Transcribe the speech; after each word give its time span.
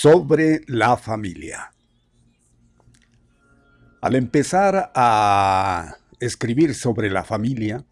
Sobre 0.00 0.62
la 0.66 0.96
familia. 0.96 1.74
Al 4.00 4.14
empezar 4.14 4.90
a 4.94 5.98
escribir 6.20 6.74
sobre 6.74 7.10
la 7.10 7.22
familia, 7.22 7.84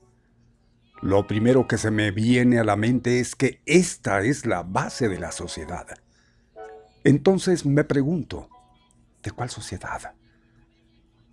lo 1.03 1.27
primero 1.27 1.69
que 1.69 1.77
se 1.77 1.91
me 1.91 2.11
viene 2.11 2.59
a 2.59 2.65
la 2.65 2.77
mente 2.77 3.21
es 3.21 3.37
que 3.37 3.61
esta 3.67 4.23
es 4.23 4.47
la 4.47 4.63
base 4.63 5.11
de 5.11 5.19
la 5.19 5.33
sociedad. 5.33 5.87
Entonces 7.05 7.67
me 7.67 7.85
pregunto, 7.85 8.49
¿de 9.23 9.31
cuál 9.31 9.51
sociedad? 9.51 10.15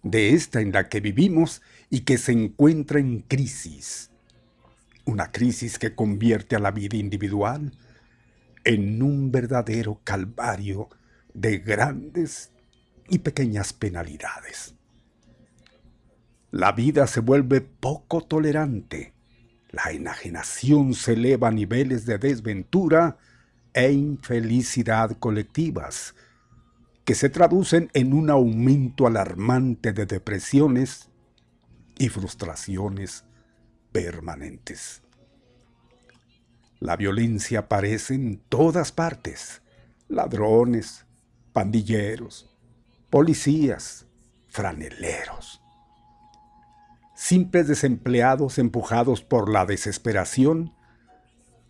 De 0.03 0.33
esta 0.33 0.59
en 0.59 0.73
la 0.73 0.89
que 0.89 0.99
vivimos 0.99 1.61
y 1.89 2.01
que 2.01 2.17
se 2.17 2.33
encuentra 2.33 2.99
en 2.99 3.21
crisis. 3.21 4.11
Una 5.05 5.31
crisis 5.31 5.79
que 5.79 5.95
convierte 5.95 6.57
a 6.57 6.59
la 6.59 6.71
vida 6.71 6.97
individual 6.97 7.71
en 8.65 9.01
un 9.01 9.31
verdadero 9.31 10.01
calvario 10.03 10.89
de 11.33 11.59
grandes 11.59 12.51
y 13.07 13.19
pequeñas 13.19 13.71
penalidades. 13.71 14.75
La 16.51 16.71
vida 16.71 17.07
se 17.07 17.19
vuelve 17.19 17.61
poco 17.61 18.21
tolerante, 18.21 19.13
la 19.69 19.91
enajenación 19.91 20.93
se 20.93 21.13
eleva 21.13 21.49
a 21.49 21.51
niveles 21.51 22.05
de 22.05 22.17
desventura 22.17 23.17
e 23.73 23.91
infelicidad 23.91 25.11
colectivas, 25.19 26.15
que 27.03 27.13
se 27.13 27.29
traducen 27.29 27.91
en 27.93 28.13
un 28.13 28.29
aumento 28.29 29.05
alarmante 29.05 29.93
de 29.93 30.05
depresiones 30.05 31.09
y 31.99 32.09
frustraciones 32.09 33.25
permanentes. 33.91 35.04
La 36.79 36.95
violencia 36.97 37.59
aparece 37.59 38.15
en 38.15 38.37
todas 38.49 38.91
partes. 38.91 39.61
Ladrones, 40.07 41.05
pandilleros, 41.53 42.49
policías, 43.09 44.05
franeleros. 44.47 45.61
Simples 47.15 47.67
desempleados 47.67 48.59
empujados 48.59 49.21
por 49.21 49.49
la 49.49 49.65
desesperación 49.65 50.73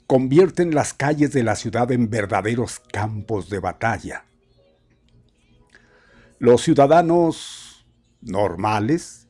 convierten 0.07 0.73
las 0.73 0.93
calles 0.93 1.31
de 1.33 1.43
la 1.43 1.55
ciudad 1.55 1.91
en 1.91 2.09
verdaderos 2.09 2.79
campos 2.79 3.49
de 3.49 3.59
batalla. 3.59 4.25
Los 6.39 6.61
ciudadanos 6.61 7.85
normales 8.21 9.27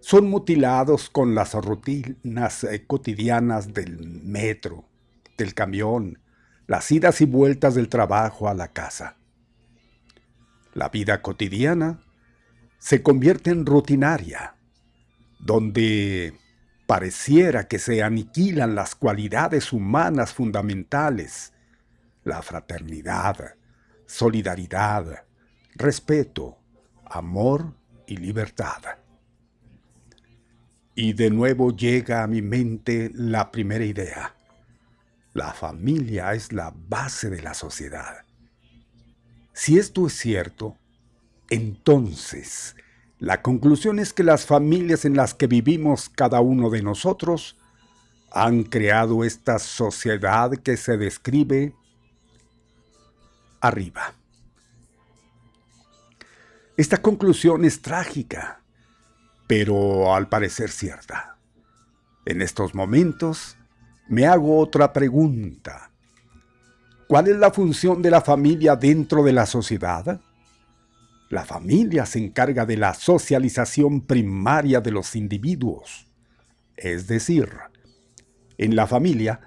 son 0.00 0.28
mutilados 0.28 1.10
con 1.10 1.34
las 1.34 1.54
rutinas 1.54 2.64
eh, 2.64 2.84
cotidianas 2.86 3.72
del 3.74 4.22
metro, 4.24 4.88
del 5.36 5.54
camión, 5.54 6.18
las 6.66 6.90
idas 6.90 7.20
y 7.20 7.26
vueltas 7.26 7.74
del 7.74 7.88
trabajo 7.88 8.48
a 8.48 8.54
la 8.54 8.68
casa. 8.68 9.16
La 10.74 10.88
vida 10.88 11.20
cotidiana 11.20 12.00
se 12.78 13.02
convierte 13.02 13.50
en 13.50 13.66
rutinaria, 13.66 14.56
donde 15.38 16.34
pareciera 16.86 17.68
que 17.68 17.78
se 17.78 18.02
aniquilan 18.02 18.74
las 18.74 18.94
cualidades 18.94 19.72
humanas 19.72 20.32
fundamentales, 20.32 21.52
la 22.24 22.42
fraternidad, 22.42 23.54
solidaridad, 24.06 25.24
respeto, 25.74 26.58
amor 27.04 27.74
y 28.06 28.16
libertad. 28.16 28.82
Y 30.94 31.14
de 31.14 31.30
nuevo 31.30 31.74
llega 31.74 32.22
a 32.22 32.26
mi 32.26 32.42
mente 32.42 33.10
la 33.14 33.50
primera 33.50 33.84
idea. 33.84 34.34
La 35.34 35.52
familia 35.52 36.34
es 36.34 36.52
la 36.52 36.72
base 36.88 37.30
de 37.30 37.42
la 37.42 37.54
sociedad. 37.54 38.24
Si 39.52 39.78
esto 39.78 40.06
es 40.06 40.14
cierto, 40.14 40.76
entonces 41.48 42.76
la 43.18 43.40
conclusión 43.40 43.98
es 43.98 44.12
que 44.12 44.24
las 44.24 44.46
familias 44.46 45.04
en 45.04 45.16
las 45.16 45.32
que 45.34 45.46
vivimos 45.46 46.08
cada 46.08 46.40
uno 46.40 46.70
de 46.70 46.82
nosotros 46.82 47.56
han 48.32 48.64
creado 48.64 49.24
esta 49.24 49.58
sociedad 49.58 50.50
que 50.56 50.76
se 50.76 50.96
describe 50.96 51.74
arriba. 53.60 54.14
Esta 56.76 57.00
conclusión 57.00 57.64
es 57.64 57.80
trágica, 57.80 58.62
pero 59.46 60.14
al 60.14 60.28
parecer 60.28 60.70
cierta. 60.70 61.36
En 62.24 62.42
estos 62.42 62.74
momentos 62.74 63.56
me 64.08 64.26
hago 64.26 64.58
otra 64.58 64.92
pregunta. 64.92 65.90
¿Cuál 67.06 67.28
es 67.28 67.36
la 67.36 67.50
función 67.50 68.00
de 68.02 68.10
la 68.10 68.20
familia 68.20 68.76
dentro 68.76 69.22
de 69.22 69.32
la 69.32 69.46
sociedad? 69.46 70.20
La 71.28 71.44
familia 71.44 72.06
se 72.06 72.18
encarga 72.18 72.66
de 72.66 72.76
la 72.76 72.94
socialización 72.94 74.02
primaria 74.02 74.80
de 74.80 74.90
los 74.90 75.14
individuos. 75.16 76.06
Es 76.76 77.06
decir, 77.06 77.48
en 78.58 78.76
la 78.76 78.86
familia, 78.86 79.40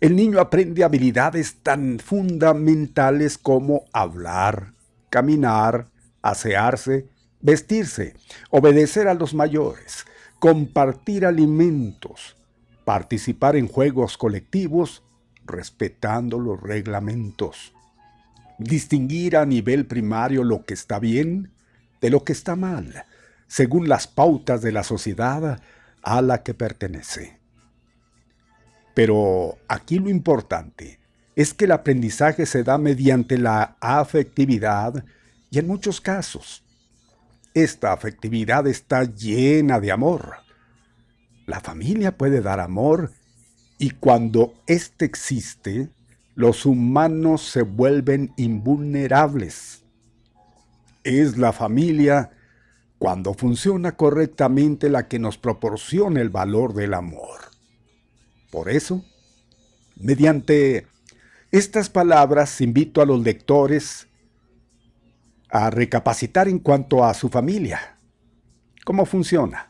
el 0.00 0.16
niño 0.16 0.40
aprende 0.40 0.82
habilidades 0.82 1.56
tan 1.62 1.98
fundamentales 1.98 3.36
como 3.36 3.84
hablar, 3.92 4.72
caminar, 5.10 5.88
asearse, 6.22 7.06
vestirse, 7.40 8.14
obedecer 8.50 9.08
a 9.08 9.14
los 9.14 9.34
mayores, 9.34 10.06
compartir 10.38 11.26
alimentos, 11.26 12.36
participar 12.84 13.56
en 13.56 13.68
juegos 13.68 14.16
colectivos, 14.16 15.02
respetando 15.44 16.38
los 16.38 16.60
reglamentos 16.60 17.74
distinguir 18.60 19.38
a 19.38 19.46
nivel 19.46 19.86
primario 19.86 20.44
lo 20.44 20.64
que 20.64 20.74
está 20.74 20.98
bien 20.98 21.50
de 22.00 22.10
lo 22.10 22.24
que 22.24 22.32
está 22.32 22.56
mal, 22.56 23.04
según 23.48 23.88
las 23.88 24.06
pautas 24.06 24.60
de 24.62 24.70
la 24.70 24.84
sociedad 24.84 25.60
a 26.02 26.22
la 26.22 26.42
que 26.42 26.54
pertenece. 26.54 27.38
Pero 28.94 29.58
aquí 29.66 29.98
lo 29.98 30.10
importante 30.10 31.00
es 31.36 31.54
que 31.54 31.64
el 31.64 31.72
aprendizaje 31.72 32.44
se 32.44 32.62
da 32.62 32.76
mediante 32.76 33.38
la 33.38 33.76
afectividad 33.80 35.04
y 35.50 35.58
en 35.58 35.66
muchos 35.66 36.00
casos 36.00 36.62
esta 37.54 37.92
afectividad 37.92 38.66
está 38.66 39.04
llena 39.04 39.80
de 39.80 39.90
amor. 39.90 40.36
La 41.46 41.60
familia 41.60 42.16
puede 42.16 42.40
dar 42.40 42.60
amor 42.60 43.12
y 43.78 43.90
cuando 43.90 44.54
éste 44.66 45.04
existe, 45.04 45.90
los 46.34 46.66
humanos 46.66 47.42
se 47.42 47.62
vuelven 47.62 48.32
invulnerables. 48.36 49.84
Es 51.02 51.38
la 51.38 51.52
familia, 51.52 52.30
cuando 52.98 53.32
funciona 53.32 53.96
correctamente, 53.96 54.90
la 54.90 55.08
que 55.08 55.18
nos 55.18 55.38
proporciona 55.38 56.20
el 56.20 56.28
valor 56.28 56.74
del 56.74 56.92
amor. 56.92 57.40
Por 58.50 58.68
eso, 58.68 59.02
mediante 59.96 60.86
estas 61.50 61.88
palabras 61.88 62.60
invito 62.60 63.00
a 63.00 63.06
los 63.06 63.20
lectores 63.22 64.06
a 65.48 65.70
recapacitar 65.70 66.48
en 66.48 66.58
cuanto 66.58 67.04
a 67.04 67.14
su 67.14 67.28
familia. 67.28 67.98
¿Cómo 68.84 69.06
funciona? 69.06 69.69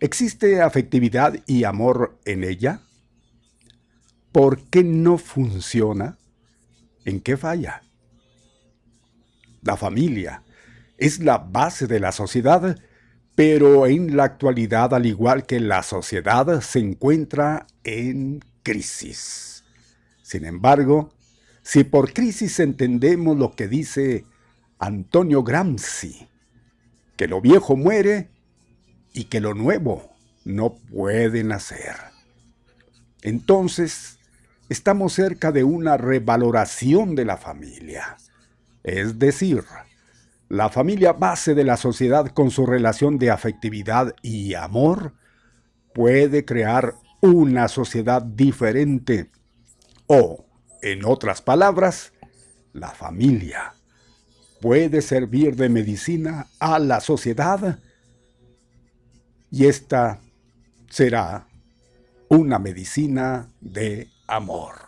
¿Existe 0.00 0.60
afectividad 0.60 1.34
y 1.46 1.64
amor 1.64 2.18
en 2.24 2.44
ella? 2.44 2.80
¿Por 4.32 4.62
qué 4.64 4.82
no 4.82 5.18
funciona? 5.18 6.18
¿En 7.04 7.20
qué 7.20 7.36
falla? 7.36 7.82
La 9.62 9.76
familia 9.76 10.42
es 10.98 11.20
la 11.20 11.38
base 11.38 11.86
de 11.86 12.00
la 12.00 12.12
sociedad, 12.12 12.78
pero 13.34 13.86
en 13.86 14.16
la 14.16 14.24
actualidad, 14.24 14.94
al 14.94 15.06
igual 15.06 15.46
que 15.46 15.60
la 15.60 15.82
sociedad, 15.82 16.60
se 16.60 16.80
encuentra 16.80 17.66
en 17.84 18.44
crisis. 18.62 19.64
Sin 20.22 20.44
embargo, 20.44 21.12
si 21.62 21.84
por 21.84 22.12
crisis 22.12 22.60
entendemos 22.60 23.38
lo 23.38 23.54
que 23.54 23.68
dice 23.68 24.24
Antonio 24.78 25.42
Gramsci, 25.42 26.28
que 27.16 27.28
lo 27.28 27.40
viejo 27.40 27.76
muere 27.76 28.33
y 29.14 29.24
que 29.24 29.40
lo 29.40 29.54
nuevo 29.54 30.10
no 30.44 30.74
puede 30.74 31.42
nacer. 31.44 31.96
Entonces, 33.22 34.18
estamos 34.68 35.14
cerca 35.14 35.52
de 35.52 35.64
una 35.64 35.96
revaloración 35.96 37.14
de 37.14 37.24
la 37.24 37.38
familia. 37.38 38.18
Es 38.82 39.18
decir, 39.18 39.64
la 40.50 40.68
familia 40.68 41.14
base 41.14 41.54
de 41.54 41.64
la 41.64 41.78
sociedad 41.78 42.26
con 42.26 42.50
su 42.50 42.66
relación 42.66 43.18
de 43.18 43.30
afectividad 43.30 44.14
y 44.20 44.52
amor 44.54 45.14
puede 45.94 46.44
crear 46.44 46.96
una 47.22 47.68
sociedad 47.68 48.20
diferente. 48.20 49.30
O, 50.06 50.44
en 50.82 51.06
otras 51.06 51.40
palabras, 51.40 52.12
la 52.74 52.90
familia 52.90 53.74
puede 54.60 55.00
servir 55.00 55.56
de 55.56 55.68
medicina 55.68 56.48
a 56.58 56.78
la 56.78 57.00
sociedad 57.00 57.78
y 59.54 59.66
esta 59.66 60.18
será 60.90 61.46
una 62.28 62.58
medicina 62.58 63.52
de 63.60 64.08
amor. 64.26 64.83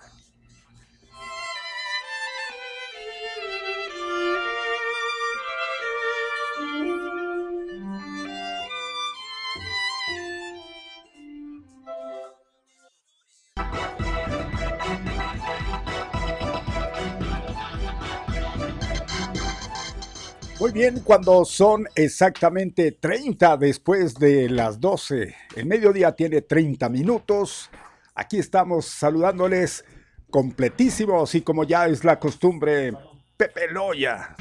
Muy 20.66 20.72
bien, 20.72 20.98
cuando 21.04 21.44
son 21.44 21.86
exactamente 21.94 22.90
30 22.90 23.56
después 23.56 24.14
de 24.14 24.48
las 24.48 24.80
12, 24.80 25.32
el 25.54 25.64
mediodía 25.64 26.10
tiene 26.10 26.42
30 26.42 26.88
minutos. 26.88 27.70
Aquí 28.16 28.38
estamos 28.38 28.86
saludándoles 28.86 29.84
completísimos 30.28 31.36
y 31.36 31.42
como 31.42 31.62
ya 31.62 31.86
es 31.86 32.02
la 32.02 32.18
costumbre, 32.18 32.92
Pepe 33.36 33.68
Loya. 33.70 34.34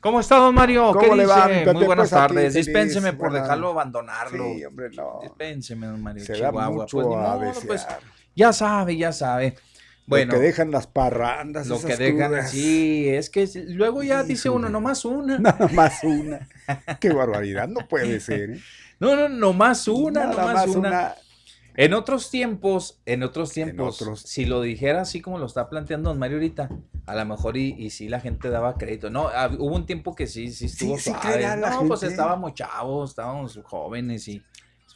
¿Cómo 0.00 0.18
está, 0.18 0.38
don 0.38 0.52
Mario? 0.56 0.90
¿Cómo 0.92 0.98
¿Qué 0.98 1.14
le 1.16 1.26
va? 1.26 1.50
Muy 1.72 1.84
buenas 1.84 2.10
Pues 2.10 2.10
tardes. 2.10 2.54
Dispénseme 2.54 3.12
por 3.12 3.28
buena- 3.30 3.42
dejarlo 3.44 3.68
abandonarlo. 3.70 4.44
Sí, 4.56 4.64
hombre, 4.64 4.88
no. 4.90 5.20
Dispénseme, 5.22 5.86
don 5.86 6.02
Mario. 6.02 6.24
Se 6.24 6.32
da 6.32 6.48
Chihuahua. 6.50 6.70
mucho 6.70 6.96
Pues, 6.96 7.06
a 7.06 7.36
modo, 7.36 7.52
pues, 7.64 7.86
ya 8.34 8.52
sabe, 8.52 8.96
ya 8.96 9.12
sabe. 9.12 9.54
Bueno, 10.06 10.32
lo 10.32 10.38
que 10.38 10.46
dejan 10.46 10.70
las 10.70 10.86
parrandas, 10.86 11.66
lo 11.66 11.80
que 11.80 11.88
esas 11.88 11.98
dejan, 11.98 12.28
crudas. 12.28 12.50
sí, 12.50 13.08
es 13.08 13.28
que 13.28 13.48
luego 13.68 14.02
ya 14.02 14.22
dice 14.22 14.48
uno, 14.48 14.68
nomás 14.68 15.04
una. 15.04 15.38
Nada 15.40 15.68
más 15.68 16.04
una. 16.04 16.48
Qué 17.00 17.12
barbaridad, 17.12 17.68
no 17.68 17.86
puede 17.88 18.20
ser. 18.20 18.50
¿eh? 18.50 18.60
No, 18.98 19.14
no, 19.14 19.28
nomás 19.28 19.88
una, 19.88 20.24
Nada 20.24 20.30
nomás 20.30 20.54
más 20.54 20.68
una. 20.68 20.88
una. 20.88 21.14
En 21.74 21.92
otros 21.92 22.30
tiempos, 22.30 22.98
en 23.04 23.22
otros 23.22 23.52
tiempos, 23.52 24.00
otros. 24.00 24.20
si 24.22 24.46
lo 24.46 24.62
dijera 24.62 25.02
así 25.02 25.20
como 25.20 25.38
lo 25.38 25.44
está 25.44 25.68
planteando 25.68 26.08
don 26.08 26.18
Mario 26.18 26.38
ahorita, 26.38 26.70
a 27.04 27.14
lo 27.14 27.24
mejor 27.26 27.58
y, 27.58 27.74
y 27.78 27.90
sí 27.90 28.08
la 28.08 28.20
gente 28.20 28.48
daba 28.48 28.78
crédito. 28.78 29.10
No, 29.10 29.28
ah, 29.28 29.50
hubo 29.58 29.76
un 29.76 29.84
tiempo 29.84 30.14
que 30.14 30.26
sí, 30.26 30.50
sí 30.50 30.64
estuvo 30.64 30.96
sí 30.96 31.10
suave. 31.10 31.46
No, 31.58 31.86
pues 31.86 32.02
estábamos 32.04 32.54
chavos, 32.54 33.10
estábamos 33.10 33.60
jóvenes 33.64 34.26
y 34.28 34.42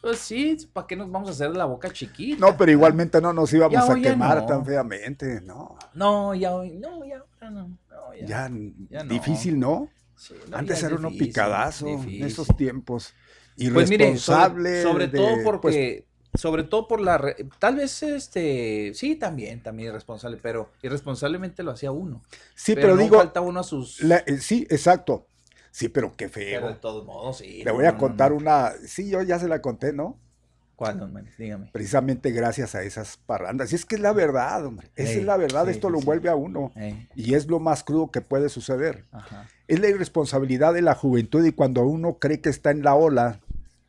pues 0.00 0.19
sí, 0.19 0.57
¿para 0.73 0.87
qué 0.87 0.97
nos 0.97 1.11
vamos 1.11 1.28
a 1.28 1.33
hacer 1.33 1.50
la 1.57 1.64
boca 1.66 1.92
chiquita? 1.92 2.40
No, 2.40 2.57
pero 2.57 2.71
igualmente 2.73 3.21
no 3.21 3.33
nos 3.33 3.52
íbamos 3.52 3.87
Ya 3.87 3.92
a 3.92 3.97
quemar 3.97 4.38
no. 4.38 4.47
tan 4.47 4.64
feamente, 4.64 5.40
no. 5.42 5.76
No, 5.95 6.35
ya 6.35 6.54
hoy, 6.54 6.71
no, 6.76 7.04
ya, 7.04 7.16
ahora 7.19 7.50
no, 7.50 7.69
no, 7.90 8.14
ya. 8.19 8.26
Ya, 8.26 8.50
ya 8.90 9.04
no. 9.04 9.11
difícil, 9.12 9.59
¿no? 9.59 9.88
Sí, 10.16 10.35
Antes 10.52 10.83
era 10.83 10.97
uno 10.97 11.09
difícil, 11.09 11.28
picadazo 11.28 11.87
en 11.87 12.25
esos 12.25 12.47
tiempos. 12.57 13.14
Pues 13.75 13.88
mire, 13.90 14.04
Irresponsable. 14.07 14.83
sobre, 14.83 14.83
sobre 14.83 15.09
de- 15.09 15.19
todo 15.19 15.37
pues, 15.61 15.61
porque, 15.76 16.04
sobre 16.35 16.62
todo 16.64 16.88
por 16.88 17.00
la, 17.00 17.35
tal 17.59 17.76
vez 17.76 18.02
este, 18.02 18.92
sí, 18.95 19.16
también, 19.16 19.62
también 19.62 19.88
irresponsable, 19.90 20.38
pero 20.42 20.71
irresponsablemente 20.83 21.62
lo 21.62 21.73
hacía 21.73 21.90
uno. 21.90 22.23
sí, 22.54 22.75
pero, 22.75 22.95
no 22.97 23.02
digo, 23.02 23.16
falta 23.19 23.40
uno 23.40 23.61
a 23.61 23.64
sus, 23.64 24.00
la- 24.02 24.19
eh, 24.26 24.38
sí, 24.38 24.66
exacto. 24.71 25.26
Sí, 25.70 25.88
pero 25.88 26.12
qué 26.16 26.28
pero 26.28 26.66
de 26.68 26.72
feo. 26.74 26.76
todos 26.80 27.04
modos, 27.06 27.38
sí. 27.38 27.58
Le 27.58 27.64
no, 27.66 27.74
voy 27.74 27.86
a 27.86 27.96
contar 27.96 28.30
no. 28.32 28.38
una. 28.38 28.72
Sí, 28.86 29.08
yo 29.10 29.22
ya 29.22 29.38
se 29.38 29.48
la 29.48 29.60
conté, 29.62 29.92
¿no? 29.92 30.18
¿Cuál, 30.76 30.98
don 30.98 31.12
Mario? 31.12 31.30
Dígame. 31.38 31.68
Precisamente 31.72 32.30
gracias 32.30 32.74
a 32.74 32.82
esas 32.82 33.18
parrandas. 33.18 33.70
Y 33.72 33.76
es 33.76 33.84
que 33.84 33.96
es 33.96 34.00
la 34.00 34.12
verdad, 34.14 34.64
hombre. 34.64 34.90
Esa 34.96 35.12
Ey, 35.12 35.18
es 35.20 35.24
la 35.26 35.36
verdad. 35.36 35.68
Esto 35.68 35.90
lo 35.90 36.00
vuelve 36.00 36.30
a 36.30 36.34
uno. 36.36 36.72
Y 37.14 37.34
es 37.34 37.46
lo 37.48 37.60
más 37.60 37.84
crudo 37.84 38.10
que 38.10 38.22
puede 38.22 38.48
suceder. 38.48 39.04
ajá, 39.12 39.46
Es 39.68 39.78
la 39.78 39.88
irresponsabilidad 39.88 40.72
de 40.72 40.80
la 40.82 40.94
juventud 40.94 41.44
y 41.44 41.52
cuando 41.52 41.82
uno 41.84 42.14
cree 42.18 42.40
que 42.40 42.48
está 42.48 42.70
en 42.70 42.82
la 42.82 42.94
ola, 42.94 43.40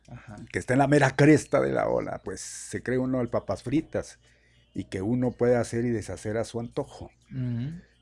ajá. 0.06 0.36
que 0.52 0.58
está 0.58 0.74
en 0.74 0.80
la 0.80 0.86
mera 0.86 1.16
cresta 1.16 1.60
de 1.62 1.72
la 1.72 1.88
ola, 1.88 2.20
pues 2.22 2.42
se 2.42 2.82
cree 2.82 2.98
uno 2.98 3.22
el 3.22 3.28
papas 3.30 3.62
fritas 3.62 4.18
y 4.74 4.84
que 4.84 5.00
uno 5.00 5.30
puede 5.30 5.56
hacer 5.56 5.86
y 5.86 5.90
deshacer 5.90 6.36
a 6.36 6.44
su 6.44 6.60
antojo. 6.60 7.10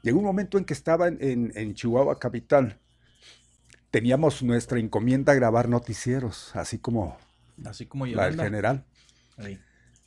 Llegó 0.02 0.18
un 0.18 0.24
momento 0.24 0.58
en 0.58 0.64
que 0.64 0.74
estaba 0.74 1.06
en, 1.06 1.18
en- 1.20 1.52
en 1.54 1.74
Chihuahua 1.74 2.18
capital. 2.18 2.76
Teníamos 3.90 4.42
nuestra 4.42 4.78
encomienda 4.78 5.34
grabar 5.34 5.68
noticieros, 5.68 6.54
así 6.54 6.78
como 6.78 7.16
Así 7.64 7.86
como 7.86 8.06
la 8.06 8.26
del 8.26 8.40
general. 8.40 8.84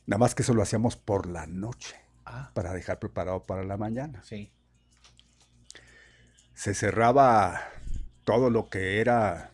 Nada 0.06 0.18
más 0.18 0.34
que 0.34 0.42
eso 0.42 0.54
lo 0.54 0.62
hacíamos 0.62 0.96
por 0.96 1.26
la 1.26 1.46
noche, 1.46 1.96
Ah, 2.26 2.50
para 2.54 2.72
dejar 2.72 2.98
preparado 2.98 3.42
para 3.42 3.64
la 3.64 3.76
mañana. 3.76 4.22
sí. 4.24 4.50
Se 6.54 6.72
cerraba 6.72 7.60
todo 8.24 8.48
lo 8.48 8.68
que 8.70 9.00
era, 9.00 9.50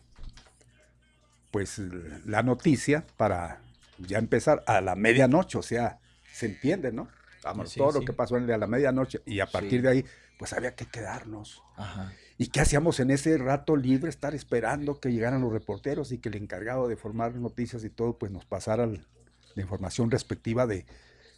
pues, 1.49 1.79
la 2.25 2.43
noticia 2.43 3.05
para 3.17 3.59
ya 3.97 4.19
empezar 4.19 4.63
a 4.67 4.81
la 4.81 4.95
medianoche, 4.95 5.57
o 5.57 5.63
sea, 5.63 5.99
se 6.31 6.45
entiende, 6.45 6.91
¿no? 6.91 7.07
Vamos, 7.43 7.71
Sí, 7.71 7.79
todo 7.79 7.91
sí. 7.91 7.99
lo 7.99 8.05
que 8.05 8.13
pasó 8.13 8.37
en 8.37 8.45
la 8.47 8.67
medianoche 8.67 9.21
y 9.25 9.39
a 9.39 9.47
partir 9.47 9.81
de 9.81 9.89
ahí, 9.89 10.05
pues 10.37 10.53
había 10.53 10.75
que 10.75 10.85
quedarnos. 10.85 11.63
Ajá. 11.75 12.13
¿Y 12.37 12.47
qué 12.47 12.61
hacíamos 12.61 12.99
en 12.99 13.11
ese 13.11 13.37
rato 13.37 13.75
libre? 13.75 14.09
Estar 14.09 14.33
esperando 14.33 14.99
que 14.99 15.11
llegaran 15.11 15.41
los 15.41 15.53
reporteros 15.53 16.11
y 16.11 16.17
que 16.17 16.29
el 16.29 16.35
encargado 16.35 16.87
de 16.87 16.95
formar 16.95 17.35
noticias 17.35 17.83
y 17.83 17.89
todo, 17.89 18.17
pues 18.17 18.31
nos 18.31 18.45
pasara 18.45 18.87
la 18.87 19.61
información 19.61 20.09
respectiva 20.09 20.65
de, 20.65 20.85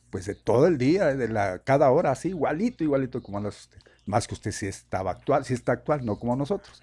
pues 0.09 0.25
de 0.25 0.35
todo 0.35 0.67
el 0.67 0.77
día, 0.77 1.07
de 1.15 1.27
la, 1.27 1.59
cada 1.59 1.91
hora, 1.91 2.12
así, 2.12 2.29
igualito, 2.29 2.83
igualito 2.83 3.21
como 3.21 3.39
las 3.39 3.62
usted. 3.62 3.79
Más 4.05 4.27
que 4.27 4.35
usted 4.35 4.51
sí 4.51 4.67
estaba 4.67 5.12
actual, 5.12 5.45
sí 5.45 5.53
está 5.53 5.71
actual, 5.73 6.05
no 6.05 6.19
como 6.19 6.35
nosotros. 6.35 6.81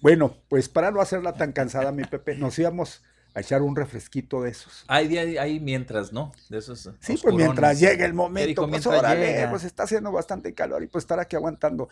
Bueno, 0.00 0.36
pues 0.48 0.68
para 0.68 0.90
no 0.90 1.00
hacerla 1.00 1.34
tan 1.34 1.52
cansada, 1.52 1.92
mi 1.92 2.04
Pepe, 2.04 2.34
nos 2.36 2.58
íbamos 2.58 3.02
a 3.34 3.40
echar 3.40 3.62
un 3.62 3.76
refresquito 3.76 4.42
de 4.42 4.50
esos. 4.50 4.84
Hay, 4.88 5.16
hay, 5.16 5.36
hay 5.36 5.60
mientras, 5.60 6.12
¿no? 6.12 6.32
De 6.48 6.58
esos. 6.58 6.90
Sí, 7.00 7.18
pues 7.22 7.34
mientras 7.34 7.78
llegue 7.78 8.04
el 8.04 8.10
¿Qué 8.10 8.12
momento, 8.12 8.48
dijo? 8.48 8.68
pues 8.68 8.86
Mientras 8.86 8.98
órale, 8.98 9.26
llega. 9.34 9.50
pues 9.50 9.64
está 9.64 9.84
haciendo 9.84 10.10
bastante 10.12 10.54
calor 10.54 10.82
y 10.82 10.86
pues 10.86 11.04
estar 11.04 11.20
aquí 11.20 11.36
aguantando. 11.36 11.88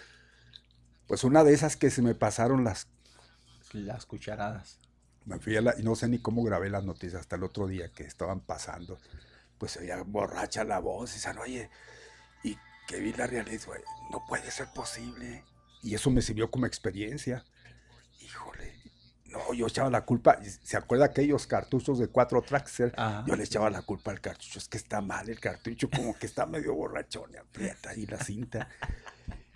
Pues 1.07 1.25
una 1.25 1.45
de 1.45 1.53
esas 1.53 1.77
que 1.77 1.91
se 1.91 2.03
me 2.03 2.15
pasaron 2.15 2.65
las 2.65 2.89
Las 3.73 4.07
cucharadas. 4.07 4.79
Me 5.27 5.39
fui 5.39 5.57
a 5.57 5.63
la, 5.63 5.75
y 5.79 5.83
no 5.83 5.97
sé 5.97 6.09
ni 6.09 6.19
cómo 6.19 6.43
grabé 6.43 6.71
las 6.71 6.85
noticias 6.85 7.21
hasta 7.21 7.37
el 7.37 7.45
otro 7.45 7.67
día 7.67 7.91
que 7.91 8.05
estaban 8.05 8.41
pasando. 8.41 8.99
Pues 9.59 9.73
se 9.73 9.81
oía 9.81 10.03
borracha 10.03 10.65
la 10.65 10.79
voz 10.79 11.13
y 11.13 11.15
dicen, 11.15 11.39
oye, 11.39 11.71
y 12.43 12.57
que 12.87 13.01
vi 13.01 13.13
la 13.13 13.27
realidad, 13.27 13.63
güey, 13.67 13.81
no 14.11 14.25
puede 14.29 14.51
ser 14.51 14.69
posible. 14.75 15.45
Y 15.83 15.95
eso 15.95 16.11
me 16.11 16.23
sirvió 16.23 16.51
como 16.51 16.67
experiencia. 16.67 17.45
Híjole, 18.21 18.75
no, 19.27 19.53
yo 19.55 19.67
echaba 19.67 19.91
la 19.91 20.05
culpa. 20.05 20.39
¿Se 20.63 20.77
acuerda 20.77 21.07
aquellos 21.07 21.47
cartuchos 21.47 21.99
de 21.99 22.09
cuatro 22.09 22.43
tracks? 22.43 22.83
Yo 23.27 23.37
le 23.37 23.45
echaba 23.45 23.71
la 23.71 23.83
culpa 23.83 24.11
al 24.11 24.21
cartucho. 24.21 24.59
Es 24.59 24.69
que 24.69 24.77
está 24.77 25.01
mal 25.01 25.29
el 25.29 25.41
cartucho, 25.41 25.91
como 25.91 26.17
que 26.19 26.27
está 26.27 26.47
medio 26.47 26.75
borrachón 26.75 27.33
y 27.33 27.37
aprieta 27.37 27.91
ahí 27.91 28.07
la 28.07 28.19
cinta. 28.19 28.69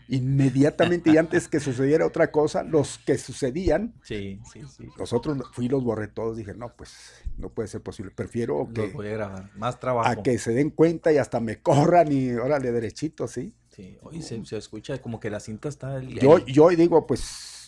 Inmediatamente 0.08 1.10
y 1.10 1.18
antes 1.18 1.48
que 1.48 1.60
sucediera 1.60 2.06
otra 2.06 2.30
cosa, 2.30 2.62
los 2.62 2.98
que 2.98 3.18
sucedían 3.18 3.94
Sí, 4.02 4.40
sí, 4.50 4.62
sí. 4.66 4.88
los 4.96 5.12
otros 5.12 5.38
fui 5.52 5.66
y 5.66 5.68
los 5.68 5.84
borré 5.84 6.08
todos. 6.08 6.36
Dije, 6.36 6.54
no, 6.54 6.74
pues 6.74 7.22
no 7.36 7.50
puede 7.50 7.68
ser 7.68 7.82
posible. 7.82 8.10
Prefiero 8.10 8.68
que, 8.74 8.88
voy 8.88 9.08
a 9.08 9.12
grabar. 9.12 9.50
Más 9.56 9.78
trabajo. 9.78 10.08
a 10.08 10.22
que 10.22 10.38
se 10.38 10.52
den 10.52 10.70
cuenta 10.70 11.12
y 11.12 11.18
hasta 11.18 11.40
me 11.40 11.60
corran 11.60 12.10
y 12.10 12.32
órale 12.32 12.72
derechito, 12.72 13.28
¿sí? 13.28 13.52
Sí, 13.68 13.98
oye, 14.02 14.22
se, 14.22 14.44
se 14.44 14.56
escucha 14.56 15.00
como 15.00 15.20
que 15.20 15.30
la 15.30 15.40
cinta 15.40 15.68
está 15.68 16.00
Yo, 16.00 16.38
yo 16.46 16.68
digo, 16.70 17.06
pues 17.06 17.58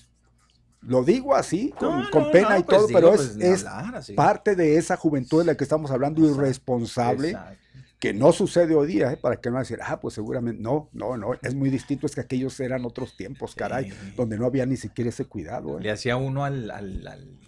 lo 0.83 1.05
digo 1.05 1.35
así, 1.35 1.75
con, 1.79 2.01
No, 2.01 2.11
con 2.11 2.23
no, 2.25 2.31
pena 2.31 2.51
no, 2.51 2.59
y 2.59 2.63
pues 2.63 2.79
todo, 2.79 2.87
digo, 2.89 2.99
pero 2.99 3.13
pues, 3.15 3.31
es, 3.31 3.37
ni 3.37 3.45
es 3.45 3.67
hablar, 3.67 4.03
parte 4.17 4.57
de 4.57 4.77
esa 4.77 4.97
juventud 4.97 5.41
de 5.41 5.45
la 5.45 5.57
que 5.57 5.65
estamos 5.65 5.91
hablando, 5.91 6.23
Exacto, 6.23 6.43
irresponsable, 6.43 7.31
Exacto. 7.31 7.60
Que 8.01 8.15
no 8.15 8.33
sucede 8.33 8.75
hoy 8.75 8.89
día, 8.89 9.13
¿eh? 9.13 9.17
para 9.19 9.37
que 9.37 9.51
no 9.51 9.59
decir, 9.59 9.79
ah, 9.83 10.01
pues 10.01 10.15
seguramente, 10.15 10.61
no, 10.63 10.89
no, 10.93 11.17
no, 11.19 11.35
es 11.43 11.55
muy 11.55 11.69
distinto, 11.69 12.07
es 12.07 12.15
que 12.15 12.23
aquellos 12.23 12.59
eran 12.59 12.85
otros 12.87 13.15
tiempos, 13.17 13.55
caray, 13.55 13.91
Sí. 13.91 13.97
donde 14.17 14.39
no 14.39 14.47
había 14.47 14.65
ni 14.67 14.79
siquiera 14.79 15.11
ese 15.11 15.27
cuidado. 15.27 15.79
¿eh? 15.79 15.83
Le 15.83 15.91
hacía 15.91 16.17
uno 16.17 16.45
al, 16.45 16.71
al, 16.71 17.07
al- 17.07 17.39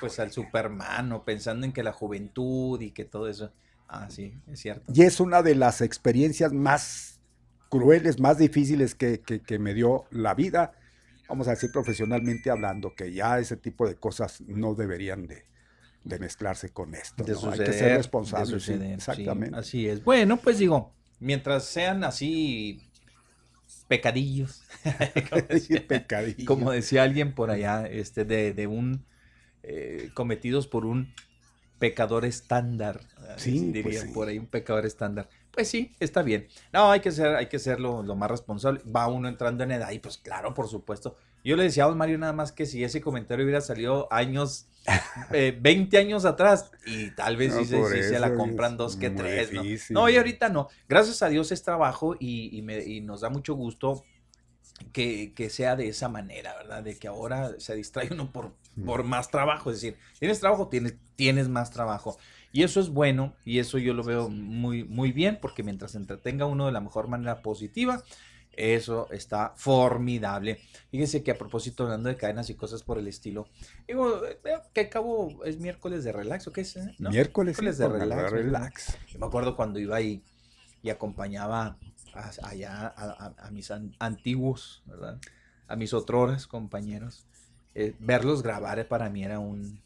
pues 0.00 0.18
al 0.20 0.30
Superman, 0.32 1.08
¿no? 1.08 1.24
pensando 1.24 1.66
en 1.66 1.72
que 1.72 1.82
la 1.82 1.92
juventud 1.92 2.80
y 2.80 2.92
que 2.92 3.04
todo 3.04 3.28
eso. 3.28 3.52
Ah, 3.88 4.08
sí, 4.08 4.34
es 4.46 4.60
cierto. 4.60 4.92
Y 4.94 5.02
es 5.02 5.18
una 5.18 5.42
de 5.42 5.54
las 5.56 5.80
experiencias 5.80 6.52
más 6.52 7.20
crueles, 7.68 8.20
más 8.20 8.38
difíciles 8.38 8.94
que, 8.94 9.20
que- 9.20 9.40
que 9.40 9.58
me 9.58 9.74
dio 9.74 10.04
la 10.10 10.34
vida, 10.34 10.72
vamos 11.28 11.48
a 11.48 11.50
decir 11.50 11.70
profesionalmente 11.72 12.50
hablando, 12.50 12.94
que 12.94 13.12
ya 13.12 13.38
ese 13.40 13.56
tipo 13.56 13.86
de 13.86 13.96
cosas 13.96 14.42
no 14.46 14.74
deberían 14.74 15.26
de, 15.26 15.44
de 16.04 16.18
mezclarse 16.18 16.70
con 16.72 16.94
esto. 16.94 17.24
de 17.24 17.34
¿no? 17.34 17.38
suceder, 17.40 17.52
Hay 17.52 17.60
que 17.60 17.72
ser 17.72 17.92
de 17.92 17.96
responsables. 17.96 18.62
sí, 18.64 18.72
suceder, 18.72 19.00
sí, 19.08 19.22
exactamente. 19.22 19.56
así 19.58 19.88
es. 19.88 20.02
Bueno, 20.04 20.38
pues 20.38 20.58
digo, 20.58 20.96
mientras 21.20 21.64
sean 21.64 22.04
así 22.04 22.82
pecadillos, 23.88 24.62
como, 25.30 25.42
Sí, 25.58 25.78
decía, 25.78 25.86
pecadillo. 25.86 26.44
como 26.44 26.70
decía 26.72 27.02
alguien 27.02 27.34
por 27.34 27.50
allá, 27.50 27.86
este, 27.86 28.24
de, 28.24 28.52
de 28.54 28.66
un 28.66 29.06
eh, 29.62 30.10
cometidos 30.14 30.66
por 30.66 30.86
un 30.86 31.14
pecador 31.78 32.24
estándar, 32.24 33.00
Sí, 33.36 33.72
diría 33.72 33.82
pues 33.82 34.00
sí. 34.00 34.08
por 34.12 34.28
ahí 34.28 34.38
un 34.38 34.46
pecador 34.46 34.86
estándar. 34.86 35.28
Pues 35.52 35.68
sí, 35.68 35.96
está 36.00 36.22
bien. 36.22 36.48
No, 36.72 36.90
hay 36.90 37.00
que 37.00 37.10
ser, 37.12 37.36
hay 37.36 37.46
que 37.48 37.58
ser 37.58 37.80
lo, 37.80 38.02
lo 38.02 38.16
más 38.16 38.30
responsable. 38.30 38.80
Va 38.84 39.08
uno 39.08 39.28
entrando 39.28 39.64
en 39.64 39.72
edad 39.72 39.90
y 39.92 39.98
pues 39.98 40.18
claro, 40.18 40.54
por 40.54 40.68
supuesto. 40.68 41.16
Yo 41.44 41.56
le 41.56 41.64
decía 41.64 41.84
a 41.84 41.88
don 41.88 41.98
Mario 41.98 42.18
nada 42.18 42.32
más 42.32 42.52
que 42.52 42.66
si 42.66 42.84
ese 42.84 43.00
comentario 43.00 43.44
hubiera 43.44 43.60
salido 43.60 44.08
años, 44.12 44.66
eh, 45.32 45.56
20 45.60 45.98
años 45.98 46.24
atrás, 46.24 46.70
y 46.86 47.10
tal 47.12 47.36
vez 47.36 47.52
sí, 47.54 47.60
No, 47.60 47.64
se, 47.66 47.76
por 47.76 47.90
sí 47.92 48.02
se 48.02 48.18
la 48.18 48.34
compran 48.34 48.76
dos 48.76 48.96
que 48.96 49.10
tres, 49.10 49.52
¿no? 49.52 49.62
No, 49.94 50.08
y 50.08 50.16
ahorita 50.16 50.48
no. 50.48 50.68
Gracias 50.88 51.22
a 51.22 51.28
Dios 51.28 51.52
es 51.52 51.62
trabajo 51.62 52.16
y, 52.18 52.56
y 52.56 52.62
me- 52.62 52.84
y 52.84 53.00
nos 53.00 53.20
da 53.22 53.30
mucho 53.30 53.54
gusto 53.54 54.04
que, 54.92 55.32
que 55.34 55.50
sea 55.50 55.76
de 55.76 55.88
esa 55.88 56.08
manera, 56.08 56.54
¿verdad? 56.56 56.82
De 56.82 56.98
que 56.98 57.08
ahora 57.08 57.52
se 57.58 57.74
distrae 57.74 58.08
uno 58.12 58.30
por, 58.32 58.52
por 58.84 59.04
más 59.04 59.30
trabajo. 59.30 59.70
Es 59.70 59.80
decir, 59.80 59.98
tienes 60.18 60.40
trabajo, 60.40 60.68
tienes, 60.68 60.94
tienes 61.16 61.48
más 61.48 61.70
trabajo. 61.70 62.16
Y 62.52 62.62
eso 62.62 62.80
es 62.80 62.88
bueno 62.88 63.34
y 63.44 63.58
eso 63.58 63.78
yo 63.78 63.92
lo 63.92 64.02
veo 64.04 64.28
muy, 64.30 64.84
muy 64.84 65.12
bien 65.12 65.38
porque 65.40 65.62
mientras 65.62 65.94
entretenga 65.94 66.46
uno 66.46 66.66
de 66.66 66.72
la 66.72 66.80
mejor 66.80 67.08
manera 67.08 67.42
positiva, 67.42 68.02
Eso 68.60 69.06
está 69.12 69.52
formidable. 69.54 70.58
Fíjense 70.90 71.22
que 71.22 71.30
a 71.30 71.38
propósito, 71.38 71.84
hablando 71.84 72.08
de 72.08 72.16
cadenas 72.16 72.50
y 72.50 72.54
cosas 72.54 72.82
por 72.82 72.98
el 72.98 73.06
estilo, 73.06 73.46
digo, 73.86 74.20
eh, 74.26 74.36
que 74.74 74.80
acabo 74.80 75.44
es 75.44 75.60
miércoles 75.60 76.02
de 76.02 76.10
relax, 76.10 76.48
¿o 76.48 76.52
qué 76.52 76.62
es? 76.62 76.76
eh? 76.76 76.92
¿No? 76.98 77.10
Miércoles, 77.10 77.56
de 77.56 77.88
relax. 77.88 78.32
relax. 78.32 78.32
relax. 78.32 78.98
Yo 79.12 79.18
me 79.20 79.26
acuerdo 79.26 79.54
cuando 79.54 79.78
iba 79.78 79.94
ahí 79.96 80.24
y 80.82 80.90
acompañaba 80.90 81.76
a- 82.14 82.30
allá 82.48 82.88
a, 82.96 83.04
a- 83.36 83.46
a 83.46 83.50
mis 83.52 83.70
an- 83.70 83.94
antiguos, 84.00 84.82
¿verdad? 84.86 85.18
A 85.68 85.76
mis 85.76 85.94
otros 85.94 86.48
compañeros. 86.48 87.26
Eh, 87.76 87.94
verlos 88.00 88.42
grabar 88.42 88.84
para 88.88 89.08
mí 89.08 89.22
era 89.22 89.38
un, 89.38 89.80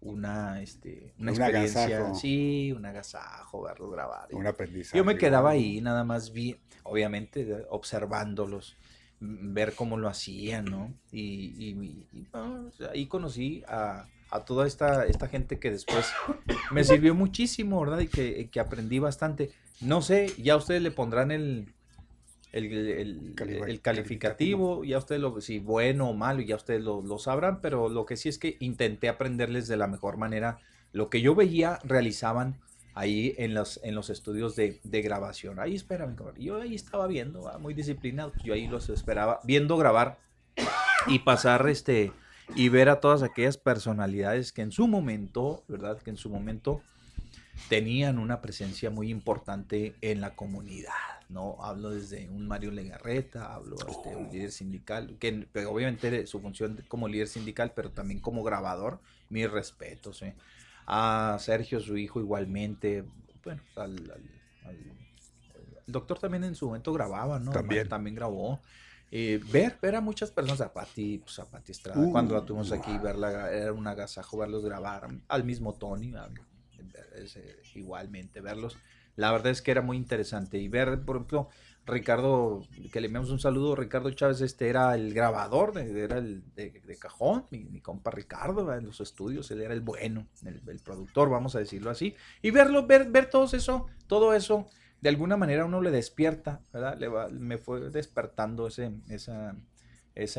una, 0.00 0.60
este, 0.62 1.12
una 1.18 1.32
Un 1.32 1.36
experiencia. 1.38 1.84
agasajo. 1.84 2.14
Sí, 2.14 2.72
un 2.76 2.86
agasajo 2.86 3.62
verlos 3.62 3.92
grabar. 3.92 4.28
Un 4.32 4.46
aprendizaje. 4.46 4.96
Yo 4.96 5.04
me 5.04 5.16
quedaba 5.18 5.50
ahí, 5.50 5.80
nada 5.80 6.04
más 6.04 6.32
vi, 6.32 6.56
obviamente, 6.84 7.64
observándolos, 7.70 8.76
m- 9.20 9.52
ver 9.52 9.74
cómo 9.74 9.96
lo 9.98 10.08
hacían, 10.08 10.64
¿no? 10.66 10.92
Y, 11.12 11.20
y- 11.22 12.06
y, 12.12 12.26
ahí 12.92 13.06
conocí 13.06 13.62
a, 13.68 14.06
a 14.30 14.44
toda 14.44 14.66
esta, 14.66 15.04
esta 15.06 15.28
gente 15.28 15.58
que 15.58 15.70
después 15.70 16.06
me 16.70 16.84
sirvió 16.84 17.14
muchísimo, 17.14 17.80
¿verdad? 17.80 18.00
Y 18.00 18.08
que, 18.08 18.48
que 18.50 18.60
aprendí 18.60 18.98
bastante. 18.98 19.50
No 19.80 20.02
sé, 20.02 20.32
ya 20.38 20.56
ustedes 20.56 20.82
le 20.82 20.90
pondrán 20.90 21.30
el, 21.30 21.72
el, 22.52 22.72
el- 22.72 23.34
el 23.68 23.80
calificativo, 23.80 24.84
ya 24.84 24.98
ustedes 24.98 25.20
lo, 25.20 25.40
si 25.40 25.58
bueno 25.58 26.10
o 26.10 26.14
malo, 26.14 26.40
ya 26.42 26.56
ustedes 26.56 26.82
lo, 26.82 27.00
lo 27.02 27.18
sabrán, 27.18 27.60
pero 27.60 27.88
lo 27.88 28.06
que 28.06 28.16
sí 28.16 28.28
es 28.28 28.38
que 28.38 28.56
intenté 28.60 29.08
aprenderles 29.08 29.68
de 29.68 29.76
la 29.76 29.86
mejor 29.86 30.16
manera 30.16 30.58
lo 30.92 31.08
que 31.10 31.20
yo 31.20 31.34
veía 31.34 31.78
realizaban 31.84 32.60
ahí 32.94 33.34
en 33.38 33.54
los, 33.54 33.80
en 33.84 33.94
los 33.94 34.10
estudios 34.10 34.56
de, 34.56 34.80
de 34.82 35.02
grabación. 35.02 35.60
Ahí 35.60 35.76
espérame, 35.76 36.16
yo 36.38 36.60
ahí 36.60 36.74
estaba 36.74 37.06
viendo, 37.06 37.48
ah, 37.48 37.58
muy 37.58 37.72
disciplinado, 37.74 38.32
yo 38.42 38.52
ahí 38.54 38.66
los 38.66 38.88
esperaba, 38.88 39.40
viendo 39.44 39.76
grabar 39.76 40.18
y 41.06 41.20
pasar 41.20 41.68
este 41.68 42.12
y 42.56 42.68
ver 42.68 42.88
a 42.88 43.00
todas 43.00 43.22
aquellas 43.22 43.56
personalidades 43.56 44.52
que 44.52 44.62
en 44.62 44.72
su 44.72 44.88
momento, 44.88 45.62
¿verdad? 45.68 45.98
Que 46.02 46.10
en 46.10 46.16
su 46.16 46.28
momento 46.30 46.82
tenían 47.68 48.18
una 48.18 48.40
presencia 48.40 48.90
muy 48.90 49.10
importante 49.10 49.94
en 50.00 50.20
la 50.20 50.34
comunidad, 50.34 50.92
¿no? 51.28 51.56
Hablo 51.60 51.90
desde 51.90 52.28
un 52.28 52.46
Mario 52.48 52.70
Legarreta, 52.72 53.54
hablo 53.54 53.76
este, 53.88 54.16
un 54.16 54.28
líder 54.30 54.50
sindical, 54.50 55.16
que 55.20 55.46
obviamente 55.66 56.26
su 56.26 56.40
función 56.40 56.82
como 56.88 57.06
líder 57.08 57.28
sindical, 57.28 57.72
pero 57.74 57.90
también 57.90 58.20
como 58.20 58.42
grabador, 58.42 59.00
mis 59.28 59.48
respetos, 59.50 60.22
¿eh? 60.22 60.34
A 60.86 61.36
Sergio, 61.38 61.78
su 61.80 61.96
hijo, 61.96 62.18
igualmente, 62.20 63.04
bueno, 63.44 63.62
al, 63.76 63.92
al- 64.10 64.68
al- 64.68 64.76
el 65.86 65.92
doctor 65.92 66.18
también 66.18 66.42
en 66.44 66.54
su 66.56 66.66
momento 66.66 66.92
grababa, 66.92 67.38
¿no? 67.38 67.52
También. 67.52 67.88
También 67.88 68.16
grabó. 68.16 68.60
Eh, 69.12 69.40
ver, 69.52 69.76
ver 69.82 69.96
a 69.96 70.00
muchas 70.00 70.30
personas, 70.30 70.60
a 70.60 70.72
Pati, 70.72 71.18
pues 71.18 71.38
a 71.38 71.44
Pati 71.44 71.72
Estrada, 71.72 72.00
Uh, 72.00 72.12
cuando 72.12 72.34
la 72.34 72.44
tuvimos 72.44 72.70
aquí, 72.72 72.96
verla, 72.98 73.52
era 73.52 73.72
un 73.72 73.86
agasajo 73.86 74.36
verlos 74.38 74.64
grabar, 74.64 75.08
al 75.28 75.44
mismo 75.44 75.74
Tony, 75.74 76.14
a- 76.14 76.28
es, 77.16 77.36
eh, 77.36 77.56
igualmente, 77.74 78.40
verlos. 78.40 78.76
La 79.16 79.32
verdad 79.32 79.52
es 79.52 79.62
que 79.62 79.70
era 79.70 79.82
muy 79.82 79.96
interesante. 79.96 80.58
Y 80.58 80.68
ver, 80.68 81.00
por 81.04 81.16
ejemplo, 81.16 81.48
Ricardo, 81.86 82.62
que 82.92 83.00
le 83.00 83.06
enviamos 83.06 83.30
un 83.30 83.40
saludo, 83.40 83.74
Ricardo 83.74 84.10
Chávez, 84.10 84.40
este 84.40 84.68
era 84.68 84.94
el 84.94 85.12
grabador, 85.14 85.72
de- 85.74 86.04
era 86.04 86.18
el 86.18 86.42
de, 86.54 86.72
cajón, 86.98 87.46
mi, 87.50 87.80
compa 87.80 88.10
Ricardo, 88.10 88.72
en 88.74 88.86
los 88.86 89.00
estudios, 89.00 89.50
él 89.50 89.60
era 89.62 89.74
el 89.74 89.80
bueno, 89.80 90.26
el, 90.44 90.80
productor, 90.80 91.28
vamos 91.30 91.56
a 91.56 91.58
decirlo 91.58 91.90
así. 91.90 92.14
Y 92.42 92.50
verlo, 92.50 92.86
ver, 92.86 93.10
ver 93.10 93.28
todo 93.30 93.44
eso, 93.44 93.86
todo 94.06 94.34
eso, 94.34 94.66
de 95.00 95.08
alguna 95.08 95.36
manera 95.36 95.64
uno 95.64 95.80
le 95.80 95.90
despierta, 95.90 96.60
me 97.32 97.58
fue 97.58 97.90
despertando 97.90 98.66
ese, 98.68 98.92
esa, 99.08 99.54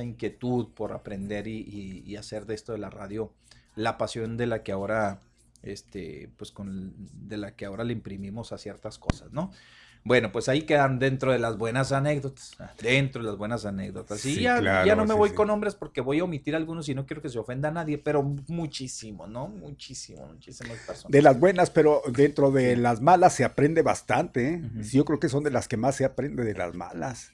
inquietud 0.04 0.70
por 0.74 0.94
aprender 0.94 1.48
y, 1.48 1.58
y- 1.60 2.04
y 2.06 2.16
hacer 2.16 2.46
de 2.46 2.54
esto 2.56 2.72
de 2.74 2.78
la 2.80 2.90
radio 2.90 3.34
la 3.76 3.98
pasión 3.98 4.38
de 4.38 4.48
la 4.48 4.64
que 4.64 4.72
ahora, 4.72 5.20
este, 5.64 6.30
pues 6.38 6.52
con, 6.52 6.94
de 6.98 7.38
la 7.38 7.56
que 7.56 7.66
ahora 7.66 7.84
le 7.84 7.94
imprimimos 7.94 8.52
a 8.52 8.58
ciertas 8.58 8.98
cosas, 8.98 9.32
¿no? 9.32 9.52
Bueno, 10.04 10.32
pues 10.32 10.50
ahí 10.50 10.64
quedan 10.64 10.98
dentro 10.98 11.32
de 11.32 11.38
las 11.38 11.58
buenas 11.60 11.92
anécdotas, 11.92 12.58
dentro 12.82 13.22
de 13.22 13.28
las 13.30 13.38
buenas 13.38 13.66
anécdotas. 13.66 14.26
Y 14.26 14.34
Sí, 14.34 14.42
ya, 14.42 14.58
claro, 14.58 14.88
ya 14.88 14.96
no 14.96 15.04
me 15.06 15.14
sí, 15.14 15.18
voy 15.20 15.30
sí. 15.30 15.36
con 15.36 15.48
nombres 15.50 15.76
porque 15.76 16.02
voy 16.02 16.18
a 16.18 16.24
omitir 16.24 16.56
algunos 16.56 16.90
y 16.90 16.96
no 16.96 17.06
quiero 17.06 17.22
que 17.22 17.30
se 17.30 17.38
ofenda 17.38 17.70
a 17.70 17.72
nadie, 17.72 18.00
pero 18.00 18.24
muchísimo, 18.48 19.28
¿no? 19.28 19.48
Muchísimo, 19.48 20.26
muchísimas 20.26 20.80
personas. 20.80 21.12
De 21.12 21.22
las 21.22 21.40
buenas, 21.40 21.70
pero 21.70 22.02
dentro 22.12 22.50
de 22.50 22.78
las 22.78 23.00
malas 23.00 23.34
se 23.36 23.44
aprende 23.44 23.84
bastante. 23.84 24.56
¿eh? 24.56 24.62
Yo 24.92 25.06
creo 25.06 25.20
que 25.20 25.30
son 25.30 25.44
de 25.44 25.52
las 25.52 25.68
que 25.68 25.78
más 25.78 25.96
se 25.98 26.06
aprende 26.06 26.44
de 26.44 26.56
las 26.56 26.74
malas. 26.74 27.32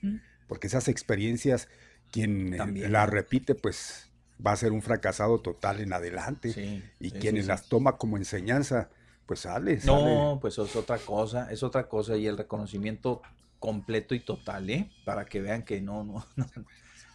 Porque 0.48 0.68
esas 0.68 0.90
experiencias, 0.90 1.70
quien 2.12 2.54
eh, 2.54 2.58
También. 2.58 2.92
las 2.92 3.10
repite, 3.10 3.56
pues 3.56 4.07
va 4.46 4.52
a 4.52 4.56
ser 4.56 4.72
un 4.72 4.82
fracasado 4.82 5.40
total 5.40 5.80
en 5.80 5.94
adelante. 5.94 6.54
Sí, 6.54 6.84
y 7.00 7.10
sí, 7.10 7.20
quienes 7.20 7.46
sí, 7.46 7.48
las 7.50 7.68
toma 7.68 7.98
como 7.98 8.18
enseñanza, 8.18 8.90
pues 9.26 9.42
sale. 9.42 9.80
sale. 9.80 10.16
No, 10.16 10.40
pues 10.42 10.58
es 10.58 10.76
otra 10.76 10.98
cosa, 10.98 11.52
es 11.52 11.64
otra 11.64 11.88
cosa 11.88 12.18
y 12.18 12.28
el 12.28 12.38
reconocimiento 12.38 13.22
completo 13.60 14.16
y 14.16 14.20
total, 14.20 14.70
¿eh? 14.70 14.92
Para 15.06 15.26
que 15.26 15.42
vean 15.42 15.64
que 15.64 15.82
no, 15.82 16.04
no, 16.04 16.26
no, 16.36 16.46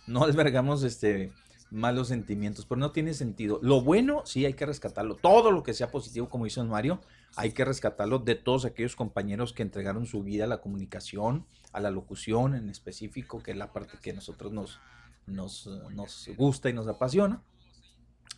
no 0.07 0.25
albergamos 0.25 0.83
este 0.83 1.33
malos 1.73 2.09
sentimientos, 2.09 2.67
pero 2.67 2.79
no 2.79 2.93
tiene 2.93 3.15
sentido. 3.15 3.59
Lo 3.63 3.81
bueno, 3.81 4.23
sí 4.27 4.45
hay 4.45 4.53
que 4.53 4.67
rescatarlo. 4.67 5.17
Todo 5.17 5.51
lo 5.51 5.63
que 5.63 5.73
sea 5.73 5.91
positivo, 5.91 6.29
como 6.29 6.47
hizo 6.47 6.63
Mario, 6.65 7.01
hay 7.35 7.53
que 7.53 7.65
rescatarlo 7.65 8.19
de 8.19 8.35
todos 8.35 8.67
aquellos 8.67 8.95
compañeros 8.95 9.55
que 9.55 9.63
entregaron 9.63 10.05
su 10.07 10.23
vida 10.23 10.45
a 10.45 10.47
la 10.47 10.61
comunicación, 10.61 11.47
a 11.73 11.81
la 11.81 11.91
locución 11.91 12.55
en 12.55 12.69
específico, 12.69 13.43
que 13.43 13.53
es 13.53 13.57
la 13.57 13.73
parte 13.73 13.97
que 14.03 14.13
nosotros 14.13 14.53
nos, 14.53 14.81
nos, 15.27 15.67
eh, 15.67 15.71
nos 15.95 16.29
gusta 16.37 16.71
y 16.71 16.73
nos 16.73 16.89
apasiona. 16.89 17.43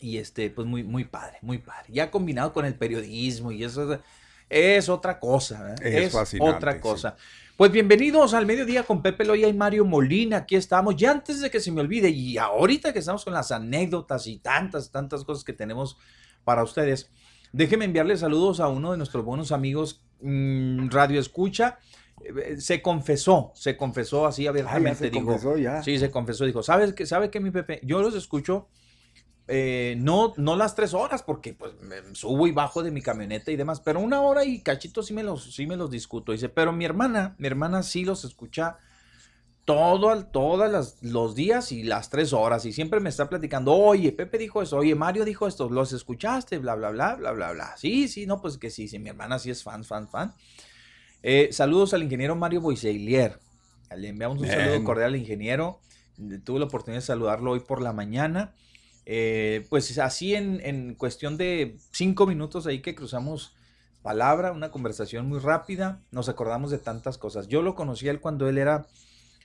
Y 0.00 0.18
este, 0.18 0.50
pues 0.50 0.66
muy, 0.66 0.82
muy 0.82 1.04
padre, 1.04 1.38
muy 1.42 1.58
padre. 1.58 1.92
Ya 1.92 2.10
combinado 2.10 2.52
con 2.52 2.64
el 2.64 2.74
periodismo 2.74 3.52
y 3.52 3.64
eso 3.64 3.98
es, 4.50 4.88
otra 4.88 5.18
cosa, 5.18 5.62
¿verdad? 5.62 5.86
Es 5.86 6.14
otra 6.40 6.74
sí. 6.74 6.80
cosa. 6.80 7.16
Pues 7.56 7.70
bienvenidos 7.70 8.34
al 8.34 8.46
mediodía 8.46 8.82
con 8.82 9.00
Pepe 9.00 9.24
Loya 9.24 9.46
y 9.46 9.52
Mario 9.52 9.84
Molina. 9.84 10.38
Aquí 10.38 10.56
estamos. 10.56 10.96
Ya 10.96 11.12
antes 11.12 11.40
de 11.40 11.50
que 11.50 11.60
se 11.60 11.70
me 11.70 11.80
olvide, 11.80 12.10
y 12.10 12.36
ahorita 12.36 12.92
que 12.92 12.98
estamos 12.98 13.24
con 13.24 13.32
las 13.32 13.52
anécdotas 13.52 14.26
y 14.26 14.38
tantas, 14.38 14.90
tantas 14.90 15.24
cosas 15.24 15.44
que 15.44 15.52
tenemos 15.52 15.96
para 16.42 16.64
ustedes, 16.64 17.10
déjenme 17.52 17.84
enviarles 17.84 18.20
saludos 18.20 18.58
a 18.58 18.66
uno 18.66 18.90
de 18.90 18.98
nuestros 18.98 19.24
buenos 19.24 19.52
amigos 19.52 20.04
mm, 20.20 20.88
Radio 20.88 21.20
Escucha. 21.20 21.78
Eh, 22.24 22.60
Se 22.60 22.82
confesó, 22.82 23.52
se 23.54 23.76
confesó 23.76 24.26
así 24.26 24.46
Ah, 24.46 24.50
abiertamente. 24.50 24.94
se 24.96 25.10
dijo, 25.10 25.26
confesó 25.26 25.56
ya. 25.58 25.82
Sí, 25.82 25.98
se 25.98 26.10
confesó, 26.10 26.44
dijo, 26.44 26.62
¿sabes 26.62 26.92
qué, 26.94 27.06
sabe 27.06 27.30
qué, 27.30 27.40
mi 27.40 27.50
Pepe? 27.50 27.80
Yo 27.84 28.02
los 28.02 28.14
escucho 28.14 28.68
eh, 29.46 29.96
no, 29.98 30.32
no 30.38 30.56
las 30.56 30.74
tres 30.74 30.94
horas, 30.94 31.22
porque 31.22 31.52
pues 31.52 31.74
me 31.82 32.14
subo 32.14 32.46
y 32.46 32.52
bajo 32.52 32.82
de 32.82 32.90
mi 32.90 33.02
camioneta 33.02 33.50
y 33.50 33.56
demás, 33.56 33.80
pero 33.80 34.00
una 34.00 34.22
hora 34.22 34.44
y 34.44 34.62
cachito 34.62 35.02
sí 35.02 35.12
me 35.12 35.22
los, 35.22 35.54
sí 35.54 35.66
me 35.66 35.76
los 35.76 35.90
discuto. 35.90 36.32
Dice, 36.32 36.48
pero 36.48 36.72
mi 36.72 36.84
hermana, 36.86 37.34
mi 37.38 37.46
hermana 37.46 37.82
sí 37.82 38.04
los 38.04 38.24
escucha 38.24 38.78
todo, 39.64 40.10
al- 40.10 40.30
todas 40.30 40.70
las, 40.70 41.02
los 41.02 41.34
días 41.34 41.72
y 41.72 41.84
las 41.84 42.10
tres 42.10 42.32
horas 42.34 42.66
y 42.66 42.72
siempre 42.72 43.00
me 43.00 43.08
está 43.08 43.28
platicando, 43.30 43.72
oye, 43.72 44.12
Pepe 44.12 44.36
dijo 44.38 44.62
eso, 44.62 44.76
oye, 44.78 44.94
Mario 44.94 45.24
dijo 45.24 45.46
esto, 45.46 45.70
los 45.70 45.92
escuchaste, 45.92 46.58
bla, 46.58 46.74
bla, 46.74 46.90
bla, 46.90 47.14
bla, 47.14 47.32
bla, 47.32 47.52
bla. 47.52 47.76
Sí, 47.78 48.08
sí, 48.08 48.26
no, 48.26 48.40
pues 48.42 48.58
que 48.58 48.70
sí, 48.70 48.88
sí, 48.88 48.98
mi 48.98 49.08
hermana 49.10 49.38
sí 49.38 49.50
es 49.50 49.62
fan, 49.62 49.84
fan, 49.84 50.08
fan. 50.08 50.34
Eh, 51.26 51.48
saludos 51.52 51.94
al 51.94 52.02
ingeniero 52.02 52.36
Mario 52.36 52.60
Boiseilier. 52.60 53.40
Le 53.96 54.08
enviamos 54.08 54.36
un 54.36 54.44
Bien. 54.44 54.58
saludo 54.58 54.84
cordial 54.84 55.08
al 55.08 55.16
ingeniero. 55.16 55.80
Tuve 56.44 56.58
la 56.58 56.66
oportunidad 56.66 57.00
de 57.00 57.06
saludarlo 57.06 57.52
hoy 57.52 57.60
por 57.60 57.80
la 57.80 57.94
mañana. 57.94 58.52
Eh, 59.06 59.66
pues 59.70 59.98
así 59.98 60.34
en, 60.34 60.60
en 60.62 60.94
cuestión 60.94 61.38
de 61.38 61.78
cinco 61.92 62.26
minutos 62.26 62.66
ahí 62.66 62.80
que 62.82 62.94
cruzamos 62.94 63.54
palabra, 64.02 64.52
una 64.52 64.70
conversación 64.70 65.26
muy 65.26 65.38
rápida, 65.38 66.02
nos 66.10 66.28
acordamos 66.28 66.70
de 66.70 66.76
tantas 66.78 67.16
cosas. 67.16 67.48
Yo 67.48 67.62
lo 67.62 67.74
conocí 67.74 68.06
a 68.06 68.10
él 68.10 68.20
cuando 68.20 68.46
él 68.46 68.58
era 68.58 68.86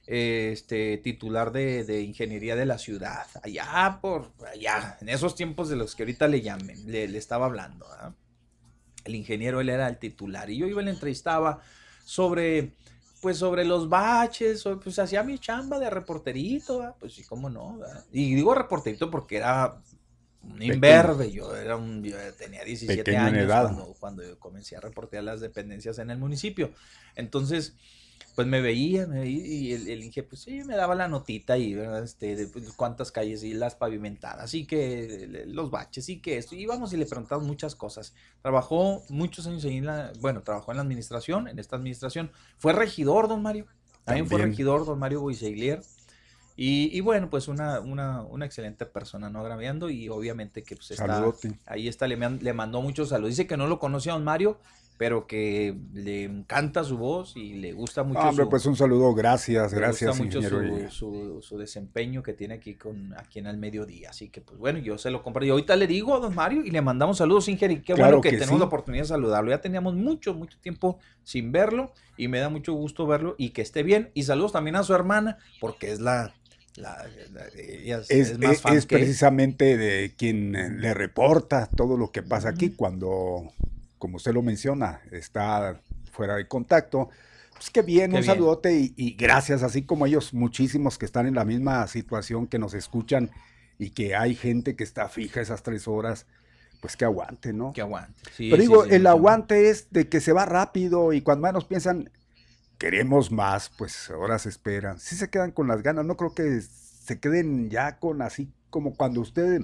eh, 0.05 0.49
este, 0.51 0.97
titular 0.97 1.53
de, 1.53 1.85
de 1.85 2.01
ingeniería 2.01 2.57
de 2.57 2.65
la 2.65 2.77
ciudad, 2.77 3.25
allá 3.41 3.99
por 4.01 4.33
allá, 4.53 4.97
en 4.99 5.07
esos 5.07 5.35
tiempos 5.35 5.69
de 5.69 5.77
los 5.77 5.95
que 5.95 6.03
ahorita 6.03 6.27
le 6.27 6.41
llamen, 6.41 6.91
le, 6.91 7.07
le 7.07 7.17
estaba 7.17 7.45
hablando. 7.45 7.85
El 9.03 9.15
ingeniero, 9.15 9.61
él 9.61 9.69
era 9.69 9.87
el 9.87 9.97
titular 9.97 10.49
y 10.49 10.57
yo 10.57 10.67
iba 10.67 10.81
y 10.81 10.85
le 10.85 10.91
entrevistaba 10.91 11.61
sobre 12.03 12.73
pues 13.21 13.37
sobre 13.37 13.65
los 13.65 13.89
baches, 13.89 14.63
pues 14.81 14.97
hacía 14.97 15.23
mi 15.23 15.39
chamba 15.39 15.77
de 15.77 15.89
reporterito, 15.89 16.79
¿verdad? 16.79 16.95
pues 16.99 17.13
sí, 17.13 17.23
cómo 17.23 17.49
no, 17.49 17.77
¿verdad? 17.77 18.05
y 18.11 18.33
digo 18.33 18.55
reporterito 18.55 19.11
porque 19.11 19.37
era 19.37 19.81
un 20.41 20.61
imberbe, 20.61 21.29
yo 21.29 21.53
era 21.55 21.75
un, 21.75 22.01
yo 22.01 22.15
tenía 22.37 22.63
17 22.63 23.03
Pequeño 23.03 23.27
en 23.27 23.51
años 23.51 23.97
cuando 23.99 24.23
yo 24.23 24.39
comencé 24.39 24.77
a 24.77 24.79
reportear 24.79 25.23
las 25.23 25.41
dependencias 25.41 25.99
en 25.99 26.11
el 26.11 26.17
municipio, 26.17 26.71
entonces 27.15 27.75
pues 28.39 28.47
me 28.47 28.61
veía, 28.61 29.05
me 29.05 29.19
veía 29.19 29.45
y 29.45 29.73
el, 29.73 29.89
el 29.89 30.01
Inge, 30.01 30.23
pues 30.23 30.43
sí, 30.43 30.63
me 30.63 30.77
daba 30.77 30.95
la 30.95 31.09
notita 31.09 31.57
y, 31.57 31.73
¿verdad? 31.73 32.01
Este, 32.05 32.37
de 32.37 32.47
pues, 32.47 32.71
cuántas 32.71 33.11
calles 33.11 33.43
y 33.43 33.53
las 33.53 33.75
pavimentadas, 33.75 34.53
y 34.53 34.65
que 34.65 35.27
le- 35.29 35.45
los 35.45 35.69
baches, 35.69 36.07
y 36.07 36.21
que 36.21 36.37
esto, 36.37 36.55
y 36.55 36.61
íbamos 36.61 36.93
y 36.93 36.95
le 36.95 37.05
preguntamos 37.05 37.45
muchas 37.45 37.75
cosas. 37.75 38.13
Trabajó 38.41 39.03
muchos 39.09 39.45
años 39.45 39.65
ahí 39.65 39.75
en 39.75 39.87
la, 39.87 40.13
bueno, 40.21 40.41
trabajó 40.41 40.71
en 40.71 40.77
la 40.77 40.83
administración, 40.83 41.49
en 41.49 41.59
esta 41.59 41.75
administración, 41.75 42.31
fue 42.57 42.71
regidor, 42.71 43.27
don 43.27 43.41
Mario, 43.41 43.65
También, 44.05 44.25
fue 44.25 44.39
regidor, 44.39 44.85
don 44.85 44.97
Mario 44.97 45.19
Boiseglier. 45.19 45.81
Y, 46.55 46.97
y, 46.97 47.01
bueno, 47.01 47.29
pues 47.29 47.49
una, 47.49 47.81
una, 47.81 48.21
una, 48.21 48.45
excelente 48.45 48.85
persona, 48.85 49.29
¿no? 49.29 49.41
Agraviando 49.41 49.89
y 49.89 50.07
obviamente 50.07 50.63
que 50.63 50.77
pues 50.77 50.91
está, 50.91 51.29
ahí 51.65 51.89
está, 51.89 52.07
le, 52.07 52.15
le 52.15 52.53
mandó 52.53 52.81
muchos 52.81 53.09
saludos. 53.09 53.31
Dice 53.31 53.47
que 53.47 53.57
no 53.57 53.67
lo 53.67 53.79
conocía 53.79 54.13
a 54.13 54.15
don 54.15 54.23
Mario, 54.23 54.59
pero 54.99 55.27
que 55.27 55.77
le 55.93 56.25
encanta 56.25 56.83
su 56.83 56.97
voz 56.97 57.37
y 57.37 57.53
le 57.53 57.71
gusta 57.71 58.03
mucho. 58.03 58.19
hombre, 58.19 58.47
pues 58.47 58.65
un 58.65 58.75
saludo, 58.75 59.13
gracias, 59.13 59.73
gracias. 59.73 60.19
Le 60.19 60.25
gusta 60.25 60.39
mucho 60.41 60.89
su, 60.89 61.41
su, 61.41 61.57
desempeño 61.57 62.21
que 62.21 62.33
tiene 62.33 62.55
aquí 62.55 62.75
con 62.75 63.13
aquí 63.17 63.39
en 63.39 63.47
el 63.47 63.55
mediodía. 63.55 64.09
Así 64.09 64.27
que, 64.27 64.41
pues 64.41 64.59
bueno, 64.59 64.77
yo 64.79 64.97
se 64.97 65.09
lo 65.09 65.23
compré. 65.23 65.47
Y 65.47 65.51
ahorita 65.51 65.77
le 65.77 65.87
digo 65.87 66.13
a 66.15 66.19
don 66.19 66.35
Mario 66.35 66.65
y 66.65 66.71
le 66.71 66.81
mandamos 66.81 67.19
saludos, 67.19 67.47
Inger. 67.47 67.71
Y 67.71 67.81
qué 67.81 67.93
bueno 67.93 68.19
que, 68.19 68.31
tenemos 68.31 68.59
la 68.59 68.65
oportunidad 68.65 69.05
de 69.05 69.07
saludarlo. 69.07 69.51
Ya 69.51 69.61
teníamos 69.61 69.95
mucho, 69.95 70.33
mucho 70.33 70.57
tiempo 70.59 70.99
sin 71.23 71.53
verlo 71.53 71.93
y 72.17 72.27
me 72.27 72.39
da 72.39 72.49
mucho 72.49 72.73
gusto 72.73 73.07
verlo 73.07 73.35
y 73.37 73.51
que 73.51 73.61
esté 73.61 73.83
bien. 73.83 74.11
Y 74.15 74.23
saludos 74.23 74.51
también 74.51 74.75
a 74.75 74.83
su 74.83 74.93
hermana, 74.93 75.37
porque 75.61 75.93
es 75.93 76.01
la 76.01 76.33
es, 77.55 78.09
es, 78.09 78.85
precisamente 78.85 79.77
de 79.77 80.13
quien 80.17 80.81
le 80.81 80.93
reporta 80.93 81.69
todo 81.73 81.95
lo 81.95 82.11
que 82.11 82.21
pasa 82.21 82.49
aquí 82.49 82.71
cuando 82.71 83.53
como 83.99 84.17
usted 84.17 84.33
lo 84.33 84.41
menciona, 84.41 85.01
está 85.11 85.79
fuera 86.11 86.35
de 86.35 86.47
contacto. 86.47 87.09
Pues 87.53 87.69
qué 87.69 87.81
bien, 87.81 88.15
un 88.15 88.23
saludote 88.23 88.93
y, 88.95 89.15
gracias, 89.15 89.63
así 89.63 89.83
como 89.83 90.05
ellos, 90.05 90.33
muchísimos 90.33 90.97
que 90.97 91.05
están 91.05 91.27
en 91.27 91.35
la 91.35 91.43
misma 91.43 91.85
situación, 91.87 92.47
que 92.47 92.57
nos 92.57 92.73
escuchan 92.73 93.29
y 93.77 93.89
que 93.89 94.15
hay 94.15 94.33
gente 94.33 94.77
que 94.77 94.85
está 94.85 95.09
fija 95.09 95.41
esas 95.41 95.61
tres 95.61 95.87
horas, 95.87 96.25
pues 96.81 96.95
que 96.95 97.03
aguante, 97.03 97.51
¿no? 97.51 97.73
Que 97.73 97.81
aguante. 97.81 98.13
Pero 98.37 98.57
digo, 98.57 98.85
el 98.85 99.05
aguante 99.05 99.69
es 99.69 99.91
de 99.91 100.07
que 100.07 100.21
se 100.21 100.31
va 100.31 100.45
rápido 100.45 101.11
y 101.11 101.19
cuando 101.19 101.47
menos 101.47 101.65
piensan, 101.65 102.09
queremos 102.77 103.29
más, 103.29 103.69
pues 103.77 104.09
ahora 104.09 104.39
se 104.39 104.47
esperan. 104.47 104.97
Si 104.99 105.17
se 105.17 105.29
quedan 105.29 105.51
con 105.51 105.67
las 105.67 105.83
ganas, 105.83 106.05
no 106.05 106.15
creo 106.15 106.33
que 106.33 106.61
se 106.61 107.19
queden 107.19 107.69
ya 107.69 107.99
con 107.99 108.21
así 108.21 108.53
como 108.69 108.95
cuando 108.95 109.19
usted 109.19 109.61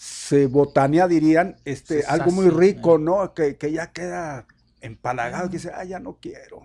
se 0.00 0.46
botanea, 0.46 1.06
dirían, 1.06 1.56
este, 1.66 2.06
algo 2.06 2.30
muy 2.30 2.48
rico, 2.48 2.96
¿no? 2.96 3.34
Que, 3.34 3.54
ya 3.70 3.92
queda 3.92 4.46
empalagado, 4.80 5.50
que 5.50 5.58
dice, 5.58 5.72
ah, 5.74 5.84
ya 5.84 6.00
no 6.00 6.16
quiero. 6.18 6.62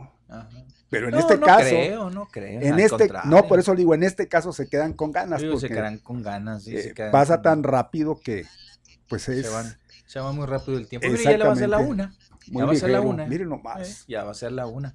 Pero 0.89 1.09
en 1.09 1.15
este 1.15 1.37
no 1.37 1.45
caso. 1.45 1.67
Creo, 1.67 2.09
no 2.09 2.27
creo. 2.27 2.61
En 2.61 2.79
este, 2.79 3.11
no, 3.25 3.45
por 3.45 3.59
eso 3.59 3.75
digo, 3.75 3.93
en 3.93 4.03
este 4.03 4.29
caso 4.29 4.53
se 4.53 4.69
quedan 4.69 4.93
con 4.93 5.11
ganas. 5.11 5.43
porque, 5.43 5.59
se 5.59 5.67
quedan 5.67 5.97
con 5.97 6.23
ganas, 6.23 6.63
sí, 6.63 6.77
eh, 6.77 6.93
Pasa 7.11 7.41
tan 7.41 7.63
rápido 7.63 8.21
que, 8.23 8.45
pues 9.09 9.27
es. 9.27 9.51
Se, 10.05 10.19
va 10.21 10.31
muy 10.31 10.45
rápido 10.45 10.77
el 10.77 10.87
tiempo. 10.87 11.05
ya 11.05 11.37
va 11.37 11.51
a 11.51 11.55
ser 11.57 11.67
la 11.67 11.79
una. 11.79 12.15
ya 12.45 12.65
va 12.65 12.71
a 12.71 12.75
ser 12.75 12.89
la 12.91 13.01
una. 13.01 13.25
Miren 13.25 13.49
nomás. 13.49 13.89
Eh, 13.89 14.05
ya 14.07 14.23
va 14.23 14.31
a 14.31 14.35
ser 14.35 14.53
la 14.53 14.65
una. 14.65 14.93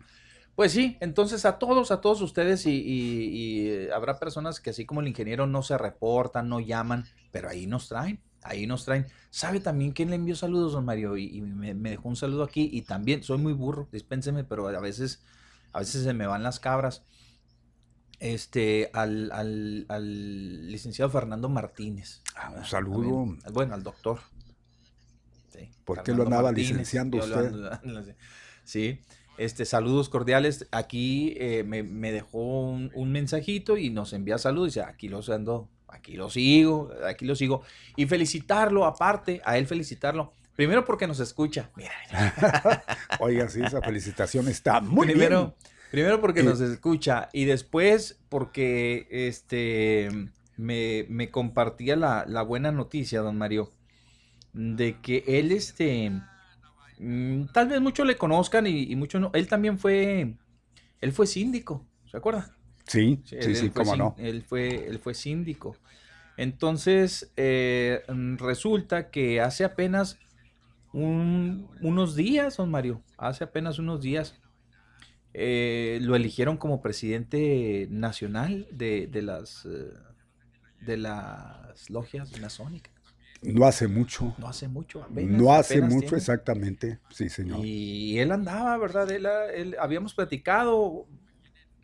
Pues 0.55 0.73
sí, 0.73 0.97
entonces 1.01 1.45
a 1.45 1.59
todos, 1.59 1.91
a 1.91 2.01
todos 2.01 2.23
ustedes 2.23 2.65
y, 2.65 2.71
y, 2.71 3.69
eh, 3.69 3.91
habrá 3.95 4.19
personas 4.19 4.61
que 4.61 4.71
así 4.71 4.87
como 4.87 5.03
el 5.03 5.09
ingeniero 5.09 5.47
no 5.47 5.63
se 5.63 5.77
reportan, 5.77 6.49
no 6.49 6.59
llaman, 6.59 7.05
pero 7.33 7.51
ahí 7.51 7.67
nos 7.67 7.89
traen 7.89 8.19
ahí 8.43 8.67
nos 8.67 8.85
traen. 8.85 9.07
¿Sabe 9.31 9.61
también 9.61 9.93
quién 9.93 10.11
le 10.11 10.17
envió 10.17 10.35
saludos, 10.37 10.73
don 10.73 10.85
Mario? 10.85 11.17
Y, 11.17 11.41
me, 11.41 11.75
dejó 11.75 12.09
un 12.09 12.17
saludo 12.17 12.43
aquí. 12.43 12.69
Y 12.73 12.83
también, 12.83 13.23
soy 13.23 13.39
muy 13.39 13.53
burro, 13.53 13.89
dispénseme, 13.93 14.45
pero 14.45 14.69
a 14.69 14.81
veces, 14.81 15.23
a 15.73 15.81
veces 15.81 16.05
se 16.05 16.15
me 16.15 16.27
van 16.27 16.43
las 16.43 16.61
cabras. 16.61 17.03
Este, 18.19 18.91
al, 18.93 19.31
al, 19.33 20.71
licenciado 20.71 21.11
Fernando 21.11 21.49
Martínez. 21.49 22.23
Ah, 22.37 22.53
un 22.57 22.65
saludo. 22.65 23.37
bueno, 23.53 23.75
al 23.75 23.83
doctor. 23.83 24.21
¿Por 25.85 26.03
qué 26.03 26.15
lo 26.15 26.23
andaba 26.23 26.53
licenciando 26.53 27.19
usted? 27.19 27.53
sí. 28.65 29.01
Este, 29.39 29.65
saludos 29.65 30.09
cordiales. 30.09 30.69
Aquí 30.71 31.35
eh, 31.39 31.65
me, 31.65 32.13
dejó 32.13 32.69
un, 32.69 32.91
un, 32.95 33.11
mensajito 33.11 33.79
y 33.79 33.91
nos 33.91 34.13
envía 34.13 34.37
saludos. 34.39 34.75
Dice, 34.75 34.83
aquí 34.83 35.09
los 35.09 35.31
ando 35.31 35.71
aquí 35.93 36.15
lo 36.15 36.31
sigo, 36.31 36.91
aquí 37.07 37.25
lo 37.25 37.35
sigo. 37.35 37.63
Y 37.97 38.07
felicitarlo, 38.07 38.85
aparte, 38.85 39.41
a 39.45 39.59
él 39.59 39.67
felicitarlo. 39.67 40.33
Primero 40.57 40.85
porque 40.85 41.07
nos 41.07 41.21
escucha. 41.21 41.71
Mira. 41.77 41.93
Oiga, 43.21 43.49
sí, 43.49 43.63
esa 43.63 43.81
felicitación 43.81 44.49
está 44.49 44.81
muy 44.81 45.07
primero, 45.07 45.41
bien. 45.41 45.55
Primero 45.91 46.21
porque 46.21 46.43
nos 46.43 46.61
escucha 46.61 47.29
y 47.33 47.47
después 47.47 48.21
porque 48.29 49.09
este 49.11 50.09
me, 50.57 51.31
compartía 51.31 51.97
la, 51.97 52.43
buena 52.43 52.71
noticia, 52.71 53.21
don 53.21 53.39
Mario, 53.39 53.73
de 54.53 55.01
que 55.01 55.25
él, 55.27 55.51
este, 55.53 56.13
mm, 56.99 57.47
tal 57.53 57.69
vez 57.69 57.81
muchos 57.81 58.07
le 58.07 58.17
conozcan 58.17 58.67
y, 58.67 58.83
y 58.83 58.97
muchos 58.97 59.21
no. 59.21 59.31
Él 59.35 59.49
también 59.49 59.79
fue, 59.79 60.37
él 61.01 61.13
fue 61.13 61.27
síndico, 61.27 61.87
¿se 62.11 62.17
acuerda? 62.17 62.55
Sí, 62.91 63.21
sí, 63.25 63.55
sí, 63.55 63.71
cómo 63.71 63.95
no. 63.95 64.17
Él 64.19 64.43
fue, 64.43 64.89
él 64.89 64.99
fue 64.99 65.15
síndico. 65.15 65.77
Entonces, 66.37 67.31
eh, 67.37 68.03
mm, 68.09 68.39
resulta 68.39 69.11
que 69.11 69.41
hace 69.41 69.63
apenas 69.63 70.19
unos 70.93 72.17
días, 72.17 72.57
don 72.57 72.69
Mario, 72.69 73.01
hace 73.17 73.45
apenas 73.45 73.79
unos 73.79 74.01
días, 74.01 74.35
eh, 75.35 76.01
lo 76.03 76.17
eligieron 76.17 76.57
como 76.57 76.83
presidente 76.83 77.87
nacional 77.93 78.67
de, 78.73 79.09
las, 79.23 79.65
eh, 79.67 79.93
de 80.81 80.97
las 80.97 81.89
logias 81.91 82.41
masónicas. 82.41 82.93
No 83.41 83.67
hace 83.67 83.87
mucho. 83.87 84.35
No 84.37 84.49
hace 84.49 84.67
mucho. 84.67 85.07
no 85.11 85.53
hace 85.53 85.81
mucho, 85.81 86.17
exactamente. 86.17 86.99
Sí, 87.11 87.29
señor. 87.29 87.65
Y 87.65 88.19
él 88.19 88.33
andaba, 88.33 88.77
¿verdad? 88.79 89.09
él, 89.13 89.77
habíamos 89.79 90.13
platicado 90.13 91.07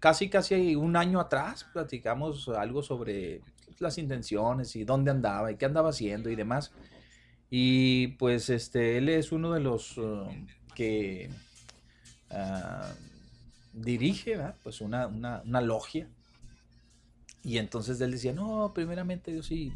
casi, 0.07 0.29
casi 0.29 0.77
un 0.77 0.95
año 0.95 1.19
atrás 1.19 1.67
platicamos 1.73 2.49
algo 2.51 2.81
sobre 2.81 3.41
las 3.81 3.99
intenciones 3.99 4.77
y 4.77 4.85
dónde 4.85 5.11
andaba 5.11 5.51
y 5.51 5.57
qué 5.57 5.65
andaba 5.65 5.91
haciendo 5.91 6.31
y 6.31 6.37
demás. 6.37 6.71
Y 7.51 8.07
pues 8.19 8.49
este, 8.49 8.99
él 8.99 9.09
es 9.09 9.33
uno 9.33 9.53
de 9.53 9.59
los 9.59 9.99
uh, 9.99 10.29
que 10.77 11.29
uh, 12.31 12.95
dirige, 13.73 14.39
pues 14.63 14.81
una, 14.81 15.09
una, 15.09 15.61
logia. 15.61 16.09
Y 17.43 17.59
entonces 17.59 18.01
él 18.01 18.13
decía, 18.13 18.33
no, 18.33 18.71
primeramente 18.73 19.35
yo 19.35 19.43
sí, 19.43 19.73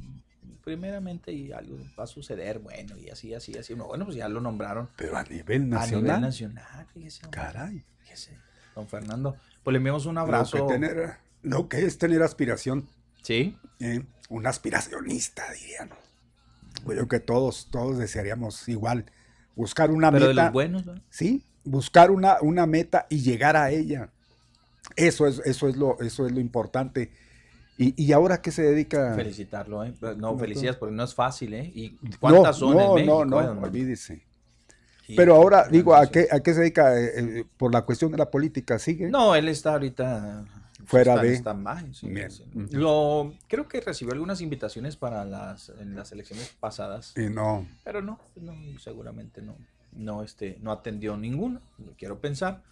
primeramente 0.63 1.33
y 1.33 1.51
algo 1.51 1.77
va 1.99 2.05
a 2.05 2.07
suceder, 2.07 2.61
bueno, 2.61 2.97
y 2.97 3.11
así, 3.11 3.35
así, 3.35 3.59
así. 3.59 3.75
Bueno, 3.75 4.05
pues 4.05 4.17
ya 4.17 4.29
lo 4.29 4.41
nombraron. 4.41 4.89
Pero 4.95 5.17
a 5.17 5.25
nivel 5.25 5.69
nacional. 5.69 5.99
A 5.99 6.05
nivel 6.05 6.21
nacional, 6.21 6.87
Caray. 7.33 7.85
don 8.77 8.87
Fernando. 8.87 9.37
Pues 9.63 9.73
le 9.73 9.79
enviamos 9.79 10.07
un 10.07 10.19
abrazo. 10.19 10.59
Lo 10.59 10.67
que, 10.67 10.73
tener, 10.73 11.17
lo 11.43 11.69
que 11.69 11.85
es 11.85 11.99
tener 11.99 12.23
aspiración. 12.23 12.89
Sí. 13.23 13.57
Eh, 13.81 14.03
un 14.29 14.47
aspiracionista, 14.47 15.45
dirían. 15.53 15.91
Pues 16.85 16.99
yo 16.99 17.09
que 17.09 17.21
todos, 17.21 17.69
todos 17.71 17.99
desearíamos 17.99 18.69
igual. 18.69 19.05
Buscar 19.55 19.91
una 19.91 20.11
Pero 20.11 20.29
meta. 20.29 20.41
de 20.41 20.45
los 20.47 20.53
buenos, 20.53 20.87
¿no? 20.87 20.95
Sí, 21.11 21.45
buscar 21.65 22.11
una, 22.11 22.39
una 22.41 22.67
meta 22.67 23.07
y 23.11 23.21
llegar 23.21 23.57
a 23.57 23.71
ella. 23.71 24.11
Eso 24.97 25.27
es, 25.27 25.43
eso 25.45 25.69
es, 25.69 25.77
lo, 25.77 26.01
eso 26.01 26.27
es 26.27 26.33
lo 26.33 26.41
importante. 26.41 27.13
¿Y, 27.77 28.03
y 28.03 28.13
ahora 28.13 28.41
qué 28.43 28.51
se 28.51 28.63
dedica? 28.63 29.15
Felicitarlo, 29.15 29.85
¿eh? 29.85 29.95
No, 30.17 30.39
felicidades, 30.39 30.77
porque 30.77 30.95
no 30.95 31.05
es 31.05 31.15
fácil, 31.15 31.55
¿eh? 31.55 31.71
¿Y 31.75 31.91
cuántas 32.19 32.57
son 32.57 32.77
no, 32.77 32.99
en 32.99 33.07
México? 33.07 33.25
No, 33.25 33.55
no, 33.55 33.61
olvídese. 33.63 34.23
Pero 35.17 35.35
ahora, 35.35 35.69
digo, 35.69 35.95
¿a 35.95 36.07
qué, 36.07 36.29
¿a 36.31 36.41
qué 36.41 36.55
se 36.55 36.61
dedica? 36.61 36.99
Eh, 36.99 37.41
eh, 37.41 37.45
¿Por 37.57 37.73
la 37.73 37.83
cuestión 37.83 38.11
de 38.11 38.19
la 38.19 38.31
política 38.31 38.79
sigue? 38.79 39.09
No, 39.09 39.35
él 39.35 39.49
está 39.49 39.73
ahorita 39.73 40.45
fuera 40.85 41.17
de 41.17 41.33
está 41.33 41.57
Lo, 42.73 43.33
creo 43.49 43.69
que 43.69 43.81
recibió 43.81 44.13
algunas 44.13 44.41
invitaciones 44.41 44.97
para 44.97 45.25
las 45.25 45.71
en 45.81 45.95
las 45.95 46.13
elecciones 46.13 46.55
pasadas. 46.59 47.15
Y 47.17 47.29
no. 47.29 47.67
Pero 47.85 48.03
no, 48.03 48.19
no 48.37 48.55
seguramente 48.79 49.43
no 49.43 49.57
no 49.93 50.23
este 50.23 50.59
no 50.63 50.73
atendió 50.73 51.17
ninguno 51.17 51.61
quiero 51.99 52.21
pensar. 52.21 52.63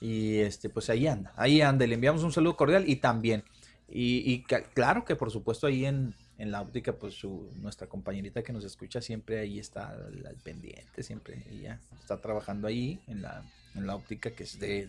Y 0.00 0.38
este 0.38 0.70
pues 0.70 0.88
ahí 0.88 1.06
anda 1.06 1.32
ahí 1.36 1.60
anda 1.60 1.86
le 1.86 1.94
enviamos 1.94 2.22
un 2.22 2.32
saludo 2.32 2.56
cordial 2.56 2.88
y 2.88 2.96
también 2.96 3.44
y, 3.88 4.32
y 4.32 4.42
claro 4.42 5.04
que 5.04 5.16
por 5.16 5.30
supuesto 5.30 5.66
ahí 5.66 5.84
en 5.84 6.14
en 6.40 6.50
la 6.50 6.62
óptica, 6.62 6.94
pues 6.94 7.12
su, 7.12 7.50
nuestra 7.56 7.86
compañerita 7.86 8.42
que 8.42 8.54
nos 8.54 8.64
escucha 8.64 9.02
siempre 9.02 9.38
ahí 9.38 9.58
está 9.58 9.90
al, 9.90 10.36
pendiente, 10.42 11.02
siempre 11.02 11.44
ella 11.50 11.78
está 12.00 12.18
trabajando 12.18 12.66
ahí 12.66 12.98
en 13.08 13.20
la, 13.20 13.44
en 13.74 13.86
la 13.86 13.94
óptica 13.94 14.30
que 14.30 14.44
es 14.44 14.58
de, 14.58 14.88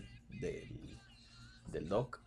del 1.70 1.88
doc. 1.90 2.20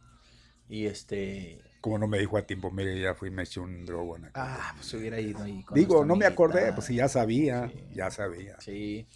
Y 0.69 0.85
este... 0.85 1.59
Como 1.81 1.97
no 1.97 2.07
me 2.07 2.19
dijo 2.19 2.38
a 2.38 2.43
tiempo, 2.43 2.69
mire, 2.69 2.99
ya 2.99 3.15
fui 3.15 3.29
y 3.29 3.31
me 3.31 3.43
eché 3.43 3.59
un 3.59 3.83
drogo. 3.85 4.15
Ah, 4.35 4.73
pues 4.75 4.93
hubiera 4.93 5.19
ido 5.19 5.41
ahí. 5.41 5.63
Con 5.63 5.75
Digo, 5.75 6.05
no 6.05 6.15
me 6.15 6.25
acordé, 6.25 6.71
pues 6.73 6.88
ya 6.89 7.07
sabía, 7.07 7.71
ya 7.95 8.11
sabía. 8.11 8.59
Sí. 8.59 9.07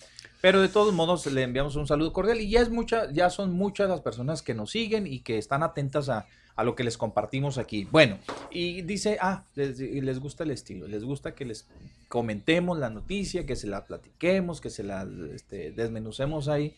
Pero 0.42 0.60
de 0.62 0.70
todos 0.70 0.92
modos 0.92 1.26
le 1.28 1.44
enviamos 1.44 1.76
un 1.76 1.86
saludo 1.86 2.14
cordial 2.14 2.42
y 2.42 2.50
ya 2.50 2.62
es 2.62 2.70
mucha, 2.70 3.12
ya 3.12 3.30
son 3.30 3.54
muchas 3.54 3.90
las 3.90 4.02
personas 4.02 4.42
que 4.42 4.56
nos 4.56 4.72
siguen 4.72 5.06
y 5.06 5.22
que 5.22 5.38
están 5.38 5.62
atentas 5.62 6.10
a, 6.10 6.28
a 6.56 6.64
lo 6.64 6.76
que 6.76 6.84
les 6.84 6.98
compartimos 6.98 7.58
aquí. 7.58 7.88
Bueno, 7.92 8.18
y 8.52 8.82
dice, 8.82 9.18
ah, 9.22 9.44
les, 9.56 9.80
les, 9.80 10.20
gusta 10.20 10.44
el 10.44 10.52
estilo, 10.52 10.88
les 10.88 11.04
gusta 11.04 11.34
que 11.36 11.46
les 11.46 11.68
comentemos 12.10 12.78
la 12.78 12.90
noticia, 12.90 13.46
que 13.46 13.56
se 13.56 13.68
la 13.68 13.86
platiquemos, 13.86 14.60
que 14.62 14.70
se 14.70 14.84
la 14.84 15.08
este, 15.34 15.72
desmenucemos 15.72 16.48
ahí, 16.48 16.76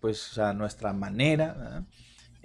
pues 0.00 0.38
a 0.38 0.52
nuestra 0.54 0.92
manera. 0.92 1.84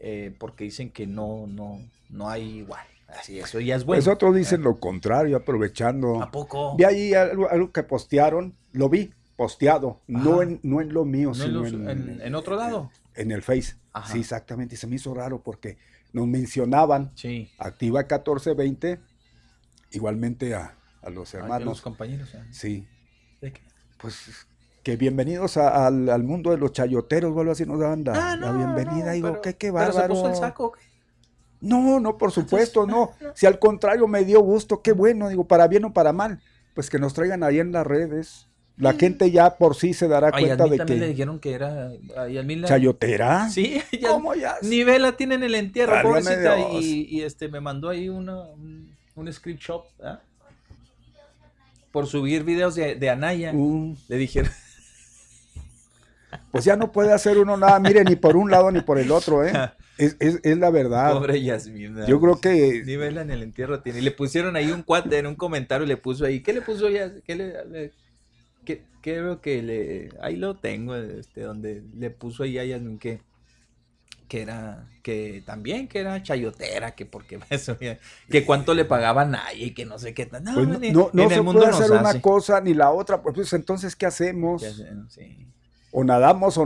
eh, 0.04 0.34
porque 0.40 0.64
dicen 0.64 0.90
que 0.90 1.06
no, 1.08 1.46
no, 1.48 1.80
no 2.10 2.30
hay 2.30 2.60
igual. 2.60 2.86
Así, 3.08 3.40
eso 3.40 3.60
ya 3.60 3.76
es 3.76 3.84
bueno. 3.84 3.98
Pues 4.04 4.08
otros 4.08 4.34
dicen 4.36 4.62
lo 4.62 4.80
contrario, 4.80 5.36
aprovechando. 5.38 6.22
¿A 6.22 6.32
poco? 6.32 6.76
Vi 6.78 6.86
ahí 6.86 7.14
algo, 7.14 7.50
algo 7.50 7.72
que 7.72 7.84
postearon, 7.84 8.56
lo 8.72 8.88
vi 8.90 9.12
posteado, 9.36 10.00
no 10.08 10.42
en, 10.42 10.60
no 10.64 10.80
en 10.82 10.94
lo 10.94 11.04
mío, 11.06 11.32
¿No 11.36 11.44
en, 11.44 11.50
sino 11.50 11.60
los- 11.62 11.74
en, 11.74 11.90
en- 11.90 12.22
en 12.22 12.36
otro 12.36 12.56
lado? 12.56 12.90
en 13.16 13.32
el 13.32 13.42
Face. 13.42 13.76
Ajá. 13.94 14.14
Sí, 14.14 14.20
exactamente, 14.22 14.76
y 14.76 14.78
se 14.78 14.88
me 14.88 14.96
hizo 14.96 15.14
raro 15.14 15.42
porque 15.44 15.78
nos 16.14 16.28
mencionaban 16.28 17.12
Sí. 17.16 17.50
Activa 17.58 18.02
1420, 18.02 19.00
igualmente 19.92 20.56
a, 20.56 20.76
a 21.02 21.10
los 21.10 21.34
hermanos. 21.34 21.66
Los 21.66 21.82
compañeros. 21.82 22.34
¿eh? 22.36 22.44
Sí, 22.52 22.88
¿De 23.42 23.54
qué? 23.54 23.62
pues 23.98 24.48
que 24.84 24.98
bienvenidos 24.98 25.58
a- 25.58 25.86
al, 25.86 26.10
al 26.10 26.24
mundo 26.24 26.50
de 26.52 26.58
los 26.58 26.72
chayoteros, 26.72 27.34
vuelvo 27.34 27.52
así 27.52 27.66
nos 27.66 27.80
daban 27.80 28.04
la, 28.04 28.14
Ah, 28.32 28.36
la 28.36 28.52
no, 28.52 28.58
bienvenida. 28.58 29.06
no, 29.08 29.12
Digo, 29.12 29.28
pero- 29.30 29.42
qué, 29.42 29.54
qué 29.56 29.72
pero 29.72 29.92
se 29.92 30.00
bárbaro. 30.00 30.14
puso 30.16 30.30
el 30.30 30.36
saco. 30.36 30.74
No, 31.60 32.00
no, 32.00 32.18
por 32.18 32.32
supuesto, 32.32 32.88
no. 32.88 33.12
Si 33.36 33.46
al 33.46 33.60
contrario 33.60 34.08
me 34.08 34.26
dio 34.26 34.42
gusto, 34.42 34.82
qué 34.82 34.92
bueno, 34.94 35.30
digo, 35.30 35.46
para 35.48 35.68
bien 35.68 35.86
o 35.86 35.94
para 35.94 36.12
mal, 36.14 36.42
pues 36.74 36.90
que 36.90 36.98
nos 36.98 37.14
traigan 37.14 37.44
ahí 37.44 37.60
en 37.60 37.72
las 37.72 37.86
redes. 37.86 38.48
La 38.78 38.94
gente 38.94 39.30
ya 39.30 39.58
por 39.58 39.76
sí 39.76 39.94
se 39.94 40.08
dará 40.08 40.32
Ay, 40.34 40.46
a 40.46 40.48
cuenta 40.58 40.64
mí 40.64 40.70
de 40.72 40.78
también 40.78 41.00
le 41.00 41.06
que 41.06 41.12
dijeron 41.12 41.40
que 41.40 41.54
era. 41.54 41.92
Ay, 42.18 42.38
a 42.40 42.44
mí 42.44 42.56
la- 42.56 42.68
chayotera. 42.68 43.50
Sí, 43.50 43.80
ya. 44.02 44.10
¿Cómo 44.10 44.34
ya? 44.34 44.56
Ni 44.64 44.84
vela 44.84 45.16
tiene 45.16 45.36
en 45.36 45.44
el 45.44 45.54
entierro, 45.56 45.92
Válgame 45.94 46.22
pobrecita. 46.22 46.60
Y, 46.80 47.08
y, 47.10 47.22
este 47.22 47.48
me 47.48 47.60
mandó 47.60 47.90
ahí 47.90 48.10
una, 48.10 48.42
un, 48.42 48.96
un 49.16 49.32
screenshot 49.34 49.84
¿ah? 50.04 50.20
por 51.92 52.08
subir 52.08 52.44
videos 52.44 52.74
de, 52.76 52.96
de 52.96 53.10
Anaya. 53.10 53.54
Mm, 53.54 53.96
Le 54.08 54.18
dijeron, 54.18 54.52
pues 56.52 56.66
ya 56.66 56.76
no 56.76 56.92
puede 56.92 57.14
hacer 57.14 57.38
uno 57.38 57.58
nada, 57.58 57.80
mire, 57.80 58.04
ni 58.04 58.16
por 58.16 58.36
un 58.36 58.50
lado 58.50 58.72
ni 58.72 58.82
por 58.82 58.98
el 59.00 59.12
otro, 59.12 59.46
¿eh? 59.46 59.52
Es, 59.98 60.16
es- 60.20 60.40
es 60.42 60.58
la 60.58 60.72
verdad. 60.72 61.14
pobre 61.14 61.40
Yasmin. 61.44 62.08
Yo 62.08 62.20
creo 62.20 62.42
que 62.42 62.82
Ni 62.84 62.96
vela 62.96 63.22
en 63.22 63.30
el 63.30 63.44
entierro 63.44 63.82
tiene. 63.82 64.00
Y 64.00 64.02
le 64.02 64.10
pusieron 64.10 64.56
ahí 64.56 64.72
un 64.72 64.82
cuate 64.82 65.20
en 65.20 65.28
un 65.28 65.36
comentario, 65.36 65.86
le 65.86 65.98
puso 65.98 66.26
ahí. 66.26 66.40
¿Qué 66.42 66.54
le 66.54 66.62
puso 66.62 66.90
ya? 66.90 67.12
¿Qué 67.24 67.36
le.? 67.36 67.54
le- 67.70 67.92
qué- 68.78 69.16
creo 69.16 69.42
que 69.42 69.62
le. 69.62 70.10
Ahí 70.22 70.36
lo 70.36 70.56
tengo, 70.56 70.96
este, 70.96 71.42
donde 71.42 71.84
le 71.98 72.10
puso 72.10 72.44
ahí 72.44 72.58
a 72.60 72.66
Yasmin 72.66 72.98
que. 73.00 73.22
Que 74.28 74.42
era. 74.44 74.88
Que 75.04 75.42
también, 75.46 75.88
que 75.88 76.00
era 76.00 76.22
chayotera, 76.22 76.92
que 76.92 77.06
porque 77.06 77.40
eso. 77.50 77.78
Que 78.30 78.46
cuánto 78.46 78.74
le 78.74 78.86
pagaban 78.86 79.36
a 79.36 79.54
y 79.54 79.72
que 79.72 79.86
no 79.86 79.98
sé 80.00 80.14
qué. 80.14 80.26
No, 80.42 80.54
pues, 80.54 80.68
no, 80.68 80.80
no- 80.80 81.10
no 81.12 81.24
en 81.24 81.30
el 81.30 81.36
se 81.38 81.42
mundo 81.42 81.62
puede 81.62 81.74
hacer 81.74 81.92
una 81.92 82.10
hace. 82.10 82.22
cosa 82.22 82.62
ni 82.62 82.74
la 82.74 82.92
otra, 82.92 83.22
pues, 83.22 83.36
pues, 83.36 83.54
entonces 83.54 83.96
¿qué 83.96 84.06
hacemos? 84.06 84.62
Ya 84.62 84.72
sé, 84.72 84.88
sí. 85.10 85.48
O 85.92 86.04
nadamos 86.06 86.58
o, 86.58 86.66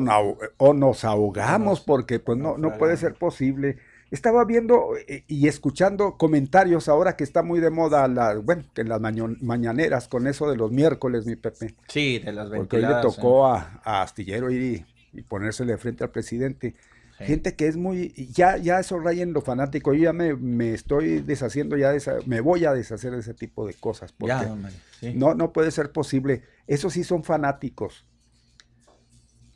o 0.57 0.73
nos 0.73 1.03
ahogamos, 1.03 1.81
porque 1.81 2.19
pues 2.19 2.37
no, 2.37 2.57
no 2.59 2.77
puede 2.77 2.95
ser 2.97 3.15
posible. 3.15 3.77
Estaba 4.11 4.45
viendo 4.45 4.95
eh, 5.07 5.23
y 5.27 5.47
escuchando 5.47 6.17
comentarios 6.17 6.87
ahora 6.87 7.15
que 7.15 7.23
está 7.23 7.41
muy 7.43 7.59
de 7.59 7.69
moda, 7.69 8.07
la, 8.07 8.35
bueno, 8.35 8.63
que 8.73 8.81
en 8.81 8.89
las 8.89 9.01
mañaneras 9.01 10.07
con 10.07 10.27
eso 10.27 10.49
de 10.49 10.55
los 10.57 10.71
miércoles, 10.71 11.25
mi 11.25 11.35
Pepe. 11.35 11.75
Sí, 11.87 12.19
de 12.19 12.31
las 12.31 12.49
Porque 12.49 12.77
hoy 12.77 12.83
le 12.83 13.01
tocó 13.01 13.47
a, 13.47 13.81
a 13.83 14.01
Astillero 14.03 14.51
ir 14.51 14.85
y, 15.13 15.19
y 15.19 15.21
ponérsele 15.23 15.77
frente 15.77 16.03
al 16.03 16.11
presidente. 16.11 16.75
Sí. 17.17 17.23
Gente 17.25 17.55
que 17.55 17.67
es 17.67 17.77
muy, 17.77 18.13
ya, 18.33 18.57
ya 18.57 18.79
eso 18.79 18.99
raya 18.99 19.23
en 19.23 19.31
lo 19.33 19.41
fanático. 19.41 19.93
Yo 19.93 20.03
ya 20.03 20.13
me, 20.13 20.35
me 20.35 20.73
estoy 20.73 21.21
deshaciendo 21.21 21.77
ya 21.77 21.91
de 21.91 21.97
esa, 21.97 22.17
me 22.25 22.41
voy 22.41 22.65
a 22.65 22.73
deshacer 22.73 23.11
de 23.13 23.19
ese 23.19 23.33
tipo 23.33 23.65
de 23.65 23.73
cosas. 23.73 24.11
Porque 24.11 24.33
Ya, 24.33 24.51
hombre, 24.51 24.71
sí. 24.99 25.13
no, 25.15 25.33
no 25.33 25.53
puede 25.53 25.71
ser 25.71 25.91
posible. 25.91 26.43
Esos 26.67 26.93
sí 26.93 27.03
son 27.03 27.23
fanáticos. 27.23 28.05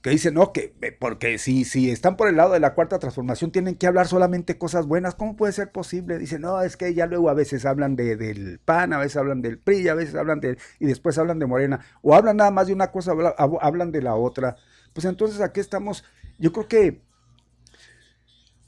Que 0.02 0.12
dicen, 0.12 0.34
no, 0.36 0.54
que 0.54 0.74
eh, 0.82 0.96
porque 0.98 1.38
si, 1.38 1.66
si 1.66 1.92
están 1.92 2.16
por 2.16 2.30
el 2.30 2.38
lado 2.38 2.54
de 2.54 2.62
la 2.62 2.74
cuarta 2.74 3.00
transformación 3.00 3.52
tienen 3.52 3.76
que 3.76 3.86
hablar 3.86 4.08
solamente 4.08 4.58
cosas 4.58 4.86
buenas. 4.88 5.14
¿Cómo 5.16 5.36
puede 5.36 5.52
ser 5.52 5.72
posible? 5.74 6.18
Dicen, 6.18 6.42
no, 6.42 6.62
es 6.62 6.78
que 6.78 6.94
ya 6.94 7.06
luego 7.06 7.30
a 7.30 7.34
veces 7.34 7.66
hablan 7.66 7.98
de, 7.98 8.16
del 8.16 8.60
PAN, 8.64 8.94
a 8.94 8.98
veces 9.00 9.18
hablan 9.18 9.42
del 9.42 9.60
PRI, 9.60 9.90
a 9.90 9.96
veces 9.96 10.16
hablan 10.16 10.40
de, 10.40 10.58
y 10.80 10.86
después 10.86 11.18
hablan 11.18 11.40
de 11.40 11.48
Morena. 11.48 11.82
O 12.02 12.16
hablan 12.16 12.38
nada 12.38 12.52
más 12.52 12.68
de 12.68 12.74
una 12.74 12.92
cosa, 12.92 13.12
habla- 13.12 13.36
hab- 13.38 13.60
hablan 13.62 13.92
de 13.92 14.02
la 14.02 14.16
otra. 14.16 14.56
Pues 14.94 15.04
entonces 15.06 15.42
aquí 15.42 15.60
estamos, 15.60 16.06
yo 16.38 16.54
creo 16.54 16.68
que 16.70 17.02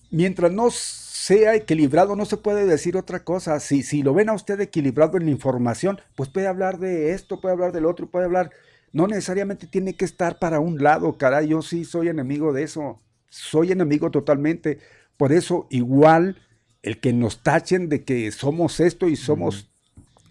mientras 0.09 0.51
no 0.51 0.69
sea 0.71 1.55
equilibrado, 1.55 2.15
no 2.15 2.25
se 2.25 2.37
puede 2.37 2.65
decir 2.65 2.97
otra 2.97 3.23
cosa. 3.23 3.59
Si, 3.59 3.83
si 3.83 4.03
lo 4.03 4.13
ven 4.13 4.29
a 4.29 4.33
usted 4.33 4.59
equilibrado 4.59 5.17
en 5.17 5.25
la 5.25 5.31
información, 5.31 5.99
pues 6.15 6.29
puede 6.29 6.47
hablar 6.47 6.79
de 6.79 7.13
esto, 7.13 7.39
puede 7.39 7.53
hablar 7.53 7.71
del 7.71 7.85
otro, 7.85 8.09
puede 8.09 8.25
hablar. 8.25 8.51
No 8.93 9.07
necesariamente 9.07 9.67
tiene 9.67 9.95
que 9.95 10.05
estar 10.05 10.39
para 10.39 10.59
un 10.59 10.81
lado, 10.83 11.17
caray. 11.17 11.47
Yo 11.49 11.61
sí 11.61 11.85
soy 11.85 12.09
enemigo 12.09 12.51
de 12.53 12.63
eso. 12.63 13.01
Soy 13.29 13.71
enemigo 13.71 14.11
totalmente. 14.11 14.79
Por 15.17 15.31
eso, 15.31 15.67
igual, 15.69 16.37
el 16.83 16.99
que 16.99 17.13
nos 17.13 17.41
tachen 17.43 17.87
de 17.89 18.03
que 18.03 18.31
somos 18.31 18.79
esto 18.79 19.07
y 19.07 19.15
somos 19.15 19.69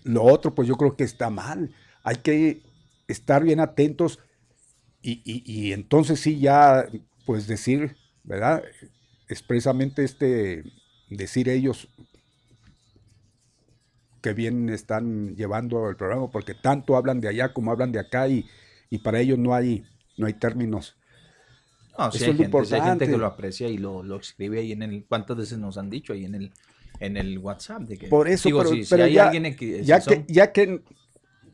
lo 0.05 0.25
otro, 0.25 0.55
pues 0.55 0.69
yo 0.69 0.77
creo 0.77 0.97
que 0.97 1.05
está 1.05 1.31
mal. 1.31 1.75
Hay 2.05 2.17
que 2.17 2.63
estar 3.09 3.45
bien 3.45 3.61
atentos 3.61 4.19
y, 5.03 5.23
y- 5.25 5.43
y 5.47 5.73
entonces 5.73 6.21
sí 6.21 6.39
ya, 6.39 6.87
pues 7.27 7.47
decir, 7.47 7.97
¿verdad? 8.25 8.63
Expresamente 9.29 10.05
este, 10.05 10.65
decir 11.09 11.49
ellos 11.49 11.89
que 14.21 14.33
bien 14.35 14.69
están 14.71 15.35
llevando 15.37 15.89
el 15.89 15.97
programa, 15.97 16.31
porque 16.31 16.55
tanto 16.55 16.97
hablan 16.97 17.21
de 17.21 17.29
allá 17.29 17.53
como 17.53 17.71
hablan 17.73 17.93
de 17.93 18.01
acá 18.01 18.29
y, 18.29 18.47
y 18.91 18.99
para 18.99 19.21
ellos 19.21 19.39
no 19.39 19.55
hay, 19.55 19.85
no 20.17 20.27
hay 20.27 20.35
términos. 20.35 20.97
No, 21.99 22.11
sí 22.13 22.25
Eso 22.25 22.31
hay 22.31 22.31
es 22.33 22.39
gente, 22.39 22.65
sí 22.65 22.75
hay 22.75 22.83
gente 22.83 23.09
que 23.09 23.17
importante. 23.17 23.19
lo 23.19 23.27
aprecia 23.27 23.69
y 23.69 23.77
lo, 23.77 24.03
lo 24.03 24.17
escribe 24.17 24.61
ahí 24.61 24.73
en 24.73 24.83
el. 24.83 25.05
¿Cuántas 25.07 25.37
veces 25.37 25.59
nos 25.59 25.77
han 25.77 25.91
dicho 25.91 26.13
ahí 26.13 26.25
en 26.25 26.35
el, 26.35 26.53
en 26.99 27.17
el 27.17 27.39
WhatsApp? 27.39 27.83
De 27.83 27.99
que, 27.99 28.09
Por 28.09 28.29
eso, 28.29 28.49
digo, 28.49 28.59
pero, 28.59 28.71
si, 28.71 28.85
si 28.85 29.01
hay 29.01 29.19
alguien 29.19 29.57
que, 29.57 29.85
ya, 29.85 29.97
si 29.97 30.01
son- 30.01 30.25
que, 30.27 30.33
ya 30.33 30.53
que 30.53 30.83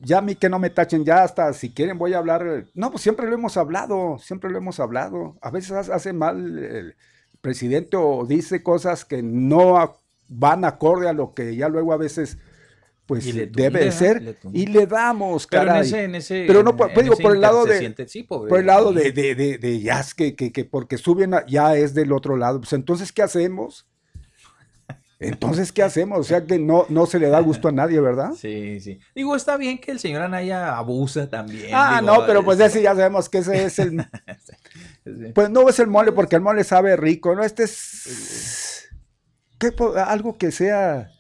ya 0.01 0.19
a 0.19 0.23
mí 0.23 0.35
que 0.37 0.49
no 0.49 0.59
me 0.59 0.71
tachen, 0.71 1.05
ya 1.05 1.23
hasta 1.25 1.53
si 1.53 1.71
quieren 1.71 1.99
voy 1.99 2.15
a 2.15 2.19
hablar. 2.19 2.67
No, 2.75 2.91
pues 2.91 3.03
siempre 3.03 3.27
lo 3.29 3.35
hemos 3.35 3.57
hablado, 3.57 4.19
siempre 4.19 4.51
lo 4.51 4.59
hemos 4.59 4.81
hablado. 4.81 5.37
A 5.43 5.51
veces 5.51 5.73
ha- 5.73 5.95
hace 5.95 6.13
mal 6.13 6.59
el 6.59 6.97
presidente 7.41 7.97
o 7.97 8.27
dice 8.27 8.63
cosas 8.63 9.05
que 9.05 9.23
no 9.23 10.01
van 10.29 10.65
acorde 10.65 11.09
a 11.09 11.13
lo 11.13 11.35
que 11.35 11.57
ya 11.57 11.69
luego 11.69 11.93
a 11.93 11.97
veces 11.97 12.39
pues 13.07 13.25
debe 13.25 13.47
tunde, 13.47 13.71
de 13.71 13.93
ser 13.93 14.21
Le 14.23 14.37
y 14.53 14.67
le 14.67 14.87
damos, 14.87 15.47
Pero 15.47 15.71
en 15.75 15.77
ese, 15.83 16.05
en 16.05 16.15
ese. 16.17 16.45
Pero 16.47 16.63
no, 16.63 16.71
en- 16.73 16.77
pues, 16.77 16.91
en 16.97 17.03
digo, 17.05 17.17
por 17.17 17.35
el 17.37 17.41
lado 17.41 17.65
de- 17.65 17.79
siente- 17.79 18.09
sí, 18.09 18.25
por 18.25 18.59
el 18.59 18.67
lado 18.67 18.93
de, 18.93 19.13
de, 19.13 19.35
de, 19.35 19.59
de 19.59 19.81
ya 19.81 20.01
es 20.01 20.13
que, 20.15 20.35
que, 20.35 20.51
que 20.53 20.65
porque 20.65 20.99
suben 20.99 21.35
a- 21.35 21.47
ya 21.47 21.77
es 21.77 21.95
del 21.95 22.13
otro 22.13 22.37
lado. 22.37 22.61
Pues 22.61 22.73
entonces, 22.73 23.13
¿qué 23.13 23.23
hacemos? 23.23 23.87
Entonces, 25.19 25.73
¿qué 25.73 25.83
hacemos? 25.83 26.19
O 26.19 26.25
sea 26.25 26.45
que 26.45 26.59
no, 26.59 26.85
no 26.91 27.07
se 27.07 27.19
le 27.19 27.29
da 27.31 27.41
gusto 27.41 27.69
a 27.69 27.73
nadie, 27.73 27.99
¿verdad? 28.01 28.33
Sí, 28.37 28.81
sí. 28.81 28.99
Digo, 29.15 29.35
está 29.35 29.57
bien 29.57 29.79
que 29.79 29.91
el 29.91 29.99
señor 29.99 30.21
Anaya 30.21 30.77
abusa 30.77 31.31
también. 31.31 31.71
Ah, 31.73 32.01
digo, 32.03 32.13
no, 32.15 32.27
pero 32.27 32.45
pues 32.45 32.61
es- 32.61 32.67
ese 32.67 32.83
ya 32.83 32.95
sabemos 32.95 33.29
que 33.31 33.39
ese 33.39 33.65
es 33.65 33.79
el... 33.79 34.03
sí. 35.05 35.33
Pues 35.35 35.49
no 35.49 35.67
es 35.71 35.79
el 35.79 35.87
mole 35.87 36.13
porque 36.13 36.37
el 36.37 36.43
mole 36.43 36.65
sabe 36.65 36.97
rico, 36.97 37.35
¿no? 37.35 37.45
Este 37.45 37.63
es... 37.63 38.89
¿qué 39.59 39.73
po- 39.73 39.95
algo 39.97 40.37
que 40.37 40.51
sea... 40.51 41.11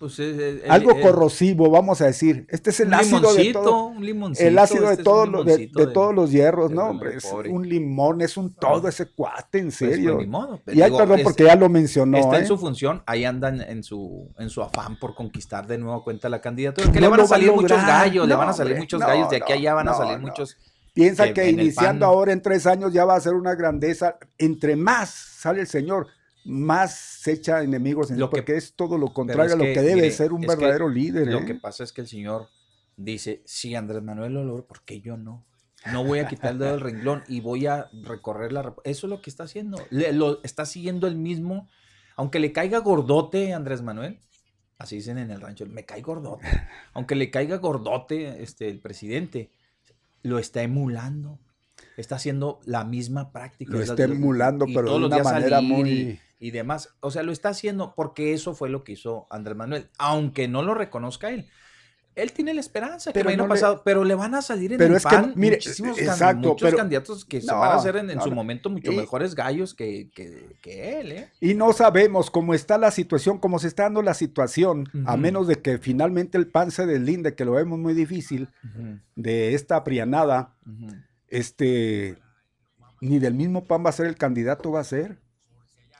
Pues, 0.00 0.18
el- 0.18 0.62
algo 0.70 0.92
el- 0.92 1.02
corrosivo, 1.02 1.68
vamos 1.68 2.00
a 2.00 2.06
decir. 2.06 2.46
Este 2.48 2.70
es 2.70 2.80
el 2.80 2.94
ácido 2.94 3.34
de 3.34 3.52
todo. 3.52 3.84
un 3.88 4.02
limoncito. 4.02 4.48
El 4.48 4.58
ácido 4.58 4.86
de, 4.86 4.92
este 4.92 5.02
es 5.02 5.06
un 5.06 5.12
todos 5.12 5.28
los- 5.28 5.44
de, 5.44 5.56
de 5.58 5.68
de- 5.86 5.86
todos 5.92 6.14
los 6.14 6.30
hierros, 6.32 6.70
de- 6.70 6.74
¿no? 6.74 6.84
de- 6.84 6.90
Hombre, 6.90 7.16
es 7.18 7.30
un 7.50 7.68
limón, 7.68 8.22
es 8.22 8.38
un 8.38 8.54
todo 8.54 8.88
ese 8.88 9.10
cuate, 9.12 9.58
en 9.58 9.64
Pues, 9.66 9.74
serio. 9.76 10.16
pues, 10.16 10.28
pero 10.64 10.78
y 10.78 10.80
ay, 10.80 10.86
digo, 10.88 10.96
perdón, 10.96 11.20
porque 11.22 11.44
ya 11.44 11.54
lo 11.54 11.68
mencionó. 11.68 12.16
está 12.16 12.38
en 12.38 12.44
¿eh? 12.44 12.46
su 12.46 12.56
función, 12.56 13.02
ahí 13.04 13.26
andan 13.26 13.60
en 13.60 13.82
su, 13.82 14.26
en 14.38 14.48
su 14.48 14.62
afán 14.62 14.98
por 14.98 15.14
conquistar 15.14 15.66
de 15.66 15.76
nuevo 15.76 16.02
cuenta 16.02 16.30
la 16.30 16.40
candidatura. 16.40 16.90
Que 16.90 16.98
le 16.98 17.06
van 17.06 17.20
a 17.20 17.26
salir 17.26 17.52
muchos 17.52 17.76
gallos, 17.86 18.26
le 18.26 18.34
van 18.34 18.48
a 18.48 18.52
salir 18.54 18.78
muchos 18.78 19.00
no, 19.00 19.06
gallos, 19.06 19.28
de 19.28 19.36
aquí 19.36 19.52
a 19.52 19.56
allá 19.56 19.74
van 19.74 19.88
a 19.90 19.92
salir 19.94 20.18
muchos. 20.18 20.56
Piensa 20.94 21.32
que 21.34 21.50
iniciando 21.50 22.06
ahora 22.06 22.32
en 22.32 22.40
tres 22.40 22.66
años 22.66 22.92
ya 22.94 23.04
va 23.04 23.16
a 23.16 23.20
ser 23.20 23.34
una 23.34 23.54
grandeza. 23.54 24.16
Entre 24.38 24.76
más 24.76 25.10
sale 25.10 25.60
el 25.60 25.66
Señor, 25.66 26.06
más 26.44 26.94
se 26.94 27.32
echa 27.32 27.62
enemigos, 27.62 28.10
en 28.10 28.18
Lo 28.18 28.30
que- 28.30 28.36
porque 28.38 28.56
es 28.56 28.74
todo 28.74 28.96
lo 28.98 29.12
contrario 29.12 29.52
a 29.54 29.56
lo 29.56 29.64
que, 29.64 29.72
que 29.74 29.80
debe 29.82 29.94
mire, 29.96 30.10
ser 30.10 30.32
un 30.32 30.40
verdadero 30.42 30.88
líder. 30.88 31.26
Lo 31.28 31.40
¿eh? 31.40 31.44
que 31.44 31.54
pasa 31.54 31.84
es 31.84 31.92
que 31.92 32.00
el 32.00 32.08
señor 32.08 32.48
dice, 32.96 33.42
sí, 33.46 33.74
Andrés 33.74 34.02
Manuel 34.02 34.34
lo 34.34 34.44
logró, 34.44 34.66
¿por 34.66 34.82
qué 34.84 35.00
yo 35.00 35.16
no? 35.16 35.46
No 35.92 36.04
voy 36.04 36.18
a 36.18 36.28
quitar 36.28 36.52
el 36.52 36.58
dedo 36.58 36.72
del 36.72 36.80
renglón 36.80 37.22
y 37.26 37.40
voy 37.40 37.66
a 37.66 37.88
recorrer 38.02 38.52
la... 38.52 38.74
Eso 38.84 39.06
es 39.06 39.10
lo 39.10 39.22
que 39.22 39.30
está 39.30 39.44
haciendo. 39.44 39.78
Le- 39.88 40.12
lo, 40.12 40.42
está 40.44 40.66
siguiendo 40.66 41.06
el 41.06 41.16
mismo, 41.16 41.68
aunque 42.16 42.38
le 42.38 42.52
caiga 42.52 42.78
gordote 42.80 43.54
Andrés 43.54 43.80
Manuel, 43.80 44.20
así 44.76 44.96
dicen 44.96 45.16
en 45.16 45.30
el 45.30 45.40
rancho, 45.40 45.64
me 45.66 45.86
cae 45.86 46.02
gordote. 46.02 46.46
Aunque 46.92 47.14
le 47.14 47.30
caiga 47.30 47.56
gordote 47.56 48.42
este, 48.42 48.68
el 48.68 48.80
presidente, 48.80 49.50
lo 50.22 50.38
está 50.38 50.62
emulando. 50.62 51.38
Está 51.96 52.16
haciendo 52.16 52.60
la 52.66 52.84
misma 52.84 53.32
práctica. 53.32 53.72
Lo 53.72 53.80
está 53.82 54.04
emulando, 54.04 54.66
pero 54.66 54.98
de 54.98 55.06
una 55.06 55.22
manera 55.22 55.62
muy- 55.62 55.90
y- 55.90 56.20
y 56.40 56.50
demás. 56.50 56.88
O 57.00 57.10
sea, 57.12 57.22
lo 57.22 57.30
está 57.32 57.50
haciendo 57.50 57.94
porque 57.94 58.32
eso 58.32 58.54
fue 58.54 58.68
lo 58.70 58.82
que 58.82 58.92
hizo 58.92 59.26
Andrés 59.30 59.56
Manuel, 59.56 59.88
aunque 59.98 60.48
no 60.48 60.62
lo 60.62 60.74
reconozca 60.74 61.30
él. 61.30 61.46
él 62.16 62.32
tiene 62.32 62.52
la 62.52 62.60
esperanza 62.60 63.12
Pero 63.12 63.30
que 63.30 63.36
no 63.36 63.44
le- 63.44 63.48
pasado, 63.50 63.82
pero 63.84 64.04
le 64.04 64.14
van 64.16 64.34
a 64.34 64.42
salir 64.42 64.72
en 64.72 64.78
Pero 64.78 64.90
el 64.90 64.96
es 64.96 65.04
que, 65.06 65.14
PAN 65.14 65.32
mire, 65.36 65.56
muchísimos, 65.56 65.96
exacto, 65.98 66.48
muchos 66.48 66.66
pero- 66.66 66.76
candidatos 66.76 67.24
que 67.24 67.40
se 67.40 67.46
van 67.52 67.70
a 67.70 67.74
hacer 67.76 67.96
en, 67.96 68.10
en 68.10 68.18
no, 68.18 68.24
su 68.24 68.30
momento 68.32 68.68
mucho 68.68 68.90
Y- 68.92 68.96
mejores 68.96 69.34
gallos 69.34 69.74
que, 69.74 70.10
que, 70.12 70.56
que 70.60 71.00
él, 71.00 71.12
¿eh? 71.12 71.30
Y 71.40 71.54
no 71.54 71.72
sabemos 71.72 72.30
cómo 72.30 72.52
está 72.52 72.76
la 72.78 72.90
situación, 72.90 73.38
cómo 73.38 73.58
se 73.60 73.68
está 73.68 73.84
dando 73.84 74.02
la 74.02 74.12
situación, 74.14 74.88
a 75.06 75.16
menos 75.16 75.46
de 75.46 75.62
que 75.62 75.78
finalmente 75.78 76.36
el 76.36 76.48
PAN 76.48 76.72
se 76.72 76.84
deslinde, 76.84 77.34
que 77.36 77.44
lo 77.44 77.52
vemos 77.52 77.78
muy 77.78 77.94
difícil, 77.94 78.48
de 79.14 79.54
esta 79.54 79.82
prianada, 79.84 80.56
Ujú. 80.66 80.88
este, 81.28 82.18
ni 83.00 83.18
del 83.20 83.34
mismo 83.34 83.64
PAN 83.64 83.84
va 83.86 83.90
a 83.90 83.92
ser 83.92 84.06
el 84.06 84.16
candidato, 84.16 84.72
va 84.72 84.80
a 84.80 84.84
ser. 84.84 85.19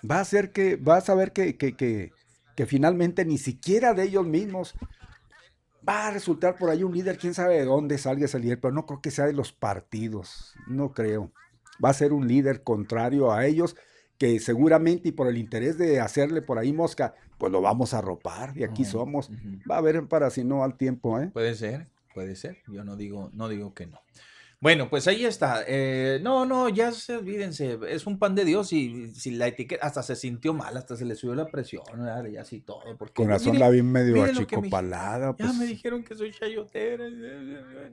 Va 0.08 0.20
a 0.20 0.24
ser 0.24 0.52
que, 0.52 0.76
vas 0.76 1.08
a 1.10 1.14
ver 1.14 1.32
que, 1.32 1.56
que, 1.56 1.76
que, 1.76 2.12
que 2.56 2.66
finalmente 2.66 3.24
ni 3.24 3.38
siquiera 3.38 3.94
de 3.94 4.04
ellos 4.04 4.26
mismos 4.26 4.74
va 5.88 6.08
a 6.08 6.10
resultar 6.10 6.56
por 6.56 6.70
ahí 6.70 6.82
un 6.82 6.92
líder, 6.92 7.18
quién 7.18 7.34
sabe 7.34 7.54
de 7.54 7.64
dónde 7.64 7.98
salga 7.98 8.24
ese 8.24 8.38
líder, 8.38 8.60
pero 8.60 8.72
no 8.72 8.86
creo 8.86 9.00
que 9.00 9.10
sea 9.10 9.26
de 9.26 9.32
los 9.32 9.52
partidos, 9.52 10.54
no 10.66 10.92
creo. 10.92 11.32
Va 11.82 11.90
a 11.90 11.94
ser 11.94 12.12
un 12.12 12.28
líder 12.28 12.62
contrario 12.62 13.32
a 13.32 13.46
ellos 13.46 13.76
que 14.18 14.38
seguramente 14.38 15.08
y 15.08 15.12
por 15.12 15.28
el 15.28 15.38
interés 15.38 15.78
de 15.78 15.98
hacerle 15.98 16.42
por 16.42 16.58
ahí 16.58 16.74
mosca, 16.74 17.14
pues 17.38 17.50
lo 17.50 17.62
vamos 17.62 17.94
a 17.94 17.98
arropar 17.98 18.56
y 18.56 18.64
aquí 18.64 18.84
somos. 18.84 19.30
Va 19.68 19.76
a 19.76 19.78
haber 19.78 20.06
para 20.08 20.28
si 20.28 20.44
no 20.44 20.62
al 20.62 20.76
tiempo, 20.76 21.18
¿eh? 21.18 21.30
Puede 21.32 21.54
ser, 21.54 21.88
puede 22.12 22.36
ser. 22.36 22.58
Yo 22.68 22.84
no 22.84 22.96
digo, 22.96 23.30
no 23.32 23.48
digo 23.48 23.72
que 23.72 23.86
no. 23.86 23.98
Bueno, 24.62 24.90
pues 24.90 25.08
ahí 25.08 25.24
está. 25.24 25.64
Eh, 25.66 26.20
no, 26.22 26.44
no, 26.44 26.68
ya 26.68 26.92
se 26.92 27.16
olvídense. 27.16 27.78
Es 27.88 28.06
un 28.06 28.18
pan 28.18 28.34
de 28.34 28.44
Dios 28.44 28.74
y 28.74 29.08
si 29.14 29.30
la 29.30 29.46
etiqueta 29.46 29.86
hasta 29.86 30.02
se 30.02 30.14
sintió 30.16 30.52
mal, 30.52 30.76
hasta 30.76 30.96
se 30.96 31.06
le 31.06 31.14
subió 31.14 31.34
la 31.34 31.46
presión, 31.46 31.82
¿verdad? 31.94 32.26
y 32.26 32.36
así 32.36 32.60
todo. 32.60 32.82
Porque, 32.98 33.14
Con 33.14 33.28
razón 33.28 33.52
mire, 33.52 33.60
la 33.64 33.70
vi 33.70 33.82
medio 33.82 34.12
que 34.16 34.20
me- 34.20 34.28
achicopalada. 34.28 35.30
Ya 35.38 35.46
pues. 35.46 35.56
me 35.56 35.64
dijeron 35.64 36.04
que 36.04 36.14
soy 36.14 36.30
chayotera. 36.32 37.08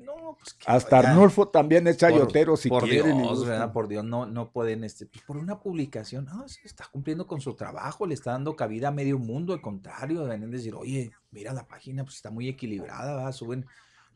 No, 0.04 0.36
pues 0.38 0.56
que 0.56 0.66
Hasta 0.70 1.02
ya. 1.04 1.12
Arnulfo 1.12 1.48
también 1.48 1.88
es 1.88 1.96
Por- 1.96 2.10
chayotero 2.10 2.58
si 2.58 2.68
por 2.68 2.84
quieren. 2.84 3.18
Dios. 3.18 3.46
Por 3.72 3.88
Dios, 3.88 4.04
no, 4.04 4.26
no 4.26 4.52
pueden, 4.52 4.84
este, 4.84 5.06
pues, 5.06 5.24
por 5.24 5.38
una 5.38 5.62
publicación, 5.62 6.26
no, 6.26 6.50
se 6.50 6.60
está 6.68 6.86
cumpliendo 6.92 7.28
con 7.28 7.40
su 7.40 7.54
trabajo, 7.56 8.06
le 8.06 8.14
está 8.14 8.32
dando 8.32 8.58
cabida 8.58 8.90
a 8.90 8.92
medio 8.92 9.18
mundo, 9.20 9.54
al 9.54 9.62
contrario, 9.62 10.26
deben 10.26 10.52
decir, 10.52 10.76
oye, 10.76 11.12
mira 11.32 11.54
la 11.54 11.66
página, 11.66 12.04
pues 12.04 12.18
está 12.18 12.30
muy 12.30 12.50
equilibrada, 12.50 13.16
¿verdad? 13.16 13.32
Suben, 13.32 13.66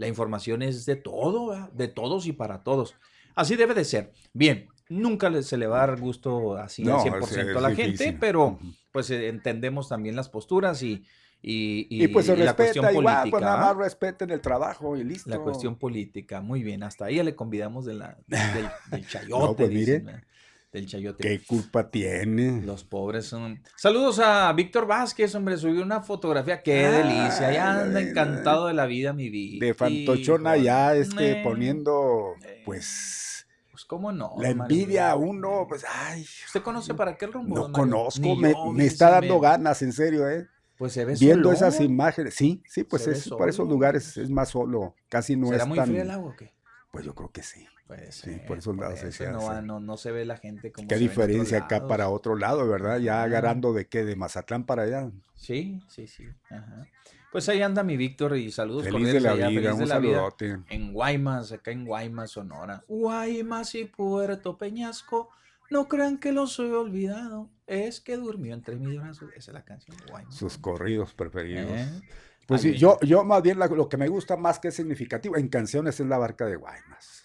la 0.02 0.08
información 0.08 0.62
es 0.64 0.86
de 0.86 0.96
todo, 0.98 1.48
¿verdad? 1.48 1.72
De 1.72 1.88
todos 1.88 2.26
y 2.26 2.34
para 2.34 2.64
todos. 2.64 2.96
Así 3.36 3.56
debe 3.56 3.74
de 3.74 3.86
ser. 3.86 4.12
Bien, 4.34 4.68
nunca 4.90 5.32
se 5.44 5.56
le 5.58 5.68
va 5.68 5.84
a 5.84 5.88
dar 5.88 6.00
gusto 6.02 6.58
así 6.58 6.84
No, 6.84 7.00
al 7.00 7.08
es- 7.08 7.14
100% 7.14 7.50
es 7.52 7.56
a 7.56 7.62
la 7.62 7.70
difícil. 7.70 7.98
gente, 7.98 8.18
pero 8.20 8.60
pues 8.92 9.10
eh, 9.12 9.30
entendemos 9.30 9.88
también 9.88 10.16
las 10.18 10.28
posturas 10.28 10.84
y, 10.84 11.06
y, 11.42 11.88
y- 11.90 12.04
Y, 12.04 12.08
pues 12.10 12.26
se 12.26 12.34
y 12.34 12.38
la 12.38 12.56
cuestión 12.56 12.84
respeta 12.86 12.92
igual, 13.00 13.16
política. 13.16 13.32
pues 13.32 13.42
nada 13.44 13.58
más 13.74 13.78
respeten 13.78 14.32
el 14.32 14.42
trabajo 14.42 14.98
y 14.98 15.04
listo. 15.04 15.30
La 15.30 15.40
cuestión 15.40 15.76
política, 15.78 16.42
muy 16.42 16.62
bien. 16.64 16.84
Hasta 16.84 17.06
ahí 17.06 17.22
le 17.24 17.36
convidamos 17.36 17.86
de 17.86 17.94
la, 17.94 18.18
del, 18.28 18.68
del 18.92 19.08
chayote. 19.08 19.46
No, 19.46 19.56
pues, 19.56 19.70
dicen. 19.70 20.24
Del 20.72 20.86
chayote. 20.88 21.22
¿Qué 21.22 21.42
culpa 21.46 21.90
tiene? 21.90 22.62
Los 22.62 22.84
pobres 22.84 23.26
son. 23.26 23.62
Saludos 23.76 24.20
a 24.20 24.52
Víctor 24.54 24.88
Vázquez, 24.88 25.36
hombre, 25.36 25.58
subió 25.58 25.84
una 25.84 26.02
fotografía. 26.02 26.64
Qué 26.64 26.88
delicia. 26.88 27.52
Ya 27.52 27.82
anda 27.82 28.00
encantado 28.02 28.68
de 28.68 28.74
la 28.74 28.86
vida, 28.86 29.12
mi 29.14 29.30
vida. 29.30 29.66
De 29.66 29.74
fantochona 29.74 30.56
ya, 30.58 30.96
este, 30.96 31.42
poniendo, 31.44 32.36
eh. 32.46 32.62
pues, 32.66 33.46
Pues 33.72 33.84
cómo 33.86 34.12
no. 34.14 34.36
la 34.40 34.50
envidia 34.50 35.12
a 35.12 35.16
uno, 35.16 35.66
pues, 35.68 35.84
ay, 35.90 36.26
¿Usted 36.46 36.62
conoce 36.62 36.94
para 36.94 37.18
qué 37.18 37.28
rumbo? 37.28 37.56
no 37.68 37.72
conozco, 37.74 38.36
me, 38.38 38.52
yo, 38.52 38.72
me 38.72 38.86
está 38.86 39.10
dando 39.12 39.36
me- 39.40 39.48
ganas, 39.48 39.82
en 39.82 39.92
serio, 39.92 40.30
¿eh? 40.30 40.48
Pues 40.78 40.94
se 40.94 41.06
ve 41.06 41.16
Viendo 41.20 41.54
solo. 41.54 41.68
esas 41.68 41.80
imágenes, 41.82 42.34
sí, 42.34 42.64
sí, 42.66 42.84
pues 42.84 43.06
es, 43.06 43.30
para 43.38 43.52
esos 43.52 43.68
lugares 43.70 44.18
es 44.18 44.30
más 44.32 44.50
solo, 44.50 44.96
casi 45.10 45.36
no 45.36 45.48
¿Será 45.50 45.64
es 45.64 45.68
muy 45.70 45.78
tan, 45.78 45.90
fría 45.90 46.02
el 46.02 46.10
agua 46.12 46.32
o 46.32 46.36
qué? 46.36 46.54
pues 46.92 47.06
yo 47.06 47.14
creo 47.14 47.30
que 47.30 47.44
sí. 47.44 47.68
Puede 47.96 48.12
Sí, 48.12 48.22
ser, 48.32 48.46
por 48.46 48.58
esos 48.58 48.78
lados 48.78 49.04
eso 49.04 49.12
se 49.12 49.30
no, 49.32 49.40
hace. 49.40 49.48
va- 49.48 49.62
no, 49.62 49.80
no 49.82 49.98
se 49.98 50.12
ve 50.12 50.24
la 50.24 50.38
gente 50.38 50.72
como 50.72 50.88
Qué 50.88 50.96
se 50.96 51.00
ve 51.04 51.10
diferencia 51.10 51.58
acá 51.58 51.88
para 51.88 52.08
otro 52.10 52.36
lado, 52.38 52.66
¿verdad? 52.68 53.00
Ya 53.00 53.22
agarrando 53.22 53.74
de 53.74 53.88
qué, 53.88 54.06
de 54.06 54.16
Mazatlán 54.16 54.66
para 54.66 54.84
allá. 54.84 55.12
Sí, 55.36 55.82
sí, 55.90 56.08
sí. 56.08 56.26
Ajá. 56.50 56.88
Pues 57.34 57.50
ahí 57.50 57.62
anda 57.62 57.84
mi 57.84 57.98
Víctor 57.98 58.38
y 58.38 58.50
saludos 58.52 58.84
Feliz 58.86 59.12
de 59.12 59.20
la 59.20 59.32
allá, 59.32 59.48
vida, 59.50 59.62
feliz 59.62 59.64
de 59.66 59.72
un 59.74 59.80
vida. 59.80 59.88
saludote. 59.88 60.58
En 60.70 60.94
Guaymas, 60.94 61.52
acá 61.52 61.72
en 61.72 61.86
Guaymas, 61.86 62.32
Sonora. 62.32 62.84
Guaymas 62.88 63.76
y 63.76 63.86
Puerto 63.86 64.58
Peñasco, 64.58 65.30
no 65.70 65.88
crean 65.90 66.18
que 66.18 66.32
lo 66.32 66.48
soy 66.48 66.72
olvidado, 66.72 67.50
es 67.68 68.00
que 68.02 68.16
durmió 68.18 68.54
entre 68.54 68.76
mis 68.78 68.98
brazos. 69.00 69.30
Esa 69.36 69.52
es 69.52 69.54
la 69.54 69.64
canción 69.66 69.98
de 69.98 70.06
Guaymas. 70.12 70.36
Sus 70.36 70.58
corridos 70.58 71.14
preferidos. 71.14 71.72
¿Eh? 71.72 72.02
Pues 72.48 72.62
sí, 72.62 72.74
yo, 72.78 73.00
yo 73.02 73.24
más 73.24 73.42
bien 73.42 73.60
la- 73.60 73.68
lo 73.68 73.88
que 73.88 73.98
me 73.98 74.08
gusta 74.10 74.36
más 74.38 74.60
que 74.60 74.70
es 74.70 74.76
significativo 74.76 75.38
en 75.38 75.48
canciones 75.48 76.00
es 76.00 76.08
la 76.08 76.18
barca 76.18 76.46
de 76.46 76.56
Guaymas. 76.58 77.21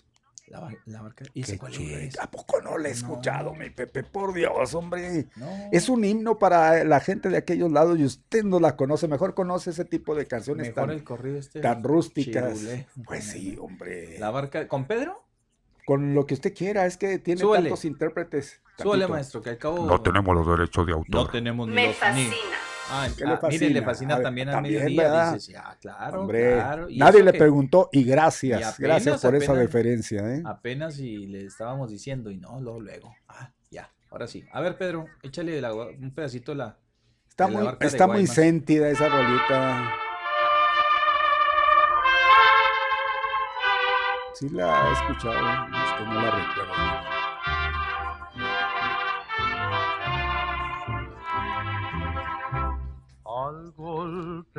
La, 0.48 0.68
la 0.86 1.02
barca. 1.02 1.24
¿Y 1.34 1.42
Qué 1.42 1.52
ese 1.52 1.58
cuál 1.58 1.74
es? 1.74 2.18
¿A 2.20 2.30
poco 2.30 2.60
no 2.62 2.78
le 2.78 2.90
he 2.90 2.92
No. 2.92 2.96
escuchado, 2.98 3.52
mi 3.54 3.68
Pepe? 3.70 4.04
Por 4.04 4.32
Dios, 4.32 4.74
hombre. 4.74 5.26
No. 5.34 5.48
Es 5.72 5.88
un 5.88 6.04
himno 6.04 6.38
para 6.38 6.84
la 6.84 7.00
gente 7.00 7.28
de 7.30 7.36
aquellos 7.36 7.72
lados 7.72 7.98
y 7.98 8.04
usted 8.04 8.44
no 8.44 8.60
la 8.60 8.76
conoce. 8.76 9.08
Mejor 9.08 9.34
conoce 9.34 9.70
ese 9.70 9.84
tipo 9.84 10.14
de 10.14 10.26
canciones 10.26 10.68
Mejor 10.68 10.86
tan, 10.88 10.90
el 10.96 11.02
corrido 11.02 11.38
este. 11.38 11.60
tan 11.60 11.82
rústicas. 11.82 12.60
Pues 13.04 13.24
sí, 13.24 13.56
hombre. 13.60 14.18
La 14.20 14.30
barca. 14.30 14.68
¿Con 14.68 14.84
Pedro? 14.86 15.24
Con 15.84 16.14
lo 16.14 16.26
que 16.26 16.34
usted 16.34 16.54
quiera, 16.54 16.86
es 16.86 16.96
que 16.96 17.18
tiene 17.18 17.40
Súbele. 17.40 17.64
tantos 17.70 17.84
intérpretes. 17.84 18.60
Súbale, 18.78 19.06
maestro, 19.08 19.42
que 19.42 19.50
al 19.50 19.58
cabo. 19.58 19.84
No 19.86 20.00
tenemos 20.00 20.34
los 20.34 20.46
derechos 20.58 20.86
de 20.86 20.92
No 20.92 20.98
autor. 20.98 21.30
tenemos 21.32 21.66
ni 21.68 21.74
Me 21.74 21.82
los- 21.88 21.90
ni- 21.90 21.94
fascina. 21.94 22.36
Ah, 22.88 23.08
¿Qué 23.16 23.24
le 23.24 23.32
ah, 23.32 23.40
mire, 23.48 23.70
le 23.70 23.82
fascina? 23.82 23.84
fascina 23.84 24.14
A 24.14 24.16
ver, 24.18 24.24
también 24.24 24.48
al 24.48 24.54
también, 24.54 24.74
mediodía. 24.84 25.02
¿verdad? 25.02 25.34
Dices, 25.34 25.56
ah, 25.58 25.76
claro, 25.80 26.20
Hombre, 26.20 26.52
claro. 26.54 26.88
Y 26.88 26.98
nadie 26.98 27.22
le 27.24 27.32
que 27.32 27.38
preguntó 27.38 27.88
y 27.92 28.00
Y 28.00 28.04
gracias, 28.04 28.60
apenas, 28.74 28.78
gracias 29.04 29.20
por 29.22 29.34
esa 29.34 29.52
apenas. 29.52 29.58
deferencia. 29.66 30.34
¿eh? 30.34 30.42
Apenas 30.44 30.98
y 31.00 31.26
le 31.26 31.46
estábamos 31.46 31.90
diciendo 31.90 32.30
y 32.30 32.36
no, 32.36 32.60
luego, 32.60 32.80
luego. 32.80 33.14
Ah, 33.28 33.50
ya, 33.70 33.90
ahora 34.10 34.26
sí. 34.28 34.44
A 34.52 34.60
ver, 34.60 34.76
Pedro, 34.78 35.06
échale 35.22 35.60
la- 35.60 35.74
un 35.74 36.12
pedacito 36.14 36.54
la... 36.54 36.78
Está 37.28 37.46
de 37.46 37.52
la 37.52 37.58
muy, 37.58 37.76
de 37.78 37.86
está 37.86 38.06
muy 38.06 38.26
sentida 38.28 38.88
esa 38.88 39.08
rolita. 39.08 39.92
Sí 44.34 44.48
la 44.50 44.88
he 44.88 44.92
escuchado, 44.92 45.34
es 45.34 45.92
que 45.98 46.04
no 46.04 46.14
la 46.14 46.30
recuerdo. 46.30 47.15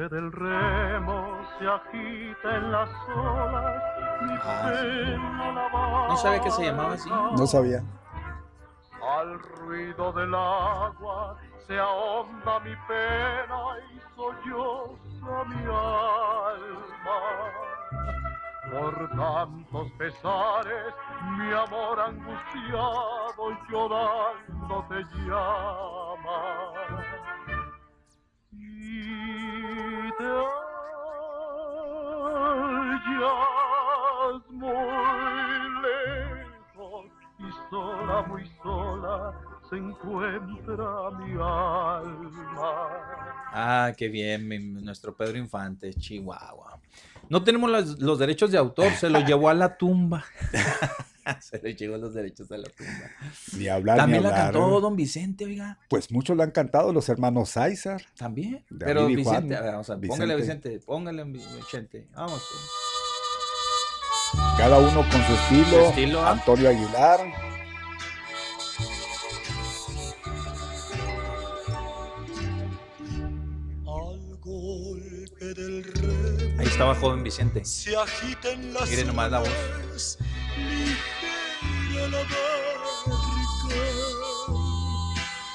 Golpe 0.07 0.15
del 0.15 0.31
remo 0.31 1.37
se 1.59 1.67
agita 1.67 2.55
en 2.55 2.71
las 2.71 2.89
olas 3.15 3.83
mi 4.21 4.33
Ah, 4.43 4.71
sí. 4.79 5.17
pena 5.17 6.07
No 6.09 6.17
sabía 6.17 6.41
que 6.41 6.51
se 6.51 6.65
llamaba 6.65 6.93
así. 6.93 7.09
No 7.09 7.47
sabía. 7.47 7.83
Al 9.19 9.39
ruido 9.39 10.11
del 10.13 10.33
agua 10.35 11.37
se 11.67 11.79
ahonda 11.79 12.59
mi 12.61 12.75
pena 12.87 13.59
y 13.93 13.99
solloza 14.15 15.43
mi 15.47 15.63
alma. 15.65 17.19
Por 18.71 19.09
tantos 19.09 19.91
pesares, 19.97 20.93
mi 21.37 21.53
amor 21.53 21.99
angustiado 22.01 23.57
llorando 23.69 24.85
te 24.89 25.03
llama. 25.19 26.73
Muy 34.49 35.81
lejos 35.81 37.05
y 37.39 37.69
sola, 37.69 38.21
muy 38.27 38.51
sola 38.63 39.33
se 39.69 39.75
encuentra 39.75 41.11
mi 41.19 41.31
alma. 41.33 42.87
Ah, 43.51 43.91
qué 43.97 44.07
bien, 44.07 44.47
mi- 44.47 44.59
nuestro 44.59 45.15
Pedro 45.15 45.37
Infante, 45.37 45.93
Chihuahua. 45.93 46.79
No 47.29 47.43
tenemos 47.43 47.69
los, 47.69 47.99
los 47.99 48.17
derechos 48.19 48.51
de 48.51 48.57
autor, 48.57 48.91
se 48.93 49.09
lo 49.09 49.19
llevó 49.19 49.49
a 49.49 49.53
la 49.53 49.77
tumba. 49.77 50.23
se 51.41 51.59
le 51.61 51.75
llevó 51.75 51.97
los 51.97 52.13
derechos 52.13 52.49
a 52.53 52.57
la 52.57 52.69
tumba. 52.69 53.11
Ni 53.57 53.67
hablar 53.67 53.97
También 53.97 54.23
ni 54.23 54.29
la 54.29 54.47
hablar. 54.47 54.53
cantó 54.53 54.79
Don 54.79 54.95
Vicente, 54.95 55.43
oiga. 55.45 55.77
Pues 55.89 56.09
muchos 56.11 56.37
la 56.37 56.45
han 56.45 56.51
cantado 56.51 56.93
los 56.93 57.09
hermanos 57.09 57.49
César. 57.49 58.01
También. 58.17 58.63
David 58.69 58.85
Pero 58.85 59.05
Vicente, 59.07 59.55
a 59.57 59.61
ver, 59.61 59.71
vamos 59.73 59.89
a 59.89 59.99
póngale 59.99 60.33
a 60.33 60.37
Vicente. 60.37 60.79
Póngale 60.79 61.21
a 61.21 61.25
Vicente. 61.25 62.07
Vamos. 62.15 62.41
Cada 64.57 64.79
uno 64.79 65.01
con 65.09 65.23
su 65.23 65.33
estilo. 65.33 65.83
Su 65.83 65.89
estilo, 65.89 66.21
¿ah? 66.21 66.31
Antonio 66.31 66.69
Aguilar. 66.69 67.19
Ahí 76.57 76.65
estaba 76.65 76.95
joven 76.95 77.23
Vicente. 77.23 77.63
se 77.63 77.95
agiten 77.95 78.73
las 78.73 78.89
Mire 78.89 79.05
nomás 79.05 79.31
la 79.31 79.39
voz. 79.39 80.17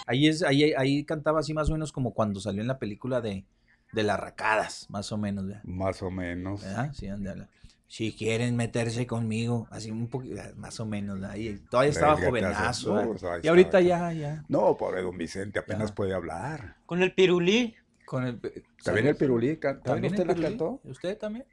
Ahí 0.07 0.29
es, 0.29 0.43
ahí, 0.43 0.73
ahí 0.75 1.05
cantaba 1.05 1.41
así 1.41 1.55
más 1.55 1.68
o 1.70 1.73
menos 1.73 1.93
como 1.93 2.12
cuando 2.12 2.41
salió 2.41 2.61
en 2.61 2.68
la 2.68 2.79
película 2.79 3.20
de, 3.20 3.45
de 3.93 4.03
las 4.03 4.18
racadas, 4.18 4.87
más 4.91 5.11
o 5.12 5.18
menos, 5.18 5.47
¿verdad? 5.47 5.62
Más 5.64 6.03
o 6.03 6.11
menos. 6.11 6.62
¿Verdad? 6.62 6.93
Sí, 6.93 7.09
ándale. 7.09 7.49
Si 7.93 8.14
quieren 8.14 8.57
meterse 8.57 9.07
conmigo, 9.07 9.68
así 9.70 9.90
un 9.90 10.09
poquito, 10.09 10.40
más 10.57 10.80
o 10.80 10.86
menos. 10.86 11.20
Y 11.36 11.59
todavía 11.68 11.90
estaba 11.90 12.16
jovenazo, 12.16 12.95
no, 12.95 13.09
pues, 13.11 13.22
ahí 13.22 13.40
Y 13.43 13.49
ahorita 13.49 13.82
ya, 13.82 14.11
ya. 14.14 14.43
No, 14.49 14.78
pobre 14.78 15.03
don 15.03 15.18
Vicente, 15.18 15.59
apenas 15.59 15.90
Ya. 15.90 15.95
puede 15.95 16.14
hablar. 16.14 16.76
Con 16.86 17.03
el 17.03 17.12
pirulí. 17.12 17.76
Con 18.07 18.24
el, 18.24 18.40
¿También 18.82 19.09
el 19.09 19.16
pirulí? 19.16 19.59
can- 19.59 19.82
¿También 19.82 20.11
¿También 20.11 20.12
usted 20.14 20.22
el 20.22 20.28
la 20.28 20.34
pirulí? 20.34 20.49
cantó? 20.57 20.80
¿Usted 20.84 21.18
también? 21.18 21.45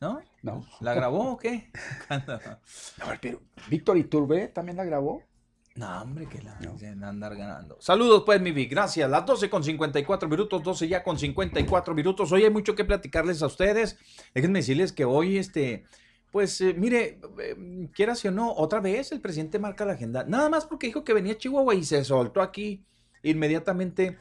¿No? 0.00 0.22
No. 0.40 0.66
¿La 0.80 0.94
grabó 0.94 1.32
o 1.32 1.36
qué? 1.36 1.70
No, 2.98 3.12
el 3.12 3.20
piru- 3.20 3.40
¿Víctor 3.68 3.98
Iturbe 3.98 4.48
también 4.48 4.78
la 4.78 4.84
grabó? 4.86 5.22
No, 5.74 6.02
hombre, 6.02 6.28
que 6.28 6.42
la 6.42 6.58
No. 6.60 6.76
a 7.06 7.08
andar 7.08 7.34
ganando. 7.34 7.78
Saludos, 7.80 8.24
pues, 8.26 8.40
mi 8.42 8.52
Vic. 8.52 8.70
Gracias. 8.70 9.08
Las 9.08 9.24
12 9.24 9.48
con 9.48 9.64
54 9.64 10.28
minutos, 10.28 10.62
12 10.62 10.86
ya 10.86 11.02
con 11.02 11.18
54 11.18 11.94
minutos. 11.94 12.30
Hoy 12.30 12.44
hay 12.44 12.50
mucho 12.50 12.74
que 12.74 12.84
platicarles 12.84 13.42
a 13.42 13.46
ustedes. 13.46 13.96
Déjenme 14.34 14.58
decirles 14.58 14.92
que 14.92 15.06
hoy, 15.06 15.38
este, 15.38 15.84
pues, 16.30 16.60
eh, 16.60 16.74
mire, 16.76 17.18
eh, 17.40 17.88
quieras 17.94 18.22
o 18.26 18.30
no, 18.30 18.52
otra 18.52 18.80
vez 18.80 19.12
el 19.12 19.22
presidente 19.22 19.58
marca 19.58 19.86
la 19.86 19.94
agenda. 19.94 20.24
Nada 20.24 20.50
más 20.50 20.66
porque 20.66 20.88
dijo 20.88 21.04
que 21.04 21.14
venía 21.14 21.32
a 21.32 21.38
Chihuahua 21.38 21.74
y 21.74 21.84
se 21.84 22.04
soltó 22.04 22.42
aquí 22.42 22.84
inmediatamente 23.22 24.18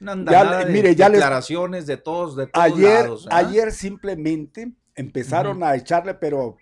una 0.00 0.14
le- 0.60 0.64
de 0.66 0.72
mire, 0.72 0.94
ya 0.94 1.08
les- 1.08 1.18
declaraciones 1.18 1.86
de 1.86 1.96
todos, 1.96 2.36
de 2.36 2.46
todos 2.46 2.64
Ayer, 2.72 3.02
lados. 3.04 3.26
¿ah? 3.30 3.38
ayer 3.38 3.72
simplemente 3.72 4.72
empezaron 4.94 5.62
a 5.62 5.74
echarle, 5.76 6.14
pero 6.14 6.56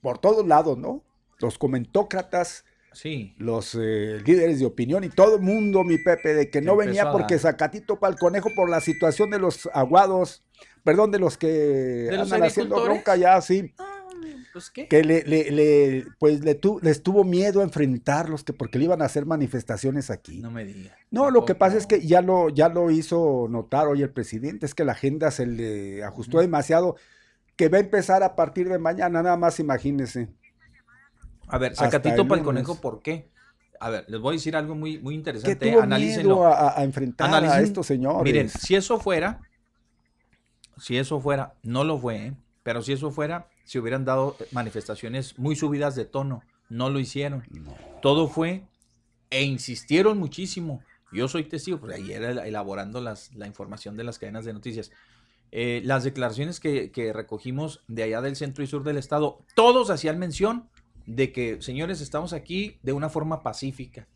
por 0.00 0.18
todos 0.18 0.44
lados, 0.46 0.78
¿no? 0.78 1.02
Los 1.38 1.58
comentócratas, 1.58 2.64
Sí. 2.94 3.34
los 3.38 3.74
eh, 3.80 4.20
líderes 4.24 4.58
de 4.60 4.66
opinión 4.66 5.04
y 5.04 5.08
todo 5.10 5.36
el 5.36 5.42
mundo, 5.42 5.84
mi 5.84 5.98
Pepe, 5.98 6.32
de 6.34 6.48
que 6.50 6.60
no 6.62 6.76
venía 6.76 7.10
porque. 7.12 7.38
Zacatito 7.38 7.98
para 8.00 8.12
el 8.14 8.18
conejo 8.18 8.50
por 8.54 8.70
la 8.70 8.80
situación 8.80 9.30
de 9.30 9.38
los 9.38 9.68
aguados, 9.74 10.42
perdón, 10.84 11.10
de 11.10 11.18
los 11.18 11.36
que 11.36 12.08
los 12.10 12.32
andan 12.32 12.48
haciendo 12.48 12.82
bronca 12.82 13.16
ya, 13.16 13.40
sí, 13.40 13.74
Ah, 13.78 13.90
pues, 14.52 14.70
¿qué? 14.70 14.86
que 14.86 15.02
le, 15.02 15.22
le- 15.24 15.50
le- 15.50 16.04
pues 16.20 16.40
le 16.44 16.54
tu- 16.54 16.78
les 16.80 17.02
tuvo 17.02 17.24
miedo 17.24 17.60
a 17.60 17.64
enfrentarlos, 17.64 18.44
que 18.44 18.52
porque 18.52 18.78
le 18.78 18.84
iban 18.84 19.02
a 19.02 19.06
hacer 19.06 19.26
manifestaciones 19.26 20.10
aquí. 20.10 20.40
No 20.40 20.50
me 20.52 20.64
diga. 20.64 20.96
No, 21.10 21.30
lo 21.30 21.44
que 21.44 21.54
pasa 21.56 21.76
es 21.76 21.86
que 21.86 22.06
ya 22.06 22.22
lo, 22.22 22.48
ya 22.50 22.68
lo 22.68 22.90
hizo 22.90 23.48
notar 23.50 23.88
hoy 23.88 24.02
el 24.02 24.10
presidente, 24.10 24.64
es 24.66 24.74
que 24.74 24.84
la 24.84 24.92
agenda 24.92 25.30
se 25.32 25.46
le 25.46 26.04
ajustó 26.04 26.38
demasiado, 26.40 26.96
que 27.56 27.68
va 27.68 27.78
a 27.78 27.80
empezar 27.80 28.22
a 28.22 28.36
partir 28.36 28.68
de 28.68 28.78
mañana, 28.78 29.22
nada 29.22 29.36
más 29.36 29.58
imagínense. 29.60 30.28
A 31.48 31.58
ver, 31.58 31.74
sacatito 31.76 32.26
para 32.26 32.40
el 32.40 32.44
conejo, 32.44 32.80
¿por 32.80 33.02
qué? 33.02 33.28
A 33.80 33.90
ver, 33.90 34.04
les 34.08 34.20
voy 34.20 34.32
a 34.34 34.36
decir 34.36 34.56
algo 34.56 34.74
muy, 34.74 34.98
muy 34.98 35.14
interesante. 35.14 35.70
tuvo 35.70 35.82
Analícenlo. 35.82 36.36
miedo 36.36 36.46
a, 36.46 36.78
a- 36.78 36.84
enfrentar 36.84 37.28
a 37.32 37.38
Analicen- 37.40 37.62
estos 37.64 37.86
señores. 37.86 38.22
Miren, 38.22 38.48
si 38.48 38.74
eso 38.76 38.98
fuera, 38.98 39.40
si 40.78 40.96
eso 40.96 41.20
fuera, 41.20 41.54
no 41.62 41.84
lo 41.84 41.98
fue, 41.98 42.26
¿eh? 42.26 42.32
pero 42.62 42.82
si 42.82 42.92
eso 42.92 43.10
fuera, 43.10 43.48
se 43.64 43.78
hubieran 43.78 44.04
dado 44.04 44.36
manifestaciones 44.52 45.38
muy 45.38 45.56
subidas 45.56 45.94
de 45.94 46.04
tono. 46.04 46.42
No 46.68 46.88
lo 46.90 46.98
hicieron. 46.98 47.44
Todo 48.00 48.26
fue 48.28 48.64
e 49.30 49.42
insistieron 49.42 50.18
muchísimo. 50.18 50.82
Yo 51.12 51.28
soy 51.28 51.44
testigo, 51.44 51.78
pues 51.78 51.94
ayer 51.94 52.22
el- 52.22 52.38
elaborando 52.38 53.00
las, 53.00 53.34
la 53.34 53.46
información 53.46 53.96
de 53.96 54.04
las 54.04 54.18
cadenas 54.18 54.44
de 54.44 54.52
noticias. 54.54 54.90
Eh, 55.52 55.82
las 55.84 56.02
declaraciones 56.04 56.58
que, 56.58 56.90
que 56.90 57.12
recogimos 57.12 57.84
de 57.86 58.02
allá 58.04 58.20
del 58.22 58.34
centro 58.34 58.64
y 58.64 58.66
sur 58.66 58.82
del 58.82 58.96
estado, 58.96 59.38
todos 59.54 59.90
hacían 59.90 60.18
mención 60.18 60.68
de 61.06 61.32
que, 61.32 61.60
señores, 61.62 62.00
estamos 62.00 62.32
aquí 62.32 62.78
de 62.82 62.92
una 62.92 63.08
forma 63.08 63.42
pacífica. 63.42 64.06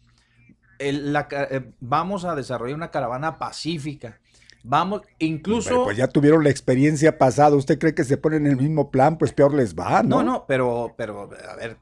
El- 0.79 1.13
la 1.13 1.29
ca- 1.29 1.49
eh, 1.51 1.73
vamos 1.81 2.25
a 2.25 2.35
desarrollar 2.35 2.77
una 2.77 2.91
caravana 2.91 3.39
pacífica. 3.39 4.21
Vamos, 4.65 5.03
incluso... 5.19 5.69
Pero, 5.71 5.85
pues 5.85 5.97
ya 5.97 6.09
tuvieron 6.09 6.45
la 6.45 6.51
experiencia 6.51 7.17
pasada. 7.19 7.57
¿Usted 7.57 7.79
cree 7.79 7.95
que 7.95 8.05
se 8.05 8.17
ponen 8.17 8.45
en 8.47 8.53
el 8.53 8.57
mismo 8.59 8.91
plan? 8.91 9.17
Pues 9.19 9.33
peor 9.33 9.55
les 9.55 9.75
va, 9.75 10.03
¿no? 10.03 10.17
No, 10.17 10.23
no, 10.23 10.45
pero, 10.47 10.95
pero, 10.97 11.31
a 11.51 11.57
ver, 11.57 11.79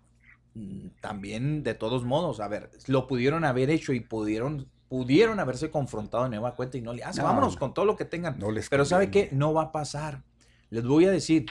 mm, 0.54 0.88
también 1.00 1.62
de 1.62 1.74
todos 1.74 2.04
modos, 2.04 2.40
a 2.40 2.48
ver, 2.48 2.70
lo 2.86 3.06
pudieron 3.06 3.44
haber 3.44 3.70
hecho 3.70 3.92
y 3.92 4.00
pudieron, 4.00 4.68
pudieron 4.88 5.40
haberse 5.40 5.70
confrontado 5.70 6.24
de 6.24 6.30
nueva 6.30 6.54
cuenta 6.54 6.76
y 6.78 6.82
no 6.82 6.92
le 6.92 7.02
hacen. 7.02 7.22
No. 7.22 7.28
Vámonos 7.28 7.56
con 7.56 7.74
todo 7.74 7.84
lo 7.86 7.96
que 7.96 8.04
tengan. 8.04 8.38
No 8.38 8.50
les 8.50 8.68
pero 8.68 8.84
¿sabe 8.84 9.10
qué? 9.10 9.30
No 9.32 9.52
va 9.52 9.62
a 9.62 9.72
pasar. 9.72 10.22
Les 10.70 10.84
voy 10.84 11.06
a 11.06 11.10
decir, 11.10 11.46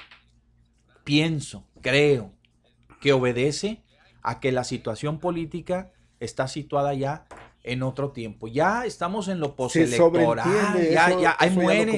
pienso, 1.04 1.66
creo 1.82 2.32
que 3.06 3.14
obedece 3.14 3.84
a 4.24 4.40
que 4.40 4.52
la 4.52 4.64
situación 4.64 5.20
política 5.20 5.92
está 6.20 6.48
situada 6.48 6.96
ya 6.96 7.26
en 7.62 7.84
otro 7.84 8.10
tiempo. 8.12 8.48
Ya 8.48 8.84
estamos 8.84 9.28
en 9.28 9.40
lo 9.40 9.56
postelectoral, 9.56 10.74
ya, 10.92 11.10
eso- 11.12 11.22
ya, 11.22 11.36
ahí 11.38 11.50
ya 11.50 11.56
muere. 11.56 11.92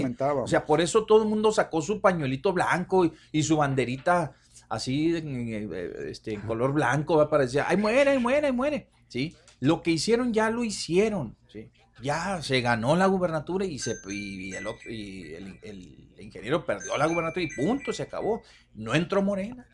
O 0.44 0.48
sea, 0.48 0.66
por 0.66 0.82
eso 0.82 1.06
todo 1.06 1.24
el 1.24 1.30
mundo 1.30 1.54
sacó 1.54 1.82
su 1.82 2.02
pañuelito 2.02 2.52
blanco 2.52 3.06
y, 3.06 3.14
y 3.32 3.44
su 3.44 3.56
banderita 3.56 4.34
así, 4.68 5.16
en, 5.16 5.72
este, 6.10 6.34
en 6.34 6.42
color 6.42 6.74
blanco, 6.74 7.16
va 7.16 7.30
parecía, 7.30 7.66
ay, 7.70 7.78
muere, 7.78 8.12
ay, 8.12 8.20
muere, 8.20 8.48
ay, 8.48 8.52
muere, 8.54 8.90
¿sí? 9.08 9.34
Lo 9.62 9.82
que 9.82 9.92
hicieron 9.92 10.34
ya 10.34 10.50
lo 10.50 10.66
hicieron, 10.66 11.38
¿sí? 11.48 11.72
Ya 12.02 12.42
se 12.42 12.60
ganó 12.60 12.98
la 12.98 13.06
gubernatura 13.06 13.64
y, 13.64 13.80
se, 13.80 13.96
y, 14.10 14.54
el, 14.54 14.68
otro- 14.68 14.92
y 14.92 15.34
el, 15.36 15.58
el 15.64 16.10
ingeniero 16.20 16.66
perdió 16.66 16.98
la 16.98 17.06
gubernatura 17.08 17.44
y 17.46 17.48
punto, 17.56 17.94
se 17.94 18.04
acabó. 18.04 18.42
No 18.76 18.94
entró 18.94 19.22
Morena. 19.24 19.66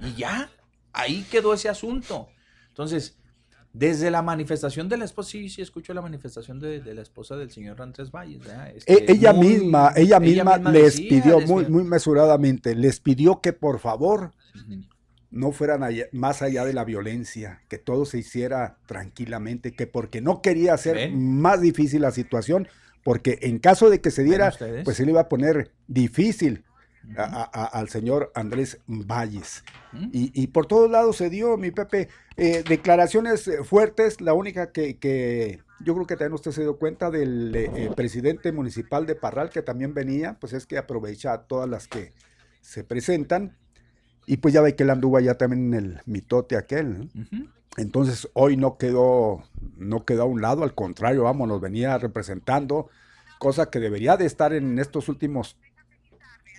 Y 0.00 0.14
ya, 0.14 0.50
ahí 0.92 1.24
quedó 1.30 1.54
ese 1.54 1.68
asunto. 1.68 2.28
Entonces, 2.68 3.16
desde 3.72 4.10
la 4.10 4.20
manifestación 4.22 4.88
de 4.88 4.96
la 4.96 5.04
esposa, 5.04 5.30
sí, 5.30 5.48
sí, 5.48 5.62
escucho 5.62 5.94
la 5.94 6.02
manifestación 6.02 6.58
de, 6.58 6.80
de 6.80 6.94
la 6.94 7.02
esposa 7.02 7.36
del 7.36 7.50
señor 7.50 7.80
Andrés 7.80 8.10
Valles. 8.10 8.42
E- 8.46 8.72
Este, 8.94 9.12
ella 9.12 9.32
muy- 9.32 9.46
misma, 9.48 9.92
ella 9.94 10.18
misma 10.18 10.58
les 10.58 10.96
decía, 10.96 11.08
pidió 11.22 11.38
les 11.40 11.48
muy, 11.48 11.66
muy 11.66 11.84
mesuradamente, 11.84 12.74
les 12.74 12.98
pidió 12.98 13.40
que 13.40 13.52
por 13.52 13.78
favor 13.78 14.32
no 15.30 15.52
fueran 15.52 15.84
allá- 15.84 16.08
más 16.10 16.42
allá 16.42 16.64
de 16.64 16.72
la 16.72 16.84
violencia, 16.84 17.62
que 17.68 17.78
todo 17.78 18.04
se 18.04 18.18
hiciera 18.18 18.78
tranquilamente, 18.86 19.72
que 19.72 19.86
porque 19.86 20.20
no 20.20 20.42
quería 20.42 20.74
hacer 20.74 20.96
¿Ven? 20.96 21.38
más 21.40 21.60
difícil 21.60 22.02
la 22.02 22.10
situación, 22.10 22.66
porque 23.04 23.38
en 23.42 23.60
caso 23.60 23.88
de 23.90 24.00
que 24.00 24.10
se 24.10 24.24
diera, 24.24 24.52
pues 24.84 24.96
se 24.96 25.04
le 25.04 25.12
iba 25.12 25.20
a 25.20 25.28
poner 25.28 25.70
difícil 25.86 26.64
a- 27.16 27.22
a- 27.24 27.50
a- 27.52 27.66
al 27.66 27.88
señor 27.88 28.30
Andrés 28.34 28.78
Valles. 28.86 29.64
Y, 30.12 30.30
y 30.40 30.46
por 30.48 30.66
todos 30.66 30.90
lados 30.90 31.16
se 31.16 31.30
dio, 31.30 31.56
mi 31.56 31.70
Pepe, 31.70 32.08
eh, 32.36 32.62
declaraciones 32.68 33.46
eh, 33.48 33.64
fuertes, 33.64 34.20
la 34.20 34.34
única 34.34 34.70
que, 34.72 34.96
que 34.98 35.60
yo 35.84 35.94
creo 35.94 36.06
que 36.06 36.16
también 36.16 36.34
usted 36.34 36.52
se 36.52 36.62
dio 36.62 36.76
cuenta 36.78 37.10
del 37.10 37.52
eh, 37.54 37.90
presidente 37.96 38.52
municipal 38.52 39.06
de 39.06 39.14
Parral, 39.14 39.50
que 39.50 39.62
también 39.62 39.94
venía, 39.94 40.36
pues 40.40 40.52
es 40.52 40.66
que 40.66 40.78
aprovecha 40.78 41.38
todas 41.38 41.68
las 41.68 41.88
que 41.88 42.12
se 42.60 42.84
presentan, 42.84 43.56
y 44.26 44.36
pues 44.36 44.54
ya 44.54 44.60
ve 44.60 44.76
que 44.76 44.82
él 44.84 44.90
anduvo 44.90 45.16
allá 45.16 45.36
también 45.38 45.74
en 45.74 45.84
el 45.84 46.00
mitote 46.06 46.56
aquel. 46.56 47.10
Entonces 47.76 48.28
hoy 48.34 48.56
no 48.56 48.76
quedó, 48.76 49.42
no 49.78 50.04
quedó 50.04 50.22
a 50.22 50.26
un 50.26 50.40
lado, 50.42 50.62
al 50.62 50.74
contrario, 50.74 51.22
vamos, 51.22 51.48
nos 51.48 51.60
venía 51.60 51.96
representando, 51.98 52.88
cosa 53.38 53.70
que 53.70 53.80
debería 53.80 54.16
de 54.16 54.26
estar 54.26 54.52
en 54.52 54.78
estos 54.78 55.08
últimos, 55.08 55.56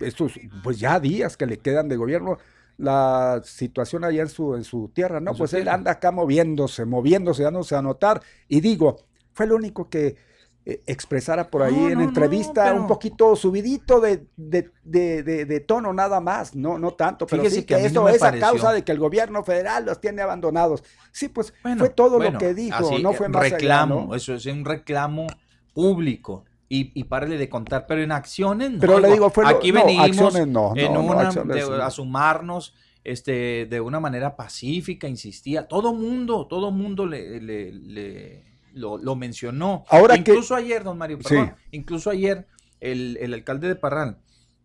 estos, 0.00 0.32
pues 0.62 0.78
ya 0.78 0.98
días 1.00 1.36
que 1.36 1.46
le 1.46 1.58
quedan 1.58 1.88
de 1.88 1.96
gobierno, 1.96 2.38
la 2.78 3.40
situación 3.44 4.02
allá 4.04 4.22
en 4.22 4.28
su, 4.28 4.54
en 4.56 4.64
su 4.64 4.88
tierra, 4.94 5.20
¿no? 5.20 5.34
Pues 5.34 5.52
él 5.52 5.62
tierra. 5.62 5.74
anda 5.74 5.92
acá 5.92 6.10
moviéndose, 6.10 6.84
moviéndose, 6.84 7.42
dándose 7.42 7.76
a 7.76 7.82
notar, 7.82 8.22
y 8.48 8.60
digo, 8.60 8.96
fue 9.34 9.46
lo 9.46 9.56
único 9.56 9.88
que 9.88 10.16
eh, 10.64 10.80
expresara 10.86 11.50
por 11.50 11.62
ahí 11.64 11.74
No, 11.74 11.86
en 11.88 11.94
no, 11.94 11.98
no, 12.00 12.04
entrevista, 12.04 12.64
pero- 12.66 12.80
un 12.80 12.86
poquito 12.86 13.34
subidito 13.34 14.00
de, 14.00 14.26
de, 14.36 14.70
de- 14.84 15.22
de- 15.24 15.44
de 15.44 15.60
tono 15.60 15.92
nada 15.92 16.20
más, 16.20 16.54
no, 16.54 16.78
no 16.78 16.92
tanto, 16.92 17.26
pero 17.26 17.42
Fíjese 17.42 17.60
sí 17.62 17.66
que 17.66 17.74
que 17.76 17.86
eso 17.86 18.08
es 18.08 18.22
a 18.22 18.38
causa 18.38 18.72
de 18.72 18.82
que 18.84 18.92
el 18.92 18.98
gobierno 19.00 19.42
federal 19.42 19.84
los 19.86 20.00
tiene 20.00 20.22
abandonados. 20.22 20.84
Sí, 21.10 21.28
pues 21.28 21.52
Bueno, 21.64 21.78
fue 21.80 21.90
todo 21.90 22.16
bueno, 22.18 22.32
lo 22.34 22.38
que 22.38 22.54
dijo, 22.54 22.76
así, 22.76 23.02
no 23.02 23.12
fue 23.12 23.28
más 23.28 23.42
reclamo, 23.50 24.14
eso 24.14 24.34
es 24.34 24.46
un 24.46 24.64
reclamo 24.64 25.26
público. 25.74 26.44
Y, 26.74 26.90
y 26.94 27.04
párele 27.04 27.36
de 27.36 27.50
contar, 27.50 27.84
pero 27.86 28.02
en 28.02 28.12
acciones 28.12 28.70
no. 28.70 28.78
Pero 28.80 28.98
le 28.98 29.12
digo, 29.12 29.28
fue 29.28 29.46
aquí 29.46 29.72
no, 29.72 29.84
venimos 29.84 30.06
acciones 30.08 30.48
no, 30.48 30.72
en 30.74 30.92
no, 30.94 31.02
una, 31.02 31.20
acciones 31.28 31.68
de- 31.68 31.82
a 31.82 31.90
sumarnos 31.90 32.74
este, 33.04 33.66
de 33.66 33.80
una 33.82 34.00
manera 34.00 34.36
pacífica, 34.36 35.06
insistía. 35.06 35.68
Todo 35.68 35.92
mundo, 35.92 36.46
todo 36.46 36.70
mundo 36.70 37.04
le, 37.04 37.40
le- 37.42 37.72
le- 37.72 38.44
lo, 38.72 38.96
lo 38.96 39.16
mencionó. 39.16 39.84
Ahora 39.90 40.14
que- 40.14 40.30
incluso 40.30 40.54
ayer, 40.54 40.82
don 40.82 40.96
Mario, 40.96 41.18
Sí. 41.28 41.36
incluso 41.72 42.08
ayer 42.08 42.46
el, 42.80 43.18
el 43.20 43.34
alcalde 43.34 43.68
de 43.68 43.74
Parral, 43.76 44.16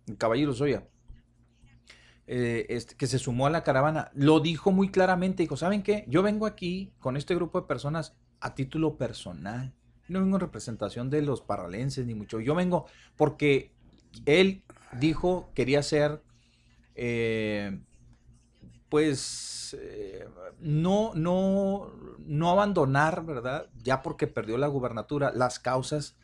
el 0.08 0.16
caballero 0.16 0.54
Soya, 0.54 0.88
eh, 2.26 2.66
este, 2.70 2.96
que 2.96 3.08
se 3.08 3.20
sumó 3.20 3.48
a 3.48 3.50
la 3.50 3.64
caravana, 3.64 4.12
lo 4.14 4.40
dijo 4.40 4.72
muy 4.72 4.92
claramente, 4.92 5.44
dijo, 5.44 5.58
¿saben 5.58 5.84
qué? 5.84 6.06
Yo 6.08 6.24
vengo 6.24 6.46
aquí 6.46 6.94
con 7.00 7.18
este 7.18 7.36
grupo 7.36 7.60
de 7.60 7.68
personas 7.68 8.16
a 8.40 8.54
título 8.56 8.98
personal. 8.98 9.74
No 10.10 10.22
vengo 10.22 10.38
en 10.38 10.42
representación 10.42 11.10
de 11.10 11.22
los 11.22 11.42
parralenses 11.42 12.06
ni 12.06 12.16
mucho. 12.16 12.40
Yo 12.40 12.56
vengo 12.56 12.86
porque 13.16 13.72
él 14.26 14.64
dijo 14.94 15.50
quería 15.54 15.84
ser, 15.84 16.22
eh, 16.96 17.80
pues, 18.90 19.78
eh, 19.80 20.28
no, 20.60 21.14
no, 21.16 21.92
no 22.20 22.50
abandonar, 22.50 23.26
¿verdad? 23.26 23.70
Ya 23.84 24.02
porque 24.02 24.28
perdió 24.28 24.58
la 24.58 24.68
gubernatura, 24.68 25.32
las 25.34 25.60
causas 25.60 26.18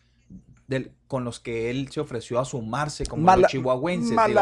del- 0.73 0.91
con 1.07 1.23
los 1.23 1.39
que 1.39 1.69
él 1.69 1.89
se 1.91 1.99
ofreció 1.99 2.39
a 2.39 2.45
sumarse 2.45 3.05
como 3.05 3.21
Mala- 3.21 3.43
los 3.43 3.51
chihuahuenses. 3.51 4.11
mal 4.13 4.31
digo- 4.31 4.39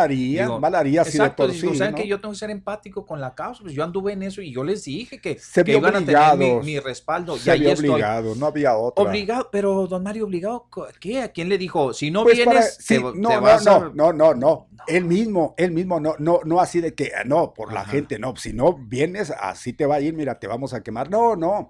si 1.04 1.12
de 1.12 1.18
Exacto, 1.26 1.44
por 1.44 1.52
digo, 1.52 1.72
sí, 1.74 1.78
saben 1.78 1.92
¿no? 1.92 1.98
que 1.98 2.08
yo 2.08 2.22
tengo 2.22 2.32
que 2.32 2.40
ser 2.40 2.50
empático 2.50 3.06
con 3.06 3.20
la 3.20 3.36
causa, 3.36 3.62
pues 3.62 3.74
yo 3.76 3.84
anduve 3.84 4.14
en 4.14 4.24
eso 4.24 4.42
y 4.42 4.54
yo 4.54 4.64
les 4.64 4.86
dije 4.86 5.20
que, 5.20 5.38
Se 5.38 5.66
que 5.66 5.74
iban 5.74 5.94
a 5.98 6.00
tener 6.00 6.16
mi, 6.38 6.80
respaldo. 6.80 7.36
y 7.36 7.40
Se 7.40 7.52
ahí 7.52 7.68
estoy. 7.68 7.90
obligado, 7.90 8.36
no 8.36 8.46
había 8.46 8.78
otra. 8.78 9.04
Obligado, 9.04 9.50
pero 9.52 9.86
don 9.86 10.02
Mario, 10.02 10.24
obligado, 10.26 10.68
¿qué? 11.02 11.22
¿A 11.22 11.28
quién 11.34 11.50
le 11.50 11.58
dijo? 11.58 11.94
Si 11.94 12.10
no 12.10 12.24
Pues 12.24 12.38
vienes, 12.38 12.54
para- 12.56 12.66
te- 12.68 12.82
sí, 12.82 12.96
te, 12.96 13.02
no, 13.02 13.12
no, 13.14 13.42
vas 13.42 13.66
no, 13.66 13.72
a... 13.76 13.92
no, 13.94 14.14
no, 14.14 14.34
no, 14.34 14.68
Él 14.88 15.04
mismo, 15.04 15.54
él 15.58 15.72
mismo, 15.72 16.00
no, 16.00 16.16
no, 16.20 16.40
no 16.46 16.60
así 16.62 16.80
de 16.80 16.96
que, 16.96 17.12
ah, 17.16 17.24
no, 17.26 17.54
por 17.54 17.74
la 17.74 17.84
gente, 17.86 18.18
no, 18.18 18.36
si 18.38 18.54
no 18.54 18.74
vienes, 18.78 19.30
así 19.32 19.74
te 19.74 19.86
va 19.86 19.96
a 19.96 20.02
ir, 20.02 20.14
mira, 20.14 20.40
te 20.40 20.48
vamos 20.48 20.74
a 20.74 20.82
quemar. 20.82 21.10
No, 21.10 21.36
no. 21.36 21.70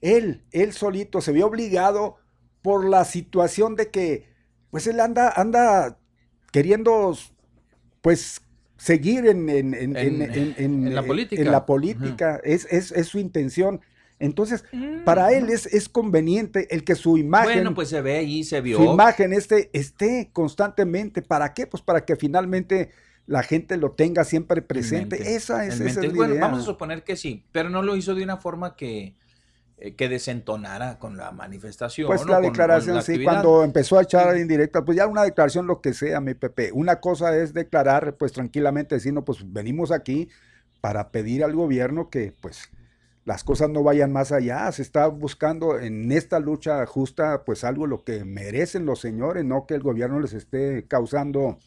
Él, 0.00 0.44
él 0.52 0.72
solito 0.72 1.20
se 1.20 1.32
vio 1.32 1.46
obligado 1.46 2.16
por 2.68 2.86
la 2.86 3.06
situación 3.06 3.76
de 3.76 3.88
que, 3.88 4.26
pues 4.70 4.86
él 4.86 5.00
anda, 5.00 5.32
anda 5.34 5.96
queriendo, 6.52 7.16
pues, 8.02 8.42
seguir 8.76 9.26
en, 9.26 9.48
en, 9.48 9.72
en, 9.72 9.96
En- 9.96 10.20
en- 10.20 10.54
en- 10.58 10.86
en 10.86 10.94
la 10.94 11.00
en 11.00 11.06
política. 11.06 11.44
la 11.50 11.64
política. 11.64 12.40
es, 12.44 12.66
es, 12.70 12.92
es 12.92 13.06
su 13.06 13.18
intención. 13.18 13.80
Entonces, 14.18 14.64
para 15.06 15.32
él 15.32 15.48
es, 15.48 15.64
es 15.64 15.88
conveniente 15.88 16.66
el 16.74 16.84
que 16.84 16.94
su 16.94 17.16
imagen 17.16 17.54
Bueno, 17.54 17.74
pues 17.74 17.88
se 17.88 18.02
ve 18.02 18.18
ahí, 18.18 18.44
se 18.44 18.60
vio. 18.60 18.76
su 18.76 18.84
imagen 18.84 19.32
este, 19.32 19.70
esté 19.72 20.28
constantemente. 20.34 21.22
¿Para 21.22 21.54
qué? 21.54 21.66
Pues 21.66 21.82
para 21.82 22.04
que 22.04 22.16
finalmente 22.16 22.90
la 23.26 23.42
gente 23.42 23.78
lo 23.78 23.92
tenga 23.92 24.24
siempre 24.24 24.60
presente. 24.60 25.34
esa 25.36 25.64
es, 25.64 25.80
esa 25.80 26.00
es 26.02 26.06
la 26.08 26.12
Bueno, 26.12 26.34
idea. 26.34 26.44
vamos 26.44 26.60
a 26.60 26.64
suponer 26.64 27.02
que 27.02 27.16
sí, 27.16 27.44
pero 27.50 27.70
no 27.70 27.80
lo 27.82 27.96
hizo 27.96 28.14
de 28.14 28.24
una 28.24 28.36
forma 28.36 28.76
que, 28.76 28.98
eh, 29.06 29.14
que 29.96 30.08
desentonara 30.08 30.98
con 30.98 31.16
la 31.16 31.30
manifestación. 31.32 32.06
Pues 32.08 32.20
la 32.22 32.26
con- 32.26 32.34
con 32.36 32.42
declaración, 32.52 32.96
la 32.96 33.02
sí, 33.02 33.22
cuando 33.24 33.64
empezó 33.64 33.98
a 33.98 34.02
echar 34.02 34.36
indirecta, 34.38 34.84
pues 34.84 34.96
ya 34.96 35.06
una 35.06 35.22
declaración, 35.22 35.66
lo 35.66 35.80
que 35.80 35.94
sea, 35.94 36.20
mi 36.20 36.34
Pepe. 36.34 36.70
Una 36.72 37.00
cosa 37.00 37.36
es 37.36 37.54
declarar, 37.54 38.16
pues 38.16 38.32
tranquilamente, 38.32 38.96
decir, 38.96 39.12
no, 39.12 39.24
pues 39.24 39.52
venimos 39.52 39.90
aquí 39.92 40.28
para 40.80 41.10
pedir 41.10 41.44
al 41.44 41.54
gobierno 41.54 42.10
que, 42.10 42.32
pues, 42.40 42.70
las 43.24 43.44
cosas 43.44 43.68
no 43.70 43.82
vayan 43.82 44.10
más 44.12 44.32
allá. 44.32 44.70
Se 44.72 44.82
está 44.82 45.06
buscando 45.08 45.78
en 45.78 46.10
esta 46.12 46.40
lucha 46.40 46.84
justa, 46.86 47.44
pues 47.44 47.62
algo 47.62 47.86
lo 47.86 48.02
que 48.02 48.24
merecen 48.24 48.86
los 48.86 49.00
señores, 49.00 49.44
no 49.44 49.66
que 49.66 49.74
el 49.74 49.82
gobierno 49.82 50.18
les 50.18 50.32
esté 50.32 50.86
causando 50.88 51.58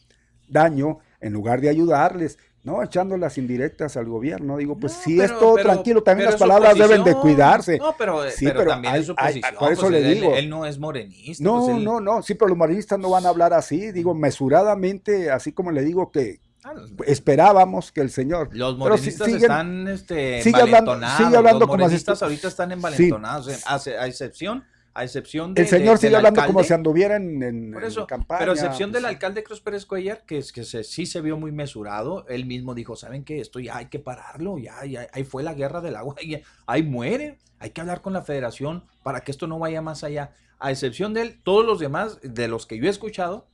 daño 0.48 0.98
en 1.20 1.32
lugar 1.32 1.60
de 1.60 1.68
ayudarles. 1.68 2.38
No, 2.64 2.80
echando 2.80 3.16
las 3.16 3.38
indirectas 3.38 3.96
al 3.96 4.06
gobierno. 4.06 4.56
Digo, 4.56 4.76
pues 4.76 4.92
No, 4.92 4.98
si 5.02 5.16
pero- 5.16 5.24
es 5.34 5.38
todo 5.40 5.54
pero- 5.56 5.68
tranquilo, 5.70 6.02
también 6.04 6.30
las 6.30 6.38
palabras 6.38 6.78
deben 6.78 7.02
de 7.02 7.14
cuidarse. 7.16 7.78
No, 7.78 7.94
pero, 7.98 8.22
Sí, 8.30 8.44
pero 8.46 8.60
pero 8.60 8.70
también 8.70 8.94
hay- 8.94 9.00
es 9.00 9.06
su 9.06 9.14
hay- 9.16 9.40
posición. 9.40 9.54
por 9.58 9.72
eso 9.72 9.80
pues, 9.82 9.92
le 9.92 9.98
él, 10.12 10.14
digo. 10.20 10.34
él 10.36 10.48
no 10.48 10.64
es 10.64 10.78
morenista. 10.78 11.42
No, 11.42 11.64
pues, 11.66 11.76
él- 11.76 11.84
no, 11.84 12.00
no, 12.00 12.22
sí, 12.22 12.34
pero 12.34 12.50
los 12.50 12.58
morenistas 12.58 13.00
no 13.00 13.10
van 13.10 13.26
a 13.26 13.30
hablar 13.30 13.52
así, 13.52 13.90
digo, 13.90 14.14
mesuradamente, 14.14 15.30
así 15.32 15.50
como 15.52 15.72
le 15.72 15.82
digo 15.82 16.12
que 16.12 16.40
Ah, 16.64 16.74
esperábamos 17.08 17.90
que 17.90 18.00
el 18.02 18.10
señor. 18.10 18.48
Los 18.52 18.74
sí- 18.74 18.78
morenistas 18.78 19.26
siguen- 19.26 19.40
están 19.42 19.88
este, 19.88 20.42
sigue 20.42 20.60
hablando- 20.60 20.94
sigue 20.94 21.36
hablando 21.36 21.58
Los 21.58 21.68
como 21.68 21.82
morenistas 21.82 22.20
estu- 22.20 22.22
ahorita 22.22 22.46
están 22.46 22.70
envalentonados. 22.70 23.48
eh, 23.48 23.58
a, 23.66 23.74
a 24.00 24.06
excepción, 24.06 24.62
a 24.94 25.04
excepción 25.04 25.54
de, 25.54 25.62
el 25.62 25.68
señor 25.68 25.94
de- 25.94 26.06
sigue 26.06 26.16
hablando 26.16 26.44
como 26.46 26.62
si 26.62 26.72
anduviera 26.72 27.16
en, 27.16 27.42
en- 27.42 27.72
Por 27.72 27.82
en 27.82 27.88
eso, 27.88 28.06
campaña. 28.06 28.38
pero 28.40 28.52
a 28.52 28.54
excepción 28.54 28.92
del 28.92 29.02
pues, 29.02 29.14
alcalde 29.14 29.42
Cruz 29.42 29.60
Pérez 29.60 29.86
Cuellar, 29.86 30.24
que 30.26 30.38
es 30.38 30.52
que 30.52 30.64
se, 30.64 30.84
sí 30.84 31.06
se 31.06 31.20
vio 31.20 31.36
muy 31.36 31.52
mesurado, 31.52 32.26
él 32.28 32.44
mismo 32.46 32.74
dijo, 32.74 32.94
¿saben 32.96 33.24
qué? 33.24 33.40
Esto 33.40 33.58
ya 33.60 33.76
hay 33.78 33.86
que 33.86 33.98
pararlo, 33.98 34.58
ya, 34.58 34.84
ya 34.84 35.06
ahí 35.12 35.24
fue 35.24 35.42
la 35.42 35.54
guerra 35.54 35.80
del 35.80 35.96
agua, 35.96 36.14
ya- 36.26 36.40
ahí 36.66 36.82
muere, 36.82 37.38
hay 37.58 37.70
que 37.70 37.80
hablar 37.80 38.00
con 38.02 38.12
la 38.12 38.22
federación 38.22 38.84
para 39.02 39.20
que 39.20 39.30
esto 39.30 39.46
no 39.46 39.58
vaya 39.58 39.80
más 39.82 40.04
allá. 40.04 40.32
A 40.58 40.70
excepción 40.70 41.12
de 41.14 41.22
él, 41.22 41.40
todos 41.42 41.64
los 41.66 41.80
demás, 41.80 42.18
de 42.22 42.46
los 42.48 42.66
que 42.66 42.78
yo 42.78 42.84
he 42.86 42.90
escuchado, 42.90 43.48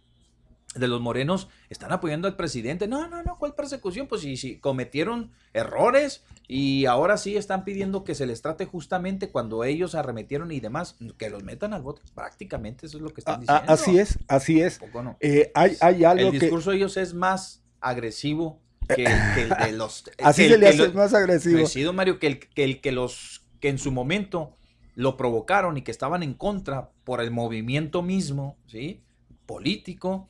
de 0.75 0.87
los 0.87 1.01
morenos, 1.01 1.49
están 1.71 1.93
apoyando 1.93 2.29
al 2.29 2.37
presidente. 2.37 2.87
No, 2.89 3.09
no, 3.09 3.23
no, 3.23 3.37
¿cuál 3.39 3.55
persecución? 3.55 4.07
Pues 4.07 4.21
si, 4.21 4.37
si 4.37 4.59
cometieron 4.59 5.33
errores 5.55 6.25
y 6.47 6.85
ahora 6.87 7.17
sí 7.17 7.37
están 7.37 7.65
pidiendo 7.65 8.05
que 8.05 8.15
se 8.15 8.27
les 8.27 8.43
trate 8.43 8.67
justamente 8.67 9.31
cuando 9.31 9.65
ellos 9.65 9.95
arremetieron 9.95 10.53
y 10.53 10.61
demás, 10.61 10.97
que 11.17 11.31
los 11.31 11.43
metan 11.43 11.73
al 11.73 11.83
bote. 11.83 12.03
Prácticamente 12.15 12.87
eso 12.87 12.99
es 12.99 13.03
lo 13.03 13.11
que 13.11 13.21
están 13.23 13.41
diciendo. 13.41 13.63
a- 13.67 13.73
así 13.73 13.99
es, 13.99 14.19
así 14.29 14.61
es. 14.61 14.79
No. 14.95 15.17
Eh, 15.21 15.51
hay, 15.55 15.77
hay 15.81 16.05
algo 16.05 16.27
El 16.27 16.33
que. 16.33 16.39
discurso 16.41 16.71
de 16.71 16.77
ellos 16.77 16.97
es 16.97 17.15
más 17.15 17.63
agresivo 17.81 18.61
que, 18.89 19.05
que 19.05 19.43
el 19.43 19.49
de 19.51 19.73
los. 19.73 20.05
Así 20.23 20.43
que 20.43 20.49
se 20.49 20.55
el 20.55 20.61
le 20.61 20.69
hace 20.69 20.89
más 20.91 21.13
agresivo. 21.15 21.67
Don 21.85 21.97
Mario, 21.97 22.19
que 22.19 22.27
el, 22.27 22.39
que 22.39 22.65
el 22.65 22.81
que 22.81 22.93
los 22.93 23.43
que 23.61 23.69
en 23.69 23.79
su 23.79 23.91
momento 23.93 24.55
lo 24.95 25.17
provocaron 25.17 25.77
y 25.77 25.83
que 25.83 25.91
estaban 25.91 26.23
en 26.23 26.35
contra 26.35 26.91
por 27.05 27.21
el 27.21 27.31
movimiento 27.31 28.03
mismo, 28.03 28.57
¿sí? 28.67 29.03
Político, 29.47 30.29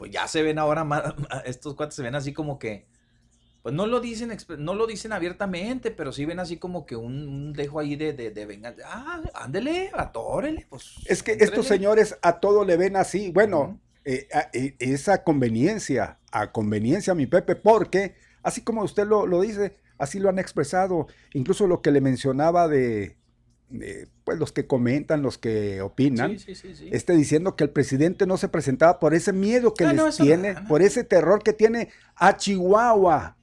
pues 0.00 0.10
ya 0.10 0.26
se 0.26 0.42
ven 0.42 0.58
ahora 0.58 0.82
más, 0.82 1.02
estos 1.44 1.74
cuates 1.74 1.94
se 1.94 2.02
ven 2.02 2.14
así 2.14 2.32
como 2.32 2.58
que, 2.58 2.86
pues 3.62 3.74
no 3.74 3.86
lo 3.86 4.00
dicen, 4.00 4.34
no 4.58 4.74
lo 4.74 4.86
dicen 4.86 5.12
abiertamente, 5.12 5.90
pero 5.90 6.12
sí 6.12 6.24
ven 6.24 6.40
así 6.40 6.56
como 6.56 6.86
que 6.86 6.96
un, 6.96 7.28
un 7.28 7.52
dejo 7.52 7.78
ahí 7.78 7.94
de, 7.94 8.14
de, 8.14 8.30
de 8.30 8.46
venganza. 8.46 8.82
Ah, 8.86 9.20
ándele, 9.34 9.90
atórele, 9.92 10.66
pues. 10.70 10.94
Es 11.04 11.22
que 11.22 11.32
estos 11.32 11.66
señores 11.66 12.16
a 12.22 12.40
todo 12.40 12.64
le 12.64 12.78
ven 12.78 12.96
así. 12.96 13.30
Bueno, 13.32 13.60
Ujú. 13.60 13.78
eh, 14.06 14.28
a- 14.32 14.48
eh, 14.54 14.76
esa 14.78 15.22
conveniencia, 15.24 16.18
a 16.32 16.52
conveniencia, 16.52 17.14
mi 17.14 17.26
Pepe, 17.26 17.54
porque 17.54 18.14
así 18.42 18.62
como 18.62 18.82
usted 18.82 19.06
lo, 19.06 19.26
lo 19.26 19.42
dice, 19.42 19.76
así 19.98 20.18
lo 20.18 20.30
han 20.30 20.38
expresado. 20.38 21.08
Incluso 21.34 21.66
lo 21.66 21.82
que 21.82 21.90
le 21.90 22.00
mencionaba 22.00 22.66
de, 22.66 23.18
de, 23.70 24.08
pues 24.24 24.38
los 24.38 24.52
que 24.52 24.66
comentan, 24.66 25.22
los 25.22 25.38
que 25.38 25.80
opinan. 25.80 26.38
Sí, 26.38 26.54
sí, 26.54 26.54
sí, 26.54 26.74
sí. 26.74 26.88
Este 26.92 27.14
diciendo 27.14 27.56
que 27.56 27.64
el 27.64 27.70
presidente 27.70 28.26
no 28.26 28.36
se 28.36 28.48
presentaba 28.48 28.98
por 28.98 29.14
ese 29.14 29.32
miedo 29.32 29.74
que 29.74 29.84
Ah, 29.84 29.92
les 29.92 29.96
no, 30.02 30.10
tiene, 30.24 30.54
no, 30.54 30.60
no. 30.62 30.68
por 30.68 30.82
ese 30.82 31.04
terror 31.04 31.42
que 31.42 31.52
tiene 31.52 31.88
a 32.16 32.36
Chihuahua, 32.36 33.36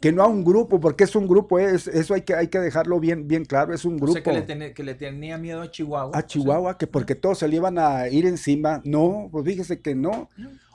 que 0.00 0.12
no 0.12 0.22
a 0.22 0.26
un 0.26 0.44
grupo, 0.44 0.80
porque 0.80 1.04
es 1.04 1.16
un 1.16 1.26
grupo, 1.26 1.58
es, 1.58 1.86
eso 1.88 2.12
hay 2.14 2.22
que, 2.22 2.34
hay 2.34 2.48
que 2.48 2.58
dejarlo 2.58 3.00
bien, 3.00 3.26
bien 3.26 3.44
claro, 3.44 3.72
es 3.72 3.84
un 3.84 3.94
O 3.94 3.98
grupo. 3.98 4.12
sea, 4.12 4.22
que 4.22 4.32
le, 4.32 4.42
tenía, 4.42 4.74
que 4.74 4.82
le 4.82 4.94
tenía 4.94 5.38
miedo 5.38 5.62
a 5.62 5.70
Chihuahua. 5.70 6.06
A 6.14 6.18
o 6.18 6.20
sea, 6.20 6.26
Chihuahua, 6.26 6.76
que 6.76 6.86
porque 6.86 7.14
todos 7.14 7.38
se 7.38 7.48
le 7.48 7.56
iban 7.56 7.78
a 7.78 8.08
ir 8.08 8.26
encima. 8.26 8.82
No, 8.84 9.28
pues 9.32 9.44
fíjese 9.46 9.80
que 9.80 9.94
no. 9.94 10.28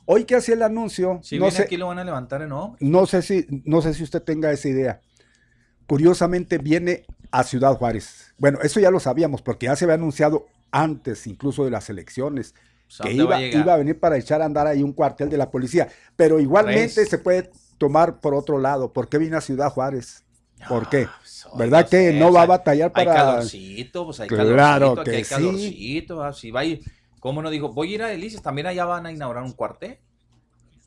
Hoy 0.06 0.24
que 0.26 0.36
hacía 0.36 0.56
el 0.56 0.64
anuncio, 0.64 1.20
Si 1.22 1.38
no 1.38 1.52
sé, 1.52 1.62
aquí 1.64 1.78
lo 1.78 1.86
van 1.86 2.00
a 2.00 2.04
levantar 2.04 2.42
en 2.42 2.50
no 2.50 3.06
sé 3.06 3.22
si, 3.22 3.46
no 3.66 3.84
sé 3.84 3.94
si 3.94 4.02
usted 4.02 4.24
tenga 4.24 4.52
esa 4.52 4.68
idea. 4.68 5.02
Curiosamente 5.86 6.58
viene 6.58 7.06
a 7.32 7.44
Ciudad 7.44 7.76
Juárez. 7.76 8.34
Bueno, 8.38 8.60
eso 8.62 8.80
ya 8.80 8.92
lo 8.92 9.00
sabíamos, 9.00 9.42
porque 9.42 9.68
ya 9.68 9.76
se 9.76 9.86
había 9.86 9.96
anunciado 9.96 10.48
antes, 10.72 11.28
incluso 11.28 11.66
de 11.66 11.72
las 11.72 11.90
elecciones, 11.90 12.54
sea, 12.88 13.06
que 13.06 13.16
¿dónde 13.16 13.24
va 13.26 13.42
iba, 13.42 13.58
a 13.58 13.62
iba 13.62 13.74
a 13.74 13.78
venir 13.78 14.00
para 14.00 14.18
echar 14.18 14.42
a 14.42 14.46
andar 14.46 14.68
ahí 14.68 14.84
un 14.84 14.94
cuartel 14.94 15.30
de 15.30 15.38
la 15.38 15.50
policía. 15.50 15.88
Pero 16.16 16.40
igualmente 16.40 17.06
se 17.06 17.18
puede 17.18 17.52
tomar 17.78 18.20
por 18.20 18.34
otro 18.34 18.58
lado. 18.60 18.92
¿Por 18.92 19.08
qué 19.10 19.18
viene 19.18 19.38
a 19.38 19.42
Ciudad 19.42 19.70
Juárez? 19.72 20.26
¿Por 20.68 20.90
qué? 20.90 21.08
Ah, 21.08 21.16
pues, 21.20 21.48
¿Verdad 21.56 21.84
no 21.84 21.90
que 21.90 22.12
sé, 22.12 22.20
no 22.20 22.28
o 22.28 22.34
va 22.34 22.42
a 22.42 22.46
batallar 22.48 22.92
Hay 22.94 23.06
para... 23.06 23.14
calorcito, 23.18 24.06
pues 24.06 24.20
hay 24.20 24.28
Claro 24.28 24.96
calorcito, 24.96 25.04
que 25.04 25.16
hay 25.16 25.24
sí. 25.24 25.30
calorcito. 25.30 26.24
ah, 26.24 26.34
si 26.34 26.52
va 26.52 26.62
a 26.62 26.66
ir, 26.66 26.82
¿cómo 27.20 27.42
no 27.42 27.50
dijo? 27.50 27.70
Voy 27.70 27.92
a 27.92 27.96
ir 27.96 28.04
a 28.04 28.08
Delicias, 28.08 28.42
también 28.42 28.68
allá 28.68 28.86
van 28.86 29.06
a 29.06 29.12
inaugurar 29.12 29.44
un 29.44 29.54
cuartel. 29.54 30.00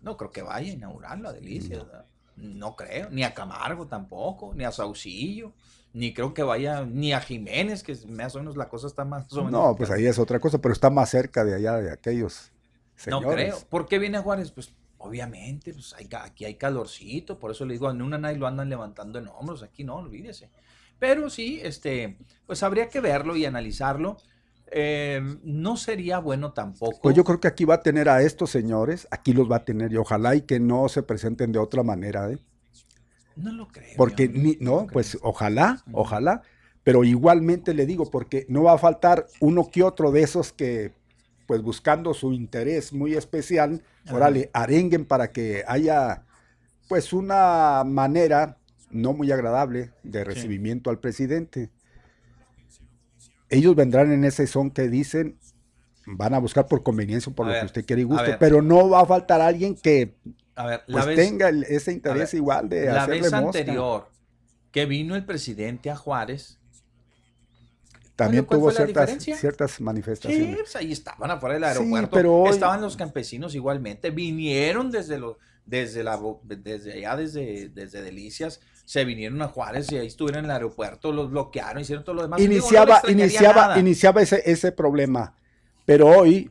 No 0.02 0.16
creo 0.16 0.30
que 0.30 0.42
vaya 0.42 0.70
a 0.70 0.74
inaugurarlo 0.74 1.28
a 1.28 1.32
Delicias. 1.32 1.86
¿verdad? 1.86 2.04
No 2.36 2.76
creo, 2.76 3.08
ni 3.10 3.22
a 3.22 3.32
Camargo 3.32 3.86
tampoco, 3.86 4.52
ni 4.54 4.64
a 4.64 4.72
Saucillo, 4.72 5.52
ni 5.94 6.14
creo 6.14 6.32
que 6.32 6.42
vaya, 6.42 6.84
ni 6.86 7.12
a 7.12 7.20
Jiménez, 7.20 7.82
que 7.82 7.96
más 8.08 8.34
o 8.34 8.38
menos 8.38 8.56
la 8.56 8.68
cosa 8.68 8.86
está 8.86 9.04
más 9.04 9.32
o 9.32 9.44
menos. 9.44 9.52
No, 9.52 9.76
pues 9.76 9.90
ahí 9.90 10.06
es 10.06 10.18
otra 10.18 10.38
cosa, 10.40 10.58
pero 10.58 10.72
está 10.72 10.90
más 10.90 11.10
cerca 11.10 11.44
de 11.44 11.54
allá, 11.54 11.76
de 11.76 11.90
aquellos 11.90 12.50
No 13.06 13.18
señores. 13.20 13.54
creo. 13.54 13.68
¿Por 13.68 13.86
qué 13.86 13.98
viene 13.98 14.18
a 14.18 14.22
Juárez? 14.22 14.50
Pues 14.52 14.74
obviamente, 14.98 15.72
pues 15.72 15.94
hay, 15.98 16.08
aquí 16.20 16.44
hay 16.44 16.54
calorcito, 16.54 17.38
por 17.38 17.50
eso 17.50 17.66
le 17.66 17.74
digo, 17.74 17.90
en 17.90 18.00
una 18.00 18.18
night 18.18 18.38
lo 18.38 18.46
andan 18.46 18.68
levantando 18.68 19.18
en 19.18 19.28
hombros, 19.28 19.62
aquí 19.62 19.84
no, 19.84 19.96
olvídese. 19.96 20.50
Pero 20.98 21.28
sí, 21.28 21.60
este, 21.62 22.16
pues 22.46 22.62
habría 22.62 22.88
que 22.88 23.00
verlo 23.00 23.36
y 23.36 23.44
analizarlo. 23.44 24.16
Eh, 24.74 25.20
no 25.42 25.76
sería 25.76 26.18
bueno 26.18 26.52
tampoco. 26.52 26.98
Pues 27.02 27.14
yo 27.14 27.24
creo 27.24 27.40
que 27.40 27.48
aquí 27.48 27.66
va 27.66 27.74
a 27.74 27.80
tener 27.82 28.08
a 28.08 28.22
estos 28.22 28.50
señores, 28.50 29.06
aquí 29.10 29.34
los 29.34 29.50
va 29.50 29.56
a 29.56 29.64
tener 29.64 29.92
y 29.92 29.98
ojalá 29.98 30.34
y 30.34 30.42
que 30.42 30.60
no 30.60 30.88
se 30.88 31.02
presenten 31.02 31.52
de 31.52 31.58
otra 31.58 31.82
manera, 31.82 32.30
¿eh? 32.30 32.38
No 33.36 33.52
lo 33.52 33.68
creo. 33.68 33.94
Porque 33.96 34.28
yo 34.28 34.40
ni, 34.40 34.56
no, 34.60 34.86
pues 34.86 35.18
ojalá, 35.22 35.82
ojalá, 35.92 36.42
pero 36.84 37.04
igualmente 37.04 37.74
le 37.74 37.86
digo, 37.86 38.10
porque 38.10 38.46
no 38.48 38.64
va 38.64 38.74
a 38.74 38.78
faltar 38.78 39.26
uno 39.40 39.70
que 39.70 39.82
otro 39.82 40.10
de 40.12 40.22
esos 40.22 40.52
que, 40.52 40.92
pues 41.46 41.62
buscando 41.62 42.14
su 42.14 42.32
interés 42.32 42.92
muy 42.92 43.14
especial, 43.14 43.82
órale, 44.10 44.50
arenguen 44.52 45.04
para 45.04 45.30
que 45.30 45.64
haya, 45.66 46.24
pues 46.88 47.12
una 47.12 47.84
manera 47.84 48.58
no 48.90 49.12
muy 49.12 49.32
agradable 49.32 49.92
de 50.02 50.24
recibimiento 50.24 50.90
al 50.90 50.98
presidente. 50.98 51.70
Ellos 53.48 53.74
vendrán 53.74 54.12
en 54.12 54.24
ese 54.24 54.46
son 54.46 54.70
que 54.70 54.88
dicen, 54.88 55.38
van 56.06 56.34
a 56.34 56.38
buscar 56.38 56.66
por 56.66 56.82
conveniencia, 56.82 57.32
por 57.32 57.46
A 57.46 57.48
lo 57.48 57.52
ver, 57.52 57.62
que 57.62 57.66
usted 57.66 57.84
quiere 57.84 58.02
y 58.02 58.04
ver. 58.04 58.38
pero 58.38 58.62
no 58.62 58.88
va 58.88 59.00
a 59.00 59.06
faltar 59.06 59.40
alguien 59.40 59.74
que 59.74 60.14
A 60.54 60.66
ver, 60.66 60.82
pues 60.86 60.96
la 60.96 61.04
vez, 61.04 61.16
tenga 61.16 61.48
el- 61.48 61.64
ese 61.64 61.92
interés 61.92 62.32
ver, 62.32 62.38
igual 62.38 62.68
de 62.68 62.86
la 62.86 63.02
hacerle 63.04 63.22
vez 63.22 63.32
mosca. 63.32 63.58
anterior 63.58 64.08
que 64.70 64.86
vino 64.86 65.16
el 65.16 65.24
presidente 65.24 65.90
a 65.90 65.96
Juárez, 65.96 66.58
también 68.16 68.44
¿Cuál 68.44 68.60
tuvo 68.60 68.70
ciertas, 68.70 69.18
ciertas 69.22 69.70
Sí, 69.72 69.82
manifestaciones. 69.82 70.56
pues 70.58 70.76
ahí 70.76 70.92
estaban 70.92 71.30
afuera 71.30 71.54
del 71.54 71.64
Sí, 71.64 71.68
aeropuerto. 71.78 72.10
pero 72.10 72.34
hoy- 72.42 72.50
Estaban 72.50 72.80
los 72.80 72.96
campesinos 72.96 73.54
igualmente. 73.54 74.10
Vinieron 74.10 74.90
desde 74.90 75.18
los, 75.18 75.36
desde 75.64 76.04
la, 76.04 76.20
desde 76.44 76.92
allá, 76.92 77.16
desde, 77.16 77.70
desde 77.70 78.02
Delicias. 78.02 78.60
Se 78.84 79.04
vinieron 79.04 79.40
a 79.42 79.48
Juárez 79.48 79.90
y 79.90 79.96
ahí 79.96 80.06
estuvieron 80.08 80.40
en 80.40 80.44
el 80.46 80.50
aeropuerto, 80.50 81.10
los 81.12 81.30
bloquearon, 81.30 81.80
hicieron 81.82 82.04
todo 82.04 82.16
lo 82.16 82.22
demás. 82.22 82.38
Digo, 82.38 82.50
no 82.50 82.56
iniciaba, 82.58 83.02
iniciaba, 83.08 83.62
nada. 83.68 83.78
iniciaba 83.78 84.20
ese, 84.22 84.42
ese 84.44 84.72
problema. 84.72 85.34
Pero 85.86 86.06
hoy, 86.08 86.50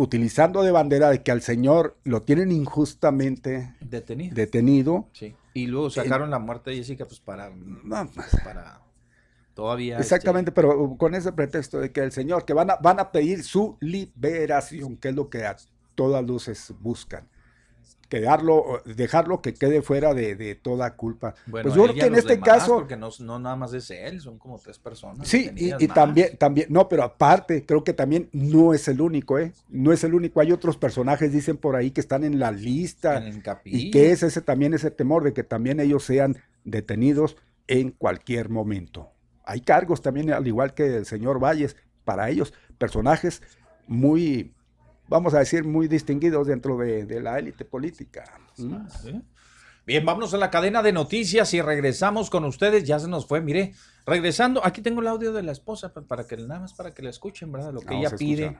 utilizando 0.00 0.62
de 0.62 0.70
bandera 0.72 1.10
de 1.10 1.22
que 1.22 1.30
al 1.30 1.42
señor 1.42 1.98
lo 2.04 2.22
tienen 2.22 2.50
injustamente 2.52 3.74
Detenido. 3.80 4.34
detenido, 4.34 5.08
Sí. 5.12 5.36
Y 5.52 5.66
luego 5.66 5.90
sacaron 5.90 6.30
la 6.30 6.38
muerte 6.38 6.70
de 6.70 6.76
Jessica, 6.76 7.04
pues 7.04 7.20
para. 7.20 7.50
no, 7.50 8.08
pues, 8.14 8.28
para 8.42 8.80
todavía. 9.52 9.98
exactamente, 9.98 10.52
pero 10.52 10.96
con 10.96 11.14
ese 11.14 11.32
pretexto 11.32 11.80
de 11.80 11.92
que 11.92 12.00
el 12.00 12.12
señor, 12.12 12.44
que 12.46 12.54
van 12.54 12.70
a, 12.70 12.76
van 12.76 12.98
a 13.00 13.12
pedir 13.12 13.42
su 13.42 13.76
liberación, 13.80 14.96
que 14.96 15.08
es 15.08 15.14
lo 15.14 15.28
que 15.28 15.44
a 15.44 15.56
todas 15.94 16.24
luces 16.24 16.72
buscan. 16.80 17.28
Quedarlo, 18.10 18.82
dejarlo 18.84 19.40
que 19.40 19.54
quede 19.54 19.82
fuera 19.82 20.12
de, 20.14 20.34
de 20.34 20.56
toda 20.56 20.96
culpa. 20.96 21.34
Bueno, 21.46 21.68
pues 21.68 21.76
yo 21.76 21.84
creo 21.84 21.94
que 21.94 22.06
en 22.06 22.16
este 22.16 22.34
demás, 22.34 22.48
caso, 22.48 22.74
Porque 22.78 22.96
no, 22.96 23.08
no 23.20 23.38
nada 23.38 23.54
más 23.54 23.72
es 23.72 23.90
él, 23.90 24.20
son 24.20 24.36
como 24.36 24.58
tres 24.58 24.78
personas. 24.78 25.28
Sí, 25.28 25.50
y, 25.54 25.86
también, 25.86 26.36
también, 26.36 26.66
no, 26.70 26.88
pero 26.88 27.04
aparte, 27.04 27.64
creo 27.64 27.84
que 27.84 27.92
también 27.92 28.28
no 28.32 28.74
es 28.74 28.88
el 28.88 29.00
único, 29.00 29.38
¿eh? 29.38 29.52
No 29.68 29.92
es 29.92 30.02
el 30.02 30.12
único. 30.14 30.40
Hay 30.40 30.50
otros 30.50 30.76
personajes, 30.76 31.32
dicen 31.32 31.56
por 31.56 31.76
ahí, 31.76 31.92
que 31.92 32.00
están 32.00 32.24
en 32.24 32.40
la 32.40 32.50
lista. 32.50 33.18
En 33.18 33.34
el. 33.34 33.42
Y 33.64 33.92
que 33.92 34.10
es 34.10 34.24
ese 34.24 34.42
también 34.42 34.74
ese 34.74 34.90
temor 34.90 35.22
de 35.22 35.32
que 35.32 35.44
también 35.44 35.78
ellos 35.78 36.04
sean 36.04 36.36
detenidos 36.64 37.36
en 37.68 37.92
cualquier 37.92 38.48
momento. 38.48 39.12
Hay 39.44 39.60
cargos 39.60 40.02
también, 40.02 40.32
al 40.32 40.46
igual 40.46 40.74
que 40.74 40.96
el 40.96 41.06
señor 41.06 41.38
Valles, 41.38 41.76
para 42.04 42.28
ellos, 42.28 42.52
personajes 42.76 43.42
muy, 43.86 44.54
vamos 45.10 45.34
a 45.34 45.40
decir, 45.40 45.64
muy 45.64 45.86
distinguidos 45.88 46.46
dentro 46.46 46.78
de, 46.78 47.04
de 47.04 47.20
la 47.20 47.38
élite 47.38 47.66
política. 47.66 48.24
¿Mm? 48.56 48.76
Sí. 49.02 49.20
Bien, 49.86 50.06
vámonos 50.06 50.32
a 50.34 50.38
la 50.38 50.50
cadena 50.50 50.82
de 50.82 50.92
noticias 50.92 51.52
y 51.52 51.60
regresamos 51.60 52.30
con 52.30 52.44
ustedes. 52.44 52.84
Ya 52.84 52.98
se 52.98 53.08
nos 53.08 53.26
fue, 53.26 53.40
mire, 53.40 53.74
regresando, 54.06 54.64
aquí 54.64 54.80
tengo 54.82 55.00
el 55.00 55.08
audio 55.08 55.32
de 55.32 55.42
la 55.42 55.52
esposa 55.52 55.92
pa- 55.92 56.02
para 56.02 56.26
que 56.26 56.36
nada 56.36 56.60
más 56.60 56.72
para 56.74 56.94
que 56.94 57.02
la 57.02 57.10
escuchen, 57.10 57.50
¿verdad? 57.52 57.72
Lo 57.72 57.80
que 57.80 57.86
Vamos 57.94 58.06
ella 58.06 58.16
pide. 58.16 58.58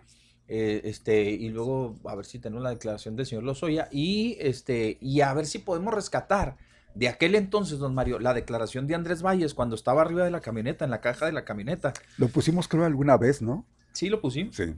eh, 0.49 0.81
este, 0.85 1.31
y 1.31 1.49
luego 1.51 1.95
a 2.05 2.15
ver 2.17 2.25
si 2.27 2.39
tenemos 2.41 2.63
la 2.65 2.71
declaración 2.71 3.15
del 3.17 3.27
señor 3.27 3.45
Lozoya 3.45 3.89
y 3.93 4.37
este, 4.41 4.99
y 5.01 5.21
a 5.21 5.33
ver 5.35 5.47
si 5.47 5.59
podemos 5.61 5.95
rescatar 5.95 6.57
de 6.97 7.09
aquel 7.09 7.37
entonces, 7.37 7.79
don 7.79 7.95
Mario, 7.95 8.19
la 8.19 8.35
declaración 8.35 8.89
de 8.89 8.97
Andrés 8.97 9.23
Valles 9.23 9.55
cuando 9.55 9.77
estaba 9.77 10.03
arriba 10.03 10.25
de 10.25 10.33
la 10.33 10.41
camioneta, 10.41 10.85
en 10.85 10.91
la 10.91 11.01
caja 11.01 11.27
de 11.27 11.33
la 11.33 11.45
camioneta. 11.45 11.93
Lo 12.19 12.27
pusimos, 12.27 12.67
creo, 12.67 12.85
alguna 12.85 13.17
vez, 13.17 13.41
¿no? 13.41 13.65
Sí, 13.93 14.09
lo 14.09 14.21
pusimos. 14.21 14.57
Sí. 14.57 14.75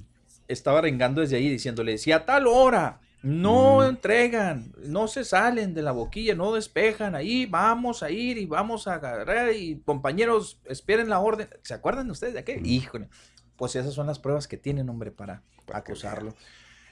Estaba 0.53 0.79
arengando 0.79 1.21
desde 1.21 1.37
ahí 1.37 1.49
diciéndole, 1.49 1.99
si 1.99 2.13
a 2.13 2.25
tal 2.25 2.47
hora 2.47 3.01
no 3.23 3.79
Mm. 3.79 3.89
entregan, 3.89 4.73
no 4.85 5.07
se 5.07 5.25
salen 5.25 5.75
de 5.75 5.83
la 5.83 5.93
boquilla, 5.93 6.35
no 6.35 6.53
despejan, 6.53 7.15
ahí 7.15 7.47
vamos 7.47 8.03
a 8.03 8.11
ir 8.11 8.37
y 8.39 8.47
vamos 8.47 8.89
a 8.89 8.95
agarrar 8.95 9.53
y 9.53 9.81
compañeros, 9.85 10.61
esperen 10.65 11.09
la 11.09 11.21
orden. 11.21 11.49
¿Se 11.63 11.73
acuerdan 11.75 12.11
ustedes 12.11 12.33
de 12.35 12.41
aquel? 12.41 12.67
Híjole, 12.67 13.09
pues 13.57 13.77
esas 13.77 13.95
son 13.95 14.09
las 14.09 14.19
pruebas 14.19 14.49
que 14.49 14.57
tienen, 14.57 14.89
hombre, 14.89 15.13
para 15.13 15.43
acusarlo. 15.73 16.35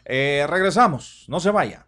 Eh, 0.04 0.46
regresamos, 0.48 1.24
no 1.28 1.40
se 1.40 1.50
vaya. 1.50 1.86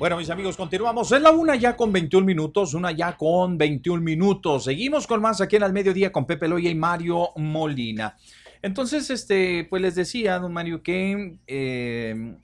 Bueno, 0.00 0.16
mis 0.16 0.30
amigos, 0.30 0.56
continuamos. 0.56 1.12
Es 1.12 1.20
la 1.20 1.30
una 1.30 1.56
ya 1.56 1.76
con 1.76 1.92
21 1.92 2.24
minutos, 2.24 2.72
una 2.72 2.90
ya 2.90 3.18
con 3.18 3.58
21 3.58 4.00
minutos. 4.02 4.64
Seguimos 4.64 5.06
con 5.06 5.20
más 5.20 5.42
aquí 5.42 5.56
en 5.56 5.62
Al 5.62 5.74
Mediodía 5.74 6.10
con 6.10 6.24
Pepe 6.26 6.48
Loya 6.48 6.70
y 6.70 6.74
Mario 6.74 7.28
Molina. 7.36 8.16
Entonces, 8.62 9.10
este, 9.10 9.66
pues 9.68 9.82
les 9.82 9.94
decía, 9.94 10.38
don 10.38 10.54
Mario, 10.54 10.82
que 10.82 11.36
eh, 11.46 12.34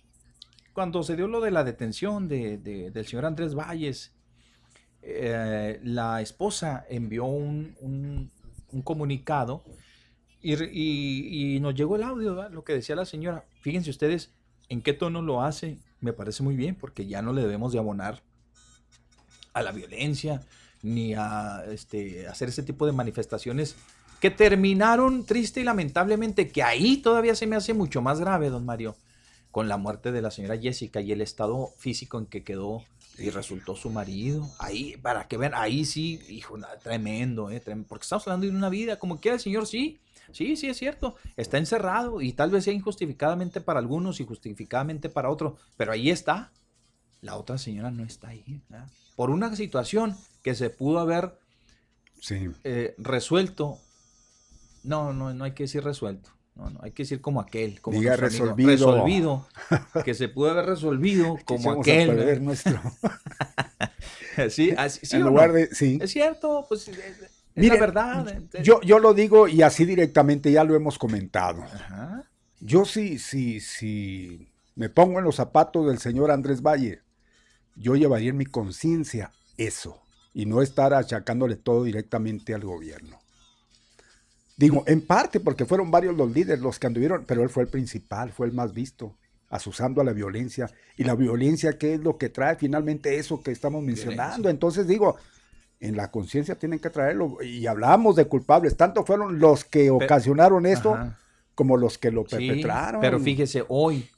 cuando 0.74 1.02
se 1.02 1.16
dio 1.16 1.28
lo 1.28 1.40
de 1.40 1.50
la 1.50 1.64
detención 1.64 2.28
de- 2.28 2.58
de- 2.58 2.90
del 2.90 3.06
señor 3.06 3.24
Andrés 3.24 3.54
Valles, 3.54 4.14
eh, 5.00 5.80
la 5.82 6.20
esposa 6.20 6.84
envió 6.90 7.24
un, 7.24 7.74
un- 7.80 8.30
un 8.70 8.82
comunicado 8.82 9.64
y, 10.42 10.52
y- 11.54 11.60
nos 11.60 11.74
llegó 11.74 11.96
el 11.96 12.02
audio, 12.02 12.50
lo 12.50 12.64
que 12.64 12.74
decía 12.74 12.96
la 12.96 13.06
señora. 13.06 13.46
Fíjense 13.62 13.88
ustedes 13.88 14.34
en 14.68 14.82
qué 14.82 14.92
tono 14.92 15.22
lo 15.22 15.40
hace. 15.42 15.78
Me 16.00 16.12
parece 16.12 16.42
muy 16.42 16.56
bien 16.56 16.74
porque 16.74 17.06
ya 17.06 17.22
no 17.22 17.32
le 17.32 17.42
debemos 17.42 17.72
de 17.72 17.78
abonar 17.78 18.22
a 19.52 19.62
la 19.62 19.72
violencia 19.72 20.42
ni 20.82 21.14
a 21.14 21.64
este, 21.70 22.28
hacer 22.28 22.48
ese 22.50 22.62
tipo 22.62 22.86
de 22.86 22.92
manifestaciones 22.92 23.76
que 24.20 24.30
terminaron 24.30 25.24
triste 25.26 25.60
y 25.60 25.64
lamentablemente, 25.64 26.48
que 26.48 26.62
ahí 26.62 26.98
todavía 26.98 27.34
se 27.34 27.46
me 27.46 27.56
hace 27.56 27.74
mucho 27.74 28.02
más 28.02 28.20
grave, 28.20 28.50
don 28.50 28.64
Mario, 28.64 28.96
con 29.50 29.68
la 29.68 29.76
muerte 29.78 30.12
de 30.12 30.22
la 30.22 30.30
señora 30.30 30.58
Jessica 30.58 31.00
y 31.00 31.12
el 31.12 31.20
estado 31.20 31.68
físico 31.78 32.18
en 32.18 32.26
que 32.26 32.44
quedó 32.44 32.82
y 33.18 33.30
resultó 33.30 33.76
su 33.76 33.90
marido. 33.90 34.48
Ahí, 34.58 34.96
para 34.98 35.26
que 35.28 35.36
vean, 35.38 35.52
ahí 35.54 35.84
sí, 35.84 36.20
hijo, 36.28 36.56
tremendo, 36.82 37.50
eh, 37.50 37.62
trem- 37.64 37.84
porque 37.86 38.04
estamos 38.04 38.26
hablando 38.26 38.46
de 38.46 38.52
una 38.56 38.68
vida, 38.68 38.98
como 38.98 39.18
quiera 39.20 39.34
el 39.36 39.40
señor, 39.40 39.66
sí, 39.66 39.98
sí, 40.32 40.56
sí 40.56 40.68
es 40.68 40.76
cierto, 40.76 41.16
está 41.36 41.58
encerrado 41.58 42.20
y 42.20 42.32
tal 42.32 42.50
vez 42.50 42.64
sea 42.64 42.72
injustificadamente 42.74 43.60
para 43.60 43.78
algunos 43.80 44.20
y 44.20 44.24
justificadamente 44.24 45.08
para 45.08 45.30
otros, 45.30 45.58
pero 45.76 45.92
ahí 45.92 46.10
está. 46.10 46.52
La 47.22 47.36
otra 47.36 47.58
señora 47.58 47.90
no 47.90 48.04
está 48.04 48.28
ahí, 48.28 48.62
¿verdad? 48.68 48.88
por 49.16 49.30
una 49.30 49.56
situación 49.56 50.14
que 50.42 50.54
se 50.54 50.68
pudo 50.70 50.98
haber 50.98 51.38
Sí. 52.20 52.50
eh, 52.64 52.94
resuelto. 52.98 53.78
No, 54.82 55.12
no, 55.14 55.32
no 55.34 55.44
hay 55.44 55.52
que 55.52 55.64
decir 55.64 55.82
resuelto. 55.82 56.30
No, 56.54 56.70
no, 56.70 56.80
hay 56.82 56.92
que 56.92 57.02
decir 57.02 57.20
como 57.20 57.40
aquel, 57.40 57.80
como 57.82 57.98
Diga 57.98 58.16
resolvido. 58.16 58.70
resolvido, 58.70 59.46
que 60.04 60.14
se 60.14 60.28
pudo 60.28 60.50
haber 60.50 60.66
resolvido 60.66 61.38
como 61.44 61.70
a 61.72 61.74
aquel. 61.74 62.08
perder 62.08 62.40
nuestro. 62.42 62.80
Sí, 64.50 64.70
así- 64.76 65.00
sí 65.06 65.16
en 65.16 65.22
lugar 65.22 65.48
no? 65.48 65.54
de. 65.54 65.74
Sí. 65.74 65.98
Es 66.00 66.10
cierto, 66.12 66.66
pues 66.68 66.90
es, 67.56 67.68
la 67.68 67.80
verdad. 67.80 68.42
Yo, 68.62 68.80
yo 68.82 68.98
lo 68.98 69.14
digo 69.14 69.48
y 69.48 69.62
así 69.62 69.84
directamente 69.84 70.52
ya 70.52 70.62
lo 70.64 70.76
hemos 70.76 70.98
comentado. 70.98 71.62
Ajá. 71.62 72.24
Yo 72.60 72.84
sí, 72.84 73.18
sí, 73.18 73.60
sí 73.60 74.48
me 74.76 74.90
pongo 74.90 75.18
en 75.18 75.24
los 75.24 75.36
zapatos 75.36 75.86
del 75.86 75.98
señor 75.98 76.30
Andrés 76.30 76.62
Valle, 76.62 77.00
yo 77.74 77.96
llevaría 77.96 78.30
en 78.30 78.36
mi 78.36 78.44
conciencia 78.44 79.32
eso 79.56 80.02
y 80.34 80.44
no 80.44 80.62
estar 80.62 80.92
achacándole 80.92 81.56
todo 81.56 81.84
directamente 81.84 82.54
al 82.54 82.62
gobierno. 82.62 83.18
Digo, 84.58 84.84
en 84.86 85.00
parte 85.00 85.40
porque 85.40 85.64
fueron 85.64 85.90
varios 85.90 86.16
los 86.16 86.30
líderes 86.30 86.60
los 86.60 86.78
que 86.78 86.86
anduvieron, 86.86 87.24
pero 87.26 87.42
él 87.42 87.48
fue 87.48 87.62
el 87.62 87.68
principal, 87.68 88.32
fue 88.32 88.46
el 88.46 88.52
más 88.52 88.72
visto, 88.74 89.16
asusando 89.48 90.00
a 90.00 90.04
la 90.04 90.12
violencia. 90.12 90.70
Y 90.96 91.04
la 91.04 91.14
violencia, 91.14 91.78
¿qué 91.78 91.94
es 91.94 92.00
lo 92.00 92.18
que 92.18 92.28
trae 92.28 92.56
finalmente 92.56 93.16
eso 93.18 93.42
que 93.42 93.52
estamos 93.52 93.82
mencionando? 93.82 94.48
Entonces 94.48 94.86
digo, 94.86 95.16
en 95.80 95.96
la 95.96 96.10
conciencia 96.10 96.58
tienen 96.58 96.78
que 96.78 96.90
traerlo. 96.90 97.42
Y 97.42 97.66
hablamos 97.66 98.16
de 98.16 98.26
culpables, 98.26 98.76
tanto 98.76 99.04
fueron 99.04 99.38
los 99.38 99.64
que 99.64 99.90
ocasionaron 99.90 100.66
esto 100.66 100.94
Ajá. 100.94 101.18
como 101.54 101.76
los 101.76 101.98
que 101.98 102.10
lo 102.10 102.24
Sí, 102.26 102.48
perpetraron. 102.48 103.00
pero 103.00 103.20
fíjese, 103.20 103.64
hoy, 103.68 104.08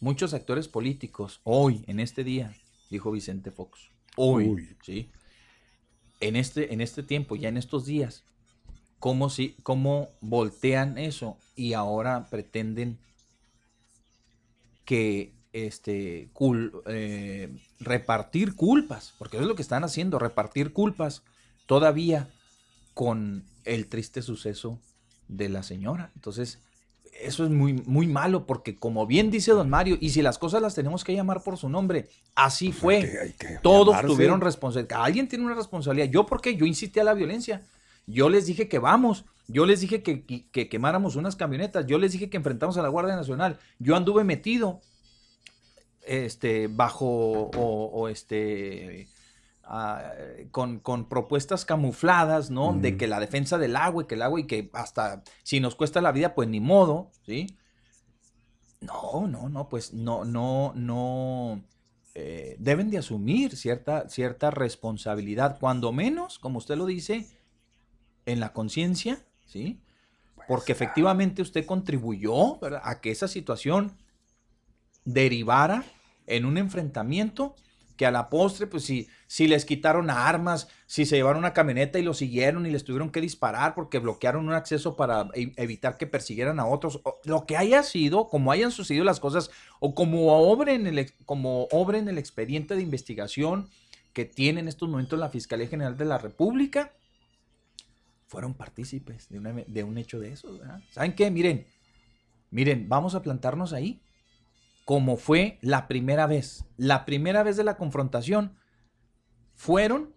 muchos 0.00 0.34
actores 0.34 0.68
políticos, 0.68 1.40
hoy, 1.44 1.84
en 1.86 2.00
este 2.00 2.24
día, 2.24 2.54
dijo 2.90 3.10
Vicente 3.10 3.50
Fox, 3.50 3.88
hoy, 4.16 4.48
Uy. 4.48 4.76
¿sí? 4.82 5.10
En 6.20 6.36
este, 6.36 6.72
en 6.72 6.80
este 6.80 7.02
tiempo, 7.02 7.36
ya 7.36 7.48
en 7.48 7.56
estos 7.56 7.84
días, 7.86 8.24
cómo, 8.98 9.30
si, 9.30 9.56
cómo 9.62 10.10
voltean 10.20 10.98
eso 10.98 11.36
y 11.56 11.72
ahora 11.72 12.28
pretenden 12.30 12.98
que 14.84 15.32
este, 15.52 16.30
cul- 16.32 16.82
eh, 16.86 17.50
repartir 17.80 18.54
culpas, 18.54 19.14
porque 19.18 19.36
eso 19.36 19.42
es 19.44 19.48
lo 19.48 19.54
que 19.54 19.62
están 19.62 19.84
haciendo, 19.84 20.18
repartir 20.18 20.72
culpas 20.72 21.22
todavía 21.66 22.28
con 22.94 23.44
el 23.64 23.86
triste 23.86 24.22
suceso 24.22 24.78
de 25.28 25.48
la 25.48 25.62
señora. 25.62 26.10
Entonces, 26.14 26.58
eso 27.20 27.44
es 27.44 27.50
muy, 27.50 27.74
muy 27.74 28.06
malo 28.06 28.46
porque 28.46 28.76
como 28.76 29.06
bien 29.06 29.30
dice 29.30 29.52
don 29.52 29.68
Mario, 29.70 29.96
y 30.00 30.10
si 30.10 30.22
las 30.22 30.38
cosas 30.38 30.62
las 30.62 30.74
tenemos 30.74 31.04
que 31.04 31.14
llamar 31.14 31.42
por 31.42 31.56
su 31.58 31.68
nombre, 31.68 32.08
así 32.34 32.72
fue. 32.72 32.96
Hay 32.96 33.02
que- 33.02 33.18
hay 33.18 33.32
que 33.32 33.58
Todos 33.62 33.88
llamarse. 33.88 34.08
tuvieron 34.08 34.40
responsabilidad. 34.40 35.04
Alguien 35.04 35.28
tiene 35.28 35.44
una 35.44 35.54
responsabilidad. 35.54 36.08
¿Yo 36.10 36.26
por 36.26 36.40
qué? 36.40 36.56
Yo 36.56 36.66
incité 36.66 37.00
a 37.00 37.04
la 37.04 37.14
violencia. 37.14 37.62
Yo 38.06 38.28
les 38.28 38.46
dije 38.46 38.68
que 38.68 38.78
vamos. 38.78 39.24
Yo 39.46 39.66
les 39.66 39.80
dije 39.80 40.02
que, 40.02 40.24
que- 40.24 40.48
que 40.50 40.68
quemáramos 40.68 41.14
unas 41.16 41.36
camionetas. 41.36 41.86
Yo 41.86 41.98
les 41.98 42.12
dije 42.12 42.30
que 42.30 42.36
enfrentamos 42.38 42.76
a 42.78 42.82
la 42.82 42.88
Guardia 42.88 43.14
Nacional. 43.14 43.58
Yo 43.78 43.94
anduve 43.94 44.24
metido 44.24 44.80
este, 46.02 46.68
bajo 46.68 47.06
o, 47.06 47.84
o 47.92 48.08
este, 48.08 49.08
ah, 49.64 50.12
con, 50.50 50.80
con 50.80 51.08
propuestas 51.08 51.64
camufladas, 51.64 52.50
¿no? 52.50 52.72
De 52.74 52.96
que 52.96 53.06
la 53.06 53.20
defensa 53.20 53.58
del 53.58 53.76
agua 53.76 54.02
y 54.04 54.06
que 54.06 54.14
el 54.16 54.22
agua 54.22 54.40
y 54.40 54.46
que 54.46 54.70
hasta 54.74 55.22
si 55.42 55.60
nos 55.60 55.74
cuesta 55.74 56.00
la 56.00 56.12
vida, 56.12 56.34
pues 56.34 56.48
ni 56.48 56.60
modo, 56.60 57.10
¿sí? 57.26 57.46
No, 58.80 59.26
no, 59.28 59.48
no, 59.48 59.68
pues 59.68 59.92
no, 59.94 60.24
no, 60.24 60.72
no. 60.74 61.62
eh, 62.14 62.56
deben 62.58 62.90
de 62.90 62.98
asumir 62.98 63.56
cierta, 63.56 64.08
cierta 64.08 64.50
responsabilidad, 64.50 65.58
cuando 65.60 65.92
menos, 65.92 66.38
como 66.38 66.58
usted 66.58 66.76
lo 66.76 66.86
dice, 66.86 67.28
en 68.26 68.40
la 68.40 68.52
conciencia, 68.52 69.24
¿sí? 69.46 69.80
Porque 70.48 70.72
efectivamente 70.72 71.42
usted 71.42 71.64
contribuyó 71.64 72.58
¿verdad? 72.58 72.82
a 72.84 73.00
que 73.00 73.12
esa 73.12 73.28
situación 73.28 73.96
derivara 75.04 75.84
en 76.26 76.44
un 76.44 76.58
enfrentamiento 76.58 77.54
que 77.96 78.06
a 78.06 78.10
la 78.10 78.30
postre, 78.30 78.66
pues 78.66 78.84
si, 78.84 79.08
si 79.26 79.46
les 79.46 79.64
quitaron 79.64 80.10
armas, 80.10 80.68
si 80.86 81.04
se 81.04 81.16
llevaron 81.16 81.40
una 81.40 81.52
camioneta 81.52 81.98
y 81.98 82.02
lo 82.02 82.14
siguieron 82.14 82.66
y 82.66 82.70
les 82.70 82.84
tuvieron 82.84 83.10
que 83.10 83.20
disparar 83.20 83.74
porque 83.74 83.98
bloquearon 83.98 84.48
un 84.48 84.54
acceso 84.54 84.96
para 84.96 85.28
e- 85.34 85.52
evitar 85.56 85.98
que 85.98 86.06
persiguieran 86.06 86.58
a 86.58 86.66
otros, 86.66 87.00
lo 87.24 87.46
que 87.46 87.56
haya 87.56 87.82
sido, 87.82 88.28
como 88.28 88.50
hayan 88.50 88.72
sucedido 88.72 89.04
las 89.04 89.20
cosas, 89.20 89.50
o 89.78 89.94
como 89.94 90.32
obre 90.32 90.74
en 90.74 90.86
el, 90.86 91.12
como 91.26 91.64
obre 91.70 91.98
en 91.98 92.08
el 92.08 92.18
expediente 92.18 92.76
de 92.76 92.82
investigación 92.82 93.68
que 94.12 94.24
tiene 94.24 94.60
en 94.60 94.68
estos 94.68 94.88
momentos 94.88 95.18
la 95.18 95.28
Fiscalía 95.28 95.68
General 95.68 95.96
de 95.96 96.04
la 96.04 96.18
República, 96.18 96.92
fueron 98.26 98.54
partícipes 98.54 99.28
de, 99.28 99.64
de 99.66 99.84
un 99.84 99.98
hecho 99.98 100.18
de 100.18 100.32
eso. 100.32 100.58
¿Saben 100.90 101.14
qué? 101.14 101.30
Miren, 101.30 101.66
miren, 102.50 102.88
vamos 102.88 103.14
a 103.14 103.22
plantarnos 103.22 103.74
ahí 103.74 104.00
como 104.84 105.16
fue 105.16 105.58
la 105.62 105.86
primera 105.88 106.26
vez. 106.26 106.64
La 106.76 107.04
primera 107.04 107.42
vez 107.42 107.56
de 107.56 107.64
la 107.64 107.76
confrontación 107.76 108.54
fueron 109.54 110.12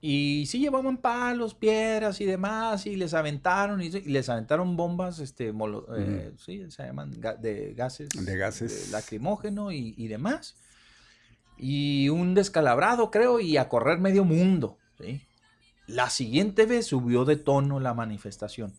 y 0.00 0.44
sí 0.46 0.60
llevaban 0.60 0.98
palos, 0.98 1.54
piedras 1.54 2.20
y 2.20 2.24
demás 2.24 2.86
y 2.86 2.96
les 2.96 3.14
aventaron 3.14 3.82
y, 3.82 3.86
y 3.86 4.00
les 4.10 4.28
aventaron 4.28 4.76
bombas, 4.76 5.18
este, 5.18 5.52
molo- 5.52 5.86
eh, 5.96 6.32
sí, 6.38 6.70
se 6.70 6.84
llaman 6.84 7.10
de 7.10 7.74
gases, 7.74 8.08
De 8.10 8.36
gases. 8.36 8.90
lacrimógeno 8.90 9.72
y, 9.72 9.94
y 9.96 10.08
demás. 10.08 10.56
Y 11.56 12.08
un 12.10 12.34
descalabrado, 12.34 13.10
creo, 13.10 13.40
y 13.40 13.56
a 13.56 13.68
correr 13.68 13.98
medio 13.98 14.24
mundo. 14.24 14.78
¿sí? 15.00 15.20
La 15.88 16.08
siguiente 16.10 16.66
vez 16.66 16.86
subió 16.86 17.24
de 17.24 17.34
tono 17.36 17.80
la 17.80 17.94
manifestación. 17.94 18.72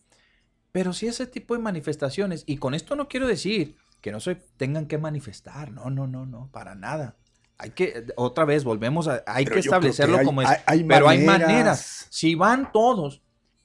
Pero 0.72 0.92
si 0.94 1.06
ese 1.06 1.26
tipo 1.26 1.54
de 1.54 1.60
manifestaciones, 1.60 2.44
y 2.46 2.56
con 2.56 2.74
esto 2.74 2.96
no 2.96 3.08
quiero 3.08 3.26
decir 3.26 3.76
que 4.00 4.12
no 4.12 4.20
se 4.20 4.34
tengan 4.56 4.86
que 4.86 4.98
manifestar, 4.98 5.70
no, 5.72 5.90
no, 5.90 6.06
no, 6.06 6.26
no, 6.26 6.48
para 6.52 6.74
nada. 6.74 7.16
Hay 7.58 7.70
que, 7.70 8.06
otra 8.16 8.44
vez, 8.46 8.64
volvemos 8.64 9.06
a, 9.08 9.22
hay 9.26 9.44
Pero 9.44 9.54
que 9.54 9.60
establecerlo 9.60 10.18
hay- 10.18 10.24
como 10.24 10.40
es. 10.42 10.48
hay- 10.48 10.58
hay 10.66 10.84
pero 10.84 11.08
hay 11.08 11.24
maneras. 11.24 12.06
Si 12.10 12.34
van 12.34 12.72
todos, 12.72 13.22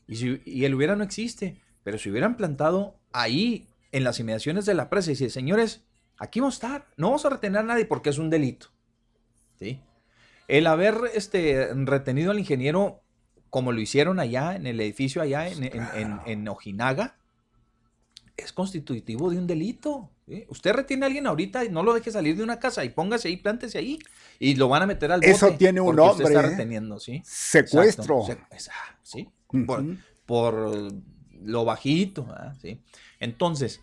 y, 0.08 0.16
si, 0.18 0.42
y 0.46 0.66
el 0.66 0.76
hubiera 0.76 0.96
no 0.98 1.04
existe, 1.04 1.62
pero 1.84 1.98
si 1.98 2.10
hubieran 2.10 2.36
plantado 2.36 3.00
ahí, 3.14 3.68
en 3.94 4.04
las 4.04 4.20
inmediaciones 4.20 4.66
de 4.66 4.74
la 4.74 4.90
presa, 4.90 5.12
y 5.12 5.14
decir, 5.14 5.32
señores, 5.32 5.86
aquí 6.18 6.42
vamos 6.42 6.56
a 6.56 6.68
estar, 6.68 6.88
no 6.98 7.08
vamos 7.08 7.26
a 7.26 7.30
retener 7.30 7.60
a 7.60 7.64
nadie 7.64 7.86
porque 7.86 8.10
es 8.10 8.18
un 8.18 8.30
delito. 8.30 8.68
¿sí? 9.58 9.80
El 10.50 10.68
haber 10.68 10.96
este, 11.14 11.70
retenido 11.74 12.32
al 12.32 12.40
ingeniero 12.40 13.02
como 13.50 13.72
lo 13.72 13.80
hicieron 13.80 14.20
allá 14.20 14.54
en 14.58 14.68
el 14.68 14.82
edificio 14.82 15.22
allá 15.22 15.48
en, 15.48 15.64
en- 15.64 15.88
en- 15.96 16.20
en 16.26 16.48
Ojinaga, 16.50 17.16
es 18.36 18.52
constitutivo 18.52 19.30
de 19.30 19.38
un 19.38 19.48
delito. 19.48 20.12
¿Sí? 20.28 20.46
Usted 20.50 20.74
retiene 20.74 21.06
a 21.06 21.08
alguien 21.08 21.28
ahorita 21.28 21.64
y 21.66 21.70
no 21.70 21.84
lo 21.84 21.94
deje 21.94 22.12
salir 22.12 22.36
de 22.38 22.44
una 22.44 22.60
casa 22.60 22.84
y 22.84 22.90
póngase 22.90 23.28
ahí, 23.28 23.38
plántese 23.38 23.78
ahí 23.78 24.00
y 24.40 24.56
lo 24.56 24.68
van 24.70 24.84
a 24.84 24.86
meter 24.88 25.12
al 25.12 25.20
bote. 25.20 25.32
Eso 25.32 25.52
tiene 25.54 25.82
un 25.82 25.90
usted 26.00 26.04
nombre, 26.06 26.28
está 26.28 26.40
¿eh? 26.40 26.50
reteniendo, 26.50 27.00
¿sí? 27.00 27.22
Secuestro. 27.26 28.22
Exacto, 28.22 28.56
esa- 28.56 28.72
sí, 29.04 29.30
por, 29.66 29.86
por 30.26 30.92
lo 31.42 31.66
bajito, 31.66 32.26
¿verdad? 32.26 32.56
¿sí? 32.62 32.82
Entonces, 33.20 33.82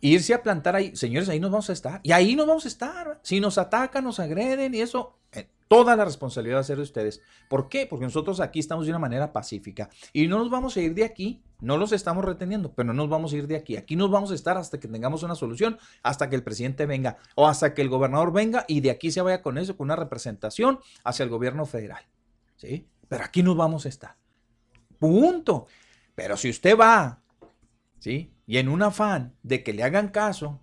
irse 0.00 0.34
a 0.34 0.42
plantar 0.42 0.76
ahí, 0.76 0.94
señores, 0.96 1.28
ahí 1.28 1.40
nos 1.40 1.50
vamos 1.50 1.68
a 1.70 1.72
estar. 1.72 2.00
Y 2.02 2.12
ahí 2.12 2.36
nos 2.36 2.46
vamos 2.46 2.64
a 2.64 2.68
estar. 2.68 3.20
Si 3.22 3.40
nos 3.40 3.58
atacan, 3.58 4.04
nos 4.04 4.20
agreden 4.20 4.74
y 4.74 4.80
eso, 4.80 5.18
eh, 5.25 5.25
toda 5.68 5.96
la 5.96 6.04
responsabilidad 6.04 6.56
va 6.56 6.60
a 6.60 6.64
ser 6.64 6.76
de 6.76 6.82
ustedes. 6.82 7.20
¿Por 7.48 7.68
qué? 7.68 7.86
Porque 7.86 8.04
nosotros 8.04 8.40
aquí 8.40 8.58
estamos 8.58 8.86
de 8.86 8.92
una 8.92 8.98
manera 8.98 9.32
pacífica. 9.32 9.88
Y 10.12 10.28
no 10.28 10.38
nos 10.38 10.50
vamos 10.50 10.76
a 10.76 10.80
ir 10.80 10.94
de 10.94 11.04
aquí, 11.04 11.42
no 11.60 11.76
los 11.76 11.92
estamos 11.92 12.24
reteniendo, 12.24 12.74
pero 12.74 12.88
no 12.88 12.94
nos 12.94 13.08
vamos 13.08 13.32
a 13.32 13.36
ir 13.36 13.46
de 13.46 13.56
aquí. 13.56 13.76
Aquí 13.76 13.96
nos 13.96 14.10
vamos 14.10 14.30
a 14.30 14.34
estar 14.34 14.56
hasta 14.56 14.78
que 14.78 14.88
tengamos 14.88 15.22
una 15.22 15.34
solución, 15.34 15.78
hasta 16.02 16.28
que 16.28 16.36
el 16.36 16.42
presidente 16.42 16.86
venga 16.86 17.16
o 17.34 17.46
hasta 17.46 17.74
que 17.74 17.82
el 17.82 17.88
gobernador 17.88 18.32
venga 18.32 18.64
y 18.68 18.80
de 18.80 18.90
aquí 18.90 19.10
se 19.10 19.22
vaya 19.22 19.42
con 19.42 19.58
eso, 19.58 19.76
con 19.76 19.86
una 19.86 19.96
representación 19.96 20.80
hacia 21.04 21.24
el 21.24 21.30
gobierno 21.30 21.66
federal. 21.66 22.04
¿Sí? 22.56 22.88
Pero 23.08 23.24
aquí 23.24 23.42
nos 23.42 23.56
vamos 23.56 23.86
a 23.86 23.88
estar. 23.88 24.16
Punto. 24.98 25.66
Pero 26.14 26.36
si 26.36 26.48
usted 26.48 26.78
va, 26.78 27.20
¿sí? 27.98 28.32
Y 28.46 28.58
en 28.58 28.68
un 28.68 28.82
afán 28.82 29.34
de 29.42 29.62
que 29.62 29.72
le 29.72 29.82
hagan 29.82 30.08
caso, 30.08 30.60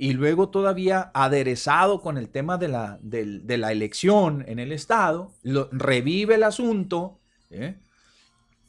y 0.00 0.12
luego 0.12 0.48
todavía 0.48 1.10
aderezado 1.12 2.00
con 2.00 2.16
el 2.16 2.28
tema 2.28 2.56
de 2.56 2.68
la, 2.68 2.98
de 3.02 3.58
la 3.58 3.72
elección 3.72 4.44
en 4.46 4.60
el 4.60 4.70
Estado, 4.72 5.32
revive 5.72 6.36
el 6.36 6.44
asunto, 6.44 7.18
¿eh? 7.50 7.74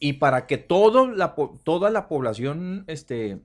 y 0.00 0.14
para 0.14 0.46
que 0.48 0.58
todo 0.58 1.06
la, 1.08 1.36
toda 1.62 1.90
la 1.90 2.08
población, 2.08 2.84
este, 2.88 3.38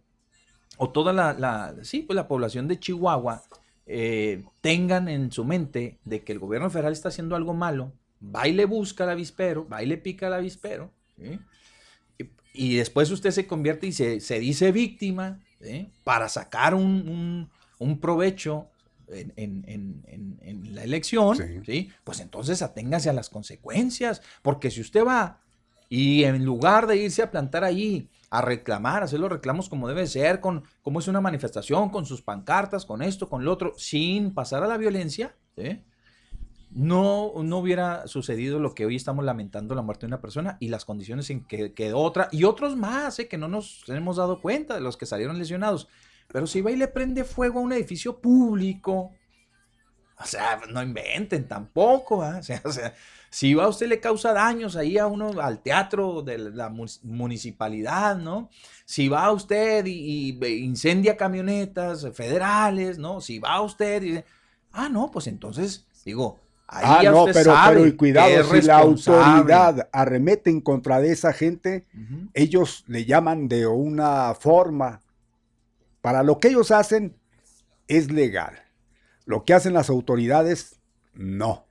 o 0.78 0.90
toda 0.90 1.14
la, 1.14 1.34
la- 1.34 1.76
sí, 1.84 2.02
pues 2.02 2.16
la 2.16 2.28
población 2.28 2.68
de 2.68 2.80
Chihuahua 2.80 3.44
eh, 3.86 4.44
tengan 4.62 5.08
en 5.08 5.32
su 5.32 5.46
mente 5.46 6.00
de 6.06 6.24
que 6.24 6.32
el 6.34 6.40
gobierno 6.40 6.72
federal 6.72 6.92
está 6.94 7.10
haciendo 7.10 7.36
algo 7.36 7.54
malo, 7.54 7.94
va 8.20 8.48
y 8.48 8.54
le 8.54 8.66
busca 8.66 9.04
al 9.04 9.12
avispero, 9.12 9.68
va 9.70 9.84
y 9.84 9.86
le 9.86 9.98
pica 9.98 10.26
al 10.26 10.34
avispero, 10.34 10.92
y, 12.54 12.78
después 12.78 13.12
usted 13.12 13.32
se 13.32 13.46
convierte 13.46 13.86
y 13.88 13.92
se, 13.92 14.20
se 14.22 14.40
dice 14.40 14.72
víctima 14.72 15.40
para 16.04 16.30
sacar 16.30 16.74
un- 16.74 17.50
un 17.80 17.99
provecho 17.99 18.67
en, 19.07 19.34
en- 19.36 19.63
en- 19.67 20.03
en- 20.07 20.39
en 20.41 20.76
la 20.76 20.84
elección, 20.84 21.38
Sí. 21.38 21.43
¿sí? 21.65 21.89
pues 22.03 22.19
entonces 22.19 22.61
aténgase 22.61 23.09
a 23.09 23.13
las 23.13 23.30
consecuencias, 23.30 24.21
porque 24.41 24.71
si 24.71 24.82
usted 24.82 25.05
va 25.05 25.39
y 25.89 26.23
en 26.23 26.43
lugar 26.43 26.88
de 26.88 26.97
irse 26.97 27.21
a 27.21 27.30
plantar 27.30 27.63
allí, 27.63 28.09
a 28.32 28.41
reclamar, 28.41 29.03
hacer 29.03 29.19
los 29.19 29.30
reclamos 29.30 29.69
como 29.69 29.88
debe 29.88 30.07
ser, 30.07 30.39
con 30.41 30.63
como 30.82 30.99
es 30.99 31.07
una 31.07 31.21
manifestación, 31.21 31.89
con 31.89 32.05
sus 32.07 32.21
pancartas, 32.23 32.86
con 32.86 33.01
esto, 33.03 33.30
con 33.30 33.45
lo 33.45 33.53
otro, 33.53 33.73
sin 33.78 34.34
pasar 34.34 34.63
a 34.63 34.67
la 34.67 34.78
violencia, 34.78 35.36
¿sí? 35.55 35.80
no, 36.71 37.32
no 37.43 37.57
hubiera 37.59 38.07
sucedido 38.07 38.59
lo 38.59 38.73
que 38.73 38.86
hoy 38.86 38.95
estamos 38.97 39.23
lamentando, 39.23 39.76
la 39.76 39.82
muerte 39.84 40.01
de 40.01 40.07
una 40.07 40.19
persona 40.21 40.57
y 40.59 40.67
las 40.69 40.84
condiciones 40.84 41.30
en 41.30 41.45
que 41.45 41.73
quedó 41.73 41.99
otra, 41.99 42.28
y 42.32 42.43
otros 42.43 42.76
más, 42.76 43.19
¿eh? 43.19 43.28
que 43.28 43.38
no 43.38 43.47
nos 43.47 43.84
hemos 43.88 44.17
dado 44.17 44.41
cuenta 44.41 44.73
de 44.73 44.82
los 44.82 44.97
que 44.97 45.05
salieron 45.05 45.38
lesionados. 45.38 45.88
Pero 46.28 46.47
si 46.47 46.61
va 46.61 46.71
y 46.71 46.76
le 46.76 46.88
prende 46.88 47.23
fuego 47.23 47.59
a 47.59 47.63
un 47.63 47.73
edificio 47.73 48.19
público, 48.19 49.11
o 50.17 50.26
sea, 50.26 50.61
no 50.71 50.82
inventen 50.82 51.47
tampoco, 51.47 52.21
¿ah? 52.23 52.38
o, 52.39 52.43
sea, 52.43 52.61
o 52.63 52.71
sea, 52.71 52.93
si 53.30 53.53
va 53.53 53.67
usted 53.67 53.88
le 53.88 53.99
causa 53.99 54.32
daños 54.34 54.76
ahí 54.78 54.97
a 54.97 55.07
uno, 55.07 55.41
al 55.41 55.61
teatro 55.61 56.21
de 56.21 56.38
la 56.38 56.69
mu- 56.69 56.86
municipalidad, 57.03 58.15
¿no? 58.17 58.49
Si 58.86 59.09
va 59.09 59.32
usted 59.32 59.86
y, 59.86 60.38
y 60.41 60.47
incendia 60.63 61.17
camionetas 61.17 62.07
federales, 62.13 62.97
¿no? 62.97 63.19
Si 63.19 63.39
va 63.39 63.61
usted 63.61 64.01
y 64.03 64.05
dice, 64.11 64.26
ah, 64.71 64.88
no, 64.89 65.11
pues 65.11 65.28
entonces, 65.28 65.86
digo, 66.05 66.39
ahí 66.67 66.84
Ah, 66.88 67.03
no, 67.11 67.26
pero, 67.34 67.51
pero 67.67 67.86
y 67.86 67.95
cuidado, 67.97 68.30
si 68.43 68.61
la 68.67 68.78
autoridad 68.80 69.89
arremete 69.91 70.49
en 70.49 70.61
contra 70.61 71.01
de 71.01 71.11
esa 71.11 71.34
gente, 71.34 71.86
ellos 72.34 72.86
le 72.88 73.03
llaman 73.03 73.49
de 73.49 73.67
una 73.67 74.34
forma. 74.34 75.01
Para 76.06 76.22
lo 76.22 76.38
que 76.38 76.49
ellos 76.49 76.70
hacen 76.70 77.16
es 77.88 78.12
legal. 78.12 78.53
Lo 79.26 79.43
que 79.43 79.56
hacen 79.56 79.74
las 79.74 79.89
autoridades, 79.89 80.80
no. 81.16 81.66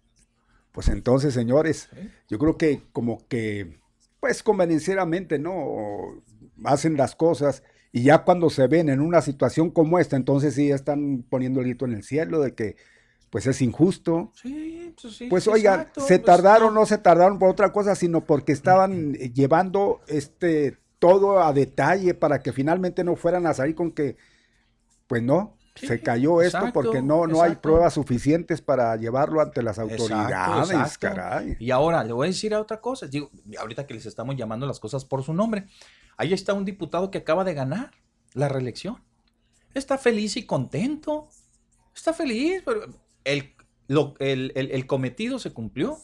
Pues 0.73 0.89
entonces, 0.89 1.33
señores, 1.35 1.89
yo 2.29 2.41
creo 2.41 2.59
que 2.59 2.83
como 2.93 3.29
que, 3.29 3.79
pues 4.19 4.43
convenencieramente, 4.43 5.39
¿no? 5.39 6.21
Hacen 6.65 6.97
las 6.97 7.15
cosas 7.15 7.63
y 7.93 8.03
ya 8.03 8.25
cuando 8.25 8.51
se 8.51 8.67
ven 8.67 8.89
en 8.89 9.01
una 9.01 9.21
situación 9.23 9.71
como 9.71 10.01
esta, 10.01 10.17
entonces 10.17 10.55
sí 10.55 10.71
ya 10.71 10.75
están 10.75 11.25
poniendo 11.31 11.61
el 11.61 11.67
grito 11.67 11.85
en 11.85 11.93
el 11.93 12.03
cielo 12.03 12.41
de 12.41 12.57
que, 12.57 12.75
pues 13.31 13.47
es 13.47 13.63
injusto. 13.63 14.33
Sí, 14.35 14.97
pues 15.01 15.15
sí, 15.15 15.29
Pues 15.29 15.47
oigan, 15.47 15.91
se 15.95 16.19
pues, 16.19 16.25
tardaron, 16.25 16.75
no. 16.75 16.81
no 16.81 16.87
se 16.87 16.99
tardaron 16.99 17.39
por 17.39 17.51
otra 17.51 17.71
cosa, 17.71 17.95
sino 17.95 18.25
porque 18.25 18.51
estaban 18.51 19.13
llevando 19.13 20.01
este 20.09 20.77
todo 21.07 21.41
a 21.43 21.53
detalle 21.53 22.15
para 22.15 22.43
que 22.43 22.53
finalmente 22.53 23.05
no 23.05 23.17
fueran 23.17 23.47
a 23.47 23.55
salir 23.55 23.75
con 23.75 23.93
que, 23.93 24.17
pues 25.07 25.23
no, 25.23 25.57
Sí, 25.77 25.89
se 25.89 26.01
cayó 26.01 26.41
esto 26.41 26.59
exacto, 26.59 26.73
porque 26.83 27.03
no, 27.03 27.27
no 27.27 27.43
hay 27.43 27.57
pruebas 27.57 27.95
suficientes 27.95 28.61
para 28.63 28.95
llevarlo 28.97 29.41
ante 29.41 29.61
las 29.61 29.81
autoridades, 29.81 30.71
exacto. 30.71 31.01
caray. 31.09 31.57
Y 31.59 31.73
ahora 31.73 32.05
le 32.05 32.13
voy 32.13 32.29
a 32.29 32.31
decir 32.31 32.55
a 32.55 32.61
otra 32.61 32.81
cosa. 32.81 33.09
Digo, 33.09 33.29
ahorita 33.59 33.85
que 33.85 33.95
les 33.95 34.07
estamos 34.07 34.37
llamando 34.37 34.69
las 34.69 34.79
cosas 34.79 35.05
por 35.05 35.25
su 35.25 35.35
nombre. 35.35 35.67
Ahí 36.17 36.33
está 36.33 36.55
un 36.55 36.65
diputado 36.65 37.11
que 37.11 37.19
acaba 37.19 37.43
de 37.43 37.55
ganar 37.55 37.91
la 38.35 38.49
reelección. 38.49 39.03
Está 39.75 39.99
feliz 39.99 40.37
y 40.37 40.47
contento. 40.47 41.29
Está 41.93 42.13
feliz. 42.13 42.63
Pero 42.65 42.83
el, 43.25 43.53
lo- 43.89 44.15
el, 44.21 44.53
el- 44.55 44.71
el 44.71 44.87
cometido 44.87 45.41
se 45.41 45.53
cumplió. 45.53 45.99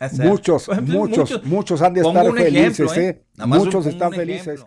O 0.00 0.08
sea, 0.08 0.26
muchos, 0.30 0.68
muchos, 0.82 1.44
muchos, 1.44 1.82
han 1.82 1.94
de 1.94 2.00
estar 2.00 2.24
ejemplo, 2.26 2.42
felices, 2.44 2.96
¿eh? 2.96 3.08
¿eh? 3.38 3.46
Muchos 3.46 3.86
un- 3.86 3.92
están 3.92 4.08
un 4.08 4.14
felices 4.14 4.64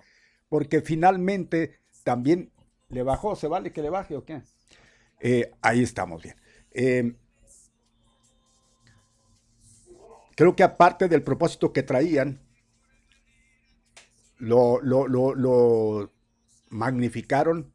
porque 0.49 0.81
finalmente 0.81 1.79
también 2.03 2.51
¿Le 2.89 3.03
bajó? 3.03 3.35
¿Se 3.35 3.47
vale 3.47 3.71
que 3.73 3.81
le 3.81 3.89
baje 3.89 4.15
o 4.15 4.23
qué? 4.23 4.41
Eh, 5.19 5.51
ahí 5.61 5.83
estamos 5.83 6.23
bien. 6.23 6.35
Eh, 6.71 7.15
creo 10.35 10.55
que 10.55 10.63
aparte 10.63 11.07
del 11.09 11.23
propósito 11.23 11.73
que 11.73 11.83
traían, 11.83 12.39
lo, 14.37 14.79
lo, 14.81 15.07
lo, 15.07 15.35
lo 15.35 16.13
magnificaron 16.69 17.73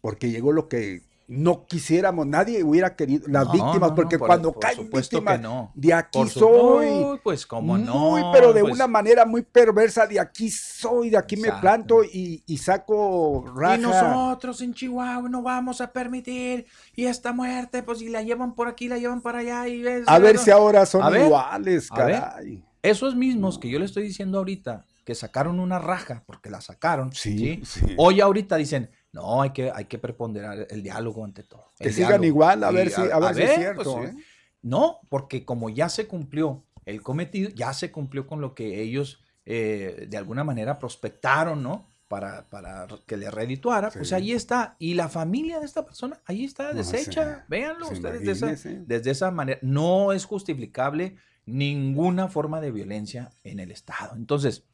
porque 0.00 0.30
llegó 0.30 0.52
lo 0.52 0.68
que 0.68 1.02
no 1.30 1.66
quisiéramos, 1.66 2.26
nadie 2.26 2.64
hubiera 2.64 2.96
querido, 2.96 3.26
las 3.28 3.44
No, 3.46 3.52
víctimas, 3.52 3.80
no, 3.80 3.88
no, 3.88 3.94
porque 3.94 4.18
por- 4.18 4.28
cuando 4.28 4.50
por 4.52 4.62
caen 4.62 4.88
víctimas, 4.90 5.38
no. 5.38 5.70
de 5.74 5.92
aquí 5.92 6.22
su- 6.26 6.38
soy. 6.40 7.20
Pues 7.22 7.46
cómo 7.46 7.76
no. 7.76 8.12
Muy, 8.12 8.22
pero 8.32 8.54
de 8.54 8.62
pues, 8.62 8.72
una 8.72 8.86
manera 8.86 9.26
muy 9.26 9.42
perversa, 9.42 10.06
de 10.06 10.18
aquí 10.18 10.50
soy, 10.50 11.10
de 11.10 11.18
aquí 11.18 11.36
me 11.36 11.52
planto 11.52 12.02
y, 12.02 12.42
y 12.46 12.56
saco 12.56 13.44
raja. 13.54 13.76
Y 13.76 13.80
nosotros 13.82 14.60
en 14.62 14.72
Chihuahua 14.72 15.28
no 15.28 15.42
vamos 15.42 15.82
a 15.82 15.92
permitir 15.92 16.66
y 16.96 17.04
esta 17.04 17.32
muerte, 17.34 17.82
pues 17.82 17.98
si 17.98 18.08
la 18.08 18.22
llevan 18.22 18.54
por 18.54 18.66
aquí, 18.66 18.88
la 18.88 18.96
llevan 18.96 19.20
para 19.20 19.40
allá 19.40 19.68
y 19.68 19.82
ves, 19.82 20.04
A 20.06 20.18
ver 20.18 20.36
¿no? 20.36 20.40
si 20.42 20.50
ahora 20.50 20.86
son 20.86 21.12
ver, 21.12 21.26
iguales, 21.26 21.90
caray. 21.90 22.64
Esos 22.82 23.14
mismos 23.14 23.58
que 23.58 23.68
yo 23.68 23.78
le 23.78 23.84
estoy 23.84 24.04
diciendo 24.04 24.38
ahorita, 24.38 24.86
que 25.04 25.14
sacaron 25.14 25.58
una 25.60 25.78
raja, 25.78 26.22
porque 26.26 26.48
la 26.48 26.60
sacaron, 26.62 27.12
Sí, 27.12 27.38
¿sí? 27.38 27.60
sí. 27.64 27.94
Hoy 27.98 28.20
ahorita 28.20 28.56
dicen, 28.56 28.90
no, 29.12 29.42
hay 29.42 29.50
que, 29.50 29.70
hay 29.74 29.86
que 29.86 29.98
preponderar 29.98 30.66
el 30.70 30.82
diálogo 30.82 31.24
ante 31.24 31.42
todo. 31.42 31.72
Que 31.78 31.90
sigan 31.92 32.20
diálogo". 32.20 32.26
igual, 32.26 32.64
a 32.64 32.70
Y 32.70 32.74
ver 32.74 32.90
si, 32.90 33.00
a 33.00 33.18
ver 33.18 33.34
si 33.34 33.42
es 33.42 33.54
cierto. 33.54 33.94
pues, 33.96 34.14
¿eh? 34.14 34.18
No, 34.62 35.00
porque 35.08 35.44
como 35.44 35.70
ya 35.70 35.88
se 35.88 36.06
cumplió 36.06 36.64
el 36.84 37.02
cometido, 37.02 37.50
ya 37.50 37.72
se 37.72 37.90
cumplió 37.92 38.26
con 38.26 38.40
lo 38.40 38.54
que 38.54 38.80
ellos 38.82 39.22
eh, 39.46 40.06
de 40.08 40.16
alguna 40.16 40.44
manera 40.44 40.78
prospectaron, 40.78 41.62
¿no? 41.62 41.86
Para, 42.08 42.46
para 42.48 42.86
que 43.06 43.18
le 43.18 43.30
redituara, 43.30 43.90
pues 43.90 44.12
ahí 44.14 44.32
está. 44.32 44.76
Y 44.78 44.94
la 44.94 45.08
familia 45.10 45.60
de 45.60 45.66
esta 45.66 45.84
persona, 45.84 46.20
ahí 46.24 46.44
está, 46.44 46.72
No, 46.72 46.78
deshecha. 46.78 47.36
sí. 47.36 47.42
Véanlo 47.48 47.86
Sí, 47.86 47.94
ustedes 47.94 48.22
de 48.24 48.32
esa, 48.32 48.46
desde 48.86 49.10
esa 49.10 49.30
manera. 49.30 49.58
No 49.62 50.12
es 50.12 50.24
justificable 50.24 51.16
ninguna 51.44 52.28
forma 52.28 52.60
de 52.62 52.70
violencia 52.72 53.30
en 53.44 53.60
el 53.60 53.70
Estado. 53.70 54.16
Entonces, 54.16 54.64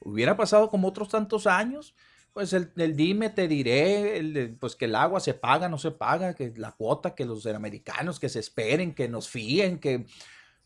hubiera 0.00 0.36
pasado 0.36 0.68
como 0.70 0.88
otros 0.88 1.08
tantos 1.08 1.46
años, 1.46 1.94
pues 2.36 2.52
el, 2.52 2.70
dime, 2.94 3.30
te 3.30 3.48
diré, 3.48 4.18
el 4.18 4.58
pues 4.60 4.76
que 4.76 4.84
el 4.84 4.94
agua 4.94 5.20
se 5.20 5.32
paga, 5.32 5.70
no 5.70 5.78
se 5.78 5.90
paga, 5.90 6.34
que 6.34 6.52
la 6.58 6.72
cuota, 6.72 7.14
que 7.14 7.24
los 7.24 7.46
americanos, 7.46 8.20
que 8.20 8.28
se 8.28 8.40
esperen, 8.40 8.92
que 8.92 9.08
nos 9.08 9.30
fíen, 9.30 9.78
que 9.78 10.04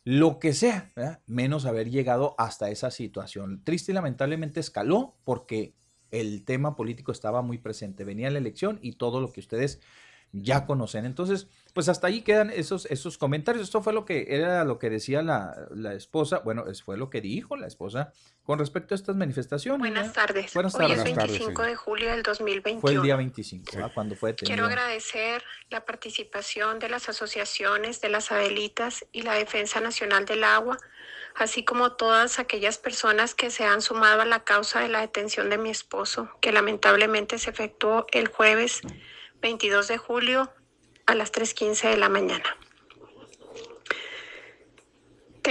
lo 0.03 0.37
que 0.37 0.53
sea, 0.53 0.91
menos 1.27 1.65
haber 1.65 1.89
llegado 1.89 2.35
hasta 2.37 2.69
esa 2.69 2.91
situación. 2.91 3.63
Triste 3.63 3.93
y 3.93 3.95
lamentablemente 3.95 4.59
escaló 4.59 5.15
porque 5.23 5.73
el 6.11 6.43
tema 6.43 6.75
político 6.75 7.13
estaba 7.13 7.41
muy 7.41 7.57
presente. 7.57 8.03
Venía 8.03 8.29
la 8.31 8.39
elección 8.39 8.77
y 8.81 8.97
todo 8.97 9.21
lo 9.21 9.31
que 9.31 9.39
ustedes 9.39 9.79
ya 10.33 10.65
conocen. 10.65 11.05
Entonces, 11.05 11.47
pues 11.73 11.87
hasta 11.87 12.07
ahí 12.07 12.19
quedan 12.19 12.49
esos, 12.49 12.85
esos 12.87 13.17
comentarios. 13.17 13.63
Esto 13.63 13.81
fue 13.81 13.93
lo 13.93 14.03
que 14.03 14.25
era 14.27 14.65
lo 14.65 14.77
que 14.77 14.89
decía 14.89 15.21
la, 15.21 15.55
la 15.73 15.93
esposa, 15.93 16.39
bueno, 16.39 16.65
fue 16.83 16.97
lo 16.97 17.09
que 17.09 17.21
dijo 17.21 17.55
la 17.55 17.67
esposa 17.67 18.11
con 18.43 18.59
respecto 18.59 18.93
a 18.93 18.97
estas 18.97 19.15
manifestaciones. 19.15 19.79
Buenas 19.79 20.13
tardes. 20.13 20.53
Buenas 20.53 20.75
Hoy 20.75 20.85
es 20.85 20.97
tardes. 20.97 21.03
Buenas 21.03 21.15
tardes, 21.15 21.39
25 21.39 21.63
sí. 21.63 21.69
de 21.69 21.75
julio 21.75 22.11
del 22.11 22.23
2021. 22.23 22.81
Fue 22.81 22.91
el 22.93 23.01
día 23.01 23.15
25, 23.15 23.71
¿verdad? 23.73 23.91
cuando 23.93 24.15
fue 24.15 24.31
detenido. 24.31 24.55
Quiero 24.55 24.65
agradecer 24.67 25.43
la 25.69 25.85
participación 25.85 26.79
de 26.79 26.89
las 26.89 27.07
asociaciones 27.07 28.01
de 28.01 28.09
las 28.09 28.31
Adelitas 28.31 29.05
y 29.11 29.21
la 29.21 29.33
Defensa 29.33 29.79
Nacional 29.79 30.25
del 30.25 30.43
Agua, 30.43 30.77
así 31.35 31.63
como 31.63 31.93
todas 31.93 32.39
aquellas 32.39 32.77
personas 32.77 33.35
que 33.35 33.51
se 33.51 33.63
han 33.63 33.81
sumado 33.81 34.21
a 34.21 34.25
la 34.25 34.43
causa 34.43 34.81
de 34.81 34.89
la 34.89 35.01
detención 35.01 35.49
de 35.49 35.57
mi 35.57 35.69
esposo, 35.69 36.29
que 36.41 36.51
lamentablemente 36.51 37.37
se 37.37 37.51
efectuó 37.51 38.07
el 38.11 38.27
jueves 38.27 38.81
22 39.41 39.87
de 39.87 39.97
julio 39.97 40.51
a 41.05 41.15
las 41.15 41.31
3.15 41.31 41.89
de 41.89 41.97
la 41.97 42.09
mañana. 42.09 42.57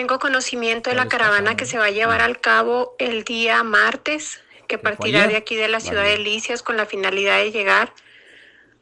Tengo 0.01 0.19
conocimiento 0.19 0.89
de 0.89 0.97
la 0.97 1.09
caravana 1.09 1.59
que 1.59 1.67
se 1.67 1.77
va 1.77 1.85
a 1.85 1.91
llevar 1.91 2.23
al 2.23 2.41
cabo 2.41 2.95
el 2.99 3.23
día 3.23 3.63
martes, 3.63 4.43
que 4.67 4.79
partirá 4.79 5.29
de 5.29 5.37
aquí 5.37 5.57
de 5.57 5.69
la 5.69 5.79
ciudad 5.79 6.05
de 6.05 6.17
Licias 6.17 6.63
con 6.63 6.79
la 6.79 6.87
finalidad 6.87 7.37
de 7.37 7.53
llegar 7.53 7.93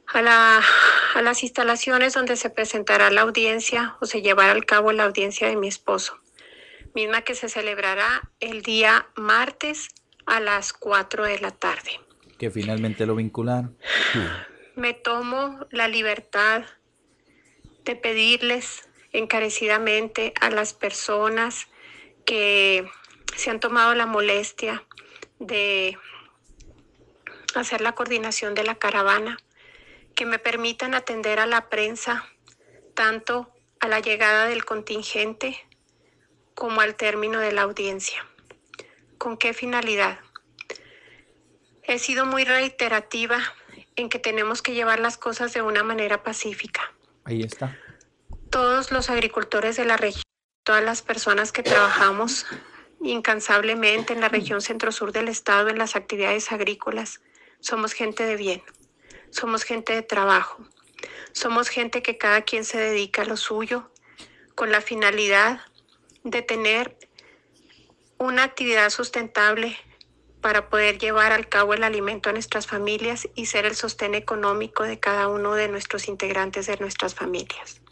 a, 0.07 0.23
la, 0.23 0.63
a 1.17 1.23
las 1.23 1.43
instalaciones 1.43 2.15
donde 2.15 2.37
se 2.37 2.51
presentará 2.51 3.11
la 3.11 3.23
audiencia 3.23 3.97
o 4.01 4.07
se 4.07 4.23
llevará 4.23 4.53
al 4.53 4.65
cabo 4.65 4.93
la 4.93 5.07
audiencia 5.07 5.49
de 5.49 5.57
mi 5.57 5.67
esposo, 5.67 6.17
misma 6.95 7.23
que 7.23 7.35
se 7.35 7.49
celebrará 7.49 8.31
el 8.39 8.63
día 8.63 9.09
martes 9.17 9.89
a 10.25 10.39
las 10.39 10.73
4 10.73 11.25
de 11.25 11.41
la 11.41 11.51
tarde. 11.51 12.01
Que 12.39 12.49
finalmente 12.53 13.07
lo 13.07 13.17
vincularon. 13.17 13.77
Me 14.77 14.95
tomo 14.95 15.67
la 15.73 15.89
libertad 15.89 16.63
de 17.85 17.97
pedirles 17.97 18.88
encarecidamente 19.19 20.33
a 20.41 20.51
las 20.51 20.73
personas 20.73 21.67
que 22.25 22.89
se 23.37 23.51
han 23.51 23.61
tomado 23.61 23.95
la 23.95 24.07
molestia 24.07 24.85
de 25.39 25.97
hacer 27.55 27.81
la 27.81 27.95
coordinación 27.95 28.55
de 28.55 28.65
la 28.65 28.77
caravana, 28.77 29.39
que 30.15 30.27
me 30.27 30.39
permitan 30.39 30.95
atender 30.95 31.39
a 31.39 31.47
la 31.47 31.69
prensa 31.69 32.27
tanto 32.95 33.53
a 33.81 33.89
la 33.89 34.01
llegada 34.01 34.47
del 34.47 34.65
contingente 34.65 35.57
como 36.55 36.81
al 36.81 36.97
término 36.97 37.39
de 37.39 37.53
la 37.53 37.63
audiencia. 37.63 38.27
¿Con 39.17 39.37
qué 39.37 39.55
finalidad? 39.55 40.19
He 41.85 41.99
sido 41.99 42.27
muy 42.27 42.45
reiterativa 42.45 43.41
en 43.97 44.09
que 44.09 44.19
tenemos 44.19 44.63
que 44.63 44.75
llevar 44.75 45.01
las 45.01 45.17
cosas 45.17 45.55
de 45.55 45.63
una 45.63 45.83
manera 45.83 46.23
pacífica. 46.23 46.93
Ahí 47.25 47.43
está. 47.43 47.79
Todos 48.51 48.93
los 48.93 49.11
agricultores 49.11 49.77
de 49.77 49.85
la 49.85 49.99
región, 49.99 50.23
todas 50.65 50.83
las 50.83 51.03
personas 51.03 51.53
que 51.53 51.63
trabajamos 51.63 52.47
incansablemente 53.03 54.15
en 54.15 54.23
la 54.23 54.29
región 54.29 54.63
centro-sur 54.63 55.13
del 55.13 55.29
estado 55.29 55.69
en 55.69 55.77
las 55.77 55.97
actividades 55.97 56.51
agrícolas, 56.51 57.21
somos 57.61 57.93
gente 57.93 58.25
de 58.25 58.37
bien, 58.37 58.63
somos 59.31 59.65
gente 59.65 59.93
de 59.93 60.03
trabajo, 60.03 60.67
somos 61.33 61.69
gente 61.69 62.03
que 62.03 62.17
cada 62.17 62.43
quien 62.43 62.65
se 62.65 62.79
dedica 62.79 63.23
a 63.23 63.27
lo 63.27 63.37
suyo 63.37 63.91
con 64.55 64.73
la 64.73 64.81
finalidad 64.81 65.61
de 66.25 66.41
tener 66.41 66.97
una 68.19 68.45
actividad 68.45 68.89
sustentable 68.91 69.77
para 70.41 70.71
poder 70.71 70.99
llevar 70.99 71.33
al 71.33 71.49
cabo 71.49 71.75
el 71.75 71.85
alimento 71.85 72.31
a 72.31 72.33
nuestras 72.33 72.67
familias 72.67 73.29
y 73.35 73.47
ser 73.47 73.67
el 73.67 73.77
sostén 73.77 74.15
económico 74.15 74.85
de 74.85 74.99
cada 74.99 75.29
uno 75.29 75.55
de 75.55 75.69
nuestros 75.69 76.09
integrantes 76.09 76.67
de 76.67 76.79
nuestras 76.79 77.15
familias. 77.15 77.83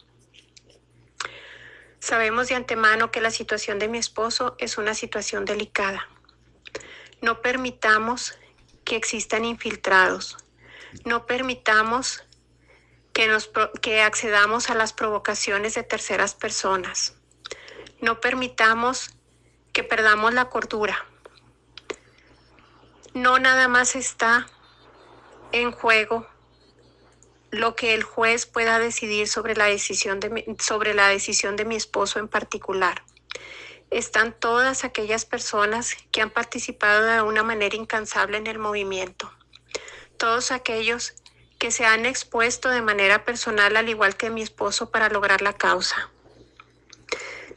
Sabemos 2.07 2.47
de 2.47 2.55
antemano 2.55 3.11
que 3.11 3.21
la 3.21 3.33
situación 3.33 3.81
de 3.81 3.89
mi 3.89 3.99
esposo 3.99 4.55
es 4.59 4.79
una 4.79 4.95
situación 4.95 5.45
delicada. 5.45 6.09
No 7.21 7.43
permitamos 7.43 8.39
que 8.85 8.95
existan 8.95 9.45
infiltrados. 9.45 10.37
No 11.05 11.27
permitamos 11.27 12.23
que, 13.13 13.27
nos, 13.27 13.51
que 13.83 14.03
accedamos 14.03 14.71
a 14.71 14.77
las 14.77 14.93
provocaciones 14.93 15.75
de 15.75 15.83
terceras 15.83 16.37
personas. 16.37 17.17
No 18.01 18.21
permitamos 18.21 19.11
que 19.73 19.83
perdamos 19.83 20.33
la 20.33 20.45
cordura. 20.45 21.05
No 23.15 23.41
nada 23.41 23.67
más 23.67 23.97
está 23.97 24.47
en 25.51 25.73
juego 25.73 26.25
lo 27.57 27.75
que 27.75 27.95
el 27.95 28.03
juez 28.03 28.47
pueda 28.47 28.79
decidir 28.79 29.29
sobre 29.29 29.57
la 29.57 29.67
decisión 29.67 30.21
de 30.21 30.31
mi, 30.31 30.45
sobre 30.59 30.95
la 30.95 31.09
decisión 31.09 31.57
de 31.57 31.65
mi 31.65 31.77
esposo 31.77 32.19
en 32.19 32.29
particular. 32.29 33.03
Están 33.91 34.33
todas 34.33 34.85
aquellas 34.85 35.25
personas 35.25 35.97
que 36.11 36.21
han 36.21 36.31
participado 36.31 37.05
de 37.05 37.23
una 37.23 37.43
manera 37.43 37.77
incansable 37.77 38.37
en 38.37 38.47
el 38.47 38.59
movimiento. 38.59 39.33
Todos 40.17 40.51
aquellos 40.51 41.15
que 41.59 41.71
se 41.71 41.87
han 41.87 42.05
expuesto 42.07 42.69
de 42.69 42.83
manera 42.83 43.25
personal 43.25 43.77
al 43.77 43.89
igual 43.89 44.17
que 44.17 44.31
mi 44.31 44.43
esposo 44.43 44.91
para 44.91 45.09
lograr 45.09 45.43
la 45.43 45.53
causa. 45.53 46.11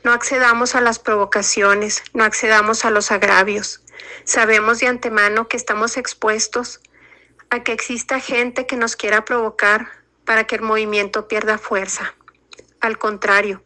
No 0.03 0.13
accedamos 0.13 0.75
a 0.75 0.81
las 0.81 0.99
provocaciones, 0.99 2.03
no 2.13 2.23
accedamos 2.23 2.85
a 2.85 2.89
los 2.89 3.11
agravios. 3.11 3.81
Sabemos 4.23 4.79
de 4.79 4.87
antemano 4.87 5.47
que 5.49 5.57
estamos 5.57 5.97
expuestos 5.97 6.79
a 7.49 7.63
que 7.63 7.73
exista 7.73 8.19
gente 8.19 8.65
que 8.67 8.75
nos 8.77 8.95
quiera 8.95 9.25
provocar 9.25 9.87
para 10.25 10.45
que 10.45 10.55
el 10.55 10.61
movimiento 10.61 11.27
pierda 11.27 11.57
fuerza. 11.57 12.13
Al 12.79 12.97
contrario, 12.97 13.63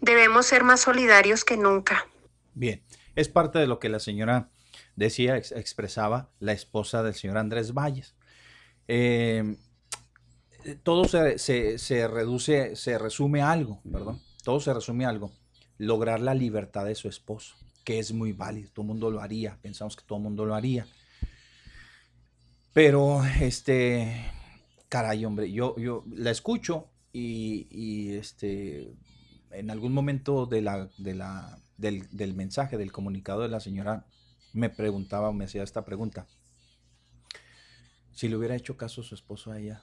debemos 0.00 0.46
ser 0.46 0.64
más 0.64 0.80
solidarios 0.80 1.44
que 1.44 1.56
nunca. 1.56 2.06
Bien, 2.54 2.82
es 3.14 3.28
parte 3.28 3.58
de 3.58 3.66
lo 3.66 3.78
que 3.78 3.88
la 3.88 4.00
señora 4.00 4.48
decía, 4.96 5.36
ex- 5.36 5.52
expresaba 5.52 6.30
la 6.40 6.52
esposa 6.52 7.02
del 7.02 7.14
señor 7.14 7.38
Andrés 7.38 7.72
Valles. 7.74 8.14
Eh, 8.88 9.56
todo 10.82 11.04
se, 11.04 11.38
se- 11.38 11.78
se 11.78 12.08
reduce, 12.08 12.76
se 12.76 12.98
resume 12.98 13.42
a 13.42 13.50
algo, 13.52 13.80
perdón, 13.90 14.20
todo 14.44 14.60
se 14.60 14.74
resume 14.74 15.04
a 15.04 15.10
algo, 15.10 15.30
lograr 15.78 16.20
la 16.20 16.34
libertad 16.34 16.84
de 16.84 16.94
su 16.94 17.08
esposo, 17.08 17.56
que 17.84 17.98
es 17.98 18.12
muy 18.12 18.32
válido, 18.32 18.70
todo 18.72 18.82
el 18.82 18.88
mundo 18.88 19.10
lo 19.10 19.20
haría, 19.20 19.58
pensamos 19.62 19.96
que 19.96 20.04
todo 20.04 20.18
el 20.18 20.24
mundo 20.24 20.44
lo 20.44 20.54
haría. 20.54 20.86
Pero, 22.72 23.24
este, 23.40 24.30
caray, 24.88 25.24
hombre, 25.24 25.50
yo, 25.50 25.76
yo 25.78 26.04
la 26.14 26.30
escucho 26.30 26.88
y, 27.12 27.66
y, 27.70 28.14
este, 28.14 28.94
en 29.50 29.70
algún 29.70 29.92
momento 29.92 30.46
de 30.46 30.62
la, 30.62 30.88
de 30.98 31.14
la, 31.14 31.58
del, 31.76 32.06
del 32.16 32.34
mensaje, 32.34 32.76
del 32.78 32.92
comunicado 32.92 33.42
de 33.42 33.48
la 33.48 33.60
señora, 33.60 34.06
me 34.52 34.70
preguntaba, 34.70 35.32
me 35.32 35.44
hacía 35.46 35.62
esta 35.64 35.84
pregunta. 35.84 36.28
Si 38.12 38.28
le 38.28 38.36
hubiera 38.36 38.54
hecho 38.54 38.76
caso 38.76 39.00
a 39.00 39.04
su 39.04 39.14
esposo 39.14 39.50
a 39.50 39.58
ella 39.58 39.82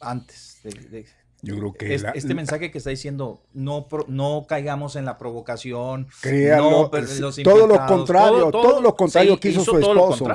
antes 0.00 0.60
de- 0.62 1.06
Yo 1.40 1.56
creo 1.56 1.72
que 1.72 1.94
es- 1.94 2.02
la- 2.02 2.10
este 2.10 2.34
mensaje 2.34 2.70
que 2.70 2.78
está 2.78 2.90
diciendo, 2.90 3.42
no, 3.52 3.86
no 4.08 4.46
caigamos 4.48 4.96
en 4.96 5.04
la 5.04 5.18
provocación, 5.18 6.08
no, 6.24 6.90
es- 6.96 7.20
los 7.20 7.36
todo 7.42 7.66
lo 7.66 7.86
contrario, 7.86 8.50
todo 8.50 8.80
lo 8.80 8.96
contrario 8.96 9.38
que 9.38 9.50
hizo 9.50 9.64
su 9.64 9.78
todo 9.80 10.12
esposo. 10.12 10.28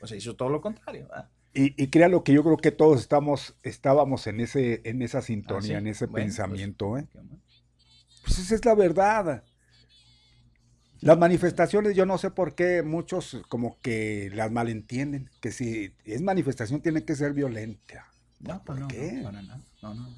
O 0.00 0.06
sea, 0.06 0.16
hizo 0.16 0.36
todo 0.36 0.48
lo 0.48 0.60
contrario. 0.60 1.06
¿verdad? 1.08 1.28
Y, 1.54 1.82
y 1.82 1.88
créalo 1.88 2.22
que 2.24 2.32
yo 2.32 2.42
creo 2.44 2.56
que 2.56 2.70
todos 2.70 3.00
estamos, 3.00 3.56
estábamos 3.62 4.26
en 4.26 4.40
ese, 4.40 4.80
en 4.84 5.02
esa 5.02 5.22
sintonía, 5.22 5.78
Ah, 5.78 5.80
sí. 5.80 5.84
en 5.84 5.86
ese 5.88 6.06
Bueno, 6.06 6.12
pues, 6.12 6.24
pensamiento, 6.36 6.96
¿eh? 6.98 7.06
qué 7.12 7.18
mal. 7.20 7.38
Pues 8.24 8.38
esa 8.38 8.54
es 8.54 8.64
la 8.64 8.74
verdad. 8.74 9.42
Las 11.00 11.16
manifestaciones, 11.18 11.94
yo 11.94 12.06
no 12.06 12.18
sé 12.18 12.30
por 12.30 12.54
qué 12.54 12.82
muchos 12.82 13.38
como 13.48 13.78
que 13.82 14.30
las 14.34 14.50
malentienden, 14.50 15.30
que 15.40 15.52
si 15.52 15.94
es 16.04 16.20
manifestación 16.22 16.80
tiene 16.80 17.04
que 17.04 17.14
ser 17.14 17.32
violenta. 17.34 18.06
No, 18.40 18.62
¿Por 18.64 18.76
no, 18.76 18.82
no, 18.82 18.88
qué? 18.88 19.12
nada, 19.12 19.42
no, 19.42 19.94
no, 19.94 19.94
no. 19.94 20.08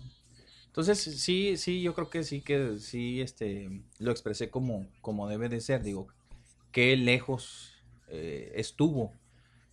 Entonces, 0.71 1.01
sí, 1.01 1.57
sí, 1.57 1.83
yo 1.83 1.95
creo 1.97 2.11
que 2.11 2.23
sí, 2.23 2.43
que 2.43 2.79
sí, 2.79 3.21
este, 3.21 3.83
lo 3.99 4.13
expresé 4.13 4.51
como, 4.51 4.87
como 5.01 5.27
debe 5.29 5.49
de 5.49 5.61
ser. 5.61 5.83
Digo, 5.83 6.07
qué 6.71 6.97
lejos 6.97 7.75
eh, 8.07 8.53
estuvo 8.55 9.13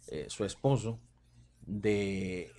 eh, 0.07 0.25
su 0.29 0.43
esposo 0.43 0.97
de 1.67 2.51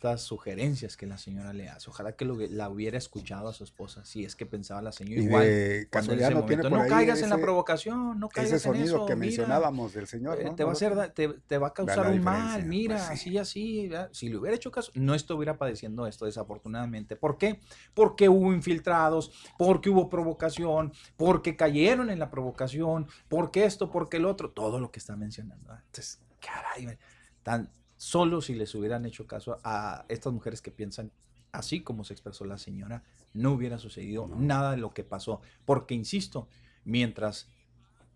estas 0.00 0.22
sugerencias 0.22 0.96
que 0.96 1.04
la 1.06 1.18
señora 1.18 1.52
le 1.52 1.68
hace. 1.68 1.90
Ojalá 1.90 2.12
que 2.16 2.24
lo, 2.24 2.34
la 2.48 2.70
hubiera 2.70 2.96
escuchado 2.96 3.48
a 3.48 3.52
su 3.52 3.64
esposa, 3.64 4.02
si 4.06 4.24
es 4.24 4.34
que 4.34 4.46
pensaba 4.46 4.80
la 4.80 4.92
señora 4.92 5.20
Y 5.20 5.24
igual. 5.26 5.44
de 5.44 5.88
cuando 5.92 6.14
en 6.14 6.20
ese 6.20 6.30
no 6.30 6.40
momento, 6.40 6.70
no 6.70 6.86
caigas 6.86 7.20
en 7.20 7.28
la 7.28 7.36
provocación, 7.36 8.18
no 8.18 8.30
caigas 8.30 8.54
Ese 8.54 8.68
en 8.68 8.74
sonido 8.76 8.96
eso, 8.96 9.06
que 9.06 9.14
mira. 9.14 9.26
mencionábamos 9.26 9.92
del 9.92 10.06
Señor, 10.06 10.40
Eh, 10.40 10.44
¿no? 10.44 10.54
te, 10.54 10.64
va 10.64 10.70
a 10.70 10.72
hacer, 10.72 11.10
te, 11.10 11.28
te 11.28 11.58
va 11.58 11.68
a 11.68 11.74
causar 11.74 12.10
un 12.10 12.24
mal, 12.24 12.62
diferencia, 12.62 12.66
mira, 12.66 12.96
pues 13.08 13.20
sí. 13.20 13.36
así, 13.36 13.38
así. 13.38 13.88
¿verdad? 13.88 14.08
Si 14.14 14.30
le 14.30 14.38
hubiera 14.38 14.56
hecho 14.56 14.70
caso, 14.70 14.90
no 14.94 15.14
estuviera 15.14 15.58
padeciendo 15.58 16.06
esto, 16.06 16.24
desafortunadamente. 16.24 17.14
¿Por 17.16 17.36
qué? 17.36 17.60
Porque 17.92 18.30
hubo 18.30 18.54
infiltrados, 18.54 19.30
porque 19.58 19.90
hubo 19.90 20.08
provocación, 20.08 20.94
porque 21.18 21.56
cayeron 21.56 22.08
en 22.08 22.18
la 22.18 22.30
provocación, 22.30 23.06
porque 23.28 23.66
esto, 23.66 23.90
porque 23.90 24.16
el 24.16 24.24
otro, 24.24 24.50
todo 24.50 24.80
lo 24.80 24.90
que 24.90 24.98
está 24.98 25.14
mencionando. 25.14 25.74
Entonces, 25.74 26.22
caray, 26.40 26.96
tan 27.42 27.70
solo 28.00 28.40
si 28.40 28.54
les 28.54 28.74
hubieran 28.74 29.04
hecho 29.04 29.26
caso 29.26 29.58
a 29.62 30.06
estas 30.08 30.32
mujeres 30.32 30.62
que 30.62 30.70
piensan 30.70 31.10
así 31.52 31.82
como 31.82 32.02
se 32.02 32.14
expresó 32.14 32.46
la 32.46 32.56
señora, 32.56 33.02
no 33.34 33.52
hubiera 33.52 33.78
sucedido 33.78 34.26
nada 34.38 34.70
de 34.70 34.78
lo 34.78 34.94
que 34.94 35.04
pasó. 35.04 35.42
Porque, 35.66 35.94
insisto, 35.94 36.48
mientras 36.84 37.46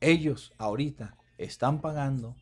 ellos 0.01 0.55
ahorita 0.57 1.18
están 1.37 1.82
pagando 1.82 2.35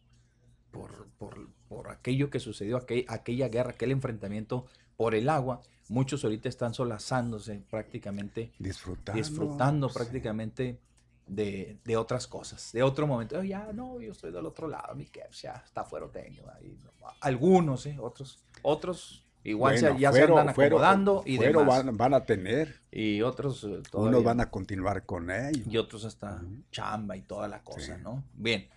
por, 0.70 1.08
por, 1.18 1.48
por 1.68 1.88
aquello 1.90 2.30
que 2.30 2.38
sucedió, 2.38 2.76
aquel- 2.76 3.06
aquella 3.08 3.48
guerra, 3.48 3.70
aquel 3.70 3.90
enfrentamiento 3.90 4.66
por 4.96 5.16
el 5.16 5.28
agua, 5.28 5.62
muchos 5.88 6.22
ahorita 6.22 6.48
están 6.48 6.74
solazándose 6.74 7.64
prácticamente, 7.68 8.52
Disfrutando. 8.60 9.18
disfrutando 9.20 9.88
sí. 9.88 9.94
prácticamente 9.94 10.78
de, 11.26 11.78
de 11.84 11.96
otras 11.96 12.26
cosas, 12.26 12.72
de 12.72 12.82
otro 12.82 13.06
momento. 13.06 13.38
"Oh, 13.38 13.42
ya, 13.42 13.72
no, 13.72 14.00
yo 14.00 14.12
estoy 14.12 14.32
del 14.32 14.44
otro 14.46 14.68
lado, 14.68 14.94
mi 14.94 15.06
que 15.06 15.22
ya 15.32 15.62
está 15.64 15.84
fuera 15.84 16.08
tengo. 16.10 16.48
ahí, 16.50 16.78
no". 16.84 16.90
Algunos, 17.20 17.86
¿eh? 17.86 17.96
otros, 18.00 18.44
otros 18.62 19.24
igual 19.44 19.76
se- 19.78 19.86
Bueno, 19.86 19.98
ya 20.00 20.10
fuero- 20.10 20.34
se 20.34 20.40
andan 20.40 20.54
fuero- 20.54 20.76
acomodando 20.76 21.22
y 21.26 21.36
fuero 21.36 21.60
demás. 21.60 21.84
van, 21.84 21.96
van 21.96 22.14
a 22.14 22.24
tener. 22.26 22.80
Y 22.90 23.22
otros 23.22 23.64
eh, 23.64 23.82
Unos 23.92 24.22
van 24.24 24.40
a 24.40 24.50
continuar 24.50 25.04
con 25.06 25.30
ello. 25.30 25.64
y 25.68 25.76
otros 25.78 26.04
hasta 26.04 26.42
chamba 26.70 27.16
y 27.16 27.22
toda 27.22 27.48
la 27.48 27.62
cosa, 27.64 27.96
Sí. 27.96 28.02
¿no? 28.02 28.22
Bien. 28.34 28.68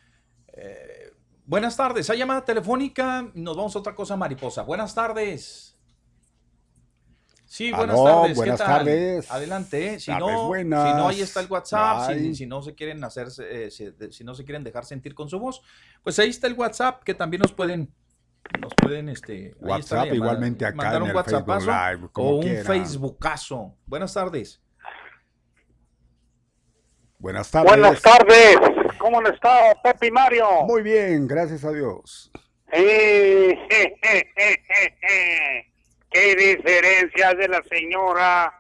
Eh, 0.54 1.12
buenas 1.46 1.76
tardes. 1.76 2.10
Hay 2.10 2.18
llamada 2.18 2.44
telefónica. 2.46 3.30
Nos 3.34 3.56
vamos 3.58 3.76
a 3.76 3.80
otra 3.80 3.94
cosa, 3.94 4.16
mariposa. 4.16 4.64
Buenas 4.64 4.96
tardes. 4.96 5.75
Sí, 7.48 7.72
buenas 7.72 7.96
Aló, 7.96 8.04
tardes. 8.06 8.30
¿qué 8.30 8.36
buenas 8.36 8.58
tal? 8.60 8.68
tardes. 8.68 9.32
Adelante. 9.32 9.88
¿eh? 9.94 10.00
Si 10.00 10.12
Tardes 10.12 10.28
no, 10.32 10.48
buenas. 10.48 10.90
si 10.92 10.98
no, 10.98 11.08
ahí 11.10 11.22
está 11.22 11.40
el 11.42 11.48
WhatsApp. 11.48 12.12
Si, 12.14 12.36
si 12.36 12.46
no 12.48 12.62
se 12.62 12.74
quieren 12.76 13.04
hacerse, 13.04 13.66
eh, 13.66 13.72
si, 13.72 13.86
de- 13.92 14.12
si 14.12 14.24
no 14.24 14.34
se 14.34 14.44
quieren 14.46 14.64
dejar 14.64 14.84
sentir 14.86 15.14
con 15.14 15.30
su 15.30 15.40
voz, 15.40 15.62
pues 16.04 16.18
ahí 16.20 16.30
está 16.30 16.48
el 16.48 16.54
WhatsApp 16.54 17.04
que 17.04 17.14
también 17.14 17.42
nos 17.42 17.52
pueden, 17.54 17.94
nos 18.60 18.74
pueden, 18.76 19.10
este, 19.10 19.34
ahí 19.34 19.44
está 19.52 19.66
WhatsApp 19.68 19.98
llamada. 20.00 20.16
igualmente 20.16 20.66
acá 20.66 20.76
mandar 20.76 20.96
en 20.96 21.02
un 21.04 21.10
el 21.10 21.16
WhatsAppazo 21.16 21.66
Facebook 21.66 21.92
Live, 22.00 22.10
como 22.12 22.30
o 22.30 22.36
un 22.38 22.42
quiera. 22.42 22.64
Facebookazo. 22.64 23.76
Buenas 23.86 24.14
tardes. 24.14 24.62
Buenas 27.20 27.50
tardes. 27.52 27.70
Buenas 27.72 28.02
tardes. 28.02 28.58
¿Cómo 28.98 29.20
han 29.20 29.28
estado, 29.34 29.74
Pepe 29.84 30.08
y 30.08 30.12
Mario? 30.12 30.48
Muy 30.68 30.82
bien, 30.84 31.28
gracias 31.28 31.64
a 31.64 31.72
Dios. 31.72 32.32
Eh, 32.72 33.56
¿Qué 36.12 36.36
diferencia 36.36 37.34
de 37.34 37.48
la 37.48 37.62
señora? 37.64 38.54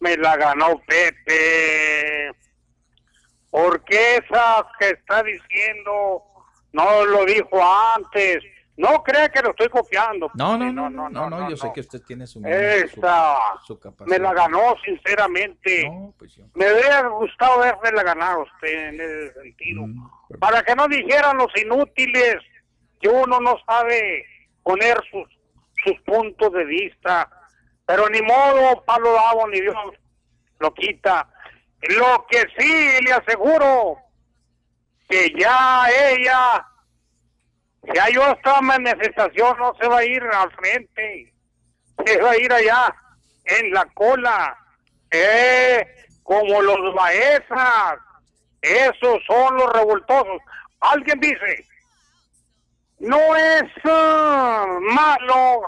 Me 0.00 0.16
la 0.16 0.36
ganó 0.36 0.80
Pepe. 0.86 2.32
Porque 3.50 4.16
esa 4.16 4.66
que 4.78 4.90
está 4.90 5.22
diciendo 5.22 6.22
no 6.72 7.04
lo 7.04 7.24
dijo 7.24 7.60
antes. 7.94 8.42
No 8.76 9.02
crea 9.02 9.28
que 9.28 9.42
lo 9.42 9.50
estoy 9.50 9.68
copiando. 9.68 10.30
No, 10.34 10.56
no, 10.56 10.72
no, 10.72 10.88
no, 10.88 11.10
no, 11.10 11.28
no, 11.28 11.50
yo 11.50 11.56
sé 11.58 11.70
que 11.74 11.80
usted 11.80 12.00
tiene 12.00 12.26
su, 12.26 12.42
Esa 12.44 13.36
su, 13.66 13.78
capacidad. 13.78 14.06
Me 14.06 14.18
la 14.18 14.32
ganó, 14.32 14.74
sinceramente. 14.82 15.86
No, 15.86 16.14
pues 16.18 16.34
yo. 16.34 16.46
Me 16.54 16.72
hubiera 16.72 17.06
gustado 17.08 17.60
verme 17.60 17.92
la 17.92 18.02
ganar 18.02 18.38
usted 18.38 18.88
en 18.88 19.00
ese 19.00 19.34
sentido. 19.34 19.86
Mm. 19.86 20.38
Para 20.40 20.62
que 20.62 20.74
no 20.74 20.88
dijeran 20.88 21.36
los 21.36 21.54
inútiles 21.54 22.36
que 22.98 23.08
uno 23.08 23.40
no 23.40 23.58
sabe 23.66 24.24
poner 24.62 24.96
sus, 25.10 25.28
sus 25.84 25.98
puntos 26.02 26.52
de 26.52 26.64
vista. 26.64 27.28
Pero 27.86 28.08
ni 28.08 28.22
modo, 28.22 28.82
palo 28.84 29.12
dado 29.12 29.48
ni 29.48 29.60
Dios 29.60 29.76
lo 30.58 30.72
quita. 30.74 31.28
Lo 31.82 32.26
que 32.30 32.44
sí 32.56 33.04
le 33.04 33.12
aseguro, 33.12 33.98
que 35.08 35.32
ya 35.38 35.86
ella, 36.10 36.66
si 37.82 37.98
hay 37.98 38.16
otra 38.16 38.60
manifestación, 38.60 39.58
no 39.58 39.74
se 39.80 39.88
va 39.88 39.98
a 39.98 40.04
ir 40.04 40.22
al 40.22 40.50
frente, 40.52 41.32
se 42.06 42.20
va 42.20 42.30
a 42.30 42.36
ir 42.36 42.52
allá, 42.52 42.94
en 43.44 43.72
la 43.72 43.84
cola, 43.94 44.56
eh, 45.10 45.84
como 46.22 46.62
los 46.62 46.94
maestras, 46.94 47.98
esos 48.62 49.18
son 49.26 49.56
los 49.56 49.72
revoltosos. 49.72 50.40
Alguien 50.80 51.18
dice, 51.20 51.66
no 53.02 53.36
es 53.36 53.64
ah, 53.84 54.78
malo 54.80 55.62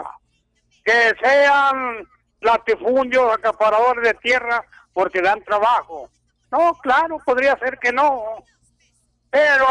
que 0.85 1.13
sean 1.21 2.07
latifundios, 2.39 3.33
acaparadores 3.33 4.03
de 4.03 4.13
tierra, 4.15 4.63
porque 4.93 5.21
dan 5.21 5.43
trabajo. 5.43 6.09
No, 6.49 6.73
claro, 6.75 7.17
podría 7.25 7.57
ser 7.57 7.77
que 7.79 7.91
no. 7.91 8.23
Pero 9.29 9.67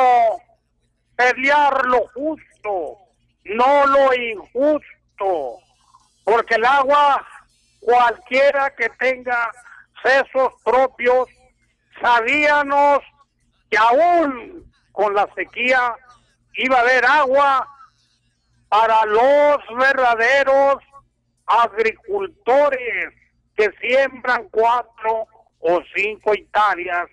pelear 1.16 1.86
lo 1.86 2.06
justo, 2.08 2.98
no 3.44 3.86
lo 3.86 4.14
injusto. 4.14 5.58
Porque 6.24 6.56
el 6.56 6.66
agua, 6.66 7.26
cualquiera 7.80 8.74
que 8.76 8.90
tenga 8.90 9.50
sesos 10.02 10.52
propios, 10.62 11.28
sabíamos 11.98 12.98
que 13.70 13.78
aún 13.78 14.70
con 14.92 15.14
la 15.14 15.26
sequía 15.34 15.94
iba 16.56 16.76
a 16.76 16.80
haber 16.80 17.04
agua 17.04 17.68
para 18.68 19.04
los 19.06 19.58
verdaderos 19.76 20.76
agricultores 21.46 23.14
que 23.56 23.70
siembran 23.80 24.48
cuatro 24.50 25.26
o 25.60 25.80
cinco 25.94 26.32
hectáreas. 26.32 27.08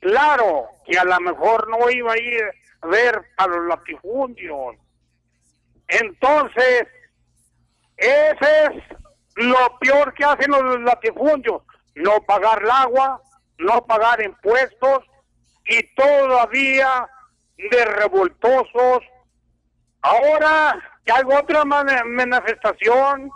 Claro 0.00 0.68
que 0.84 0.98
a 0.98 1.04
lo 1.04 1.20
mejor 1.20 1.68
no 1.68 1.90
iba 1.90 2.12
a 2.12 2.18
ir 2.18 2.44
a 2.82 2.86
ver 2.86 3.20
a 3.36 3.46
los 3.46 3.66
latifundios. 3.66 4.76
Entonces, 5.88 6.86
ese 7.96 8.64
es 8.64 8.82
lo 9.36 9.78
peor 9.80 10.14
que 10.14 10.24
hacen 10.24 10.50
los 10.50 10.80
latifundios, 10.80 11.62
no 11.94 12.20
pagar 12.22 12.62
el 12.62 12.70
agua, 12.70 13.20
no 13.58 13.84
pagar 13.86 14.22
impuestos 14.22 15.04
y 15.66 15.82
todavía 15.94 17.08
de 17.56 17.84
revoltosos. 17.84 19.02
Ahora 20.02 20.78
que 21.04 21.12
hay 21.12 21.22
otra 21.24 21.64
mani- 21.64 22.04
manifestación, 22.04 23.30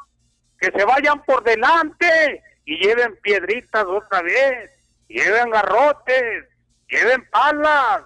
que 0.61 0.71
se 0.71 0.85
vayan 0.85 1.23
por 1.25 1.43
delante 1.43 2.43
y 2.65 2.77
lleven 2.85 3.17
piedritas 3.23 3.85
otra 3.85 4.23
vez, 4.23 4.71
lleven 5.09 5.51
garrotes, 5.51 6.45
lleven 6.89 7.29
palas 7.31 8.03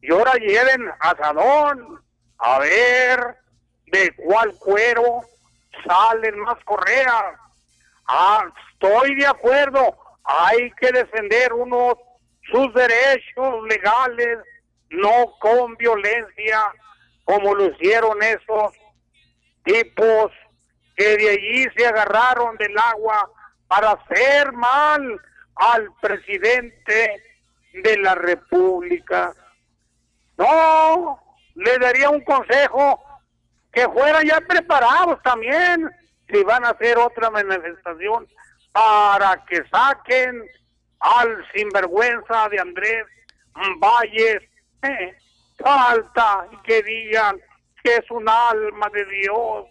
y 0.00 0.12
ahora 0.12 0.32
lleven 0.34 0.90
asadón 1.00 2.02
a 2.38 2.58
ver 2.58 3.36
de 3.86 4.14
cuál 4.16 4.52
cuero 4.58 5.20
salen 5.86 6.38
más 6.40 6.62
correas. 6.64 7.24
Ah, 8.08 8.44
estoy 8.72 9.14
de 9.14 9.26
acuerdo, 9.26 9.96
hay 10.24 10.70
que 10.72 10.90
defender 10.90 11.52
unos 11.52 11.94
sus 12.50 12.74
derechos 12.74 13.62
legales, 13.68 14.38
no 14.92 15.34
con 15.40 15.76
violencia, 15.76 16.60
como 17.24 17.54
lo 17.54 17.66
hicieron 17.66 18.22
esos 18.22 18.72
tipos 19.64 20.30
que 20.96 21.16
de 21.16 21.30
allí 21.30 21.66
se 21.76 21.86
agarraron 21.86 22.56
del 22.56 22.76
agua 22.78 23.30
para 23.68 23.92
hacer 23.92 24.52
mal 24.52 25.20
al 25.56 25.88
presidente 26.00 27.22
de 27.72 27.96
la 27.98 28.14
República. 28.14 29.32
No, 30.36 31.18
le 31.54 31.78
daría 31.78 32.10
un 32.10 32.22
consejo 32.22 33.02
que 33.72 33.88
fueran 33.88 34.26
ya 34.26 34.40
preparados 34.40 35.22
también 35.22 35.90
si 36.30 36.42
van 36.44 36.64
a 36.64 36.70
hacer 36.70 36.98
otra 36.98 37.30
manifestación 37.30 38.26
para 38.72 39.44
que 39.46 39.62
saquen 39.68 40.42
al 41.00 41.46
sinvergüenza 41.54 42.48
de 42.50 42.60
Andrés 42.60 43.06
Valles. 43.78 44.42
Eh, 44.82 45.14
falta 45.58 46.46
y 46.50 46.56
que 46.62 46.82
digan 46.82 47.40
que 47.82 47.96
es 47.96 48.10
un 48.10 48.28
alma 48.28 48.88
de 48.92 49.04
Dios, 49.04 49.66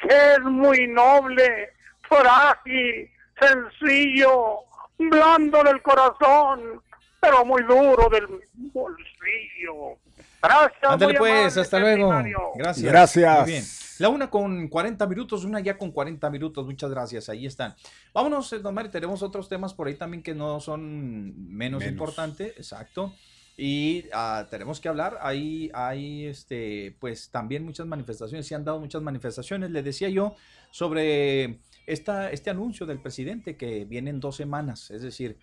que 0.00 0.32
es 0.34 0.40
muy 0.40 0.86
noble, 0.88 1.70
frágil, 2.08 3.10
sencillo, 3.38 4.60
blando 4.98 5.62
del 5.62 5.80
corazón, 5.82 6.82
pero 7.20 7.44
muy 7.44 7.62
duro 7.62 8.08
del 8.10 8.26
bolsillo. 8.72 9.98
Gracias. 10.42 10.82
Ándale 10.82 11.18
pues, 11.18 11.32
amable, 11.32 11.60
hasta 11.60 11.78
luego. 11.78 12.08
Gracias. 12.56 12.92
Gracias. 12.92 13.40
Muy 13.40 13.50
bien. 13.50 13.64
La 13.98 14.08
una 14.08 14.28
con 14.28 14.66
40 14.66 15.06
minutos, 15.06 15.44
una 15.44 15.60
ya 15.60 15.78
con 15.78 15.92
40 15.92 16.28
minutos. 16.30 16.66
Muchas 16.66 16.90
gracias. 16.90 17.28
Ahí 17.28 17.46
están. 17.46 17.74
Vámonos, 18.12 18.52
eh, 18.52 18.58
don 18.58 18.74
Mario. 18.74 18.90
Tenemos 18.90 19.22
otros 19.22 19.48
temas 19.48 19.74
por 19.74 19.86
ahí 19.86 19.94
también 19.94 20.24
que 20.24 20.34
no 20.34 20.58
son 20.58 21.54
menos, 21.54 21.80
Menos. 21.80 21.92
importantes. 21.92 22.52
Exacto. 22.56 23.14
Y 23.64 24.06
ah, 24.12 24.48
tenemos 24.50 24.80
que 24.80 24.88
hablar. 24.88 25.18
Ahí 25.20 25.70
hay, 25.72 26.26
este, 26.26 26.96
pues 26.98 27.30
también 27.30 27.64
muchas 27.64 27.86
manifestaciones. 27.86 28.44
Se 28.44 28.56
han 28.56 28.64
dado 28.64 28.80
muchas 28.80 29.02
manifestaciones. 29.02 29.70
Le 29.70 29.84
decía 29.84 30.08
yo 30.08 30.34
sobre 30.72 31.60
esta, 31.86 32.32
este 32.32 32.50
anuncio 32.50 32.86
del 32.86 32.98
presidente 33.00 33.56
que 33.56 33.84
viene 33.84 34.10
en 34.10 34.18
dos 34.18 34.34
semanas. 34.34 34.90
Es 34.90 35.02
decir, 35.02 35.36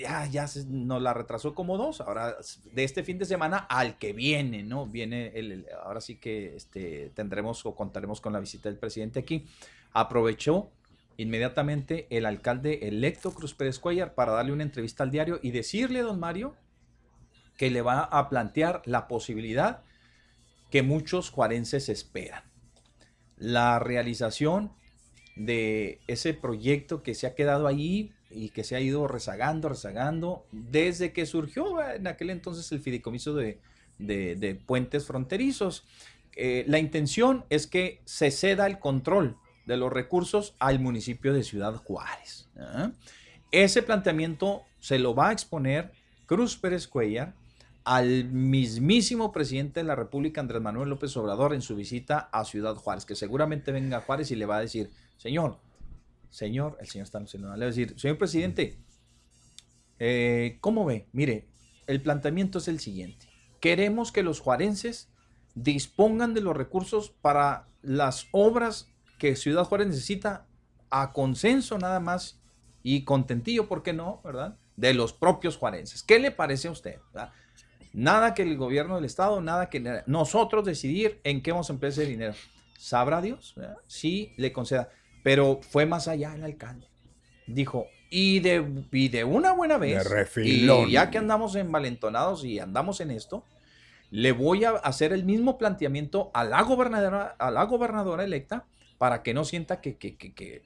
ya, 0.00 0.26
ya 0.26 0.46
se- 0.46 0.64
nos 0.68 1.02
la 1.02 1.12
retrasó 1.12 1.52
como 1.52 1.76
dos. 1.76 2.00
Ahora, 2.00 2.36
de 2.72 2.84
este 2.84 3.02
fin 3.02 3.18
de 3.18 3.24
semana 3.24 3.56
al 3.68 3.98
que 3.98 4.12
viene, 4.12 4.62
¿no? 4.62 4.86
Viene 4.86 5.32
el, 5.34 5.50
el- 5.50 5.66
ahora 5.82 6.00
sí 6.00 6.18
que 6.18 6.54
este, 6.54 7.10
tendremos 7.16 7.66
o 7.66 7.74
contaremos 7.74 8.20
con 8.20 8.32
la 8.32 8.38
visita 8.38 8.68
del 8.68 8.78
presidente 8.78 9.18
aquí. 9.18 9.44
Aprovechó 9.92 10.70
inmediatamente 11.16 12.06
el 12.10 12.26
alcalde 12.26 12.86
electo 12.86 13.32
Cruz 13.32 13.54
Pérez 13.54 13.80
Cuellar 13.80 14.14
para 14.14 14.30
darle 14.30 14.52
una 14.52 14.62
entrevista 14.62 15.02
al 15.02 15.10
diario 15.10 15.40
y 15.42 15.50
decirle, 15.50 16.02
don 16.02 16.20
Mario, 16.20 16.54
que 17.60 17.70
le 17.70 17.82
va 17.82 18.04
a 18.04 18.30
plantear 18.30 18.80
la 18.86 19.06
posibilidad 19.06 19.82
que 20.70 20.82
muchos 20.82 21.28
juarenses 21.28 21.90
esperan. 21.90 22.42
La 23.36 23.78
realización 23.78 24.72
de 25.36 26.00
ese 26.06 26.32
proyecto 26.32 27.02
que 27.02 27.14
se 27.14 27.26
ha 27.26 27.34
quedado 27.34 27.66
ahí 27.66 28.14
y 28.30 28.48
que 28.48 28.64
se 28.64 28.76
ha 28.76 28.80
ido 28.80 29.06
rezagando, 29.08 29.68
rezagando, 29.68 30.46
desde 30.52 31.12
que 31.12 31.26
surgió 31.26 31.82
eh, 31.82 31.96
en 31.96 32.06
aquel 32.06 32.30
entonces 32.30 32.72
el 32.72 32.80
fideicomiso 32.80 33.34
de, 33.34 33.60
de- 33.98 34.54
puentes 34.54 35.04
fronterizos. 35.04 35.84
Eh, 36.36 36.64
la 36.66 36.78
intención 36.78 37.44
es 37.50 37.66
que 37.66 38.00
se 38.06 38.30
ceda 38.30 38.66
el 38.68 38.78
control 38.78 39.36
de 39.66 39.76
los 39.76 39.92
recursos 39.92 40.54
al 40.60 40.78
municipio 40.80 41.34
de 41.34 41.44
Ciudad 41.44 41.74
Juárez. 41.74 42.48
¿ah? 42.58 42.92
Ese 43.52 43.82
planteamiento 43.82 44.62
se 44.78 44.98
lo 44.98 45.14
va 45.14 45.28
a 45.28 45.32
exponer 45.32 45.92
Cruz 46.24 46.56
Pérez 46.56 46.88
Cuellar 46.88 47.34
al 47.84 48.24
mismísimo 48.26 49.32
presidente 49.32 49.80
de 49.80 49.84
la 49.84 49.96
República, 49.96 50.40
Andrés 50.40 50.60
Manuel 50.60 50.90
López 50.90 51.16
Obrador, 51.16 51.54
en 51.54 51.62
su 51.62 51.76
visita 51.76 52.28
a 52.32 52.44
Ciudad 52.44 52.74
Juárez, 52.76 53.04
que 53.04 53.14
seguramente 53.14 53.72
venga 53.72 53.98
a 53.98 54.00
Juárez 54.02 54.30
y 54.30 54.36
le 54.36 54.46
va 54.46 54.58
a 54.58 54.60
decir, 54.60 54.90
señor, 55.16 55.58
señor, 56.30 56.76
el 56.80 56.88
señor 56.88 57.04
está 57.04 57.20
le 57.20 57.48
va 57.48 57.54
a 57.54 57.58
decir, 57.58 57.98
señor 57.98 58.18
presidente, 58.18 58.78
eh, 59.98 60.58
¿cómo 60.60 60.84
ve? 60.84 61.06
Mire, 61.12 61.48
el 61.86 62.02
planteamiento 62.02 62.58
es 62.58 62.68
el 62.68 62.80
siguiente. 62.80 63.26
Queremos 63.60 64.12
que 64.12 64.22
los 64.22 64.40
juarenses 64.40 65.10
dispongan 65.54 66.34
de 66.34 66.40
los 66.40 66.56
recursos 66.56 67.10
para 67.20 67.66
las 67.82 68.28
obras 68.32 68.88
que 69.18 69.36
Ciudad 69.36 69.64
Juárez 69.64 69.88
necesita 69.88 70.46
a 70.90 71.12
consenso 71.12 71.78
nada 71.78 72.00
más 72.00 72.40
y 72.82 73.04
contentillo, 73.04 73.68
¿por 73.68 73.82
qué 73.82 73.92
no? 73.92 74.20
¿Verdad? 74.24 74.56
De 74.76 74.94
los 74.94 75.12
propios 75.12 75.56
juarenses. 75.56 76.02
¿Qué 76.02 76.18
le 76.18 76.30
parece 76.30 76.68
a 76.68 76.70
usted? 76.70 76.98
¿verdad? 77.12 77.32
Nada 77.92 78.34
que 78.34 78.42
el 78.42 78.56
gobierno 78.56 78.96
del 78.96 79.04
estado, 79.04 79.40
nada 79.40 79.68
que 79.68 80.02
nosotros 80.06 80.64
decidir 80.64 81.20
en 81.24 81.42
qué 81.42 81.50
vamos 81.52 81.70
a 81.70 81.72
emplear 81.72 81.92
ese 81.92 82.06
dinero. 82.06 82.34
Sabrá 82.78 83.20
Dios 83.20 83.52
¿verdad? 83.56 83.76
si 83.86 84.32
le 84.36 84.52
conceda. 84.52 84.88
Pero 85.22 85.60
fue 85.62 85.86
más 85.86 86.08
allá 86.08 86.34
el 86.34 86.44
alcalde. 86.44 86.86
Dijo, 87.46 87.86
y 88.10 88.40
de, 88.40 88.64
y 88.92 89.08
de 89.08 89.24
una 89.24 89.52
buena 89.52 89.76
vez, 89.76 90.04
y 90.46 90.66
ya 90.90 91.10
que 91.10 91.18
andamos 91.18 91.54
envalentonados 91.56 92.44
y 92.44 92.58
andamos 92.58 93.00
en 93.00 93.10
esto, 93.10 93.44
le 94.10 94.32
voy 94.32 94.64
a 94.64 94.70
hacer 94.70 95.12
el 95.12 95.24
mismo 95.24 95.58
planteamiento 95.58 96.30
a 96.32 96.44
la 96.44 96.62
gobernadora, 96.62 97.36
a 97.38 97.50
la 97.50 97.64
gobernadora 97.64 98.24
electa 98.24 98.64
para 98.98 99.22
que 99.22 99.34
no 99.34 99.44
sienta 99.44 99.80
que, 99.80 99.96
que, 99.96 100.16
que- 100.16 100.32
que- 100.32 100.62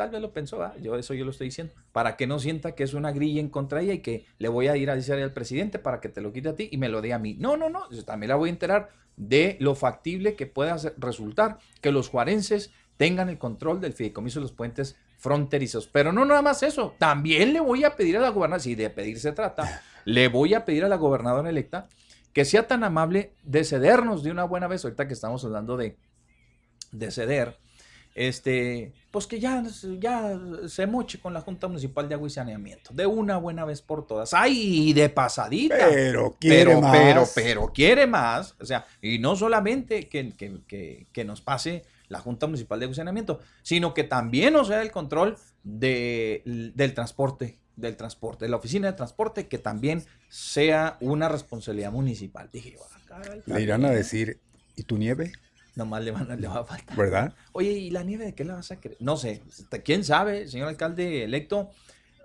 tal 0.00 0.08
vez 0.08 0.22
lo 0.22 0.32
pensó, 0.32 0.56
¿verdad? 0.56 0.76
yo 0.80 0.96
eso 0.96 1.12
yo 1.12 1.26
lo 1.26 1.30
estoy 1.30 1.48
diciendo, 1.48 1.74
para 1.92 2.16
que 2.16 2.26
no 2.26 2.38
sienta 2.38 2.72
que 2.74 2.84
es 2.84 2.94
una 2.94 3.12
grilla 3.12 3.38
en 3.38 3.50
contra 3.50 3.82
ella 3.82 3.92
y 3.92 3.98
que 3.98 4.24
le 4.38 4.48
voy 4.48 4.68
a 4.68 4.76
ir 4.78 4.88
a 4.88 4.94
decir 4.94 5.12
al 5.12 5.34
presidente 5.34 5.78
para 5.78 6.00
que 6.00 6.08
te 6.08 6.22
lo 6.22 6.32
quite 6.32 6.48
a 6.48 6.54
ti 6.54 6.70
y 6.72 6.78
me 6.78 6.88
lo 6.88 7.02
dé 7.02 7.12
a 7.12 7.18
mí. 7.18 7.36
No, 7.38 7.58
no, 7.58 7.68
no, 7.68 7.82
yo 7.90 8.02
también 8.02 8.30
la 8.30 8.36
voy 8.36 8.48
a 8.48 8.52
enterar 8.52 8.88
de 9.18 9.58
lo 9.60 9.74
factible 9.74 10.36
que 10.36 10.46
pueda 10.46 10.78
resultar 10.96 11.58
que 11.82 11.92
los 11.92 12.08
juarenses 12.08 12.70
tengan 12.96 13.28
el 13.28 13.36
control 13.36 13.78
del 13.78 13.92
fideicomiso 13.92 14.40
de 14.40 14.44
los 14.44 14.52
puentes 14.52 14.96
fronterizos. 15.18 15.86
Pero 15.86 16.14
no 16.14 16.24
nada 16.24 16.40
más 16.40 16.62
eso, 16.62 16.94
también 16.96 17.52
le 17.52 17.60
voy 17.60 17.84
a 17.84 17.94
pedir 17.94 18.16
a 18.16 18.20
la 18.20 18.30
gobernadora, 18.30 18.62
si 18.62 18.74
de 18.74 18.88
pedir 18.88 19.20
se 19.20 19.32
trata, 19.32 19.82
le 20.06 20.28
voy 20.28 20.54
a 20.54 20.64
pedir 20.64 20.82
a 20.86 20.88
la 20.88 20.96
gobernadora 20.96 21.50
electa 21.50 21.88
que 22.32 22.46
sea 22.46 22.66
tan 22.66 22.84
amable 22.84 23.34
de 23.42 23.64
cedernos 23.64 24.22
de 24.22 24.30
una 24.30 24.44
buena 24.44 24.66
vez, 24.66 24.82
ahorita 24.82 25.06
que 25.06 25.12
estamos 25.12 25.44
hablando 25.44 25.76
de, 25.76 25.98
de 26.90 27.10
ceder, 27.10 27.58
este, 28.14 28.92
pues 29.10 29.26
que 29.26 29.40
ya, 29.40 29.62
ya 29.98 30.38
se 30.66 30.86
moche 30.86 31.18
con 31.20 31.32
la 31.34 31.40
Junta 31.40 31.68
Municipal 31.68 32.08
de 32.08 32.14
Agua 32.14 32.26
y 32.28 32.30
Saneamiento, 32.30 32.92
de 32.94 33.06
una 33.06 33.36
buena 33.38 33.64
vez 33.64 33.82
por 33.82 34.06
todas. 34.06 34.34
¡Ay, 34.34 34.92
de 34.92 35.08
pasadita! 35.08 35.76
Pero 35.88 36.36
quiere 36.40 36.64
pero, 36.66 36.80
más. 36.80 36.96
pero, 36.98 37.24
pero 37.34 37.72
quiere 37.72 38.06
más. 38.06 38.54
O 38.60 38.64
sea, 38.66 38.86
y 39.00 39.18
no 39.18 39.36
solamente 39.36 40.08
que, 40.08 40.32
que- 40.36 40.60
que- 40.66 41.06
que 41.12 41.24
nos 41.24 41.40
pase 41.40 41.84
la 42.08 42.18
Junta 42.20 42.46
Municipal 42.46 42.78
de 42.80 42.84
Agua 42.86 42.92
y 42.92 42.96
Saneamiento, 42.96 43.40
sino 43.62 43.94
que 43.94 44.04
también 44.04 44.52
nos 44.54 44.66
sea 44.68 44.82
el 44.82 44.90
control 44.90 45.36
de- 45.62 46.42
del 46.74 46.94
transporte, 46.94 47.58
del 47.76 47.96
transporte, 47.96 48.44
de 48.44 48.50
la 48.50 48.56
oficina 48.56 48.88
de 48.88 48.96
transporte, 48.96 49.46
que 49.46 49.58
también 49.58 50.04
sea 50.28 50.96
una 51.00 51.28
responsabilidad 51.28 51.92
municipal. 51.92 52.48
Dije, 52.52 52.76
"Ah, 53.10 53.22
Le 53.46 53.60
irán 53.62 53.80
a 53.82 53.88
también". 53.88 54.02
decir, 54.02 54.40
¿y 54.76 54.82
tu 54.82 54.98
nieve? 54.98 55.32
Nomás 55.76 56.02
le, 56.04 56.10
van 56.10 56.40
le 56.40 56.48
va 56.48 56.60
a 56.60 56.64
faltar. 56.64 56.96
¿Verdad? 56.96 57.34
Oye, 57.52 57.70
¿y 57.72 57.90
la 57.90 58.02
nieve 58.02 58.24
de 58.26 58.34
qué 58.34 58.44
la 58.44 58.54
vas 58.56 58.70
a 58.72 58.80
querer? 58.80 58.96
No 59.00 59.16
sé, 59.16 59.42
quién 59.84 60.04
sabe, 60.04 60.48
señor 60.48 60.68
alcalde 60.68 61.24
electo, 61.24 61.70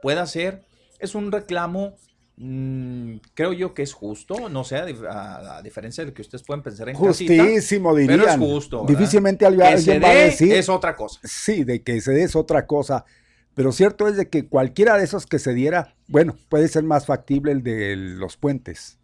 puede 0.01 0.25
ser, 0.27 0.63
es 0.99 1.13
un 1.15 1.31
reclamo, 1.31 1.95
mm, 2.37 3.17
creo 3.33 3.53
yo 3.53 3.73
que 3.73 3.83
es 3.83 3.93
justo, 3.93 4.49
no 4.49 4.63
sé, 4.63 4.77
a, 4.77 4.87
dif- 4.87 5.07
a- 5.07 5.57
a 5.57 5.61
diferencia 5.61 6.03
de 6.03 6.09
lo 6.09 6.13
que 6.13 6.21
ustedes 6.21 6.43
pueden 6.43 6.63
pensar 6.63 6.89
en 6.89 6.95
casita, 6.97 7.43
Justísimo, 7.43 7.95
dirían. 7.95 8.19
pero 8.19 8.31
es 8.31 8.37
justo. 8.37 8.83
¿verdad? 8.83 8.97
Difícilmente 8.99 9.45
alguien 9.45 9.69
que 9.75 9.77
se 9.81 9.99
va 9.99 10.09
a 10.09 10.13
dé 10.13 10.21
decir. 10.25 10.53
es 10.53 10.67
otra 10.69 10.95
cosa. 10.95 11.19
Sí, 11.23 11.63
de 11.63 11.81
que 11.83 12.01
se 12.01 12.11
dé 12.11 12.23
es 12.23 12.35
otra 12.35 12.65
cosa. 12.65 13.05
Pero 13.53 13.71
cierto 13.71 14.07
es 14.09 14.17
de 14.17 14.27
que 14.27 14.47
cualquiera 14.47 14.97
de 14.97 15.05
esos 15.05 15.25
que 15.25 15.39
se 15.39 15.53
diera, 15.53 15.95
bueno, 16.07 16.35
puede 16.49 16.67
ser 16.67 16.83
más 16.83 17.05
factible 17.05 17.53
el 17.53 17.63
de 17.63 17.95
los 17.95 18.35
puentes. 18.35 18.97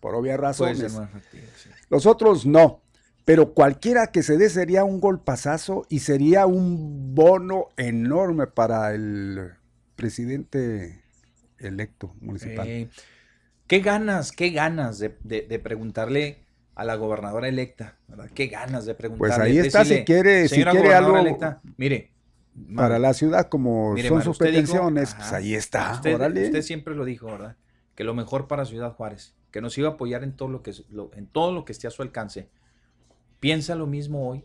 Por 0.00 0.14
obvias 0.14 0.36
Puede 0.38 0.48
razones. 0.48 0.78
ser 0.78 0.90
más 0.92 1.10
factible, 1.10 1.48
sí. 1.62 1.68
Los 1.90 2.06
otros 2.06 2.46
no. 2.46 2.80
Pero 3.24 3.54
cualquiera 3.54 4.08
que 4.08 4.22
se 4.22 4.36
dé 4.36 4.50
sería 4.50 4.84
un 4.84 5.00
golpazazo 5.00 5.86
y 5.88 6.00
sería 6.00 6.46
un 6.46 7.14
bono 7.14 7.68
enorme 7.76 8.46
para 8.46 8.92
el 8.94 9.52
presidente 9.96 11.02
electo 11.58 12.14
municipal. 12.20 12.68
Eh, 12.68 12.88
¿Qué 13.66 13.80
ganas, 13.80 14.30
qué 14.32 14.50
ganas 14.50 14.98
de, 14.98 15.16
de- 15.22 15.42
de 15.42 15.58
preguntarle 15.58 16.44
a 16.74 16.84
la 16.84 16.96
gobernadora 16.96 17.48
electa? 17.48 17.96
¿verdad? 18.08 18.28
¿Qué 18.34 18.48
ganas 18.48 18.84
de 18.84 18.94
preguntarle? 18.94 19.34
Pues 19.36 19.38
ahí 19.46 19.58
está, 19.58 19.84
si 19.86 20.04
quiere- 20.04 20.42
si 20.48 20.56
"Señora 20.56 20.72
quiere 20.72 20.94
algo 20.94 21.16
electa, 21.16 21.62
mire, 21.78 22.10
para 22.76 22.98
la 22.98 23.14
ciudad, 23.14 23.48
como 23.48 23.94
Mire, 23.94 24.08
son 24.10 24.18
sus 24.22 24.38
dijo- 24.38 24.44
pretensiones, 24.50 25.08
Ajá. 25.14 25.16
pues 25.18 25.32
ahí 25.32 25.54
está. 25.54 25.92
Usted, 25.94 26.14
órale. 26.14 26.44
usted 26.44 26.60
siempre 26.62 26.94
lo 26.94 27.04
dijo, 27.06 27.26
¿verdad? 27.26 27.56
Que 27.94 28.04
lo 28.04 28.12
mejor 28.14 28.48
para 28.48 28.66
Ciudad 28.66 28.92
Juárez, 28.92 29.34
que 29.50 29.60
nos 29.62 29.78
iba 29.78 29.88
a 29.88 29.92
apoyar 29.92 30.22
en 30.24 30.32
todo 30.36 30.48
lo 30.50 30.62
que, 30.62 30.72
lo, 30.90 31.10
en 31.14 31.26
todo 31.26 31.52
lo 31.54 31.64
que 31.64 31.72
esté 31.72 31.86
a 31.86 31.90
su 31.90 32.02
alcance, 32.02 32.48
piensa 33.44 33.74
lo 33.74 33.86
mismo 33.86 34.26
hoy. 34.26 34.42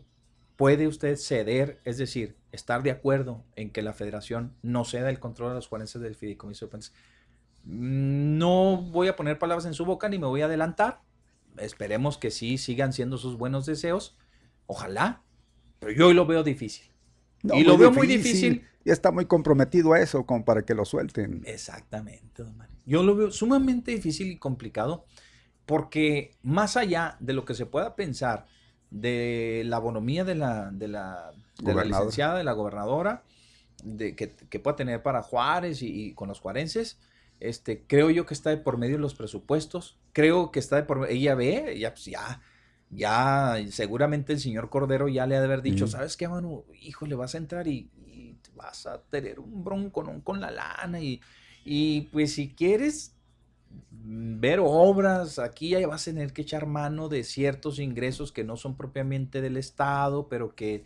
¿Puede 0.56 0.86
usted 0.86 1.16
ceder, 1.16 1.80
es 1.86 1.96
decir, 1.96 2.36
estar 2.52 2.82
de 2.82 2.90
acuerdo 2.90 3.46
en 3.56 3.70
que 3.70 3.80
la 3.80 3.94
federación 3.94 4.54
no 4.60 4.84
ceda 4.84 5.08
el 5.08 5.18
control 5.18 5.52
a 5.52 5.54
los 5.54 5.68
forenses 5.68 6.02
del 6.02 6.16
fideicomiso 6.16 6.68
de? 6.68 6.92
No 7.64 8.76
voy 8.76 9.08
a 9.08 9.16
poner 9.16 9.38
palabras 9.38 9.64
en 9.64 9.72
su 9.72 9.86
boca 9.86 10.10
ni 10.10 10.18
me 10.18 10.26
voy 10.26 10.42
a 10.42 10.44
adelantar. 10.44 11.00
Esperemos 11.56 12.18
que 12.18 12.30
sí 12.30 12.58
sigan 12.58 12.92
siendo 12.92 13.16
sus 13.16 13.38
buenos 13.38 13.64
deseos. 13.64 14.18
Ojalá. 14.66 15.22
Pero 15.78 15.92
yo 15.92 16.08
hoy 16.08 16.14
lo 16.14 16.26
veo 16.26 16.42
difícil. 16.42 16.92
No, 17.42 17.54
y 17.54 17.64
lo 17.64 17.78
veo 17.78 17.92
muy 17.92 18.06
difícil. 18.06 18.66
Ya 18.84 18.92
está 18.92 19.10
muy 19.12 19.24
comprometido 19.24 19.94
a 19.94 20.00
eso, 20.00 20.26
como 20.26 20.44
para 20.44 20.66
que 20.66 20.74
lo 20.74 20.84
suelten. 20.84 21.40
Exactamente, 21.46 22.42
don 22.42 22.54
Mario. 22.54 22.76
Yo 22.84 23.02
lo 23.02 23.16
veo 23.16 23.30
sumamente 23.30 23.92
difícil 23.92 24.30
y 24.30 24.36
complicado 24.36 25.06
porque 25.64 26.32
más 26.42 26.76
allá 26.76 27.16
de 27.18 27.32
lo 27.32 27.46
que 27.46 27.54
se 27.54 27.64
pueda 27.64 27.96
pensar 27.96 28.44
de 28.90 29.62
la 29.66 29.78
bonomía 29.78 30.24
de 30.24 30.34
la, 30.34 30.70
de 30.72 30.88
la, 30.88 31.32
de 31.62 31.74
la 31.74 31.84
licenciada, 31.84 32.38
de 32.38 32.44
la 32.44 32.52
gobernadora, 32.52 33.22
de, 33.84 34.14
que, 34.16 34.34
que 34.34 34.60
pueda 34.60 34.76
tener 34.76 35.02
para 35.02 35.22
Juárez 35.22 35.82
y, 35.82 36.06
y 36.06 36.14
con 36.14 36.28
los 36.28 36.40
juarenses, 36.40 36.98
este, 37.40 37.84
creo 37.86 38.10
yo 38.10 38.26
que 38.26 38.34
está 38.34 38.50
de 38.50 38.58
por 38.58 38.76
medio 38.76 38.96
de 38.96 39.02
los 39.02 39.14
presupuestos. 39.14 39.98
Creo 40.12 40.50
que 40.50 40.58
está 40.58 40.76
de 40.76 40.82
por 40.82 41.10
ella 41.10 41.34
ve, 41.34 41.78
ya, 41.78 41.92
pues 41.92 42.04
ya, 42.04 42.42
ya, 42.90 43.56
seguramente 43.70 44.32
el 44.32 44.40
señor 44.40 44.68
Cordero 44.68 45.08
ya 45.08 45.26
le 45.26 45.36
ha 45.36 45.40
de 45.40 45.46
haber 45.46 45.62
dicho. 45.62 45.86
¿sabes 45.86 46.16
qué, 46.16 46.28
mano? 46.28 46.64
Híjole, 46.80 47.14
vas 47.14 47.34
a 47.34 47.38
entrar 47.38 47.66
y, 47.66 47.90
y 48.06 48.36
vas 48.54 48.86
a 48.86 49.00
tener 49.02 49.40
un 49.40 49.64
bronco 49.64 50.04
con 50.22 50.40
la 50.40 50.50
lana 50.50 51.00
y, 51.00 51.20
y 51.64 52.02
pues 52.12 52.34
si 52.34 52.54
quieres 52.54 53.14
ver 53.90 54.60
obras, 54.62 55.38
aquí 55.38 55.70
ya 55.70 55.86
vas 55.86 56.02
a 56.02 56.10
tener 56.12 56.32
que 56.32 56.42
echar 56.42 56.66
mano 56.66 57.08
de 57.08 57.24
ciertos 57.24 57.78
ingresos 57.78 58.32
que 58.32 58.44
no 58.44 58.56
son 58.56 58.76
propiamente 58.76 59.40
del 59.40 59.56
Estado, 59.56 60.28
pero 60.28 60.54
que 60.54 60.84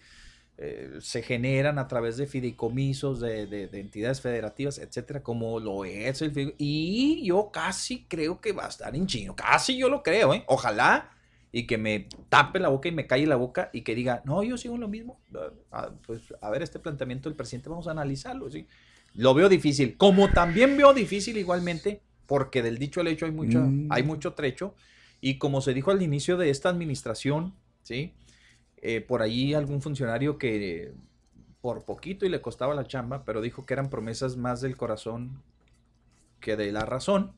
eh, 0.59 0.99
se 1.01 1.23
generan 1.23 1.79
a 1.79 1.89
través 1.89 2.17
de 2.17 2.27
fideicomisos, 2.27 3.21
de, 3.21 3.47
de- 3.47 3.69
de 3.69 3.81
entidades 3.81 4.21
federativas, 4.21 4.79
etcétera, 4.79 5.23
como 5.23 5.59
lo 5.61 5.85
es 5.85 6.23
Y 6.59 7.25
yo 7.27 7.51
casi 7.53 8.05
creo 8.07 8.41
que 8.41 8.53
va 8.53 8.67
a 8.67 8.69
estar 8.69 8.95
en 8.95 9.07
chino, 9.07 9.35
casi 9.37 9.77
yo 9.77 9.89
lo 9.89 10.03
creo, 10.03 10.35
¿eh? 10.35 10.45
Ojalá 10.47 11.11
y 11.53 11.67
que 11.67 11.79
me 11.79 12.09
tape 12.29 12.59
la 12.61 12.69
boca 12.69 12.89
y 12.89 12.93
me 12.93 13.07
calle 13.07 13.27
la 13.27 13.37
boca 13.37 13.71
y 13.73 13.83
que 13.83 13.95
diga, 13.95 14.23
no, 14.25 14.43
yo 14.43 14.57
sigo 14.59 14.75
en 14.75 14.81
lo 14.83 14.89
mismo. 14.89 15.21
Ah, 15.71 15.91
Pues 16.07 16.23
a 16.41 16.51
ver, 16.51 16.63
este 16.63 16.79
planteamiento 16.81 17.29
del 17.29 17.37
presidente 17.37 17.69
vamos 17.69 17.87
a 17.89 17.93
analizarlo, 17.93 18.51
¿sí? 18.51 18.67
Lo 19.15 19.35
veo 19.35 19.49
difícil, 19.49 19.97
como 19.97 20.31
también 20.33 20.77
veo 20.77 20.93
difícil 20.93 21.37
igualmente, 21.37 22.03
porque 22.27 22.63
del 22.63 22.79
dicho 22.79 23.01
al 23.01 23.09
hecho 23.09 23.27
hay 23.27 23.33
mucho, 23.33 23.61
Mm. 23.61 23.89
hay 23.91 24.03
mucho 24.03 24.33
trecho, 24.35 24.75
y 25.21 25.39
como 25.39 25.61
se 25.61 25.75
dijo 25.75 25.91
al 25.91 26.03
inicio 26.03 26.37
de 26.37 26.51
esta 26.51 26.69
administración, 26.69 27.55
¿sí? 27.83 28.13
Eh, 28.79 29.01
por 29.01 29.23
ahí 29.23 29.55
algún 29.55 29.81
funcionario 29.81 30.37
que 30.39 30.93
por 31.63 31.85
poquito 31.85 32.27
y 32.27 32.29
le 32.29 32.43
costaba 32.43 32.75
la 32.75 32.87
chamba, 32.87 33.25
pero 33.25 33.41
dijo 33.41 33.65
que 33.65 33.73
eran 33.73 33.89
promesas 33.89 34.37
más 34.37 34.61
del 34.61 34.77
corazón 34.77 35.43
que 36.41 36.57
de 36.57 36.71
la 36.73 36.85
razón. 36.85 37.33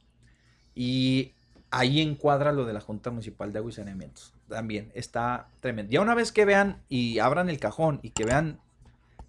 Y 0.75 1.33
ahí 1.71 2.01
encuadra 2.01 2.51
lo 2.53 2.65
de 2.65 2.73
la 2.73 2.81
Junta 2.81 3.11
Municipal 3.11 3.53
de 3.53 3.59
Agua 3.61 3.71
y 3.71 3.75
Saneamientos. 3.75 4.33
También 4.49 4.91
está 4.95 5.49
tremendo. 5.61 5.93
Ya 5.93 6.01
una 6.01 6.17
vez 6.17 6.33
que 6.33 6.45
vean 6.45 6.83
y 6.89 7.21
abran 7.21 7.49
el 7.49 7.61
cajón 7.61 8.01
y 8.03 8.11
que 8.11 8.25
vean 8.25 8.59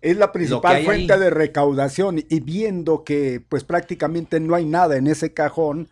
Es 0.02 0.16
la 0.18 0.32
principal 0.32 0.84
fuente 0.84 1.14
ahí. 1.14 1.20
de 1.20 1.30
recaudación 1.30 2.20
y 2.30 2.40
viendo 2.40 3.04
que 3.04 3.44
pues 3.50 3.64
prácticamente 3.64 4.40
no 4.40 4.54
hay 4.56 4.66
nada 4.66 4.96
en 4.98 5.08
ese 5.08 5.34
cajón, 5.34 5.90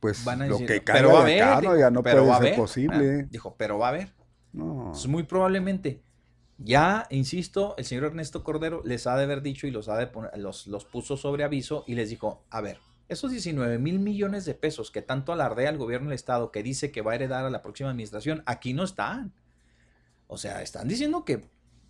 pues 0.00 0.24
van 0.24 0.42
a 0.42 0.46
lo 0.46 0.58
decir, 0.58 0.66
que 0.66 0.80
pero 0.82 1.08
caiga 1.08 1.12
va 1.14 1.22
a 1.22 1.24
de 1.24 1.40
haber, 1.40 1.42
acá, 1.42 1.60
dijo, 1.60 1.72
no, 1.72 1.78
ya 1.78 1.90
no 1.90 2.02
pero 2.02 2.16
puede 2.18 2.28
va 2.28 2.34
a 2.36 2.38
ser 2.38 2.46
haber. 2.48 2.56
posible. 2.60 3.20
Ah, 3.24 3.28
dijo, 3.30 3.54
pero 3.56 3.78
va 3.78 3.86
a 3.86 3.90
haber. 3.90 4.12
No. 4.52 4.88
Pues 4.92 5.06
muy 5.06 5.22
probablemente. 5.22 6.02
Ya, 6.58 7.06
insisto, 7.10 7.74
el 7.76 7.84
señor 7.84 8.04
Ernesto 8.04 8.42
Cordero 8.42 8.80
les 8.84 9.06
ha 9.06 9.16
de 9.16 9.24
haber 9.24 9.42
dicho 9.42 9.66
y 9.66 9.70
los, 9.70 9.88
ha 9.90 9.96
de 9.98 10.06
poner- 10.10 10.36
los, 10.38 10.66
los 10.66 10.84
puso 10.86 11.16
sobre 11.18 11.44
aviso 11.44 11.84
y 11.86 11.94
les 11.94 12.08
dijo, 12.08 12.44
a 12.50 12.62
ver, 12.62 12.78
esos 13.08 13.30
19 13.30 13.78
mil 13.78 13.98
millones 13.98 14.44
de 14.46 14.54
pesos 14.54 14.90
que 14.90 15.02
tanto 15.02 15.32
alardea 15.32 15.68
el 15.70 15.76
gobierno 15.76 16.08
del 16.08 16.14
Estado 16.16 16.50
que 16.52 16.62
dice 16.62 16.90
que 16.90 17.02
va 17.02 17.12
a 17.12 17.14
heredar 17.16 17.44
a 17.44 17.50
la 17.50 17.62
próxima 17.62 17.90
administración, 17.90 18.42
aquí 18.46 18.72
no 18.72 18.84
están. 18.84 19.32
O 20.28 20.38
sea, 20.38 20.62
están 20.62 20.88
diciendo 20.88 21.24
que 21.24 21.44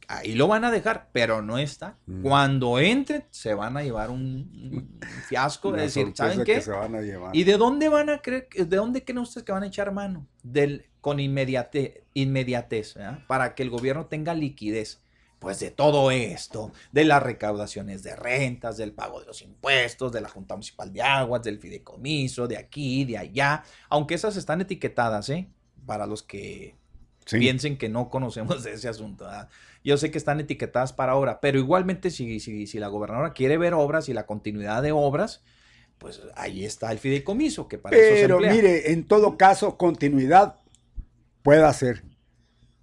ahí 0.08 0.34
lo 0.34 0.46
van 0.48 0.64
a 0.64 0.70
dejar, 0.70 1.08
pero 1.12 1.42
no 1.42 1.58
está. 1.58 1.96
Mm. 2.06 2.22
Cuando 2.22 2.78
entren, 2.78 3.24
se 3.30 3.54
van 3.54 3.76
a 3.76 3.82
llevar 3.82 4.10
un, 4.10 4.20
un 4.22 5.00
fiasco. 5.28 5.74
Es 5.76 5.94
decir, 5.94 6.12
¿saben 6.14 6.38
que 6.44 6.54
qué? 6.54 6.60
se 6.60 6.70
van 6.70 6.94
a 6.94 7.00
llevar. 7.00 7.34
¿Y 7.34 7.44
de 7.44 7.56
dónde 7.56 7.88
van 7.88 8.10
a 8.10 8.18
creer, 8.18 8.48
que- 8.48 8.64
de 8.64 8.76
dónde 8.76 9.04
creen 9.04 9.18
ustedes 9.18 9.44
que 9.44 9.52
van 9.52 9.62
a 9.62 9.66
echar 9.66 9.92
mano? 9.92 10.26
Del, 10.42 10.86
con 11.00 11.20
inmediate, 11.20 12.04
inmediatez, 12.14 12.94
¿verdad? 12.94 13.20
para 13.26 13.54
que 13.54 13.62
el 13.62 13.70
gobierno 13.70 14.06
tenga 14.06 14.34
liquidez. 14.34 15.00
Pues 15.38 15.60
de 15.60 15.70
todo 15.70 16.10
esto, 16.10 16.72
de 16.92 17.04
las 17.04 17.22
recaudaciones 17.22 18.02
de 18.02 18.16
rentas, 18.16 18.78
del 18.78 18.92
pago 18.92 19.20
de 19.20 19.26
los 19.26 19.42
impuestos, 19.42 20.10
de 20.10 20.22
la 20.22 20.30
Junta 20.30 20.54
Municipal 20.54 20.90
de 20.92 21.02
Aguas, 21.02 21.42
del 21.42 21.58
fideicomiso, 21.58 22.48
de 22.48 22.56
aquí, 22.56 23.04
de 23.04 23.18
allá, 23.18 23.62
aunque 23.90 24.14
esas 24.14 24.36
están 24.38 24.62
etiquetadas, 24.62 25.28
¿eh? 25.28 25.46
Para 25.84 26.06
los 26.06 26.22
que 26.22 26.74
Sí. 27.26 27.38
piensen 27.38 27.76
que 27.76 27.88
no 27.90 28.08
conocemos 28.08 28.62
de 28.64 28.72
ese 28.74 28.88
asunto. 28.88 29.24
¿verdad? 29.24 29.48
Yo 29.84 29.98
sé 29.98 30.10
que 30.10 30.18
están 30.18 30.40
etiquetadas 30.40 30.92
para 30.94 31.14
obra, 31.16 31.40
pero 31.40 31.58
igualmente 31.58 32.10
si, 32.10 32.40
si, 32.40 32.66
si 32.66 32.78
la 32.78 32.88
gobernadora 32.88 33.32
quiere 33.34 33.58
ver 33.58 33.74
obras 33.74 34.08
y 34.08 34.14
la 34.14 34.26
continuidad 34.26 34.82
de 34.82 34.92
obras, 34.92 35.42
pues 35.98 36.22
ahí 36.36 36.64
está 36.64 36.92
el 36.92 36.98
fideicomiso, 36.98 37.68
que 37.68 37.78
para 37.78 37.98
eso 37.98 38.16
se 38.16 38.26
Pero 38.26 38.34
emplea. 38.34 38.52
mire, 38.54 38.92
en 38.92 39.06
todo 39.06 39.36
caso, 39.36 39.76
continuidad 39.76 40.56
puede 41.42 41.64
hacer. 41.64 42.04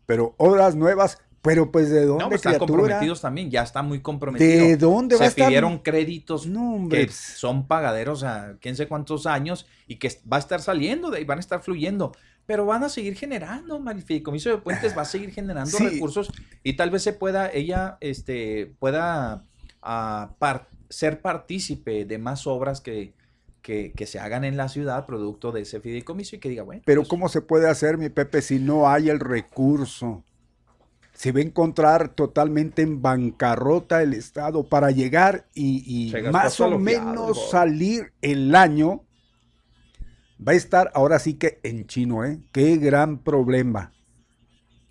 Pero 0.05 0.35
obras 0.37 0.75
nuevas, 0.75 1.19
pero 1.41 1.71
pues 1.71 1.89
de 1.89 2.05
dónde, 2.05 2.23
no, 2.25 2.29
pues 2.29 2.39
están 2.39 2.53
criatura? 2.55 2.67
comprometidos 2.83 3.21
también, 3.21 3.49
ya 3.51 3.63
está 3.63 3.81
muy 3.83 4.01
comprometido. 4.01 4.67
¿De 4.67 4.77
dónde 4.77 5.15
va 5.15 5.19
se 5.19 5.23
a 5.25 5.27
estar? 5.27 5.47
pidieron 5.47 5.79
créditos 5.79 6.47
No, 6.47 6.75
hombre. 6.75 7.05
que 7.07 7.11
son 7.11 7.67
pagaderos 7.67 8.23
a 8.23 8.57
quién 8.61 8.75
sé 8.75 8.87
cuántos 8.87 9.25
años 9.25 9.65
y 9.87 9.97
que 9.97 10.09
va 10.31 10.37
a 10.37 10.39
estar 10.39 10.61
saliendo 10.61 11.09
de 11.09 11.19
ahí, 11.19 11.25
van 11.25 11.39
a 11.39 11.41
estar 11.41 11.61
fluyendo. 11.61 12.13
Pero 12.45 12.65
van 12.65 12.83
a 12.83 12.89
seguir 12.89 13.15
generando, 13.15 13.81
el 13.89 14.01
fideicomiso 14.01 14.49
de 14.49 14.57
puentes 14.57 14.97
va 14.97 15.03
a 15.03 15.05
seguir 15.05 15.31
generando 15.31 15.71
Sí. 15.77 15.87
recursos 15.87 16.29
y 16.61 16.73
tal 16.73 16.89
vez 16.89 17.01
se 17.01 17.13
pueda, 17.13 17.49
ella, 17.51 17.97
este, 18.01 18.73
pueda 18.79 19.43
ah, 19.81 20.31
par- 20.39 20.67
ser 20.89 21.21
partícipe 21.21 22.05
de 22.05 22.17
más 22.17 22.45
obras 22.45 22.81
que, 22.81 23.13
que, 23.61 23.93
que 23.93 24.05
se 24.05 24.19
hagan 24.19 24.43
en 24.43 24.57
la 24.57 24.67
ciudad 24.67 25.05
producto 25.05 25.53
de 25.53 25.61
ese 25.61 25.79
fideicomiso 25.79 26.35
y 26.35 26.39
que 26.39 26.49
diga, 26.49 26.63
bueno, 26.63 26.81
Pero 26.85 27.01
pues, 27.01 27.09
¿cómo 27.09 27.29
se 27.29 27.41
puede 27.41 27.69
hacer, 27.69 27.97
mi 27.97 28.09
Pepe, 28.09 28.41
si 28.41 28.59
no 28.59 28.89
hay 28.89 29.09
el 29.09 29.19
recurso? 29.21 30.23
Se 31.13 31.31
va 31.31 31.39
a 31.39 31.43
encontrar 31.43 32.09
totalmente 32.09 32.81
en 32.81 33.01
bancarrota 33.01 34.01
el 34.01 34.13
Estado 34.13 34.63
para 34.63 34.91
llegar 34.91 35.45
y, 35.53 36.11
más 36.31 36.59
o 36.59 36.77
menos 36.77 37.51
salir 37.51 38.11
el 38.21 38.53
año. 38.55 39.03
Va 40.45 40.51
a 40.53 40.55
estar 40.55 40.91
ahora 40.93 41.19
sí 41.19 41.35
que 41.35 41.59
en 41.63 41.85
chino, 41.87 42.25
¿eh? 42.25 42.39
Qué 42.51 42.77
gran 42.77 43.19
problema. 43.19 43.93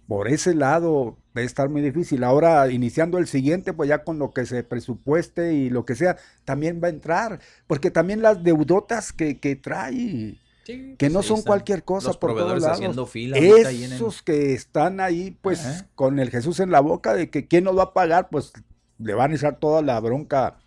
Por 0.09 0.29
ese 0.29 0.55
lado 0.55 1.17
va 1.37 1.41
a 1.41 1.45
estar 1.45 1.69
muy 1.69 1.81
difícil. 1.81 2.25
Ahora, 2.25 2.71
iniciando 2.71 3.19
el 3.19 3.27
siguiente, 3.27 3.73
pues 3.73 3.89
ya 3.89 4.03
con 4.05 4.19
lo 4.19 4.33
que 4.33 4.47
se 4.47 4.63
presupueste 4.63 5.55
y 5.55 5.71
lo 5.71 5.85
que 5.85 5.95
sea, 5.95 6.17
también 6.45 6.81
va 6.83 6.89
a 6.89 6.91
entrar. 6.91 7.41
Porque 7.67 7.91
también 7.91 8.21
las 8.23 8.43
deudotas 8.43 9.13
que, 9.13 9.39
que 9.41 9.57
trae 9.57 10.39
sí, 10.65 10.95
que 10.99 11.09
no 11.11 11.23
son 11.23 11.39
están 11.39 11.49
cualquier 11.49 11.85
cosa 11.85 12.09
Los 12.09 12.17
por 12.19 12.31
todos 12.31 12.39
proveedores 12.41 12.63
lados. 12.63 12.77
haciendo 12.79 13.07
fila 13.07 13.39
el- 13.39 13.67
Esos 13.93 14.23
que 14.23 14.53
están 14.55 15.01
ahí, 15.01 15.37
pues, 15.41 15.65
Ajá. 15.65 15.87
con 15.95 16.19
el 16.19 16.31
Jesús 16.31 16.61
en 16.61 16.71
la 16.71 16.81
boca 16.81 17.15
de 17.15 17.31
que 17.31 17.47
quién 17.47 17.65
nos 17.65 17.79
va 17.79 17.85
a 17.85 17.93
pagar, 17.95 18.29
pues 18.31 18.53
le 18.99 19.15
van 19.15 19.33
a 19.33 19.35
echar 19.37 19.59
toda 19.59 19.83
la 19.83 19.99
bronca, 20.01 20.59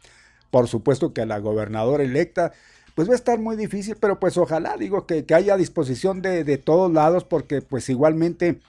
por 0.50 0.68
supuesto 0.68 1.14
que 1.14 1.22
a 1.22 1.26
la 1.26 1.38
gobernadora 1.40 2.04
electa, 2.04 2.52
pues 2.96 3.08
va 3.08 3.14
a 3.14 3.18
estar 3.18 3.40
muy 3.40 3.56
difícil, 3.56 3.98
pero 4.00 4.20
pues 4.20 4.38
ojalá, 4.38 4.78
digo, 4.78 5.06
que, 5.06 5.26
que 5.26 5.36
haya 5.36 5.58
disposición 5.58 6.22
de, 6.22 6.44
de 6.44 6.58
todos 6.58 6.92
lados, 6.92 7.24
porque 7.24 7.62
pues 7.62 7.90
igualmente, 7.90 8.62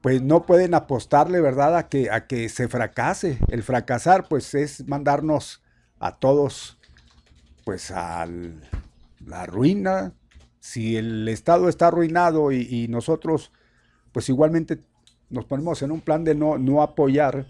pues 0.00 0.22
no 0.22 0.46
pueden 0.46 0.74
apostarle, 0.74 1.40
¿verdad?, 1.40 1.76
a 1.76 1.88
que, 1.88 2.10
a 2.10 2.26
que 2.26 2.48
se 2.48 2.68
fracase. 2.68 3.38
El 3.48 3.62
fracasar, 3.62 4.28
pues 4.28 4.54
es 4.54 4.86
mandarnos 4.86 5.62
a 5.98 6.12
todos, 6.12 6.78
pues 7.64 7.90
a 7.90 8.26
la 9.26 9.46
ruina. 9.46 10.12
Si 10.60 10.96
el 10.96 11.26
Estado 11.28 11.68
está 11.68 11.88
arruinado 11.88 12.52
y, 12.52 12.68
y 12.70 12.88
nosotros, 12.88 13.50
pues 14.12 14.28
igualmente 14.28 14.78
nos 15.30 15.46
ponemos 15.46 15.82
en 15.82 15.90
un 15.90 16.00
plan 16.00 16.24
de 16.24 16.34
no, 16.34 16.58
no 16.58 16.82
apoyar, 16.82 17.46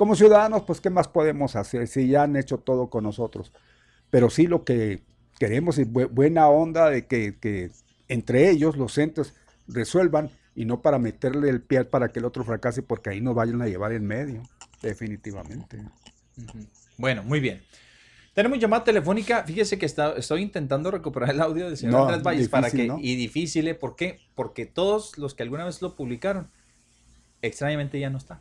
como 0.00 0.16
ciudadanos, 0.16 0.62
pues 0.62 0.80
¿qué 0.80 0.88
más 0.88 1.08
podemos 1.08 1.56
hacer 1.56 1.86
si 1.86 2.08
ya 2.08 2.22
han 2.22 2.34
hecho 2.34 2.56
todo 2.56 2.88
con 2.88 3.04
nosotros? 3.04 3.52
Pero 4.08 4.30
sí 4.30 4.46
lo 4.46 4.64
que 4.64 5.02
queremos 5.40 5.78
bu- 5.78 6.08
buena 6.08 6.48
onda 6.48 6.88
de 6.90 7.06
que, 7.06 7.36
que 7.40 7.70
entre 8.06 8.50
ellos, 8.50 8.76
los 8.76 8.92
centros, 8.92 9.34
resuelvan 9.66 10.30
y 10.54 10.66
no 10.66 10.82
para 10.82 10.98
meterle 10.98 11.48
el 11.48 11.62
pie 11.62 11.84
para 11.84 12.12
que 12.12 12.18
el 12.20 12.26
otro 12.26 12.44
fracase 12.44 12.82
porque 12.82 13.10
ahí 13.10 13.20
nos 13.20 13.34
vayan 13.34 13.60
a 13.62 13.66
llevar 13.66 13.92
en 13.92 14.06
medio, 14.06 14.42
definitivamente. 14.82 15.78
Bueno, 16.98 17.22
muy 17.22 17.40
bien. 17.40 17.62
Tenemos 18.34 18.58
llamada 18.58 18.84
telefónica. 18.84 19.42
Fíjese 19.44 19.78
que 19.78 19.86
está, 19.86 20.12
estoy 20.16 20.42
intentando 20.42 20.90
recuperar 20.90 21.30
el 21.30 21.40
audio 21.40 21.66
del 21.66 21.76
señor 21.76 21.92
No, 21.94 22.02
Andrés 22.04 22.22
Valles 22.22 22.48
para 22.48 22.70
que. 22.70 22.88
Y 23.00 23.16
difícil, 23.16 23.66
¿eh? 23.68 23.74
¿por 23.74 23.96
qué? 23.96 24.20
Porque 24.34 24.66
todos 24.66 25.18
los 25.18 25.34
que 25.34 25.42
alguna 25.42 25.64
vez 25.64 25.82
lo 25.82 25.96
publicaron, 25.96 26.48
extrañamente 27.42 27.98
ya 27.98 28.10
no 28.10 28.18
está. 28.18 28.40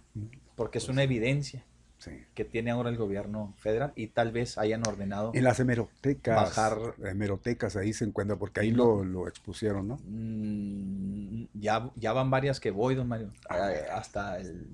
Porque 0.56 0.78
es 0.78 0.90
una 0.90 1.04
evidencia 1.04 1.66
Sí. 2.00 2.12
que 2.34 2.46
tiene 2.46 2.72
ahora 2.72 2.90
el 2.90 2.98
gobierno 2.98 3.54
federal 3.58 3.92
y 3.96 4.08
tal 4.08 4.32
vez 4.32 4.58
hayan 4.58 4.88
ordenado. 4.88 5.32
En 5.36 5.44
las 5.44 5.60
hemerotecas. 5.60 6.36
Bajar- 6.36 6.96
Hemerotecas 7.06 7.76
ahí 7.76 7.94
se 7.94 8.06
encuentra, 8.06 8.38
porque 8.38 8.62
ahí 8.62 8.72
No. 8.72 8.86
lo, 8.86 9.04
lo 9.04 9.28
expusieron, 9.28 9.88
¿no? 9.90 10.00
Mm, 10.08 11.48
ya, 11.54 11.90
ya 11.96 12.14
van 12.14 12.30
varias 12.32 12.60
que 12.60 12.72
voy, 12.72 12.96
don 12.96 13.08
Mario, 13.08 13.32
Ah, 13.50 13.72
eh, 13.72 13.86
hasta, 13.94 14.40
el, 14.40 14.68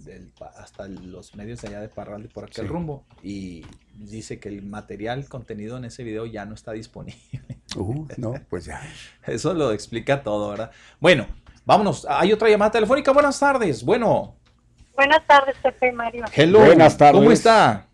hasta 0.56 0.88
los 0.88 1.36
medios 1.36 1.64
allá 1.64 1.82
de 1.82 1.90
Parral 1.90 2.30
por 2.34 2.44
aquel 2.46 2.66
Sí. 2.66 2.72
rumbo 2.72 3.06
y 3.24 3.66
dice 3.98 4.40
que 4.40 4.50
el 4.50 4.62
material 4.64 5.28
contenido 5.28 5.78
en 5.78 5.86
ese 5.86 6.04
video 6.04 6.26
ya 6.26 6.46
no 6.46 6.54
está 6.54 6.72
disponible. 6.74 7.20
Uh, 7.76 8.06
no, 8.18 8.34
pues 8.50 8.66
ya. 8.66 8.82
Eso 9.26 9.54
lo 9.54 9.72
explica 9.72 10.24
todo, 10.24 10.50
¿verdad? 10.52 10.72
Bueno, 11.00 11.28
vámonos. 11.66 12.06
Hay 12.10 12.32
otra 12.32 12.50
llamada 12.50 12.72
telefónica. 12.72 13.12
Buenas 13.12 13.40
tardes. 13.40 13.84
Bueno, 13.84 14.36
Buenas 14.96 15.26
tardes, 15.28 15.56
Pepe 15.62 15.90
y 15.90 15.92
Mario. 15.92 16.26
hello. 16.34 16.60
Buenas 16.60 16.98
tardes. 16.98 17.20
¿Cómo 17.20 17.32
está? 17.32 17.88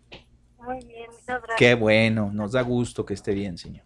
Muy 0.58 0.78
bien, 0.84 1.06
muchas 1.10 1.26
gracias. 1.26 1.56
Qué 1.58 1.74
bueno. 1.74 2.30
Nos 2.32 2.52
da 2.52 2.62
gusto 2.62 3.04
que 3.04 3.14
esté 3.14 3.32
bien, 3.32 3.58
señor. 3.58 3.84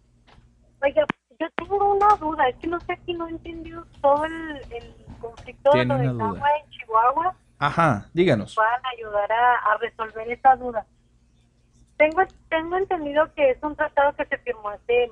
Oiga, 0.82 1.04
yo 1.40 1.46
tengo 1.56 1.94
una 1.94 2.14
duda, 2.16 2.48
es 2.48 2.56
que 2.56 2.66
no 2.66 2.78
sé 2.80 2.98
si 3.06 3.14
no 3.14 3.26
he 3.26 3.30
entendido 3.30 3.86
todo 4.02 4.24
el, 4.26 4.56
el 4.70 4.94
conflicto 5.20 5.70
de 5.72 5.84
lo 5.86 5.94
del 5.96 6.10
una 6.10 6.24
duda. 6.24 6.36
agua 6.38 6.48
en 6.62 6.70
Chihuahua. 6.70 7.36
Ajá, 7.58 8.06
díganos. 8.12 8.54
Puedan 8.54 8.82
ayudar 8.96 9.32
a, 9.32 9.54
a 9.72 9.76
resolver 9.78 10.30
esa 10.30 10.56
duda. 10.56 10.86
Tengo, 11.96 12.20
tengo 12.50 12.76
entendido 12.76 13.32
que 13.34 13.50
es 13.52 13.62
un 13.62 13.74
tratado 13.74 14.14
que 14.14 14.26
se 14.26 14.36
firmó 14.38 14.68
hace 14.68 15.08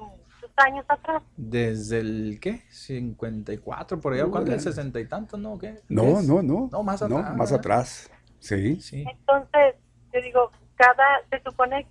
años 0.57 0.85
atrás. 0.89 1.23
Desde 1.37 2.01
el, 2.01 2.39
¿qué? 2.41 2.63
54, 2.71 4.01
por 4.01 4.13
allá. 4.13 4.27
Uh, 4.27 4.31
¿Cuánto? 4.31 4.53
¿El. 4.53 4.61
60 4.61 5.01
y 5.01 5.07
tanto? 5.09 5.37
¿No? 5.37 5.59
¿Qué? 5.59 5.81
No, 5.89 6.23
no, 6.23 6.43
no. 6.43 6.69
No, 6.71 6.83
más 6.83 7.03
atrás, 7.03 7.35
más 7.37 7.51
¿verdad? 7.51 7.59
atrás. 7.59 8.11
Sí. 8.41 8.81
Sí. 8.81 9.05
Entonces, 9.09 9.75
yo 10.13 10.21
digo, 10.21 10.51
cada, 10.77 11.05
se 11.31 11.41
supone 11.43 11.87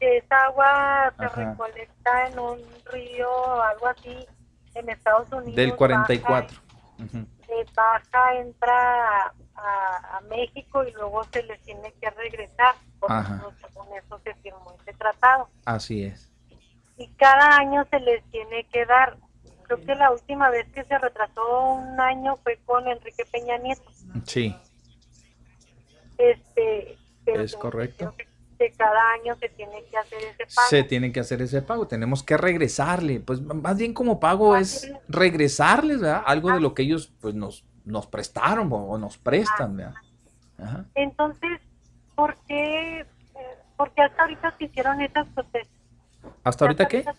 que 0.00 0.18
esa 0.18 0.36
agua 0.46 1.12
se 1.18 1.24
Ajá. 1.24 1.50
recolecta 1.50 2.26
en 2.28 2.38
un 2.38 2.58
río 2.92 3.30
o 3.30 3.60
algo 3.62 3.86
así 3.88 4.26
en 4.74 4.88
Estados 4.90 5.30
Unidos. 5.32 5.54
Del 5.56 5.68
baja 5.70 5.76
44. 5.78 6.58
Ujú. 6.98 7.18
eh, 7.18 7.64
baja, 7.74 8.34
entra 8.36 9.18
a, 9.26 9.34
a- 9.56 10.16
a 10.16 10.20
México 10.22 10.82
y 10.84 10.92
luego 10.92 11.22
se 11.24 11.42
les 11.44 11.60
tiene 11.62 11.92
que 12.00 12.10
regresar. 12.10 12.74
Por 12.98 13.12
Ajá. 13.12 13.36
eso, 13.36 13.52
según 13.68 13.86
eso 13.96 14.18
se 14.24 14.34
firmó 14.36 14.74
este 14.78 14.92
tratado. 14.94 15.48
Así 15.64 16.04
es. 16.04 16.32
Y 16.96 17.08
cada 17.14 17.56
año 17.56 17.84
se 17.90 18.00
les 18.00 18.22
tiene 18.30 18.64
que 18.72 18.86
dar. 18.86 19.16
Creo 19.64 19.80
que 19.84 19.94
la 19.94 20.10
última 20.10 20.50
vez 20.50 20.66
que 20.72 20.84
se 20.84 20.98
retrasó 20.98 21.72
un 21.72 22.00
año 22.00 22.36
fue 22.42 22.58
con 22.64 22.86
Enrique 22.86 23.24
Peña 23.30 23.58
Nieto. 23.58 23.90
Sí. 24.26 24.54
Este, 26.18 26.96
pero 27.24 27.42
Es 27.42 27.56
correcto. 27.56 28.14
Que, 28.16 28.26
cada 28.78 29.12
año 29.20 29.36
se 29.36 29.50
tiene 29.50 29.84
que 29.90 29.96
hacer 29.98 30.18
ese 30.22 30.46
pago. 30.46 30.68
Se 30.70 30.82
tiene 30.84 31.12
que 31.12 31.20
hacer 31.20 31.42
ese 31.42 31.60
pago, 31.60 31.86
tenemos 31.86 32.22
que 32.22 32.38
regresarle, 32.38 33.20
pues 33.20 33.42
más 33.42 33.76
bien 33.76 33.92
como 33.92 34.20
pago 34.20 34.56
es 34.56 34.90
regresarles, 35.06 36.00
¿verdad? 36.00 36.22
Algo 36.24 36.50
de 36.50 36.60
lo 36.60 36.72
que 36.72 36.82
ellos 36.82 37.12
pues 37.20 37.34
nos, 37.34 37.66
nos 37.84 38.06
prestaron 38.06 38.70
o, 38.72 38.96
nos 38.96 39.18
prestan, 39.18 39.76
¿verdad? 39.76 39.94
Ajá. 40.58 40.86
Entonces, 40.94 41.60
¿por 42.14 42.36
qué, 42.48 43.00
eh, 43.00 43.06
por 43.76 43.92
qué 43.92 44.00
hasta 44.00 44.22
ahorita 44.22 44.54
se 44.56 44.64
hicieron 44.64 45.02
esas 45.02 45.26
protestas? 45.34 45.83
¿Hasta 46.42 46.64
ahorita 46.64 46.86
qué? 46.88 47.02
se- 47.02 47.10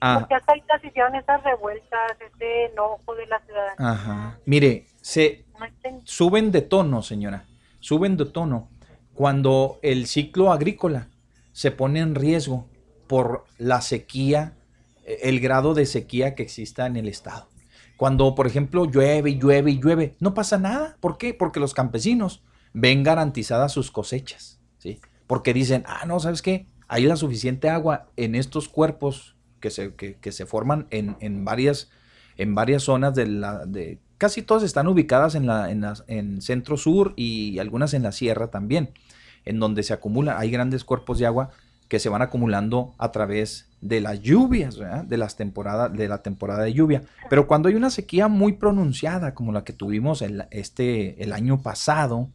Ah. 0.00 0.18
Porque 0.20 0.34
hasta 0.34 0.52
ahorita 0.52 0.78
se 0.80 0.86
hicieron 0.88 1.14
esas 1.14 1.42
revueltas, 1.42 2.12
ese 2.20 2.66
enojo 2.66 3.14
de 3.14 3.26
la 3.26 3.40
ciudadanía. 3.46 3.90
Ajá. 3.90 4.38
Mire, 4.44 4.86
se 5.00 5.44
suben 6.04 6.52
de 6.52 6.60
tono, 6.62 7.02
señora, 7.02 7.44
suben 7.80 8.16
de 8.18 8.26
tono 8.26 8.68
cuando 9.14 9.78
el 9.82 10.06
ciclo 10.06 10.52
agrícola 10.52 11.08
se 11.52 11.70
pone 11.70 12.00
en 12.00 12.14
riesgo 12.14 12.68
por 13.06 13.46
la 13.56 13.80
sequía, 13.80 14.52
eh, 15.06 15.20
el 15.22 15.40
grado 15.40 15.72
de 15.72 15.86
sequía 15.86 16.34
que 16.34 16.42
exista 16.42 16.84
en 16.86 16.96
el 16.96 17.08
estado. 17.08 17.48
Cuando, 17.96 18.34
por 18.34 18.46
ejemplo, 18.46 18.84
llueve 18.84 19.30
y 19.30 19.38
llueve 19.38 19.70
y 19.70 19.80
llueve, 19.80 20.14
no 20.20 20.34
pasa 20.34 20.58
nada. 20.58 20.98
¿Por 21.00 21.16
qué? 21.16 21.32
Porque 21.32 21.58
los 21.60 21.72
campesinos 21.72 22.42
ven 22.74 23.02
garantizadas 23.02 23.72
sus 23.72 23.90
cosechas, 23.90 24.60
¿sí? 24.76 25.00
Porque 25.26 25.54
dicen, 25.54 25.84
ah, 25.86 26.04
no, 26.06 26.20
¿sabes 26.20 26.42
qué? 26.42 26.66
Hay 26.88 27.04
la 27.04 27.16
suficiente 27.16 27.68
agua 27.68 28.06
en 28.16 28.34
estos 28.34 28.68
cuerpos 28.68 29.34
que 29.60 29.70
se, 29.70 29.94
que, 29.94 30.32
se 30.32 30.46
forman 30.46 30.86
en, 30.90 31.16
en 31.20 31.44
varias, 31.44 31.90
en 32.36 32.54
varias 32.54 32.84
zonas 32.84 33.14
de 33.14 33.26
la... 33.26 33.66
De, 33.66 33.98
casi 34.18 34.42
todas 34.42 34.62
están 34.62 34.86
ubicadas 34.86 35.34
en, 35.34 35.46
la, 35.46 35.70
en, 35.70 35.80
las- 35.82 36.04
en 36.06 36.40
centro 36.40 36.76
sur 36.76 37.12
y 37.16 37.58
algunas 37.58 37.92
en 37.94 38.02
la 38.02 38.12
sierra 38.12 38.48
también, 38.48 38.90
en 39.44 39.58
donde 39.60 39.82
se 39.82 39.92
acumula, 39.92 40.38
hay 40.38 40.50
grandes 40.50 40.84
cuerpos 40.84 41.18
de 41.18 41.26
agua 41.26 41.50
que 41.88 41.98
se 42.00 42.08
van 42.08 42.22
acumulando 42.22 42.94
a 42.98 43.12
través 43.12 43.68
de 43.80 44.00
las 44.00 44.20
lluvias, 44.20 44.76
de 45.06 45.16
las 45.16 45.36
temporadas, 45.36 45.92
de 45.92 46.08
la 46.08 46.22
temporada 46.22 46.64
de 46.64 46.72
lluvia. 46.72 47.02
Pero 47.30 47.46
cuando 47.46 47.68
hay 47.68 47.76
una 47.76 47.90
sequía 47.90 48.26
muy 48.26 48.54
pronunciada, 48.54 49.34
como 49.34 49.52
la 49.52 49.62
que 49.62 49.72
tuvimos 49.72 50.22
este, 50.50 51.22
el 51.22 51.32
año 51.32 51.62
pasado, 51.62 52.28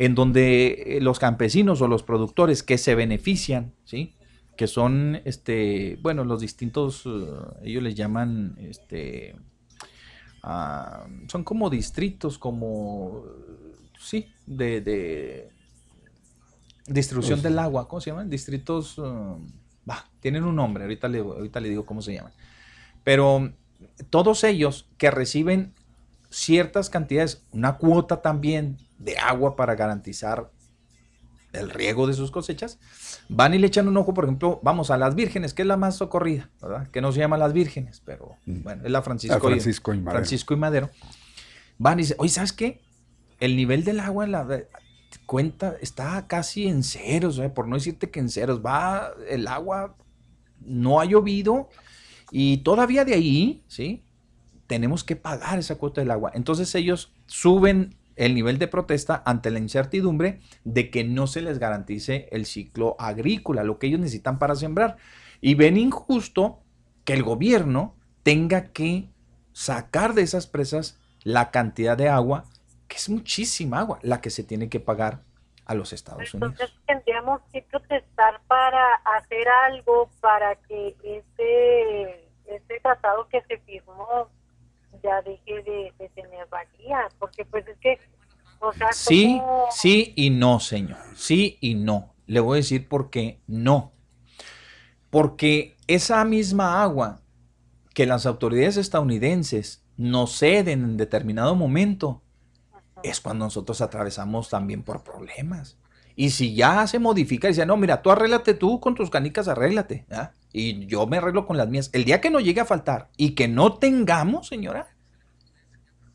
en 0.00 0.14
donde 0.14 0.96
eh, 0.96 1.00
los 1.02 1.18
campesinos 1.18 1.82
o 1.82 1.86
los 1.86 2.02
productores 2.02 2.62
que 2.62 2.78
se 2.78 2.94
benefician, 2.94 3.74
¿sí? 3.84 4.14
que 4.56 4.66
son, 4.66 5.20
este, 5.26 5.98
bueno, 6.00 6.24
los 6.24 6.40
distintos, 6.40 7.04
eh, 7.04 7.10
ellos 7.64 7.82
les 7.82 7.96
llaman, 7.96 8.56
este, 8.60 9.36
ah, 10.42 11.06
son 11.28 11.44
como 11.44 11.68
distritos, 11.68 12.38
como, 12.38 13.26
sí, 13.98 14.32
de, 14.46 14.80
de 14.80 15.50
distribución 16.86 17.42
del 17.42 17.58
agua, 17.58 17.86
¿cómo 17.86 18.00
se 18.00 18.08
llaman? 18.08 18.30
Distritos, 18.30 18.98
eh, 19.04 19.92
tienen 20.20 20.44
un 20.44 20.56
nombre, 20.56 20.84
ahorita 20.84 21.08
le, 21.08 21.18
ahorita 21.18 21.60
le 21.60 21.68
digo 21.68 21.84
cómo 21.84 22.00
se 22.00 22.14
llaman. 22.14 22.32
Pero 23.04 23.52
todos 24.08 24.44
ellos 24.44 24.88
que 24.96 25.10
reciben 25.10 25.74
ciertas 26.30 26.88
cantidades, 26.88 27.44
una 27.52 27.76
cuota 27.76 28.22
también 28.22 28.78
de 29.00 29.18
agua 29.18 29.56
para 29.56 29.74
garantizar 29.74 30.50
el 31.52 31.68
riego 31.70 32.06
de 32.06 32.12
sus 32.14 32.30
cosechas, 32.30 32.78
van 33.28 33.54
y 33.54 33.58
le 33.58 33.66
echan 33.66 33.88
un 33.88 33.96
ojo, 33.96 34.14
por 34.14 34.22
ejemplo, 34.24 34.60
vamos 34.62 34.92
a 34.92 34.96
las 34.96 35.16
vírgenes, 35.16 35.52
que 35.52 35.62
es 35.62 35.68
la 35.68 35.76
más 35.76 35.96
socorrida, 35.96 36.48
¿verdad? 36.62 36.86
Que 36.92 37.00
no 37.00 37.10
se 37.10 37.18
llama 37.18 37.36
las 37.38 37.52
vírgenes, 37.52 38.00
pero 38.04 38.36
Mm. 38.46 38.62
bueno, 38.62 38.84
es 38.84 38.90
la 38.92 39.02
Francisco, 39.02 39.36
Ah, 39.36 39.40
Francisco 39.40 39.92
y 39.92 39.98
Madero. 39.98 40.12
Francisco 40.12 40.54
y 40.54 40.56
Madero. 40.56 40.90
Van 41.76 41.98
y 41.98 42.02
dicen, 42.02 42.16
oye, 42.20 42.30
¿sabes 42.30 42.52
qué? 42.52 42.80
El 43.40 43.56
nivel 43.56 43.82
del 43.82 43.98
agua 43.98 44.24
en 44.26 44.30
la 44.32 44.46
cuenta 45.26 45.74
está 45.80 46.26
casi 46.28 46.68
en 46.68 46.84
ceros, 46.84 47.38
¿eh? 47.40 47.48
por 47.48 47.66
no 47.66 47.74
decirte 47.74 48.10
que 48.10 48.20
en 48.20 48.28
ceros, 48.28 48.64
va 48.64 49.10
el 49.28 49.48
agua, 49.48 49.96
no 50.60 51.00
ha 51.00 51.04
llovido 51.04 51.68
y 52.30 52.58
todavía 52.58 53.04
de 53.04 53.14
ahí, 53.14 53.64
¿sí? 53.66 54.04
Tenemos 54.68 55.02
que 55.02 55.16
pagar 55.16 55.58
esa 55.58 55.74
cuota 55.76 56.00
del 56.00 56.12
agua. 56.12 56.30
Entonces 56.34 56.72
ellos 56.76 57.12
suben 57.26 57.96
el 58.16 58.34
nivel 58.34 58.58
de 58.58 58.68
protesta 58.68 59.22
ante 59.24 59.50
la 59.50 59.58
incertidumbre 59.58 60.40
de 60.64 60.90
que 60.90 61.04
no 61.04 61.26
se 61.26 61.40
les 61.40 61.58
garantice 61.58 62.28
el 62.32 62.46
ciclo 62.46 62.96
agrícola, 62.98 63.64
lo 63.64 63.78
que 63.78 63.86
ellos 63.86 64.00
necesitan 64.00 64.38
para 64.38 64.54
sembrar. 64.54 64.96
Y 65.40 65.54
ven 65.54 65.76
injusto 65.76 66.60
que 67.04 67.14
el 67.14 67.22
gobierno 67.22 67.96
tenga 68.22 68.72
que 68.72 69.10
sacar 69.52 70.14
de 70.14 70.22
esas 70.22 70.46
presas 70.46 71.00
la 71.22 71.50
cantidad 71.50 71.96
de 71.96 72.08
agua, 72.08 72.44
que 72.88 72.96
es 72.96 73.08
muchísima 73.08 73.80
agua, 73.80 73.98
la 74.02 74.20
que 74.20 74.30
se 74.30 74.44
tiene 74.44 74.68
que 74.68 74.80
pagar 74.80 75.22
a 75.66 75.74
los 75.74 75.92
Estados 75.92 76.34
Unidos. 76.34 76.52
Entonces 76.52 76.76
tendríamos 76.86 77.40
que 77.52 77.62
protestar 77.62 78.40
para 78.48 78.94
hacer 79.16 79.46
algo 79.66 80.10
para 80.20 80.56
que 80.56 80.96
ese, 81.02 82.28
ese 82.46 82.80
tratado 82.82 83.28
que 83.28 83.42
se 83.42 83.58
firmó 83.58 84.28
ya 85.02 85.20
deje 85.22 85.62
de, 85.62 85.92
de 85.98 86.08
tener 86.10 86.46
valía, 86.48 87.08
porque 87.18 87.44
pues 87.44 87.66
es 87.68 87.78
que, 87.78 87.98
o 88.60 88.72
sea, 88.72 88.92
Sí, 88.92 89.38
¿cómo- 89.38 89.66
sí 89.70 90.12
y 90.16 90.30
no, 90.30 90.60
señor. 90.60 90.98
Sí 91.14 91.58
y 91.60 91.74
no. 91.74 92.14
Le 92.26 92.40
voy 92.40 92.56
a 92.56 92.62
decir 92.62 92.88
por 92.88 93.10
qué 93.10 93.40
no. 93.46 93.92
Porque 95.10 95.76
esa 95.86 96.24
misma 96.24 96.82
agua 96.82 97.22
que 97.94 98.06
las 98.06 98.26
autoridades 98.26 98.76
estadounidenses 98.76 99.84
nos 99.96 100.38
ceden 100.38 100.84
en 100.84 100.96
determinado 100.96 101.54
momento 101.56 102.22
es 103.02 103.20
cuando 103.20 103.46
nosotros 103.46 103.80
atravesamos 103.80 104.48
también 104.50 104.82
por 104.82 105.02
problemas. 105.02 105.78
Y 106.16 106.30
si 106.30 106.54
ya 106.54 106.86
se 106.86 106.98
modifica 106.98 107.48
y 107.48 107.52
dice, 107.52 107.66
no, 107.66 107.76
mira, 107.76 108.02
tú 108.02 108.10
arréglate 108.10 108.54
tú 108.54 108.80
con 108.80 108.94
tus 108.94 109.10
canicas, 109.10 109.48
arréglate. 109.48 110.06
¿ah? 110.10 110.32
Y 110.52 110.86
yo 110.86 111.06
me 111.06 111.18
arreglo 111.18 111.46
con 111.46 111.56
las 111.56 111.68
mías. 111.68 111.90
El 111.92 112.04
día 112.04 112.20
que 112.20 112.30
no 112.30 112.40
llegue 112.40 112.60
a 112.60 112.64
faltar 112.64 113.08
y 113.16 113.34
que 113.34 113.48
no 113.48 113.74
tengamos, 113.78 114.48
señora, 114.48 114.88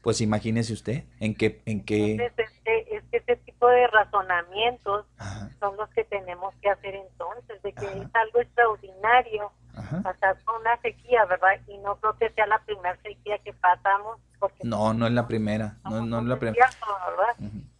pues 0.02 0.22
imagínese 0.22 0.74
usted 0.74 1.06
en 1.20 1.34
qué, 1.34 1.62
en 1.66 1.84
qué, 1.84 2.12
Entonces, 2.12 2.48
este, 2.50 2.96
es 2.96 3.04
que 3.10 3.18
ese 3.18 3.38
tipo 3.38 3.68
de 3.68 3.88
razonamientos 3.88 5.06
Ajá. 5.18 5.50
son 5.60 5.76
los 5.78 5.90
que 5.90 6.04
tenemos 6.04 6.54
que 6.62 6.70
hacer 6.70 6.94
entonces, 6.94 7.62
de 7.64 7.74
que 7.74 7.88
Ajá. 7.88 7.98
es 7.98 8.16
algo 8.16 8.42
extraordinario 8.42 9.52
ajá. 9.76 10.02
pasar 10.04 10.38
por 10.46 10.62
una 10.62 10.80
sequía, 10.82 11.26
¿verdad? 11.26 11.60
Y 11.68 11.78
no 11.80 11.96
creo 11.96 12.16
que 12.18 12.30
sea 12.32 12.46
la 12.46 12.60
primera 12.66 12.96
sequía 13.02 13.40
que 13.40 13.54
pasamos. 13.54 14.20
Porque 14.40 14.60
No, 14.64 14.94
no 14.94 15.08
es 15.08 15.14
la 15.14 15.28
primera, 15.28 15.78
no, 15.84 16.06
no 16.06 16.20
es 16.20 16.26
la 16.26 16.38
primera. 16.38 16.70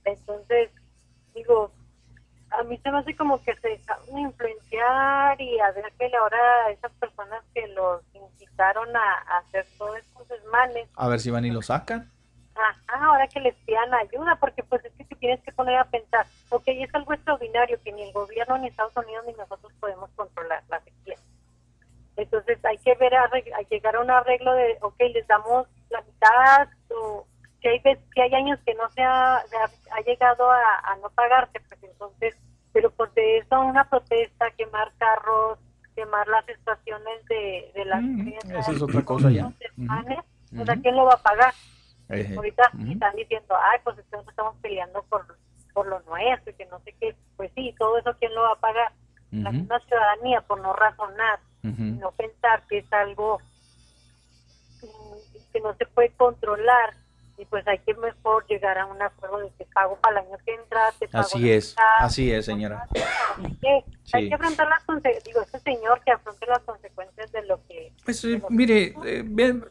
Entonces, 0.04 0.70
digo, 1.36 1.72
a 2.60 2.64
mí 2.64 2.78
se 2.78 2.92
me 2.92 3.00
hace 3.00 3.16
como 3.16 3.42
que 3.44 3.56
se 3.58 3.70
dejaron 3.70 4.18
influenciar 4.20 5.40
y 5.42 5.60
a 5.60 5.72
ver 5.72 5.92
que 5.98 6.12
ahora 6.16 6.70
esas 6.72 6.92
personas 6.94 7.44
que 7.54 7.68
los 7.70 8.02
incitaron 8.14 8.96
a, 8.96 9.14
a 9.28 9.38
hacer 9.40 9.66
todos 9.78 9.98
estos 9.98 10.28
desmanes, 10.28 10.88
A 10.96 11.08
ver 11.08 11.20
si 11.20 11.32
van 11.32 11.46
y 11.46 11.52
lo 11.52 11.62
sacan. 11.62 12.12
ajá, 12.56 13.06
ahora 13.06 13.28
que 13.28 13.40
les 13.42 13.56
pidan 13.66 13.94
ayuda, 13.94 14.36
porque 14.40 14.64
pues 14.64 14.84
es 14.86 14.94
que 14.94 15.04
te 15.06 15.16
tienes 15.16 15.42
que 15.44 15.52
poner 15.52 15.78
a 15.78 15.86
pensar, 15.86 16.26
ok, 16.50 16.64
es 16.68 16.94
algo 16.96 17.14
extraordinario 17.14 17.82
que 17.84 17.92
ni 17.92 18.04
el 18.04 18.14
gobierno, 18.14 18.58
ni 18.58 18.68
Estados 18.68 18.96
Unidos, 18.98 19.26
ni 19.28 19.34
nosotros 19.34 19.72
podemos 19.80 20.10
controlar 20.16 20.64
la 20.70 20.80
sequía. 20.82 21.18
Entonces 22.18 22.64
hay 22.64 22.78
que 22.78 22.96
ver, 22.96 23.14
a, 23.16 23.24
a 23.26 23.62
llegar 23.70 23.96
a 23.98 24.00
un 24.00 24.10
arreglo 24.10 24.54
de, 24.54 24.78
ok, 24.82 24.96
les 25.14 25.28
damos 25.28 25.68
la 25.90 26.02
mitad, 26.02 26.70
o 26.92 27.28
que 27.66 27.70
hay, 27.72 27.80
veces- 27.80 28.04
que 28.14 28.22
hay 28.22 28.32
años 28.36 28.60
que 28.64 28.76
no 28.76 28.88
se 28.92 29.02
ha, 29.02 29.42
se 29.50 29.58
ha, 29.58 29.64
ha 29.98 30.02
llegado 30.02 30.52
a, 30.52 30.60
a 30.84 30.96
no 30.98 31.10
pagarse, 31.10 31.60
pues 31.68 31.82
entonces, 31.84 32.36
pero 32.72 32.92
por 32.92 33.12
de 33.16 33.40
eso 33.40 33.60
una 33.60 33.90
protesta, 33.90 34.52
quemar 34.52 34.92
carros, 35.00 35.58
quemar 35.96 36.28
las 36.28 36.48
estaciones 36.48 37.26
de, 37.26 37.72
de 37.74 37.86
las 37.86 38.04
Mm, 38.04 38.28
esa 38.56 38.72
es 38.72 38.82
otra 38.84 39.02
cosa 39.04 39.32
ya. 39.32 39.48
o 39.48 39.52
sea. 40.66 40.76
¿quién 40.80 40.96
lo 40.96 41.06
va 41.06 41.16
a 41.16 41.24
pagar? 41.24 41.56
Eh, 42.10 42.34
Ahorita 42.36 42.70
están 42.92 43.16
diciendo, 43.16 43.56
ay, 43.60 43.80
pues 43.84 43.98
entonces 43.98 44.30
estamos 44.30 44.56
peleando 44.62 45.02
por, 45.10 45.26
por 45.74 45.88
lo 45.88 46.00
nuestro 46.02 46.52
y 46.52 46.54
que 46.56 46.68
no 46.68 46.80
sé 46.82 46.94
qué. 47.00 47.16
Pues 47.36 47.52
sí, 47.56 47.74
todo 47.80 47.98
eso, 47.98 48.16
¿quién 48.20 48.36
lo 48.36 48.42
va 48.44 48.52
a 48.52 48.60
pagar? 48.60 48.92
La 49.32 49.50
misma 49.52 49.80
ciudadanía, 49.80 50.42
por 50.42 50.60
no 50.62 50.72
razonar, 50.74 51.40
no 52.00 52.12
pensar 52.12 52.62
que 52.70 52.78
es 52.78 52.94
algo 52.94 53.40
mm, 54.84 55.52
que 55.52 55.60
no 55.62 55.74
se 55.74 55.86
puede 55.88 56.12
controlar. 56.12 56.94
Y 57.38 57.46
pues 57.46 57.68
hay 57.68 57.80
que 57.80 57.94
mejor 57.96 58.46
llegar 58.48 58.78
a 58.78 58.86
un 58.86 59.02
acuerdo 59.02 59.40
de 59.40 59.52
que 59.58 59.66
pago 59.74 59.98
para 60.02 60.20
el 60.22 60.28
año 60.28 60.38
que 60.46 60.54
entra, 60.54 60.92
te 60.98 61.08
pago 61.08 61.26
Así 61.26 61.52
es, 61.52 61.72
mitad, 61.72 61.84
así 62.00 62.32
es, 62.32 62.46
señora. 62.46 62.88
Hay 63.38 63.56
que, 63.56 63.84
hay 64.14 64.24
Sí. 64.24 64.30
que 64.30 64.36
afrontar 64.36 64.68
las 64.70 64.84
consecuencias, 64.84 65.24
digo, 65.26 65.42
este 65.42 65.60
señor 65.60 66.02
que 66.06 66.12
afronte 66.12 66.46
las 66.46 66.60
consecuencias 66.60 67.32
de 67.32 67.46
lo 67.46 67.60
que... 67.68 67.94
Pues 68.06 68.24
eh, 68.24 68.40
lo 68.40 68.48
que 68.48 68.54
mire, 68.54 68.94
eh, 69.06 69.62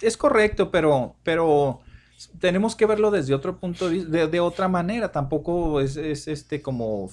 es 0.00 0.16
correcto, 0.16 0.70
pero, 0.70 1.16
pero 1.22 1.80
tenemos 2.40 2.74
que 2.76 2.86
verlo 2.86 3.10
desde 3.10 3.34
otro 3.34 3.58
punto 3.58 3.88
de 3.88 3.94
vista, 3.94 4.10
de, 4.10 4.26
de 4.28 4.40
otra 4.40 4.68
manera. 4.68 5.12
Tampoco 5.12 5.80
es, 5.80 5.96
es 5.96 6.28
este 6.28 6.62
como 6.62 7.10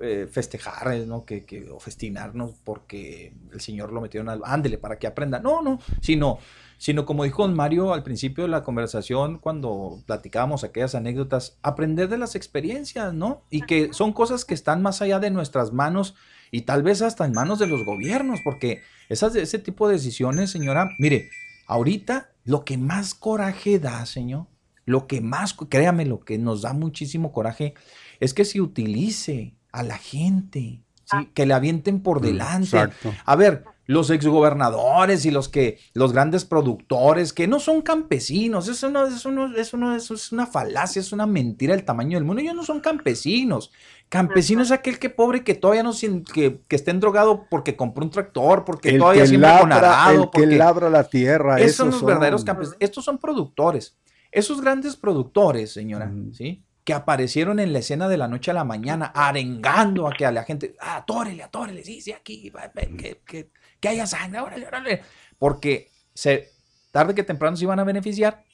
eh, 0.00 0.26
festejar, 0.30 0.88
¿no? 1.06 1.24
Que, 1.26 1.44
que, 1.44 1.70
o 1.70 1.78
festinarnos 1.78 2.54
porque 2.64 3.34
el 3.52 3.60
Señor 3.60 3.92
lo 3.92 4.00
metieron 4.00 4.28
al 4.30 4.40
ándele 4.44 4.78
para 4.78 4.98
que 4.98 5.06
aprenda. 5.06 5.38
No, 5.40 5.60
no, 5.62 5.78
sino, 6.00 6.38
sino 6.80 7.04
como 7.04 7.24
dijo 7.24 7.42
don 7.42 7.54
Mario 7.54 7.92
al 7.92 8.02
principio 8.02 8.44
de 8.44 8.48
la 8.48 8.62
conversación, 8.62 9.36
cuando 9.36 10.02
platicábamos 10.06 10.64
aquellas 10.64 10.94
anécdotas, 10.94 11.58
aprender 11.60 12.08
de 12.08 12.16
las 12.16 12.34
experiencias, 12.34 13.12
¿no? 13.12 13.44
Y 13.50 13.60
que 13.60 13.92
son 13.92 14.14
cosas 14.14 14.46
que 14.46 14.54
están 14.54 14.80
más 14.80 15.02
allá 15.02 15.18
de 15.18 15.30
nuestras 15.30 15.74
manos 15.74 16.14
y 16.50 16.62
tal 16.62 16.82
vez 16.82 17.02
hasta 17.02 17.26
en 17.26 17.32
manos 17.32 17.58
de 17.58 17.66
los 17.66 17.84
gobiernos, 17.84 18.40
porque 18.42 18.80
esas, 19.10 19.36
ese 19.36 19.58
tipo 19.58 19.88
de 19.88 19.96
decisiones, 19.96 20.52
señora, 20.52 20.88
mire, 20.98 21.28
ahorita 21.66 22.30
lo 22.46 22.64
que 22.64 22.78
más 22.78 23.12
coraje 23.12 23.78
da, 23.78 24.06
señor, 24.06 24.46
lo 24.86 25.06
que 25.06 25.20
más, 25.20 25.52
créame, 25.68 26.06
lo 26.06 26.20
que 26.20 26.38
nos 26.38 26.62
da 26.62 26.72
muchísimo 26.72 27.30
coraje 27.30 27.74
es 28.20 28.32
que 28.32 28.46
se 28.46 28.62
utilice 28.62 29.54
a 29.70 29.82
la 29.82 29.98
gente, 29.98 30.80
¿sí? 31.04 31.28
que 31.34 31.44
le 31.44 31.52
avienten 31.52 32.00
por 32.00 32.22
delante. 32.22 32.78
Exacto. 32.78 33.12
A 33.26 33.36
ver, 33.36 33.64
los 33.90 34.08
exgobernadores 34.10 35.24
y 35.26 35.32
los 35.32 35.48
que, 35.48 35.78
los 35.94 36.12
grandes 36.12 36.44
productores, 36.44 37.32
que 37.32 37.48
no 37.48 37.58
son 37.58 37.82
campesinos, 37.82 38.68
eso 38.68 38.88
no, 38.88 39.04
eso 39.06 39.32
no, 39.32 39.56
eso 39.56 39.76
no, 39.76 39.96
eso 39.96 40.14
es 40.14 40.30
una 40.30 40.46
falacia, 40.46 41.00
es 41.00 41.12
una 41.12 41.26
mentira 41.26 41.74
del 41.74 41.84
tamaño 41.84 42.16
del 42.16 42.24
mundo. 42.24 42.40
Ellos 42.40 42.54
no 42.54 42.62
son 42.64 42.80
campesinos. 42.80 43.72
Campesino 44.08 44.62
es 44.62 44.70
aquel 44.70 44.98
que 45.00 45.10
pobre 45.10 45.42
que 45.42 45.54
todavía 45.54 45.82
no 45.82 45.92
sin- 45.92 46.22
que, 46.24 46.60
que 46.68 46.76
esté 46.76 46.92
drogado 46.92 47.46
porque 47.50 47.74
compró 47.74 48.04
un 48.04 48.10
tractor, 48.10 48.64
porque 48.64 48.90
El 48.90 48.98
todavía 48.98 49.22
que, 49.22 49.28
siembra 49.28 49.58
con 49.60 49.70
labra, 49.70 50.02
arado, 50.04 50.10
el 50.14 50.20
que 50.30 50.40
porque 50.40 50.56
labra 50.56 50.88
la 50.90 51.04
tierra. 51.04 51.60
esos 51.60 51.76
son 51.76 51.90
los 51.90 52.04
verdaderos 52.04 52.44
campesinos. 52.44 52.76
Estos 52.80 53.04
son 53.04 53.18
productores. 53.18 53.96
Esos 54.30 54.60
grandes 54.60 54.94
productores, 54.94 55.72
señora. 55.72 56.12
¿sí? 56.32 56.62
Que 56.84 56.94
aparecieron 56.94 57.58
en 57.58 57.72
la 57.72 57.80
escena 57.80 58.08
de 58.08 58.16
la 58.16 58.28
noche 58.28 58.52
a 58.52 58.54
la 58.54 58.62
mañana, 58.64 59.06
arengando 59.14 60.06
a 60.06 60.12
que 60.12 60.26
a 60.26 60.30
la 60.30 60.44
gente, 60.44 60.76
ah, 60.80 60.96
atórele, 60.98 61.42
atórele, 61.42 61.82
sí, 61.84 62.00
sí, 62.00 62.12
aquí, 62.12 62.52
que, 62.96 63.20
que, 63.26 63.50
que 63.80 63.88
haya 63.88 64.06
sangre, 64.06 64.40
órale, 64.40 64.66
órale. 64.66 65.02
Porque 65.38 65.90
se, 66.14 66.50
tarde 66.92 67.14
que 67.14 67.22
temprano 67.22 67.56
se 67.56 67.64
iban 67.64 67.80
a 67.80 67.84
beneficiar. 67.84 68.44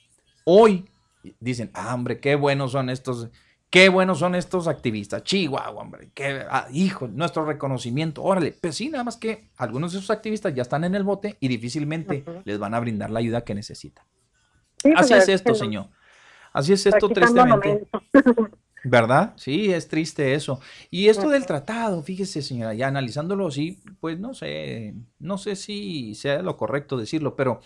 Hoy 0.44 0.88
dicen, 1.40 1.70
ah, 1.74 1.94
hombre, 1.94 2.20
qué 2.20 2.36
buenos 2.36 2.72
son 2.72 2.88
estos, 2.88 3.28
qué 3.70 3.88
buenos 3.88 4.20
son 4.20 4.34
estos 4.34 4.68
activistas. 4.68 5.24
Chihuahua, 5.24 5.82
hombre, 5.82 6.10
qué, 6.14 6.44
ah, 6.48 6.68
hijo, 6.72 7.08
nuestro 7.08 7.44
reconocimiento, 7.44 8.22
órale. 8.22 8.52
Pues 8.52 8.76
sí, 8.76 8.88
nada 8.88 9.04
más 9.04 9.16
que 9.16 9.50
algunos 9.56 9.92
de 9.92 9.98
esos 9.98 10.10
activistas 10.10 10.54
ya 10.54 10.62
están 10.62 10.84
en 10.84 10.94
el 10.94 11.02
bote 11.02 11.36
y 11.40 11.48
difícilmente 11.48 12.24
les 12.44 12.58
van 12.58 12.74
a 12.74 12.80
brindar 12.80 13.10
la 13.10 13.18
ayuda 13.18 13.42
que 13.42 13.54
necesitan. 13.54 14.04
Sí, 14.82 14.92
pues, 14.92 15.00
Así 15.00 15.14
es 15.14 15.28
esto, 15.28 15.50
no- 15.50 15.56
señor. 15.56 15.86
Así 16.52 16.72
es 16.72 16.86
esto, 16.86 17.08
tristemente. 17.08 17.86
¿Verdad? 18.88 19.32
Sí, 19.36 19.72
es 19.72 19.88
triste 19.88 20.34
eso. 20.34 20.60
Y 20.90 21.08
esto 21.08 21.28
del 21.28 21.44
tratado, 21.46 22.02
fíjese, 22.02 22.42
señora, 22.42 22.74
ya 22.74 22.88
analizándolo 22.88 23.48
así, 23.48 23.80
pues 24.00 24.18
no 24.18 24.32
sé, 24.34 24.94
no 25.18 25.38
sé 25.38 25.56
si 25.56 26.14
sea 26.14 26.42
lo 26.42 26.56
correcto 26.56 26.96
decirlo, 26.96 27.34
pero 27.36 27.60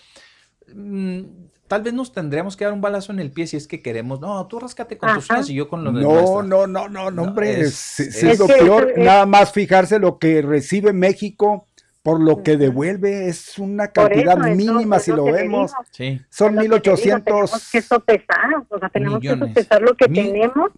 mm, 0.75 1.21
tal 1.69 1.83
vez 1.83 1.93
nos 1.95 2.13
tendríamos 2.13 2.57
que 2.57 2.65
dar 2.65 2.73
un 2.73 2.81
balazo 2.81 3.13
en 3.13 3.19
el 3.21 3.31
pie 3.31 3.47
si 3.47 3.57
es 3.57 3.67
que 3.67 3.83
queremos. 3.83 4.21
No, 4.21 4.47
tú 4.47 4.59
rascate 4.59 4.97
con 4.99 5.15
tus 5.15 5.29
uñas 5.31 5.49
y 5.51 5.55
yo 5.55 5.69
con 5.69 5.85
lo 5.85 5.93
de 5.93 6.03
No, 6.03 6.43
no, 6.43 6.67
no, 6.67 6.89
no, 6.89 6.89
no, 6.89 7.11
No, 7.11 7.23
hombre. 7.23 7.61
es- 7.61 8.01
Es, 8.01 8.17
es- 8.17 8.23
es 8.25 8.39
lo 8.39 8.47
peor. 8.47 8.93
Nada 8.97 9.27
más 9.27 9.53
fijarse 9.53 9.99
lo 9.99 10.19
que 10.19 10.43
recibe 10.43 10.93
México 10.93 11.67
por 12.03 12.19
lo 12.19 12.43
que 12.43 12.57
devuelve. 12.57 13.29
Es 13.29 13.59
una 13.59 13.89
cantidad 13.89 14.39
eso, 14.39 14.57
mínima 14.57 14.99
si 14.99 15.11
lo 15.11 15.25
vemos. 15.25 15.71
Sí, 15.91 16.19
Son 16.31 16.59
Es 16.59 16.69
lo 16.69 16.81
que 16.81 16.91
le 16.91 16.97
digo, 16.97 17.17
1800, 17.19 17.25
Tenemos 17.51 17.71
que 17.71 17.83
sopesar, 17.83 18.51
o 18.71 18.79
sea, 18.79 18.89
tenemos 18.89 19.21
Millones. 19.21 19.49
que 19.49 19.49
sopesar 19.61 19.83
lo 19.83 19.95
que 19.97 20.09
Mil- 20.09 20.27
tenemos. 20.33 20.71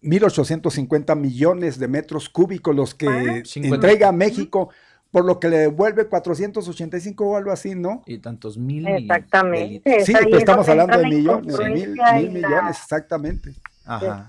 1850 0.00 1.14
millones 1.14 1.78
de 1.78 1.88
metros 1.88 2.28
cúbicos 2.28 2.74
los 2.74 2.94
que 2.94 3.08
Ah. 3.08 3.42
Entrega 3.54 4.08
a 4.08 4.12
México, 4.12 4.70
por 5.10 5.24
lo 5.24 5.40
que 5.40 5.48
le 5.48 5.58
devuelve 5.58 6.06
485 6.06 7.24
o 7.26 7.36
algo 7.36 7.50
así, 7.50 7.74
¿no? 7.74 8.02
y 8.06 8.18
tantos 8.18 8.56
mil. 8.58 8.86
Exactamente. 8.86 10.04
Sí, 10.04 10.12
pero 10.12 10.38
estamos 10.38 10.68
hablando 10.68 10.98
de 10.98 11.06
millones, 11.06 11.58
mil, 11.72 12.30
millones, 12.30 12.78
exactamente. 12.82 13.54
Ajá. 13.84 14.26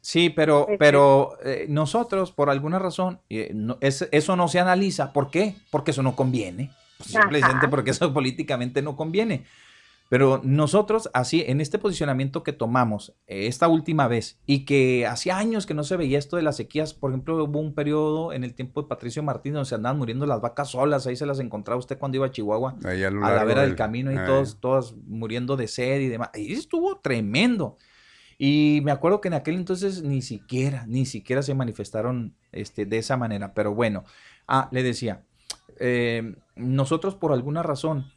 Sí, 0.00 0.28
pero, 0.28 0.66
pero 0.78 1.38
eh, 1.42 1.64
nosotros, 1.70 2.30
por 2.32 2.50
alguna 2.50 2.78
razón, 2.78 3.20
eh, 3.30 3.50
no- 3.54 3.78
es- 3.80 4.06
eso 4.12 4.36
no 4.36 4.48
se 4.48 4.60
analiza. 4.60 5.14
¿Por 5.14 5.30
qué? 5.30 5.54
Porque 5.70 5.92
eso 5.92 6.02
no 6.02 6.14
conviene. 6.14 6.70
Pues, 6.98 7.10
Simplemente 7.12 7.68
porque 7.68 7.90
eso 7.92 8.12
políticamente 8.12 8.82
no 8.82 8.96
conviene. 8.96 9.46
Pero 10.10 10.40
nosotros, 10.44 11.08
así, 11.14 11.42
en 11.46 11.60
este 11.62 11.78
posicionamiento 11.78 12.42
que 12.42 12.52
tomamos 12.52 13.14
eh, 13.26 13.46
esta 13.46 13.68
última 13.68 14.06
vez, 14.06 14.38
y 14.46 14.64
que 14.66 15.06
hacía 15.06 15.38
años 15.38 15.64
que 15.66 15.72
no 15.74 15.82
se 15.82 15.96
veía 15.96 16.18
esto 16.18 16.36
de 16.36 16.42
las 16.42 16.56
sequías, 16.56 16.92
por 16.94 17.10
ejemplo, 17.10 17.42
hubo 17.42 17.58
un 17.58 17.74
periodo 17.74 18.32
en 18.32 18.44
el 18.44 18.54
tiempo 18.54 18.82
de 18.82 18.88
Patricio 18.88 19.22
Martínez 19.22 19.54
donde 19.54 19.68
se 19.70 19.74
andaban 19.74 19.98
muriendo 19.98 20.26
las 20.26 20.40
vacas 20.42 20.68
solas, 20.70 21.06
ahí 21.06 21.16
se 21.16 21.26
las 21.26 21.40
encontraba 21.40 21.78
usted 21.78 21.98
cuando 21.98 22.16
iba 22.16 22.26
a 22.26 22.30
Chihuahua 22.30 22.76
Ahí 22.84 23.02
a, 23.02 23.10
la 23.10 23.44
vera 23.44 23.62
del 23.62 23.70
del- 23.70 23.76
camino 23.76 24.12
y 24.12 24.16
todos, 24.26 24.60
todos 24.60 24.94
muriendo 25.06 25.56
de 25.56 25.68
sed 25.68 26.00
y 26.00 26.08
demás. 26.08 26.30
Y 26.34 26.52
estuvo 26.52 26.98
tremendo. 26.98 27.78
Y 28.36 28.80
me 28.84 28.90
acuerdo 28.90 29.20
que 29.20 29.28
en 29.28 29.34
aquel 29.34 29.54
entonces 29.54 30.02
ni 30.02 30.20
siquiera, 30.20 30.84
ni 30.86 31.06
siquiera 31.06 31.40
se 31.42 31.54
manifestaron 31.54 32.34
este, 32.52 32.84
de 32.84 32.98
esa 32.98 33.16
manera. 33.16 33.54
Pero 33.54 33.74
bueno, 33.74 34.04
ah, 34.48 34.68
le 34.70 34.82
decía, 34.82 35.22
eh, 35.80 36.34
nosotros 36.56 37.14
por 37.14 37.32
alguna 37.32 37.62
razón, 37.62 38.12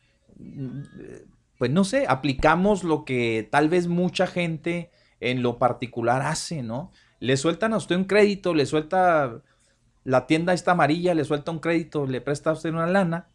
pues 1.57 1.71
no 1.71 1.83
sé, 1.83 2.05
aplicamos 2.07 2.83
lo 2.83 3.03
que 3.05 3.47
tal 3.51 3.69
vez 3.69 3.87
mucha 3.87 4.27
gente 4.27 4.91
en 5.19 5.41
lo 5.41 5.57
particular 5.57 6.21
hace, 6.21 6.61
¿no? 6.63 6.91
Le 7.19 7.35
sueltan 7.37 7.73
a 7.73 7.77
usted 7.77 7.95
un 7.95 8.05
crédito, 8.05 8.53
le 8.53 8.65
suelta 8.65 9.41
la 10.03 10.27
tienda 10.27 10.53
esta 10.53 10.71
amarilla, 10.71 11.13
le 11.15 11.25
suelta 11.25 11.51
un 11.51 11.59
crédito, 11.59 12.05
le 12.05 12.21
presta 12.21 12.51
a 12.51 12.53
usted 12.53 12.69
una 12.69 12.87
lana. 12.87 13.27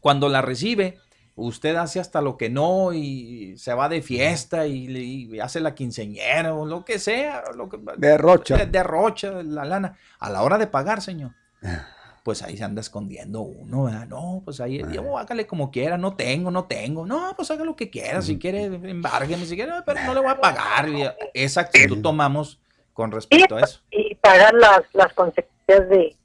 Cuando 0.00 0.28
la 0.28 0.40
recibe, 0.42 0.98
usted 1.34 1.74
hace 1.76 2.00
hasta 2.00 2.20
lo 2.22 2.36
que 2.36 2.48
no 2.50 2.92
y 2.92 3.54
se 3.58 3.74
va 3.74 3.88
de 3.88 4.00
fiesta 4.00 4.66
y, 4.66 4.86
le- 4.86 5.02
y 5.02 5.40
hace 5.40 5.60
la 5.60 5.74
quinceñera 5.74 6.54
o 6.54 6.64
lo 6.66 6.84
que 6.84 6.98
sea, 6.98 7.42
lo 7.56 7.68
que, 7.68 7.78
Derrocha. 7.98 8.56
de- 8.56 8.66
derrocha 8.66 9.42
la 9.42 9.64
lana 9.64 9.96
a 10.20 10.30
la 10.30 10.42
hora 10.42 10.56
de 10.58 10.68
pagar, 10.68 11.02
señor. 11.02 11.32
pues 12.22 12.42
ahí 12.42 12.56
se 12.56 12.64
anda 12.64 12.80
escondiendo 12.80 13.40
uno, 13.40 13.84
¿verdad? 13.84 14.06
No, 14.06 14.42
pues 14.44 14.60
ahí, 14.60 14.82
yo, 14.92 15.16
hágale 15.18 15.46
como 15.46 15.70
quiera, 15.70 15.96
no 15.98 16.14
tengo, 16.14 16.50
no 16.50 16.64
tengo. 16.64 17.06
No, 17.06 17.32
pues 17.36 17.50
haga 17.50 17.64
lo 17.64 17.76
que 17.76 17.90
quiera, 17.90 18.20
si 18.22 18.38
quiere, 18.38 18.64
embárgueme, 18.64 19.46
si 19.46 19.56
quiere, 19.56 19.72
pero 19.86 20.00
no 20.04 20.14
le 20.14 20.20
voy 20.20 20.30
a 20.30 20.40
pagar. 20.40 20.88
Y 20.88 21.04
Esa 21.34 21.62
actitud 21.62 22.00
tomamos 22.02 22.60
con 22.92 23.10
Y, 23.10 23.14
respecto 23.14 23.56
a 23.56 23.60
eso. 23.62 23.80
y 23.90 24.14
pagar 24.16 24.52
las, 24.54 24.82
las 24.92 25.12
consecuencias 25.14 25.88
de, 25.88 26.16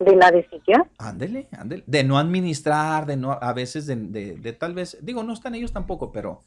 de 0.00 0.16
la 0.16 0.30
decisión. 0.30 0.88
Ándele, 0.98 1.48
ándele. 1.52 1.84
De 1.86 2.04
no 2.04 2.18
administrar, 2.18 3.06
de 3.06 3.16
no, 3.16 3.32
a 3.32 3.52
veces 3.52 3.86
de, 3.86 3.96
de- 3.96 4.36
de 4.36 4.52
tal 4.52 4.74
vez, 4.74 4.98
digo, 5.00 5.22
no 5.22 5.32
están 5.32 5.54
ellos 5.54 5.72
tampoco, 5.72 6.12
pero 6.12 6.40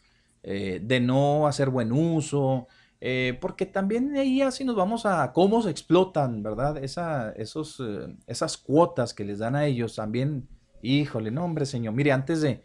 eh, 0.43 0.79
de 0.83 0.99
no 0.99 1.47
hacer 1.47 1.69
buen 1.69 1.91
uso, 1.91 2.67
eh, 3.01 3.37
porque 3.41 3.65
también 3.65 4.15
ahí 4.17 4.41
así 4.41 4.63
nos 4.63 4.75
vamos 4.75 5.05
a 5.05 5.31
cómo 5.33 5.61
se 5.61 5.69
explotan, 5.69 6.41
¿verdad? 6.43 6.83
Esa, 6.83 7.31
esos, 7.31 7.79
eh, 7.79 8.15
esas 8.27 8.57
cuotas 8.57 9.13
que 9.13 9.23
les 9.25 9.39
dan 9.39 9.55
a 9.55 9.65
ellos 9.65 9.95
también, 9.95 10.47
híjole, 10.81 11.31
no, 11.31 11.43
hombre, 11.45 11.65
señor, 11.65 11.93
mire, 11.93 12.11
antes 12.11 12.41
de, 12.41 12.63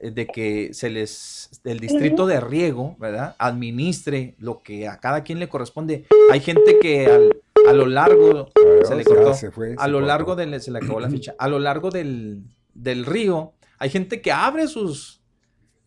de 0.00 0.26
que 0.26 0.74
se 0.74 0.90
les, 0.90 1.60
el 1.64 1.78
distrito 1.80 2.26
de 2.26 2.40
riego, 2.40 2.96
¿verdad? 2.98 3.34
Administre 3.38 4.34
lo 4.38 4.62
que 4.62 4.88
a 4.88 4.98
cada 4.98 5.22
quien 5.22 5.38
le 5.38 5.48
corresponde. 5.48 6.06
Hay 6.30 6.40
gente 6.40 6.78
que 6.80 7.06
al- 7.06 7.36
a 7.68 7.72
lo 7.72 7.86
largo, 7.86 8.48
se 8.84 8.96
le 8.96 9.04
cortó, 9.04 9.34
se 9.34 9.52
fue, 9.52 9.74
a 9.78 9.84
se 9.84 9.88
lo 9.88 9.98
cortó. 9.98 10.06
largo 10.08 10.34
del, 10.36 10.60
se 10.60 10.70
le 10.72 10.78
acabó 10.78 10.98
la 10.98 11.08
ficha, 11.10 11.34
a 11.38 11.48
lo 11.48 11.58
largo 11.60 11.90
del, 11.90 12.42
del 12.74 13.06
río, 13.06 13.52
hay 13.78 13.88
gente 13.90 14.20
que 14.20 14.32
abre 14.32 14.66
sus, 14.66 15.22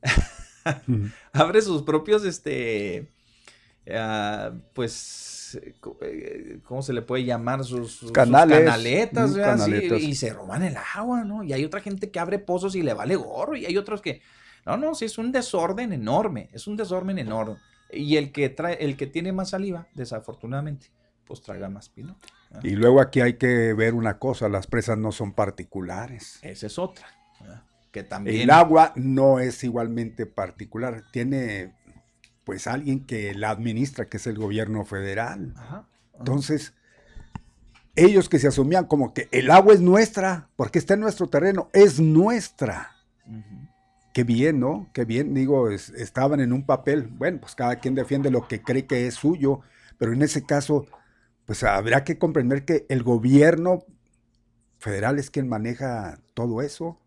abre 1.33 1.61
sus 1.61 1.81
propios, 1.83 2.23
este, 2.25 3.09
ah, 3.93 4.51
pues, 4.73 5.57
eh, 5.61 5.73
eh, 6.01 6.59
¿cómo 6.63 6.81
se 6.81 6.93
le 6.93 7.01
puede 7.01 7.23
llamar? 7.23 7.63
Sus, 7.63 7.91
sus- 7.91 7.99
sus 7.99 8.11
Canales, 8.11 8.63
canaletas, 8.63 9.31
mm, 9.31 9.95
y 9.95 10.15
se 10.15 10.31
roban 10.33 10.63
el 10.63 10.75
agua, 10.95 11.23
¿no? 11.23 11.43
Y 11.43 11.53
hay 11.53 11.63
otra 11.65 11.81
gente 11.81 12.09
que 12.11 12.19
abre 12.19 12.39
pozos 12.39 12.75
y 12.75 12.81
le 12.81 12.93
vale 12.93 13.15
gorro, 13.15 13.55
y 13.55 13.65
hay 13.65 13.77
otros 13.77 14.01
que, 14.01 14.21
no, 14.65 14.77
no, 14.77 14.95
sí, 14.95 15.05
es 15.05 15.17
un 15.17 15.31
desorden 15.31 15.93
enorme, 15.93 16.49
es 16.53 16.67
un 16.67 16.75
desorden 16.77 17.19
enorme. 17.19 17.57
Y 17.91 18.17
el 18.17 18.31
que 18.31 18.49
trae, 18.49 18.83
el 18.83 18.97
que 18.97 19.07
tiene 19.07 19.31
más 19.31 19.51
saliva, 19.51 19.87
desafortunadamente, 19.93 20.87
pues 21.25 21.41
traga 21.41 21.69
más 21.69 21.89
pino. 21.89 22.17
Y 22.63 22.71
luego 22.71 23.01
aquí 23.01 23.21
hay 23.21 23.33
que 23.33 23.73
ver 23.73 23.93
una 23.93 24.17
cosa, 24.17 24.49
las 24.49 24.65
presas 24.67 24.97
no 24.97 25.11
son 25.11 25.33
particulares. 25.33 26.39
Esa 26.41 26.67
es 26.67 26.79
otra. 26.79 27.07
Que 27.91 28.03
también. 28.03 28.41
El 28.41 28.49
agua 28.49 28.91
no 28.95 29.39
es 29.39 29.63
igualmente 29.63 30.25
particular, 30.25 31.03
tiene 31.13 31.73
pues 32.45 32.67
alguien 32.67 33.05
que 33.05 33.33
la 33.33 33.49
administra, 33.49 34.05
que 34.05 34.17
es 34.17 34.27
el 34.27 34.37
gobierno 34.37 34.85
federal. 34.85 35.53
Ajá, 35.57 35.67
ajá. 35.67 35.87
Entonces, 36.19 36.73
ellos 37.95 38.29
que 38.29 38.39
se 38.39 38.47
asumían 38.47 38.85
como 38.85 39.13
que 39.13 39.27
el 39.31 39.49
agua 39.51 39.73
es 39.73 39.81
nuestra, 39.81 40.49
porque 40.55 40.79
está 40.79 40.93
en 40.95 40.99
nuestro 41.01 41.27
terreno, 41.27 41.69
es 41.73 41.99
nuestra. 41.99 42.91
Qué 44.13 44.23
bien, 44.23 44.59
¿no? 44.59 44.89
Qué 44.93 45.05
bien, 45.05 45.33
digo, 45.33 45.69
es- 45.69 45.89
estaban 45.89 46.39
en 46.39 46.53
un 46.53 46.65
papel. 46.65 47.03
Bueno, 47.07 47.39
pues 47.41 47.55
cada 47.55 47.77
quien 47.77 47.95
defiende 47.95 48.31
lo 48.31 48.47
que 48.47 48.61
cree 48.61 48.85
que 48.85 49.07
es 49.07 49.15
suyo, 49.15 49.61
pero 49.97 50.13
en 50.13 50.21
ese 50.21 50.45
caso, 50.45 50.87
pues 51.45 51.63
habrá 51.63 52.03
que 52.03 52.17
comprender 52.17 52.65
que 52.65 52.85
el 52.89 53.03
gobierno 53.03 53.83
federal 54.79 55.19
es 55.19 55.29
quien 55.29 55.47
maneja 55.49 56.19
todo 56.33 56.61
eso. 56.61 56.99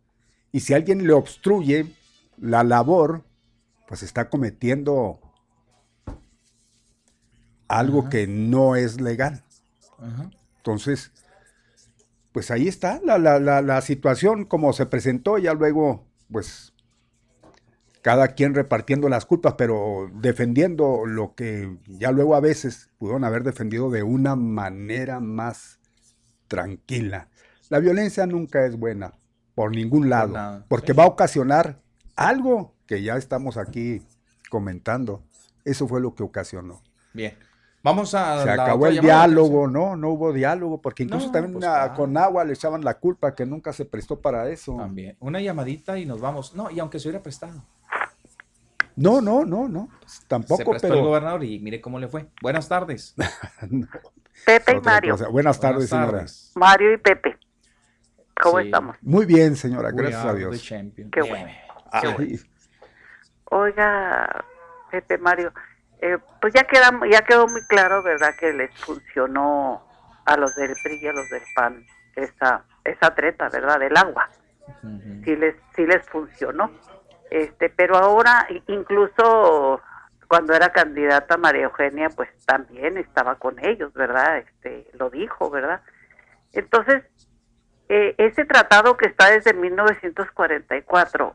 Y 0.52 0.60
si 0.60 0.74
alguien 0.74 1.06
le 1.06 1.12
obstruye 1.12 1.86
la 2.38 2.64
labor, 2.64 3.24
pues 3.86 4.02
está 4.02 4.28
cometiendo 4.30 5.20
algo 7.68 8.00
Ajá. 8.00 8.08
que 8.10 8.26
no 8.26 8.76
es 8.76 9.00
legal. 9.00 9.42
Ajá. 9.98 10.30
Entonces, 10.58 11.12
pues 12.32 12.50
ahí 12.50 12.68
está 12.68 13.00
la, 13.04 13.18
la- 13.18 13.38
la- 13.40 13.62
la 13.62 13.80
situación 13.80 14.44
como 14.44 14.72
se 14.72 14.86
presentó, 14.86 15.38
ya 15.38 15.54
luego, 15.54 16.06
pues, 16.30 16.72
cada 18.02 18.28
quien 18.28 18.54
repartiendo 18.54 19.08
las 19.08 19.26
culpas, 19.26 19.54
pero 19.58 20.10
defendiendo 20.14 21.04
lo 21.04 21.34
que 21.34 21.76
ya 21.86 22.10
luego 22.12 22.34
a 22.36 22.40
veces 22.40 22.90
pudieron 22.98 23.24
haber 23.24 23.42
defendido 23.42 23.90
de 23.90 24.02
una 24.02 24.36
manera 24.36 25.20
más 25.20 25.78
tranquila. 26.46 27.28
La 27.68 27.80
violencia 27.80 28.26
nunca 28.26 28.64
es 28.64 28.76
buena, 28.78 29.12
por 29.54 29.72
ningún 29.72 30.08
lado, 30.08 30.64
porque 30.68 30.92
va 30.92 31.04
a 31.04 31.08
ocasionar 31.08 31.80
algo 32.16 32.74
que 32.86 33.02
ya 33.02 33.16
estamos 33.16 33.56
aquí 33.58 34.00
comentando. 34.48 35.22
Eso 35.64 35.86
fue 35.86 36.00
lo 36.00 36.14
que 36.14 36.22
ocasionó. 36.22 36.80
Bien. 37.12 37.36
Vamos 37.82 38.14
a. 38.14 38.42
Se 38.42 38.50
acabó 38.50 38.86
el 38.88 39.00
diálogo, 39.00 39.68
¿no? 39.68 39.96
No 39.96 40.10
hubo 40.10 40.32
diálogo, 40.32 40.80
porque 40.82 41.04
incluso 41.04 41.26
No, 41.26 41.32
también 41.32 41.52
pues, 41.54 41.64
a- 41.64 41.72
claro. 41.74 41.94
con 41.94 42.16
agua 42.16 42.44
le 42.44 42.52
echaban 42.54 42.84
la 42.84 42.94
culpa 42.94 43.34
que 43.34 43.46
nunca 43.46 43.72
se 43.72 43.84
prestó 43.84 44.20
para 44.20 44.48
eso. 44.50 44.76
También. 44.76 45.16
Una 45.20 45.40
llamadita 45.40 45.96
y 45.98 46.04
nos 46.04 46.20
vamos. 46.20 46.54
No, 46.54 46.70
y 46.70 46.80
aunque 46.80 46.98
se 46.98 47.08
hubiera 47.08 47.22
prestado. 47.22 47.62
No, 48.96 49.20
no, 49.20 49.44
no, 49.44 49.68
no. 49.68 49.88
pues, 50.00 50.12
se 50.12 50.26
tampoco, 50.26 50.74
el 50.74 50.80
pero. 50.80 51.02
gobernador 51.04 51.44
y 51.44 51.60
mire 51.60 51.80
cómo 51.80 52.00
le 52.00 52.08
fue. 52.08 52.26
Buenas 52.42 52.68
tardes. 52.68 53.14
Pepe 54.44 54.72
y 54.76 54.80
Mario. 54.80 55.12
cosa. 55.12 55.28
Buenas 55.28 55.60
tardes, 55.60 55.88
Buenas 55.88 56.06
señora. 56.06 56.18
tardes. 56.18 56.52
Mario 56.56 56.92
y 56.94 56.96
Pepe. 56.98 57.38
¿Cómo 58.42 58.58
Sí. 58.58 58.64
estamos? 58.66 58.96
Muy 59.02 59.24
bien, 59.24 59.54
señora, 59.56 59.90
We 59.90 60.02
gracias 60.02 60.24
a 60.24 60.34
Dios. 60.34 60.60
Qué 61.12 61.20
bueno. 61.22 61.48
Ay, 61.92 62.38
Oiga, 63.50 64.44
Pepe 64.90 65.18
Mario, 65.18 65.52
eh, 66.00 66.18
pues 66.40 66.52
ya 66.54 66.64
queda, 66.64 66.90
ya 67.10 67.22
quedó 67.22 67.46
muy 67.48 67.62
claro, 67.66 68.02
¿verdad? 68.02 68.34
Que 68.38 68.52
les 68.52 68.70
funcionó 68.84 69.82
a 70.24 70.36
los 70.36 70.54
del 70.56 70.74
PRI 70.82 70.98
y 71.02 71.06
a 71.08 71.12
los 71.12 71.28
del 71.30 71.42
PAN 71.54 71.84
esa, 72.16 72.64
esa 72.84 73.14
treta, 73.14 73.48
¿verdad? 73.48 73.78
Del 73.80 73.96
agua. 73.96 74.28
Ujú. 74.82 75.22
sí 75.24 75.34
les 75.36 75.56
sí 75.74 75.86
les 75.86 76.06
funcionó 76.08 76.70
este 77.30 77.70
pero 77.70 77.96
ahora 77.96 78.46
incluso 78.66 79.80
cuando 80.28 80.52
era 80.52 80.72
candidata 80.72 81.38
María 81.38 81.62
Eugenia 81.64 82.10
pues 82.10 82.28
también 82.44 82.98
estaba 82.98 83.36
con 83.36 83.58
ellos 83.64 83.94
verdad 83.94 84.36
este 84.38 84.86
lo 84.92 85.08
dijo 85.08 85.48
verdad 85.50 85.80
entonces 86.52 87.02
eh, 87.88 88.14
ese 88.18 88.44
tratado 88.44 88.98
que 88.98 89.06
está 89.06 89.30
desde 89.30 89.54
1944 89.54 91.34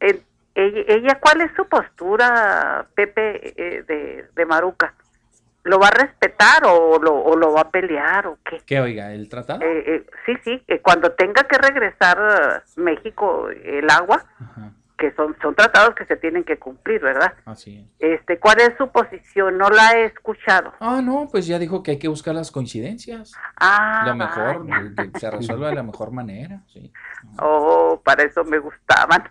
el- 0.00 0.22
ella, 0.66 0.82
ella, 0.88 1.18
cuál 1.20 1.40
es 1.42 1.50
su 1.56 1.66
postura 1.68 2.86
Pepe 2.94 3.52
eh, 3.56 3.82
de, 3.86 4.26
de 4.34 4.46
Maruca 4.46 4.94
lo 5.64 5.78
va 5.78 5.88
a 5.88 5.90
respetar 5.90 6.62
o 6.66 6.98
lo, 6.98 7.14
o 7.14 7.36
lo 7.36 7.52
va 7.52 7.62
a 7.62 7.70
pelear 7.70 8.26
o 8.26 8.38
qué 8.44 8.58
¿Qué 8.64 8.80
oiga? 8.80 9.12
¿El 9.12 9.28
tratado? 9.28 9.60
eh, 9.62 9.84
eh, 9.86 10.06
sí, 10.24 10.34
sí, 10.42 10.62
que 10.66 10.80
cuando 10.80 11.12
tenga 11.12 11.42
que 11.44 11.58
regresar 11.58 12.18
eh, 12.18 12.70
México 12.76 13.48
el 13.50 13.88
agua, 13.90 14.24
Ajá. 14.40 14.70
Que 14.98 15.12
son 15.12 15.36
son 15.40 15.54
tratados 15.54 15.94
que 15.94 16.04
se 16.06 16.16
tienen 16.16 16.42
que 16.44 16.58
cumplir, 16.58 17.00
¿verdad? 17.00 17.32
Así 17.44 17.88
es. 18.00 18.20
Este, 18.20 18.38
¿cuál 18.38 18.60
es 18.60 18.72
su 18.76 18.90
posición? 18.90 19.56
No 19.56 19.70
la 19.70 19.92
he 19.92 20.04
escuchado. 20.06 20.74
Ah, 20.80 21.00
no, 21.02 21.28
pues 21.30 21.46
ya 21.46 21.58
dijo 21.58 21.82
que 21.82 21.92
hay 21.92 21.98
que 21.98 22.08
buscar 22.08 22.34
las 22.34 22.50
coincidencias. 22.50 23.32
Ah, 23.60 24.02
Lo 24.06 24.16
mejor, 24.16 24.66
vaya. 24.66 25.10
se 25.18 25.30
resuelva 25.30 25.68
de 25.68 25.76
la 25.76 25.82
mejor 25.84 26.10
manera. 26.10 26.62
Sí. 26.66 26.92
Oh, 27.40 28.00
para 28.04 28.24
eso 28.24 28.44
me 28.44 28.58
gustaban. 28.58 29.22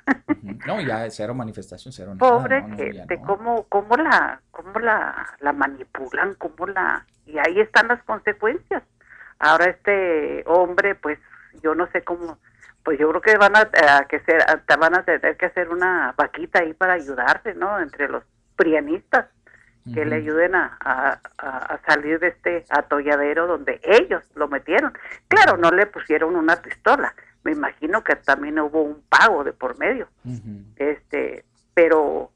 No, 0.65 0.79
ya 0.81 1.09
cero 1.11 1.33
manifestación, 1.33 1.91
cero 1.91 2.15
nada. 2.15 2.31
Pobre 2.31 2.61
no, 2.61 2.67
no, 2.69 2.77
ya 2.77 2.83
gente, 2.85 3.17
no. 3.17 3.25
cómo, 3.25 3.63
cómo 3.69 3.95
la, 3.97 4.41
cómo 4.51 4.79
la, 4.79 5.35
la 5.41 5.51
manipulan, 5.53 6.35
cómo 6.35 6.67
la, 6.67 7.05
y 7.25 7.37
ahí 7.37 7.59
están 7.59 7.89
las 7.89 8.01
consecuencias. 8.03 8.83
Ahora 9.39 9.65
este 9.65 10.43
hombre, 10.47 10.95
pues, 10.95 11.19
yo 11.61 11.75
no 11.75 11.87
sé 11.91 12.03
cómo, 12.03 12.37
pues 12.87 12.97
yo 12.99 13.09
creo 13.09 13.21
que 13.21 13.37
van 13.37 13.53
a, 13.57 13.69
a 13.97 14.05
que 14.05 14.21
ser, 14.21 14.41
a- 14.43 14.75
van 14.77 14.95
a 14.95 15.03
tener 15.03 15.35
que 15.35 15.47
hacer 15.47 15.67
una 15.67 16.13
vaquita 16.17 16.59
ahí 16.59 16.73
para 16.73 16.93
ayudarse, 16.93 17.53
¿no? 17.53 17.81
Entre 17.81 18.07
los 18.07 18.23
prianistas 18.55 19.25
que 19.93 20.05
le 20.05 20.15
ayuden 20.15 20.55
a, 20.55 20.77
a- 20.79 21.19
a- 21.37 21.57
a 21.73 21.79
salir 21.85 22.17
de 22.21 22.27
este 22.29 22.63
atolladero 22.69 23.45
donde 23.45 23.81
ellos 23.83 24.23
lo 24.35 24.47
metieron. 24.47 24.93
Claro, 25.27 25.57
no 25.57 25.69
le 25.71 25.85
pusieron 25.85 26.37
una 26.37 26.55
pistola. 26.61 27.13
Me 27.43 27.51
imagino 27.51 28.05
que 28.05 28.15
también 28.15 28.57
hubo 28.59 28.81
un 28.83 29.03
pago 29.09 29.43
de 29.43 29.51
por 29.51 29.77
medio 29.77 30.07
este 30.77 31.43
pero 31.73 32.31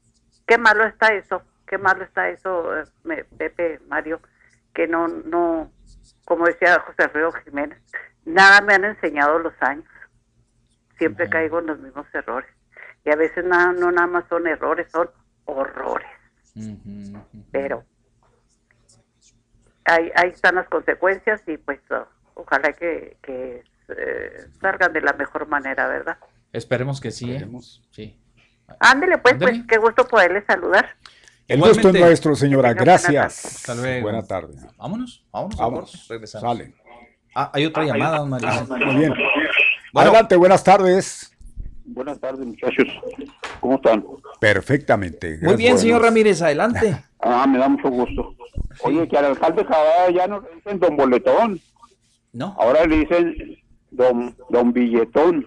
qué 0.46 0.58
malo 0.58 0.84
está 0.84 1.14
eso 1.14 1.42
qué 1.66 1.78
malo 1.78 2.04
está 2.04 2.28
eso 2.28 2.78
eh, 2.78 3.24
Pepe 3.38 3.80
Mario 3.88 4.20
que 4.74 4.86
no 4.86 5.08
no 5.08 5.70
como 6.26 6.46
decía 6.46 6.78
José 6.86 7.04
Alfredo 7.04 7.32
Jiménez 7.32 7.78
nada 8.24 8.60
me 8.62 8.74
han 8.74 8.84
enseñado 8.84 9.38
los 9.38 9.54
años 9.60 9.84
siempre 11.02 11.28
caigo 11.28 11.58
en 11.58 11.66
los 11.66 11.78
mismos 11.80 12.06
errores 12.14 12.48
y 13.04 13.10
a 13.10 13.16
veces 13.16 13.44
nada 13.44 13.72
no 13.72 13.90
nada 13.90 14.06
más 14.06 14.24
son 14.28 14.46
errores 14.46 14.86
son 14.92 15.10
horrores 15.46 16.08
pero 17.50 17.84
ahí, 19.84 20.10
ahí 20.14 20.30
están 20.30 20.54
las 20.54 20.68
consecuencias 20.68 21.42
y 21.48 21.56
pues 21.56 21.80
oh, 21.90 22.06
ojalá 22.34 22.72
que, 22.72 23.16
que 23.22 23.64
eh, 23.96 24.36
salgan 24.60 24.92
de 24.92 25.00
la 25.00 25.12
mejor 25.14 25.48
manera 25.48 25.88
verdad 25.88 26.18
Esperemos 26.52 27.00
que 27.00 27.10
sí. 27.10 27.30
¿eh? 27.30 27.36
Esperemos. 27.36 27.82
Sí. 27.90 28.16
ándele 28.78 29.18
pues 29.18 29.34
Ándele. 29.34 29.52
pues 29.52 29.66
qué 29.66 29.78
gusto 29.78 30.06
poderle 30.06 30.44
saludar 30.44 30.94
El 31.48 31.60
gusto 31.60 31.88
es 31.88 31.94
nuestro, 31.98 32.34
señora. 32.36 32.74
Gracias. 32.74 33.44
Hasta 33.46 33.74
luego. 33.74 34.02
Buena 34.02 34.22
tarde. 34.22 34.54
Vámonos, 34.76 35.24
vámonos. 35.32 35.56
Vámonos. 35.58 36.08
Regresamos. 36.08 36.58
Sale. 36.58 36.74
Ah, 37.34 37.50
hay 37.54 37.64
otra 37.64 37.84
llamada, 37.84 38.18
don 38.18 38.28
Mario. 38.28 38.48
Muy 38.68 38.96
bien. 38.96 39.14
Adelante, 39.94 40.36
buenas 40.36 40.64
tardes. 40.64 41.32
Buenas 41.84 42.18
tardes, 42.20 42.46
muchachos. 42.46 42.86
¿Cómo 43.60 43.74
están? 43.76 44.04
Perfectamente. 44.40 45.38
Muy 45.42 45.56
bien, 45.56 45.78
señor 45.78 46.02
Ramírez, 46.02 46.42
adelante. 46.42 46.96
Ah, 47.24 47.46
me 47.46 47.56
da 47.56 47.68
mucho 47.68 47.88
gusto. 47.88 48.34
Oye, 48.82 49.06
que 49.06 49.16
al 49.16 49.26
alcalde 49.26 49.64
Cavada 49.64 50.10
ya 50.10 50.26
no 50.26 50.40
le 50.40 50.56
dicen 50.56 50.80
don 50.80 50.96
boletón. 50.96 51.60
No. 52.32 52.56
Ahora 52.58 52.84
le 52.84 52.96
dicen 52.96 53.36
don, 53.92 54.34
don 54.50 54.72
billetón. 54.72 55.46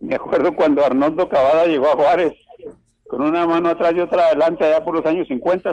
Me 0.00 0.16
acuerdo 0.16 0.56
cuando 0.56 0.84
Arnoldo 0.84 1.28
Cavada 1.28 1.66
llegó 1.66 1.86
a 1.86 1.94
Juárez 1.94 2.32
con 3.08 3.22
una 3.22 3.46
mano 3.46 3.68
atrás 3.68 3.92
y 3.94 4.00
otra 4.00 4.26
adelante 4.26 4.64
allá 4.64 4.84
por 4.84 4.96
los 4.96 5.06
años 5.06 5.28
50. 5.28 5.72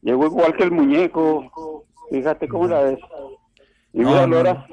Llegó 0.00 0.24
igual 0.24 0.56
que 0.56 0.62
el 0.64 0.70
muñeco. 0.70 1.84
Fíjate 2.10 2.48
cómo 2.48 2.66
la 2.66 2.80
ves. 2.80 2.98
Y 3.92 3.98
No, 4.00 4.08
mira, 4.08 4.26
no, 4.26 4.36
Lora, 4.36 4.66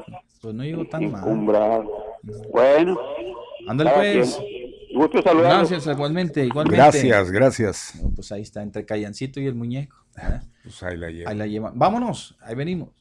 Pues 0.47 0.55
no 0.55 0.63
llegó 0.63 0.85
tan 0.85 1.11
mal. 1.11 1.83
Bueno. 2.53 2.97
Ándale, 3.67 3.91
pues. 3.93 4.39
Gusto 4.95 5.21
saludarlos. 5.21 5.69
Gracias, 5.69 5.93
igualmente, 5.93 6.45
igualmente. 6.45 6.77
Gracias, 6.77 7.31
gracias. 7.31 8.01
Pues 8.15 8.31
ahí 8.31 8.43
está, 8.43 8.63
entre 8.63 8.85
Callancito 8.85 9.41
y 9.41 9.45
el 9.47 9.55
muñeco. 9.55 9.97
¿eh? 10.17 10.39
Pues 10.63 10.81
ahí 10.83 10.95
la 10.95 11.09
llevo. 11.09 11.29
Ahí 11.29 11.35
la 11.35 11.47
llevan. 11.47 11.77
Vámonos, 11.77 12.37
ahí 12.39 12.55
venimos. 12.55 12.91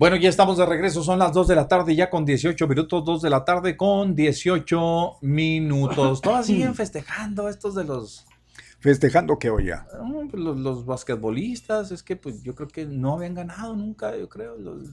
Bueno, 0.00 0.16
ya 0.16 0.30
estamos 0.30 0.56
de 0.56 0.64
regreso, 0.64 1.02
son 1.02 1.18
las 1.18 1.34
2 1.34 1.46
de 1.46 1.54
la 1.54 1.68
tarde, 1.68 1.94
ya 1.94 2.08
con 2.08 2.24
18 2.24 2.66
minutos, 2.66 3.04
2 3.04 3.20
de 3.20 3.28
la 3.28 3.44
tarde 3.44 3.76
con 3.76 4.14
18 4.14 5.18
minutos. 5.20 6.20
Todas 6.22 6.46
siguen 6.46 6.74
festejando 6.74 7.50
estos 7.50 7.74
de 7.74 7.84
los, 7.84 8.26
Festejando 8.78 9.38
que 9.38 9.50
hoy 9.50 9.66
ya. 9.66 9.86
ah, 9.92 10.10
pues, 10.30 10.42
los, 10.42 10.58
los 10.58 10.86
basquetbolistas, 10.86 11.92
es 11.92 12.02
que 12.02 12.16
pues 12.16 12.42
yo 12.42 12.54
creo 12.54 12.68
que 12.68 12.86
no 12.86 13.16
habían 13.16 13.34
ganado 13.34 13.76
nunca, 13.76 14.16
yo 14.16 14.26
creo, 14.26 14.56
los, 14.56 14.88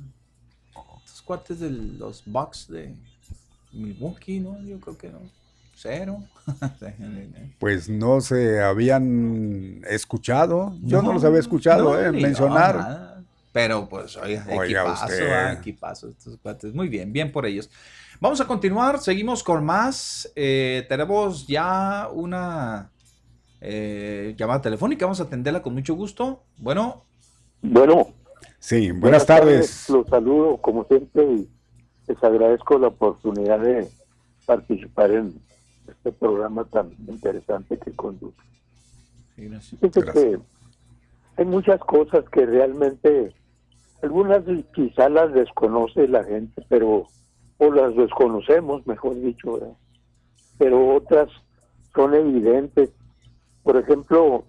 cuates 1.24 1.62
de 1.62 1.70
los 1.70 2.24
Bucks 2.26 2.68
de 2.68 2.94
Milwaukee, 3.72 4.42
¿no? 4.42 4.62
Yo 4.66 4.78
creo 4.82 4.98
que 4.98 5.10
no. 5.10 5.20
Cero. 5.74 6.22
Pues 7.60 7.88
no 7.88 8.20
se 8.20 8.62
habían 8.62 9.84
escuchado. 9.90 10.76
Yo 10.82 11.02
no, 11.02 11.08
No, 11.08 11.14
los 11.14 11.24
había 11.24 11.40
escuchado 11.40 11.94
no, 11.94 11.98
eh, 11.98 12.12
mencionar. 12.12 12.76
nada. 12.76 13.17
Pero 13.58 13.90
pues, 13.90 14.16
oiga, 14.18 14.46
Oiga 14.50 14.82
equipazo, 14.82 15.06
usted. 15.06 15.32
ah, 15.32 15.54
equipazo 15.54 16.10
estos 16.10 16.38
cuates. 16.38 16.74
Muy 16.74 16.90
bien, 16.90 17.12
bien 17.12 17.32
por 17.32 17.46
ellos. 17.46 17.70
Vamos 18.20 18.40
a 18.40 18.46
continuar, 18.46 19.00
seguimos 19.00 19.44
con 19.44 19.66
más. 19.66 20.32
Eh, 20.36 20.86
tenemos 20.88 21.48
ya 21.48 22.08
una 22.14 22.92
eh, 23.62 24.36
llamada 24.38 24.62
telefónica, 24.62 25.06
vamos 25.06 25.20
a 25.20 25.24
atenderla 25.24 25.62
con 25.62 25.74
mucho 25.74 25.96
gusto. 25.96 26.44
Bueno, 26.58 27.04
Bueno, 27.62 28.08
Sí, 28.60 28.92
buenas, 28.92 29.26
tardes. 29.26 29.90
Los 29.90 30.08
saludo 30.08 30.58
como 30.58 30.84
siempre 30.86 31.24
y 31.24 31.50
les 32.08 32.24
agradezco 32.24 32.78
la 32.78 32.88
oportunidad 32.88 33.60
de 33.60 33.88
participar 34.46 35.12
en 35.12 35.34
este 35.88 36.12
programa 36.12 36.64
tan 36.66 36.92
interesante 37.08 37.78
que 37.78 37.92
conduce. 37.92 38.38
Fíjese 39.36 40.02
que 40.12 40.40
hay 41.38 41.46
muchas 41.46 41.80
cosas 41.82 42.26
que 42.32 42.46
realmente, 42.46 43.34
algunas 44.02 44.44
quizá 44.74 45.10
las 45.10 45.34
desconoce 45.34 46.08
la 46.08 46.24
gente, 46.24 46.64
pero, 46.70 47.08
o 47.58 47.72
las 47.72 47.96
desconocemos, 47.96 48.86
mejor 48.86 49.16
dicho, 49.22 49.76
pero 50.58 50.96
otras 50.96 51.30
son 51.94 52.14
evidentes. 52.14 52.92
Por 53.64 53.78
ejemplo, 53.78 54.44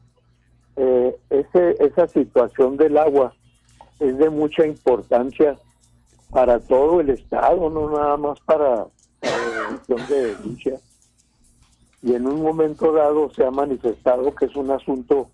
eh, 0.77 1.17
ese, 1.31 1.77
esa 1.83 2.07
situación 2.07 2.77
del 2.77 2.99
agua 2.99 3.35
es 3.99 4.17
de 4.17 4.31
mucha 4.31 4.67
importancia 4.67 5.59
para 6.31 6.61
todo 6.61 7.01
el 7.01 7.11
Estado, 7.11 7.71
no 7.71 7.91
nada 7.91 8.17
más 8.17 8.39
para, 8.41 8.87
la 9.23 9.71
región 9.71 10.09
de 10.09 10.37
Lucha. 10.45 10.73
Y 12.03 12.15
en 12.15 12.27
un 12.27 12.43
momento 12.43 12.93
dado 12.93 13.31
se 13.31 13.45
ha 13.45 13.51
manifestado 13.51 14.35
que 14.35 14.45
es 14.45 14.55
un 14.55 14.71
asunto 14.71 15.31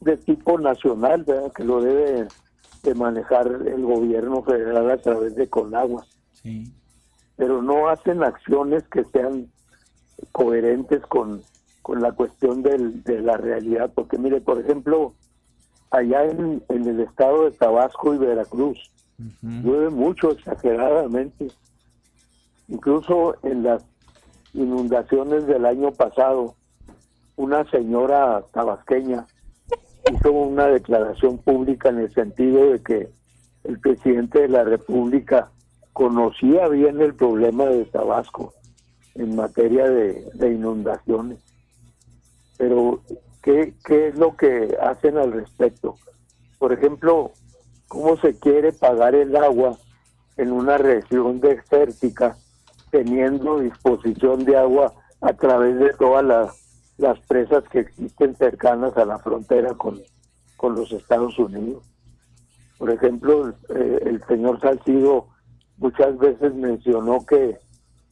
de 0.00 0.16
tipo 0.16 0.58
nacional, 0.58 1.22
¿verdad? 1.24 1.52
que 1.52 1.64
lo 1.64 1.80
debe 1.80 2.26
de 2.82 2.94
manejar 2.94 3.46
el 3.66 3.82
gobierno 3.82 4.42
federal 4.42 4.90
a 4.90 4.96
través 4.98 5.34
de 5.34 5.48
Conagua. 5.48 6.04
Sí. 6.32 6.72
Pero 7.36 7.62
no 7.62 7.88
hacen 7.88 8.22
acciones 8.22 8.82
que 8.88 9.04
sean 9.04 9.46
coherentes 10.32 11.02
con, 11.06 11.42
con 11.82 12.00
la 12.02 12.12
cuestión 12.12 12.62
del- 12.62 13.02
de 13.04 13.20
la 13.20 13.36
realidad. 13.36 13.90
Porque 13.94 14.18
mire, 14.18 14.40
por 14.40 14.60
ejemplo, 14.60 15.12
allá 15.90 16.24
en, 16.24 16.62
en 16.68 16.86
el 16.88 17.00
estado 17.00 17.44
de 17.44 17.52
Tabasco 17.52 18.14
y 18.14 18.18
Veracruz, 18.18 18.78
llueve 19.42 19.90
mucho, 19.90 20.30
exageradamente. 20.30 21.48
Incluso 22.68 23.36
en 23.42 23.62
las 23.64 23.84
inundaciones 24.54 25.46
del 25.46 25.64
año 25.66 25.90
pasado, 25.92 26.54
una 27.36 27.68
señora 27.70 28.42
tabasqueña 28.52 29.26
hizo 30.12 30.32
una 30.32 30.66
declaración 30.66 31.38
pública 31.38 31.88
en 31.88 31.98
el 31.98 32.14
sentido 32.14 32.70
de 32.70 32.82
que 32.82 33.08
el 33.64 33.78
presidente 33.80 34.40
de 34.40 34.48
la 34.48 34.64
República 34.64 35.50
conocía 35.92 36.68
bien 36.68 37.00
el 37.00 37.14
problema 37.14 37.66
de 37.66 37.84
Tabasco 37.84 38.54
en 39.14 39.34
materia 39.34 39.88
de, 39.88 40.52
inundaciones. 40.52 41.38
Pero, 42.56 43.00
¿qué, 43.42 43.74
¿qué 43.84 44.08
es 44.08 44.16
lo 44.16 44.36
que 44.36 44.76
hacen 44.80 45.18
al 45.18 45.32
respecto? 45.32 45.96
Por 46.58 46.72
ejemplo, 46.72 47.32
¿cómo 47.88 48.16
se 48.16 48.38
quiere 48.38 48.72
pagar 48.72 49.14
el 49.14 49.34
agua 49.36 49.76
en 50.36 50.52
una 50.52 50.78
región 50.78 51.40
desértica 51.40 52.36
teniendo 52.90 53.60
disposición 53.60 54.44
de 54.44 54.56
agua 54.56 54.94
a 55.20 55.32
través 55.32 55.78
de 55.78 55.92
todas 55.94 56.24
las, 56.24 56.67
las 56.98 57.18
presas 57.20 57.64
que 57.70 57.80
existen 57.80 58.36
cercanas 58.36 58.96
a 58.96 59.04
la 59.04 59.18
frontera 59.18 59.74
con, 59.74 60.00
con 60.56 60.74
los 60.74 60.92
Estados 60.92 61.38
Unidos? 61.38 61.84
Por 62.76 62.90
ejemplo, 62.90 63.54
eh, 63.74 64.00
el 64.04 64.22
señor 64.26 64.60
Salcido 64.60 65.28
muchas 65.78 66.16
veces 66.18 66.54
mencionó 66.54 67.24
que, 67.24 67.58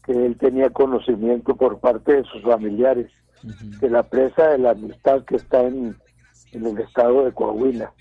que 0.04 0.26
él 0.26 0.36
tenía 0.38 0.70
conocimiento 0.70 1.54
por 1.54 1.78
parte 1.78 2.14
de 2.14 2.24
sus 2.24 2.42
familiares 2.42 3.10
que 3.80 3.90
la 3.90 4.02
presa 4.02 4.48
de 4.48 4.58
la 4.58 4.70
amistad 4.70 5.24
que 5.24 5.36
está 5.36 5.62
en, 5.62 5.96
en 6.52 6.66
el 6.66 6.78
estado 6.78 7.24
de 7.24 7.32
Coahuila 7.32 7.92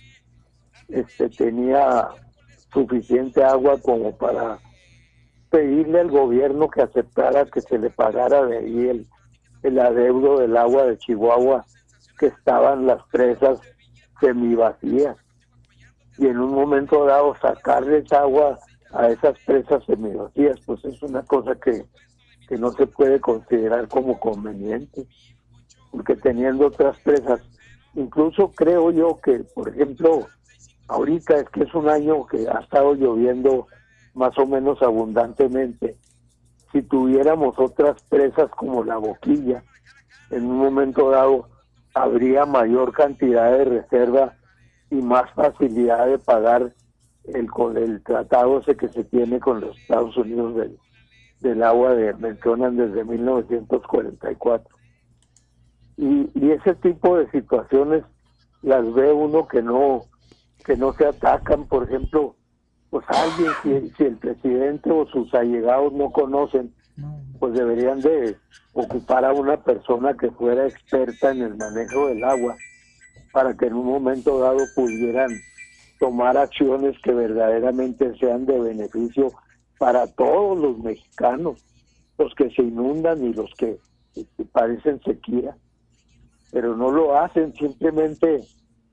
este 0.87 1.29
tenía 1.29 2.09
suficiente 2.73 3.43
agua 3.43 3.79
como 3.81 4.15
para 4.17 4.59
pedirle 5.49 6.01
al 6.01 6.11
gobierno 6.11 6.69
que 6.69 6.81
aceptara 6.81 7.45
que 7.45 7.61
se 7.61 7.77
le 7.79 7.89
pagara 7.89 8.45
de 8.45 8.57
ahí 8.57 8.87
el, 8.87 9.07
el 9.65 9.79
adeudo 9.79 10.39
del 10.39 10.55
agua 10.57 10.85
de 10.85 10.97
Chihuahua 10.97 11.65
que 12.19 12.27
estaban 12.27 12.85
las 12.85 13.03
presas 13.11 13.59
semivacías. 14.19 15.17
Y 16.17 16.27
en 16.27 16.39
un 16.39 16.53
momento 16.53 17.05
dado 17.05 17.35
sacarles 17.41 18.11
agua 18.13 18.59
a 18.93 19.09
esas 19.09 19.37
presas 19.45 19.83
semivacías 19.85 20.59
pues 20.65 20.85
es 20.85 21.01
una 21.01 21.23
cosa 21.23 21.55
que, 21.55 21.85
que 22.47 22.57
no 22.57 22.71
se 22.71 22.87
puede 22.87 23.19
considerar 23.19 23.87
como 23.87 24.19
conveniente 24.19 25.05
porque 25.91 26.15
teniendo 26.15 26.67
otras 26.67 26.97
presas 26.99 27.41
incluso 27.95 28.51
creo 28.51 28.91
yo 28.91 29.19
que 29.21 29.43
por 29.53 29.67
ejemplo 29.69 30.27
ahorita 30.87 31.39
es 31.39 31.49
que 31.49 31.63
es 31.63 31.73
un 31.73 31.89
año 31.89 32.25
que 32.25 32.47
ha 32.47 32.59
estado 32.59 32.93
lloviendo 32.93 33.67
más 34.13 34.37
o 34.37 34.45
menos 34.45 34.81
abundantemente 34.81 35.97
si 36.75 36.81
tuviéramos 36.81 37.57
otras 37.57 38.03
presas 38.09 38.51
como 38.51 38.83
la 38.83 38.97
boquilla 38.97 39.63
en 40.29 40.45
un 40.45 40.57
momento 40.57 41.09
dado 41.09 41.47
habría 41.93 42.45
mayor 42.45 42.91
cantidad 42.91 43.49
de 43.49 43.63
reserva 43.63 44.33
y 44.91 44.95
más 44.95 45.31
facilidad 45.35 46.05
de 46.07 46.19
pagar 46.19 46.73
el 47.33 47.49
con 47.49 47.77
el 47.77 48.03
tratado 48.03 48.59
ese 48.59 48.75
que 48.75 48.89
se 48.89 49.05
tiene 49.05 49.39
con 49.39 49.61
los 49.61 49.77
Estados 49.77 50.17
Unidos 50.17 50.53
del, 50.57 50.77
del 51.39 51.63
agua 51.63 51.95
de 51.95 52.13
mencionan 52.15 52.75
desde 52.75 53.05
1944 53.05 54.75
y, 55.95 56.29
y 56.33 56.51
ese 56.51 56.75
tipo 56.75 57.17
de 57.17 57.31
situaciones 57.31 58.03
las 58.63 58.93
ve 58.93 59.13
uno 59.13 59.47
que 59.47 59.61
no 59.61 60.01
que 60.65 60.75
no 60.75 60.91
se 60.91 61.05
atacan. 61.05 61.67
Por 61.67 61.83
ejemplo 61.83 62.35
pues 62.95 63.05
alguien 63.09 63.51
si, 63.61 63.93
si 63.97 64.03
el 64.05 64.15
presidente 64.15 64.89
o 64.89 65.05
sus 65.07 65.33
allegados 65.33 65.91
no 65.91 66.11
conocen 66.11 66.73
pues 67.39 67.53
deberían 67.53 67.99
de 67.99 68.37
ocupar 68.71 69.25
a 69.25 69.33
una 69.33 69.61
persona 69.61 70.15
que 70.15 70.31
fuera 70.31 70.65
experta 70.65 71.31
en 71.31 71.41
el 71.41 71.57
manejo 71.57 72.07
del 72.07 72.23
agua 72.23 72.55
para 73.33 73.53
que 73.57 73.65
en 73.65 73.73
un 73.73 73.87
momento 73.87 74.39
dado 74.39 74.59
pudieran 74.75 75.29
tomar 75.99 76.37
acciones 76.37 76.95
que 77.03 77.11
verdaderamente 77.11 78.17
sean 78.17 78.45
de 78.45 78.61
beneficio 78.61 79.27
para 79.77 80.07
todos 80.13 80.57
los 80.57 80.77
mexicanos, 80.77 81.61
los 82.17 82.33
que 82.33 82.49
se 82.51 82.61
inundan 82.61 83.21
y 83.25 83.33
los 83.33 83.53
que 83.55 83.77
parecen 84.53 85.01
sequía, 85.01 85.57
pero 86.53 86.77
no 86.77 86.91
lo 86.91 87.17
hacen, 87.17 87.53
simplemente 87.55 88.45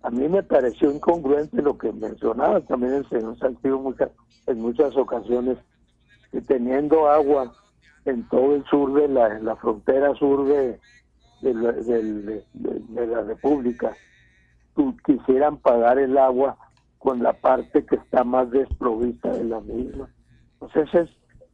a 0.03 0.11
mí 0.11 0.29
me 0.29 0.43
pareció 0.43 0.91
incongruente 0.91 1.63
lo 1.63 1.79
que 1.79 1.93
mencionaba 1.93 2.61
también 2.61 2.95
el 2.95 3.09
señor 3.09 3.39
Saltillo 3.39 3.79
muchas, 3.79 4.11
en 4.47 4.61
muchas 4.61 4.97
ocasiones, 4.97 5.59
que 6.31 6.41
teniendo 6.41 7.09
agua 7.09 7.53
en 8.05 8.29
todo 8.29 8.57
el 8.57 8.65
sur 8.65 8.93
de 8.95 9.09
la, 9.09 9.57
frontera 9.57 10.15
sur 10.15 10.47
de 10.47 10.79
la 11.43 13.23
República, 13.23 13.95
quisieran 15.05 15.59
pagar 15.59 15.99
el 15.99 16.17
agua 16.19 16.57
con 16.99 17.23
la 17.23 17.33
parte 17.33 17.85
que 17.85 17.97
está 17.97 18.25
más 18.25 18.51
desprovista 18.51 19.33
de 19.33 19.45
la 19.45 19.61
misma. 19.61 20.09
Entonces 20.61 20.95
es 20.95 21.11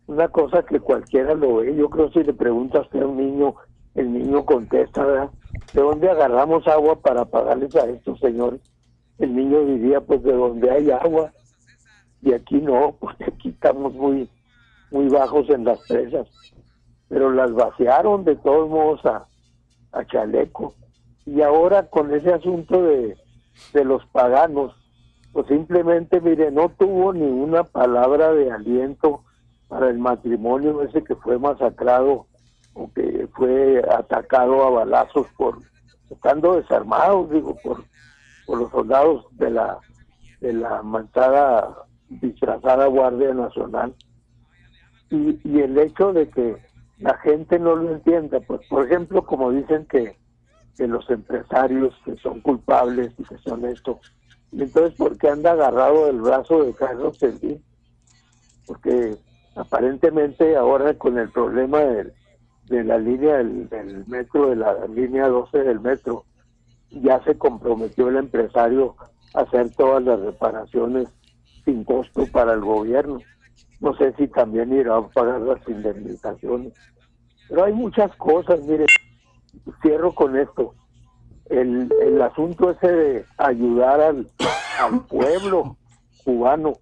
una 0.06 0.28
cosa 0.28 0.62
que 0.62 0.80
cualquiera 0.80 1.34
lo 1.34 1.56
ve. 1.56 1.74
Yo 1.74 1.88
creo 1.88 2.10
que 2.10 2.20
si 2.20 2.26
le 2.26 2.34
preguntas 2.34 2.86
a 2.92 2.96
un 2.98 3.16
niño, 3.16 3.54
el 3.98 4.12
niño 4.12 4.44
contesta. 4.44 5.30
¿De 5.72 5.82
dónde 5.82 6.08
agarramos 6.08 6.66
agua 6.68 7.00
para 7.00 7.24
pagarles 7.24 7.74
a 7.74 7.86
estos 7.86 8.18
señores? 8.20 8.60
El 9.18 9.34
niño 9.34 9.64
diría, 9.64 10.00
pues 10.00 10.22
de 10.22 10.32
donde 10.32 10.70
hay 10.70 10.90
agua. 10.90 11.32
Y 12.22 12.32
aquí 12.32 12.60
no, 12.60 12.96
porque 13.00 13.24
aquí 13.24 13.48
estamos 13.48 13.92
muy, 13.94 14.30
muy 14.90 15.08
bajos 15.08 15.50
en 15.50 15.64
las 15.64 15.80
presas. 15.88 16.28
Pero 17.08 17.32
las 17.32 17.52
vaciaron 17.52 18.24
de 18.24 18.36
todos 18.36 18.68
modos 18.68 19.04
a, 19.04 19.26
a 19.92 20.04
Chaleco. 20.06 20.74
Y 21.26 21.42
ahora 21.42 21.88
con 21.90 22.14
ese 22.14 22.32
asunto 22.32 22.82
de, 22.82 23.16
de 23.72 23.84
los 23.84 24.06
paganos, 24.06 24.74
pues 25.32 25.46
simplemente, 25.48 26.20
mire, 26.20 26.50
no 26.50 26.68
tuvo 26.70 27.12
ni 27.12 27.26
una 27.26 27.64
palabra 27.64 28.32
de 28.32 28.50
aliento 28.50 29.24
para 29.66 29.90
el 29.90 29.98
matrimonio 29.98 30.82
ese 30.82 31.02
que 31.02 31.16
fue 31.16 31.38
masacrado 31.38 32.27
o 32.78 32.90
que 32.92 33.28
fue 33.34 33.82
atacado 33.90 34.64
a 34.64 34.70
balazos 34.70 35.26
por 35.36 35.58
estando 36.08 36.56
desarmados, 36.56 37.30
digo, 37.30 37.56
por, 37.62 37.84
por 38.46 38.58
los 38.58 38.70
soldados 38.70 39.26
de 39.32 39.50
la 39.50 39.78
de 40.40 40.52
la 40.52 40.82
manchada 40.82 41.84
disfrazada 42.08 42.86
Guardia 42.86 43.34
Nacional. 43.34 43.92
Y, 45.10 45.40
y 45.42 45.60
el 45.60 45.76
hecho 45.76 46.12
de 46.12 46.28
que 46.30 46.56
la 46.98 47.18
gente 47.18 47.58
no 47.58 47.74
lo 47.74 47.92
entienda, 47.92 48.38
pues 48.40 48.60
por 48.68 48.86
ejemplo, 48.86 49.24
como 49.24 49.50
dicen 49.50 49.86
que, 49.86 50.16
que 50.76 50.86
los 50.86 51.10
empresarios 51.10 51.92
que 52.04 52.16
son 52.18 52.40
culpables 52.40 53.12
y 53.18 53.24
que 53.24 53.38
son 53.38 53.64
esto, 53.64 53.98
entonces 54.52 54.94
¿por 54.96 55.18
qué 55.18 55.28
anda 55.28 55.52
agarrado 55.52 56.06
del 56.06 56.20
brazo 56.20 56.62
de 56.62 56.72
Carlos 56.74 57.18
Slim? 57.18 57.60
Porque 58.66 59.16
aparentemente 59.56 60.56
ahora 60.56 60.94
con 60.94 61.18
el 61.18 61.30
problema 61.30 61.80
del, 61.80 62.12
de 62.68 62.84
la 62.84 62.98
línea 62.98 63.36
del, 63.36 64.04
metro, 64.06 64.50
de 64.50 64.56
la 64.56 64.86
línea 64.86 65.28
12 65.28 65.58
del 65.58 65.80
metro, 65.80 66.24
ya 66.90 67.22
se 67.24 67.36
comprometió 67.36 68.08
el 68.08 68.16
empresario 68.16 68.96
a 69.34 69.40
hacer 69.40 69.70
todas 69.74 70.02
las 70.02 70.20
reparaciones 70.20 71.08
sin 71.64 71.84
costo 71.84 72.26
para 72.32 72.54
el 72.54 72.60
gobierno. 72.60 73.20
No 73.80 73.94
sé 73.96 74.12
si 74.16 74.28
también 74.28 74.72
irá 74.72 74.96
a 74.96 75.08
pagar 75.08 75.40
las 75.40 75.66
indemnizaciones. 75.68 76.72
Pero 77.48 77.64
hay 77.64 77.72
muchas 77.72 78.14
cosas, 78.16 78.60
mire, 78.66 78.86
cierro 79.82 80.12
con 80.14 80.36
esto. 80.36 80.74
El, 81.46 81.92
el 82.02 82.20
asunto 82.20 82.70
ese 82.70 82.92
de 82.92 83.24
ayudar 83.38 84.00
al, 84.00 84.30
al 84.80 85.06
pueblo 85.06 85.76
cubano 86.24 86.74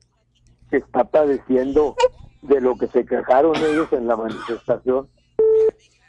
que 0.70 0.78
está 0.78 1.04
padeciendo 1.04 1.94
de 2.42 2.60
lo 2.60 2.76
que 2.76 2.88
se 2.88 3.04
quejaron 3.04 3.54
ellos 3.56 3.92
en 3.92 4.08
la 4.08 4.16
manifestación 4.16 5.08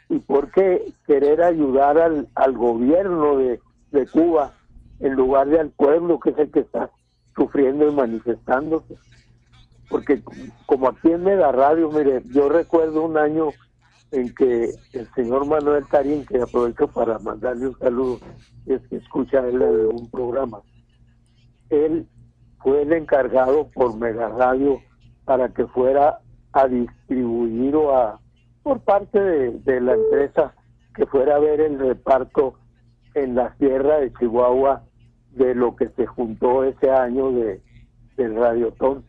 y 0.08 0.18
por 0.20 0.50
qué 0.50 0.92
querer 1.06 1.42
ayudar 1.42 1.98
al, 1.98 2.28
al 2.34 2.52
gobierno 2.52 3.36
de, 3.36 3.60
de 3.90 4.06
Cuba 4.06 4.54
en 5.00 5.14
lugar 5.14 5.48
de 5.48 5.60
al 5.60 5.70
pueblo 5.70 6.18
que 6.18 6.30
es 6.30 6.38
el 6.38 6.50
que 6.50 6.60
está 6.60 6.90
sufriendo 7.36 7.88
y 7.88 7.94
manifestándose. 7.94 8.96
Porque 9.88 10.22
como 10.66 10.88
aquí 10.88 11.10
en 11.10 11.24
Mega 11.24 11.52
Radio, 11.52 11.90
mire, 11.90 12.22
yo 12.26 12.48
recuerdo 12.48 13.04
un 13.04 13.16
año 13.16 13.48
en 14.10 14.34
que 14.34 14.70
el 14.92 15.08
señor 15.14 15.46
Manuel 15.46 15.86
Tarín, 15.90 16.24
que 16.26 16.40
aprovecho 16.40 16.88
para 16.88 17.18
mandarle 17.18 17.68
un 17.68 17.78
saludo, 17.78 18.18
es 18.66 18.80
que 18.88 18.96
escucha 18.96 19.46
él 19.46 19.60
un 19.62 20.10
programa, 20.10 20.60
él 21.70 22.06
fue 22.62 22.82
el 22.82 22.92
encargado 22.92 23.68
por 23.74 23.96
Mega 23.96 24.28
Radio 24.28 24.80
para 25.24 25.48
que 25.50 25.66
fuera 25.66 26.18
a 26.52 26.66
distribuir 26.66 27.76
o 27.76 27.94
a 27.94 28.20
por 28.68 28.80
parte 28.80 29.18
de, 29.18 29.80
la 29.80 29.94
empresa 29.94 30.52
que 30.94 31.06
fuera 31.06 31.36
a 31.36 31.38
ver 31.38 31.58
el 31.58 31.78
reparto 31.78 32.52
en 33.14 33.34
la 33.34 33.56
sierra 33.56 33.98
de 33.98 34.12
Chihuahua 34.12 34.82
de 35.30 35.54
lo 35.54 35.74
que 35.74 35.88
se 35.96 36.04
juntó 36.04 36.64
ese 36.64 36.90
año 36.90 37.32
de 37.32 37.62
del 38.18 38.36
radiotón 38.36 39.06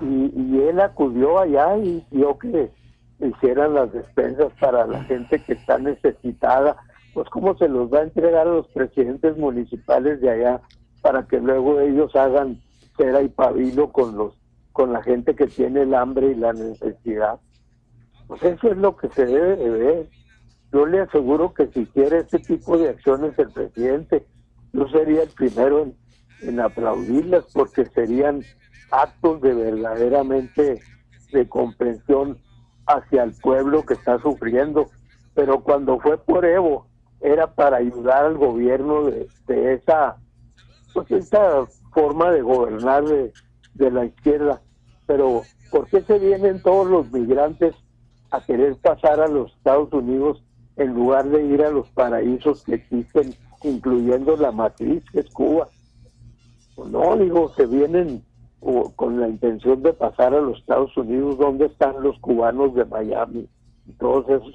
y, 0.00 0.30
y 0.36 0.60
él 0.60 0.78
acudió 0.80 1.40
allá 1.40 1.76
y 1.76 2.06
vio 2.12 2.38
que 2.38 2.70
hicieran 3.18 3.74
las 3.74 3.92
despensas 3.92 4.52
para 4.60 4.86
la 4.86 5.02
gente 5.04 5.42
que 5.42 5.54
está 5.54 5.78
necesitada 5.78 6.76
pues 7.14 7.28
cómo 7.30 7.56
se 7.56 7.68
los 7.68 7.92
va 7.92 7.98
a 7.98 8.04
entregar 8.04 8.46
a 8.46 8.52
los 8.52 8.68
presidentes 8.68 9.36
municipales 9.36 10.20
de 10.20 10.30
allá 10.30 10.60
para 11.00 11.26
que 11.26 11.40
luego 11.40 11.80
ellos 11.80 12.14
hagan 12.14 12.60
cera 12.96 13.22
y 13.22 13.28
pabilo 13.28 13.90
con 13.90 14.16
los 14.16 14.34
con 14.70 14.92
la 14.92 15.02
gente 15.02 15.34
que 15.34 15.48
tiene 15.48 15.82
el 15.82 15.94
hambre 15.94 16.28
y 16.28 16.34
la 16.36 16.52
necesidad. 16.52 17.40
Pues 18.32 18.44
eso 18.44 18.68
es 18.68 18.78
lo 18.78 18.96
que 18.96 19.10
se 19.10 19.26
debe 19.26 19.56
de 19.56 19.68
ver. 19.68 20.08
Yo 20.72 20.86
le 20.86 21.00
aseguro 21.00 21.52
que 21.52 21.66
si 21.66 21.84
quiere 21.84 22.20
este 22.20 22.38
tipo 22.38 22.78
de 22.78 22.88
acciones 22.88 23.38
el 23.38 23.50
presidente, 23.50 24.26
yo 24.72 24.88
sería 24.88 25.24
el 25.24 25.28
primero 25.28 25.92
en, 26.40 26.58
aplaudirlas 26.58 27.44
porque 27.52 27.84
serían 27.84 28.40
actos 28.90 29.42
de 29.42 29.52
verdaderamente 29.52 30.80
de 31.30 31.46
comprensión 31.46 32.38
hacia 32.86 33.24
el 33.24 33.34
pueblo 33.34 33.84
que 33.84 33.92
está 33.92 34.18
sufriendo. 34.20 34.86
Pero 35.34 35.62
cuando 35.62 36.00
fue 36.00 36.16
por 36.16 36.46
Evo, 36.46 36.86
era 37.20 37.54
para 37.54 37.76
ayudar 37.76 38.24
al 38.24 38.38
gobierno 38.38 39.10
de, 39.10 39.74
esa, 39.74 40.16
pues 40.94 41.10
esa 41.10 41.66
forma 41.92 42.30
de 42.30 42.40
gobernar 42.40 43.04
de, 43.04 43.30
de 43.74 43.90
la 43.90 44.06
izquierda. 44.06 44.62
Pero, 45.06 45.42
¿por 45.70 45.86
qué 45.88 46.00
se 46.00 46.18
vienen 46.18 46.62
todos 46.62 46.86
los 46.86 47.12
migrantes 47.12 47.74
a 48.32 48.40
querer 48.40 48.76
pasar 48.76 49.20
a 49.20 49.28
los 49.28 49.52
Estados 49.52 49.92
Unidos 49.92 50.42
en 50.76 50.94
lugar 50.94 51.28
de 51.28 51.44
ir 51.44 51.62
a 51.62 51.70
los 51.70 51.88
paraísos 51.90 52.64
que 52.64 52.74
existen, 52.74 53.34
incluyendo 53.62 54.36
la 54.36 54.50
matriz 54.50 55.04
que 55.12 55.20
es 55.20 55.30
Cuba? 55.30 55.68
No, 56.90 57.16
digo, 57.16 57.52
se 57.54 57.66
vienen 57.66 58.24
con 58.96 59.20
la 59.20 59.28
intención 59.28 59.82
de 59.82 59.92
pasar 59.92 60.34
a 60.34 60.40
los 60.40 60.58
Estados 60.58 60.96
Unidos, 60.96 61.36
¿dónde 61.38 61.66
están 61.66 62.02
los 62.02 62.18
cubanos 62.20 62.74
de 62.74 62.84
Miami? 62.84 63.48
Y 63.86 63.92
todos 63.92 64.28
esos 64.28 64.54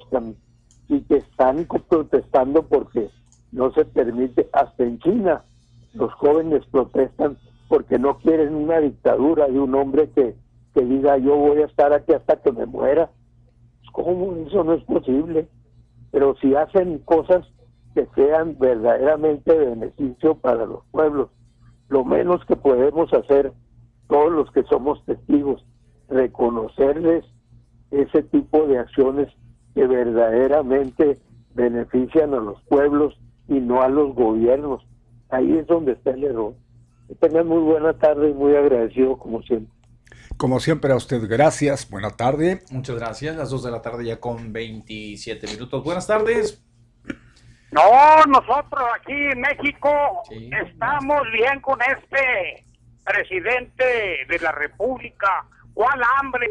y 0.88 1.00
que 1.02 1.16
están 1.16 1.66
protestando 1.88 2.62
porque 2.62 3.10
no 3.52 3.70
se 3.72 3.84
permite, 3.84 4.48
hasta 4.52 4.84
en 4.84 4.98
China, 5.00 5.44
los 5.92 6.12
jóvenes 6.14 6.64
protestan 6.70 7.36
porque 7.68 7.98
no 7.98 8.18
quieren 8.18 8.54
una 8.54 8.80
dictadura 8.80 9.46
de 9.46 9.60
un 9.60 9.74
hombre 9.74 10.08
que, 10.10 10.34
que 10.74 10.84
diga 10.84 11.18
yo 11.18 11.36
voy 11.36 11.60
a 11.62 11.66
estar 11.66 11.92
aquí 11.92 12.12
hasta 12.12 12.36
que 12.36 12.52
me 12.52 12.66
muera. 12.66 13.10
¿Cómo? 13.92 14.34
Eso 14.46 14.64
no 14.64 14.74
es 14.74 14.84
posible. 14.84 15.48
Pero 16.10 16.34
si 16.40 16.54
hacen 16.54 16.98
cosas 17.00 17.46
que 17.94 18.06
sean 18.14 18.56
verdaderamente 18.58 19.54
beneficio 19.54 20.36
para 20.36 20.66
los 20.66 20.84
pueblos, 20.90 21.30
lo 21.88 22.04
menos 22.04 22.44
que 22.46 22.56
podemos 22.56 23.12
hacer 23.12 23.52
todos 24.08 24.32
los 24.32 24.50
que 24.52 24.62
somos 24.64 25.04
testigos, 25.04 25.64
reconocerles 26.08 27.24
ese 27.90 28.22
tipo 28.24 28.66
de 28.66 28.78
acciones 28.78 29.28
que 29.74 29.86
verdaderamente 29.86 31.18
benefician 31.54 32.34
a 32.34 32.40
los 32.40 32.60
pueblos 32.64 33.18
y 33.48 33.60
no 33.60 33.82
a 33.82 33.88
los 33.88 34.14
gobiernos. 34.14 34.86
Ahí 35.30 35.56
es 35.56 35.66
donde 35.66 35.92
está 35.92 36.10
el 36.10 36.24
error. 36.24 36.54
Que 37.06 37.14
tengan 37.16 37.48
muy 37.48 37.62
buena 37.62 37.92
tarde 37.94 38.30
y 38.30 38.34
muy 38.34 38.54
agradecido 38.54 39.16
como 39.16 39.42
siempre. 39.42 39.77
Como 40.36 40.60
siempre 40.60 40.92
a 40.92 40.96
usted, 40.96 41.28
gracias. 41.28 41.88
Buena 41.90 42.10
tarde. 42.10 42.62
Muchas 42.70 42.96
gracias. 42.96 43.36
Las 43.36 43.50
2 43.50 43.64
de 43.64 43.70
la 43.70 43.82
tarde 43.82 44.04
ya 44.04 44.20
con 44.20 44.52
27 44.52 45.46
minutos. 45.48 45.82
Buenas 45.82 46.06
tardes. 46.06 46.62
No, 47.70 48.24
nosotros 48.26 48.82
aquí 48.96 49.12
en 49.12 49.40
México 49.40 50.22
estamos 50.30 51.22
bien 51.32 51.60
con 51.60 51.78
este 51.82 52.64
presidente 53.04 54.24
de 54.28 54.38
la 54.40 54.52
República. 54.52 55.44
¿Cuál 55.74 56.00
hambre? 56.18 56.48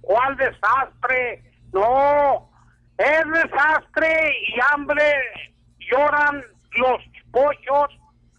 ¿Cuál 0.00 0.36
desastre? 0.36 1.42
No, 1.72 2.50
es 2.96 3.24
desastre 3.32 4.32
y 4.48 4.60
hambre. 4.72 5.04
Lloran 5.90 6.44
los 6.76 7.02
pollos 7.32 7.88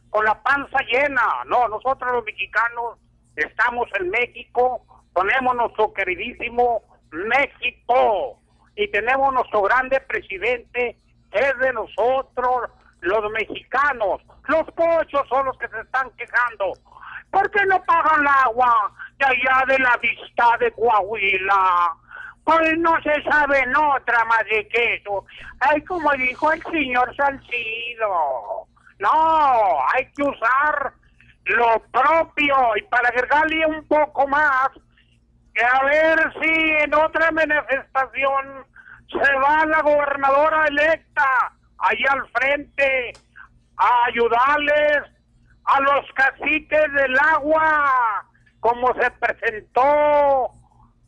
con 0.10 0.24
la 0.24 0.42
panza 0.44 0.78
llena. 0.92 1.24
No, 1.48 1.68
nosotros 1.68 2.14
los 2.14 2.24
mexicanos 2.24 3.00
estamos 3.36 3.88
en 4.00 4.10
México, 4.10 4.86
ponemos 5.14 5.56
nuestro 5.56 5.94
queridísimo 5.94 6.82
México. 7.12 8.40
y 8.76 8.88
tenemos 8.88 9.32
nuestro 9.32 9.62
grande 9.62 10.00
presidente, 10.00 10.98
es 11.32 11.60
de 11.60 11.74
nosotros, 11.74 12.72
los 13.02 13.32
mexicanos. 13.32 14.22
Los 14.48 14.64
pochos 14.72 15.28
son 15.30 15.46
los 15.46 15.58
que 15.58 15.68
se 15.68 15.80
están 15.80 16.10
quejando. 16.18 16.74
¿Por 17.30 17.50
qué 17.52 17.66
no 17.66 17.82
pagan 17.84 18.22
el 18.22 18.28
agua 18.28 18.92
de 19.18 19.26
allá 19.26 19.66
de 19.68 19.80
la 19.80 19.98
vista 19.98 20.58
de 20.60 20.72
Coahuila? 20.72 21.96
Pues 22.44 22.78
no 22.80 23.00
se 23.02 23.22
sabe 23.24 23.60
en 23.60 23.76
otra 23.76 24.26
más 24.26 24.44
de 24.46 24.68
que 24.68 24.96
eso. 24.96 25.26
Ay, 25.60 25.82
como 25.84 26.12
dijo 26.14 26.52
el 26.52 26.62
señor 26.64 27.16
Salcido. 27.16 28.68
No, 29.00 29.90
hay 29.94 30.06
que 30.16 30.24
usar 30.24 30.94
lo 31.46 31.80
propio 31.92 32.56
y 32.78 32.82
para 32.84 33.10
agregarle 33.10 33.66
un 33.66 33.88
poco 33.88 34.28
más, 34.28 34.70
que 35.54 35.64
a 35.64 35.84
ver 35.84 36.34
si 36.42 36.70
en 36.84 36.94
otra 36.96 37.32
manifestación 37.32 38.66
se 39.12 39.34
va 39.36 39.66
la 39.66 39.82
gobernadora 39.82 40.66
electa 40.66 41.54
ahí 41.80 42.04
al 42.10 42.28
frente 42.30 43.14
a 43.78 44.06
ayudarles 44.08 45.04
a 45.66 45.82
los 45.82 46.12
caciques 46.14 46.94
del 46.94 47.18
agua, 47.20 48.26
como 48.60 48.94
se 48.96 49.12
presentó 49.12 50.52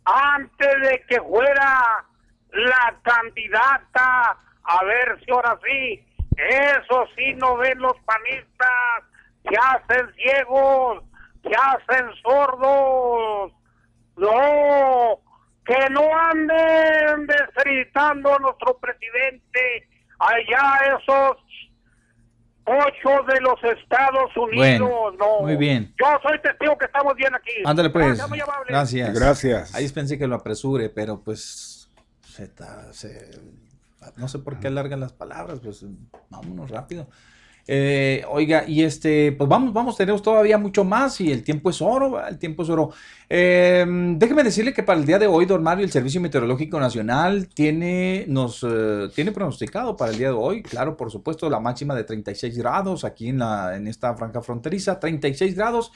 antes 0.05 0.81
de 0.81 1.03
que 1.09 1.19
fuera 1.21 2.05
la 2.51 2.95
candidata, 3.03 4.37
a 4.63 4.83
ver 4.85 5.19
si 5.23 5.31
ahora 5.31 5.57
sí, 5.65 6.05
eso 6.37 7.07
sí 7.15 7.33
no 7.35 7.57
ven 7.57 7.79
los 7.79 7.95
panistas, 8.05 9.03
se 9.49 9.55
hacen 9.57 10.13
ciegos, 10.15 11.03
se 11.43 11.51
hacen 11.55 12.05
sordos, 12.23 13.51
no, 14.17 15.19
que 15.65 15.89
no 15.91 16.01
anden 16.31 17.27
desgritando 17.27 18.35
a 18.35 18.39
nuestro 18.39 18.77
presidente 18.79 19.87
allá 20.19 20.97
esos 20.97 21.37
ocho 22.67 23.23
de 23.27 23.39
los 23.41 23.63
Estados 23.79 24.35
Unidos. 24.37 24.79
Bueno, 24.89 25.11
no. 25.19 25.41
muy 25.41 25.55
bien. 25.55 25.93
Yo 26.01 26.07
soy 26.23 26.39
testigo 26.41 26.77
que 26.77 26.85
estamos 26.85 27.15
bien 27.15 27.33
aquí. 27.35 27.51
Ándale 27.63 27.89
pues. 27.91 28.17
Gracias. 28.17 28.29
Gracias. 28.67 29.13
Gracias. 29.13 29.75
Ahí 29.75 29.87
pensé 29.89 30.17
que 30.17 30.27
lo 30.27 30.35
apresure, 30.35 30.89
pero 30.89 31.21
pues 31.21 31.91
se, 32.21 32.47
ta- 32.47 32.91
se- 32.91 33.39
no 34.17 34.27
sé 34.27 34.39
por 34.39 34.59
qué 34.59 34.67
alargan 34.67 34.99
las 34.99 35.13
palabras, 35.13 35.59
pues 35.63 35.85
vámonos 36.29 36.69
rápido. 36.71 37.07
Eh, 37.67 38.23
oiga, 38.29 38.63
y 38.67 38.83
este, 38.83 39.31
pues 39.31 39.49
vamos, 39.49 39.73
vamos, 39.73 39.97
tenemos 39.97 40.21
todavía 40.21 40.57
mucho 40.57 40.83
más 40.83 41.19
y 41.19 41.31
el 41.31 41.43
tiempo 41.43 41.71
es 41.71 41.81
oro, 41.81 42.11
¿verdad? 42.11 42.29
el 42.29 42.37
tiempo 42.37 42.63
es 42.63 42.69
oro. 42.69 42.91
Eh, 43.27 43.85
déjeme 44.17 44.43
decirle 44.43 44.71
que 44.73 44.83
para 44.83 44.99
el 44.99 45.05
día 45.05 45.17
de 45.17 45.25
hoy, 45.25 45.45
don 45.45 45.63
Mario, 45.63 45.83
el 45.83 45.91
Servicio 45.91 46.21
Meteorológico 46.21 46.79
Nacional 46.79 47.47
tiene, 47.47 48.25
nos, 48.27 48.63
eh, 48.63 49.09
tiene 49.15 49.31
pronosticado 49.31 49.95
para 49.97 50.11
el 50.11 50.17
día 50.17 50.27
de 50.27 50.35
hoy, 50.35 50.61
claro, 50.61 50.95
por 50.95 51.11
supuesto, 51.11 51.49
la 51.49 51.59
máxima 51.59 51.95
de 51.95 52.03
36 52.03 52.55
grados 52.57 53.03
aquí 53.03 53.29
en, 53.29 53.39
la, 53.39 53.75
en 53.75 53.87
esta 53.87 54.15
franja 54.15 54.41
fronteriza, 54.41 54.99
36 54.99 55.55
grados. 55.55 55.91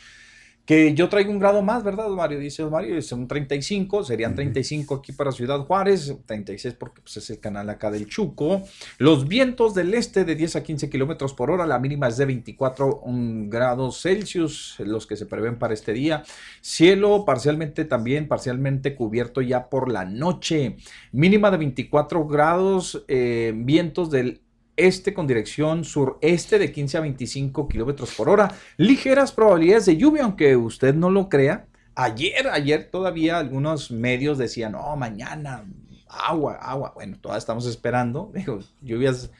Que 0.65 0.93
yo 0.93 1.09
traigo 1.09 1.31
un 1.31 1.39
grado 1.39 1.63
más, 1.63 1.83
¿verdad, 1.83 2.09
Mario? 2.09 2.37
Dice 2.37 2.63
Mario, 2.63 3.01
son 3.01 3.27
35, 3.27 4.03
serían 4.03 4.35
35 4.35 4.95
aquí 4.95 5.11
para 5.11 5.31
Ciudad 5.31 5.59
Juárez, 5.65 6.15
36 6.27 6.75
porque 6.75 7.01
pues, 7.01 7.17
es 7.17 7.29
el 7.31 7.39
canal 7.39 7.69
acá 7.71 7.89
del 7.89 8.07
Chuco. 8.07 8.61
Los 8.99 9.27
vientos 9.27 9.73
del 9.73 9.93
este 9.95 10.25
de 10.25 10.35
10 10.35 10.57
a 10.57 10.63
15 10.63 10.89
kilómetros 10.89 11.33
por 11.33 11.49
hora, 11.49 11.65
la 11.65 11.79
mínima 11.79 12.07
es 12.07 12.17
de 12.17 12.25
24 12.25 12.99
um, 13.01 13.49
grados 13.49 14.01
Celsius, 14.01 14.75
los 14.79 15.07
que 15.07 15.15
se 15.15 15.25
prevén 15.25 15.57
para 15.57 15.73
este 15.73 15.91
día. 15.93 16.23
Cielo 16.61 17.25
parcialmente 17.25 17.85
también, 17.85 18.27
parcialmente 18.27 18.95
cubierto 18.95 19.41
ya 19.41 19.69
por 19.69 19.91
la 19.91 20.05
noche. 20.05 20.77
Mínima 21.11 21.49
de 21.49 21.57
24 21.57 22.27
grados, 22.27 23.03
eh, 23.07 23.53
vientos 23.55 24.11
del 24.11 24.41
este 24.87 25.13
con 25.13 25.27
dirección 25.27 25.83
sureste 25.83 26.59
de 26.59 26.71
15 26.71 26.97
a 26.97 27.01
25 27.01 27.67
kilómetros 27.67 28.13
por 28.15 28.29
hora. 28.29 28.53
Ligeras 28.77 29.31
probabilidades 29.31 29.85
de 29.85 29.97
lluvia, 29.97 30.23
aunque 30.23 30.55
usted 30.55 30.95
no 30.95 31.09
lo 31.09 31.29
crea. 31.29 31.67
Ayer, 31.95 32.47
ayer 32.47 32.89
todavía 32.89 33.37
algunos 33.37 33.91
medios 33.91 34.37
decían, 34.37 34.71
no, 34.71 34.95
mañana, 34.95 35.65
agua, 36.07 36.55
agua. 36.55 36.93
Bueno, 36.95 37.17
todavía 37.19 37.39
estamos 37.39 37.65
esperando. 37.65 38.31
Lluvias 38.81 39.31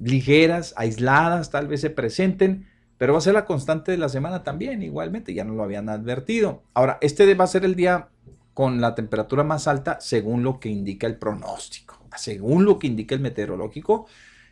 ligeras, 0.00 0.74
aisladas, 0.76 1.50
tal 1.50 1.68
vez 1.68 1.80
se 1.80 1.90
presenten, 1.90 2.66
pero 2.98 3.12
va 3.12 3.18
a 3.18 3.22
ser 3.22 3.34
la 3.34 3.44
constante 3.44 3.92
de 3.92 3.98
la 3.98 4.08
semana 4.08 4.42
también, 4.42 4.82
igualmente, 4.82 5.34
ya 5.34 5.44
nos 5.44 5.56
lo 5.56 5.62
habían 5.62 5.88
advertido. 5.88 6.62
Ahora, 6.74 6.98
este 7.00 7.32
va 7.34 7.44
a 7.44 7.48
ser 7.48 7.64
el 7.64 7.74
día 7.74 8.08
con 8.54 8.80
la 8.80 8.94
temperatura 8.94 9.44
más 9.44 9.66
alta 9.66 10.00
según 10.00 10.42
lo 10.42 10.60
que 10.60 10.68
indica 10.68 11.06
el 11.06 11.16
pronóstico. 11.16 11.98
Según 12.16 12.64
lo 12.64 12.78
que 12.78 12.86
indica 12.86 13.14
el 13.14 13.20
meteorológico, 13.20 14.06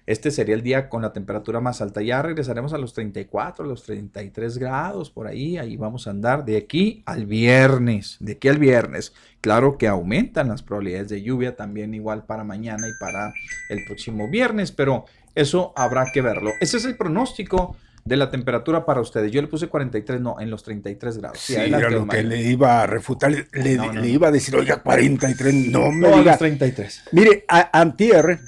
este 0.07 0.31
sería 0.31 0.55
el 0.55 0.63
día 0.63 0.89
con 0.89 1.03
la 1.03 1.13
temperatura 1.13 1.61
más 1.61 1.81
alta. 1.81 2.03
Ya 2.03 2.21
regresaremos 2.23 2.73
a 2.73 2.79
los 2.79 2.95
34, 2.95 3.65
los 3.65 3.83
33 3.85 4.59
grados 4.59 5.11
por 5.11 5.27
ahí. 5.27 5.57
Ahí 5.59 5.77
vamos 5.77 6.07
a 6.07 6.11
andar 6.11 6.45
de 6.45 6.57
aquí 6.57 7.03
al 7.07 7.27
viernes. 7.27 8.17
De 8.21 8.33
aquí 8.33 8.49
al 8.49 8.59
viernes. 8.59 9.13
Claro 9.41 9.79
que 9.79 9.87
aumentan 9.89 10.49
las 10.49 10.63
probabilidades 10.63 11.09
de 11.09 11.23
lluvia 11.23 11.57
también 11.57 11.95
igual 11.95 12.25
para 12.27 12.45
mañana 12.45 12.89
y 12.89 12.93
para 13.01 13.33
el 13.69 13.85
próximo 13.87 14.29
viernes, 14.29 14.73
pero 14.73 15.05
eso 15.35 15.73
habrá 15.77 16.07
que 16.13 16.23
verlo. 16.23 16.51
Ese 16.61 16.77
es 16.79 16.85
el 16.85 16.97
pronóstico 16.97 17.77
de 18.05 18.17
la 18.17 18.31
temperatura 18.31 18.85
para 18.87 19.01
ustedes. 19.03 19.31
Yo 19.31 19.43
le 19.43 19.47
puse 19.49 19.69
43, 19.69 20.21
no, 20.23 20.41
en 20.41 20.51
los 20.51 20.63
33 20.65 21.19
grados. 21.19 21.39
Sí, 21.39 21.55
era 21.55 21.91
lo 21.91 22.07
que 22.09 22.23
le 22.23 22.43
iba 22.43 22.83
a 22.83 22.87
refutar. 22.87 23.31
Le, 23.31 23.47
No, 23.77 23.87
no, 23.87 23.93
le 23.93 24.01
no. 24.01 24.07
iba 24.07 24.29
a 24.29 24.31
decir, 24.31 24.57
oiga, 24.57 24.83
43, 24.83 25.55
no 25.69 25.93
me 25.93 26.09
No, 26.09 26.15
a 26.15 26.19
diga. 26.19 26.31
los 26.33 26.39
33. 26.39 27.03
Mire, 27.13 27.40
antier, 27.73 28.41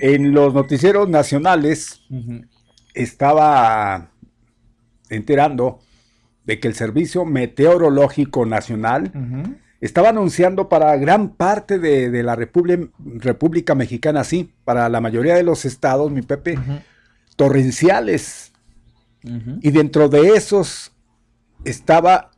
en 0.00 0.32
los 0.32 0.52
noticieros 0.54 1.08
nacionales, 1.08 2.02
estaba 2.94 4.10
enterando 5.08 5.80
de 6.44 6.60
que 6.60 6.68
el 6.68 6.74
Servicio 6.74 7.24
Meteorológico 7.24 8.46
Nacional 8.46 9.12
estaba 9.80 10.10
anunciando 10.10 10.68
para 10.68 10.96
gran 10.96 11.30
parte 11.30 11.78
de, 11.78 12.10
de 12.10 12.22
la 12.22 12.36
República, 12.36 12.88
República 13.16 13.74
Mexicana, 13.74 14.24
sí, 14.24 14.52
para 14.64 14.88
la 14.88 15.00
mayoría 15.00 15.34
de 15.34 15.42
los 15.42 15.64
estados, 15.64 16.10
mi 16.10 16.22
Pepe, 16.22 16.58
torrenciales. 17.36 18.52
Y 19.60 19.70
dentro 19.70 20.08
de 20.08 20.30
esos 20.30 20.92
estaba 21.64 22.30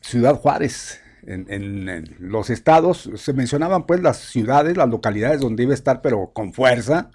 Ciudad 0.00 0.36
Juárez. 0.36 1.00
En, 1.30 1.46
en- 1.50 1.88
en 1.88 2.16
los 2.18 2.48
estados 2.50 3.10
se 3.16 3.32
mencionaban 3.34 3.84
pues 3.86 4.00
las 4.00 4.16
ciudades, 4.16 4.76
las 4.76 4.88
localidades 4.88 5.40
donde 5.40 5.62
iba 5.64 5.72
a 5.72 5.74
estar, 5.74 6.00
pero 6.00 6.30
con 6.32 6.52
fuerza. 6.52 7.10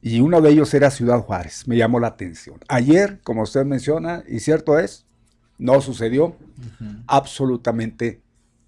Y 0.00 0.20
uno 0.20 0.40
de 0.40 0.50
ellos 0.50 0.72
era 0.72 0.90
Ciudad 0.90 1.18
Juárez. 1.20 1.66
Me 1.66 1.76
llamó 1.76 1.98
la 1.98 2.06
atención. 2.08 2.58
Ayer, 2.68 3.18
como 3.24 3.42
usted 3.42 3.64
menciona, 3.64 4.22
y 4.28 4.38
cierto 4.38 4.78
es, 4.78 5.04
no 5.58 5.80
sucedió 5.80 6.36
absolutamente 7.08 8.20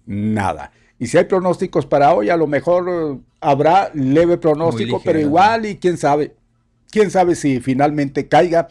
nada. 0.05 0.71
Y 0.97 1.07
si 1.07 1.17
hay 1.17 1.25
pronósticos 1.25 1.85
para 1.85 2.13
hoy, 2.13 2.29
a 2.29 2.35
lo 2.35 2.47
mejor 2.47 2.89
eh, 2.89 3.19
habrá 3.39 3.89
leve 3.93 4.37
pronóstico, 4.37 4.97
ligero, 4.97 5.01
pero 5.05 5.19
igual 5.19 5.65
y 5.65 5.77
quién 5.77 5.97
sabe, 5.97 6.35
quién 6.91 7.09
sabe 7.09 7.35
si 7.35 7.61
finalmente 7.61 8.27
caiga. 8.27 8.67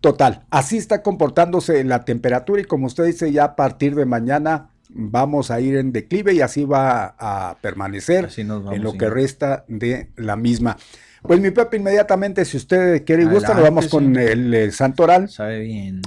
Total, 0.00 0.46
así 0.50 0.78
está 0.78 1.02
comportándose 1.02 1.84
la 1.84 2.04
temperatura 2.04 2.62
y 2.62 2.64
como 2.64 2.86
usted 2.86 3.04
dice, 3.04 3.32
ya 3.32 3.44
a 3.44 3.56
partir 3.56 3.94
de 3.94 4.06
mañana 4.06 4.70
vamos 4.88 5.50
a 5.50 5.60
ir 5.60 5.76
en 5.76 5.92
declive 5.92 6.32
y 6.32 6.40
así 6.40 6.64
va 6.64 7.14
a 7.18 7.56
permanecer 7.60 8.26
Así 8.26 8.42
nos 8.44 8.64
vamos 8.64 8.76
en 8.76 8.82
lo 8.82 8.94
que 8.94 9.10
resta 9.10 9.64
de 9.68 10.10
la 10.16 10.36
misma. 10.36 10.76
Pues 11.22 11.38
mi 11.38 11.50
Pepe, 11.50 11.76
inmediatamente, 11.76 12.46
si 12.46 12.56
usted 12.56 13.04
quiere 13.04 13.24
y 13.24 13.26
gusta, 13.26 13.52
nos 13.52 13.62
vamos 13.62 13.88
con 13.88 14.16
el, 14.16 14.72
Santoral. 14.72 15.28
Sabe 15.28 15.60
bien. 15.60 16.00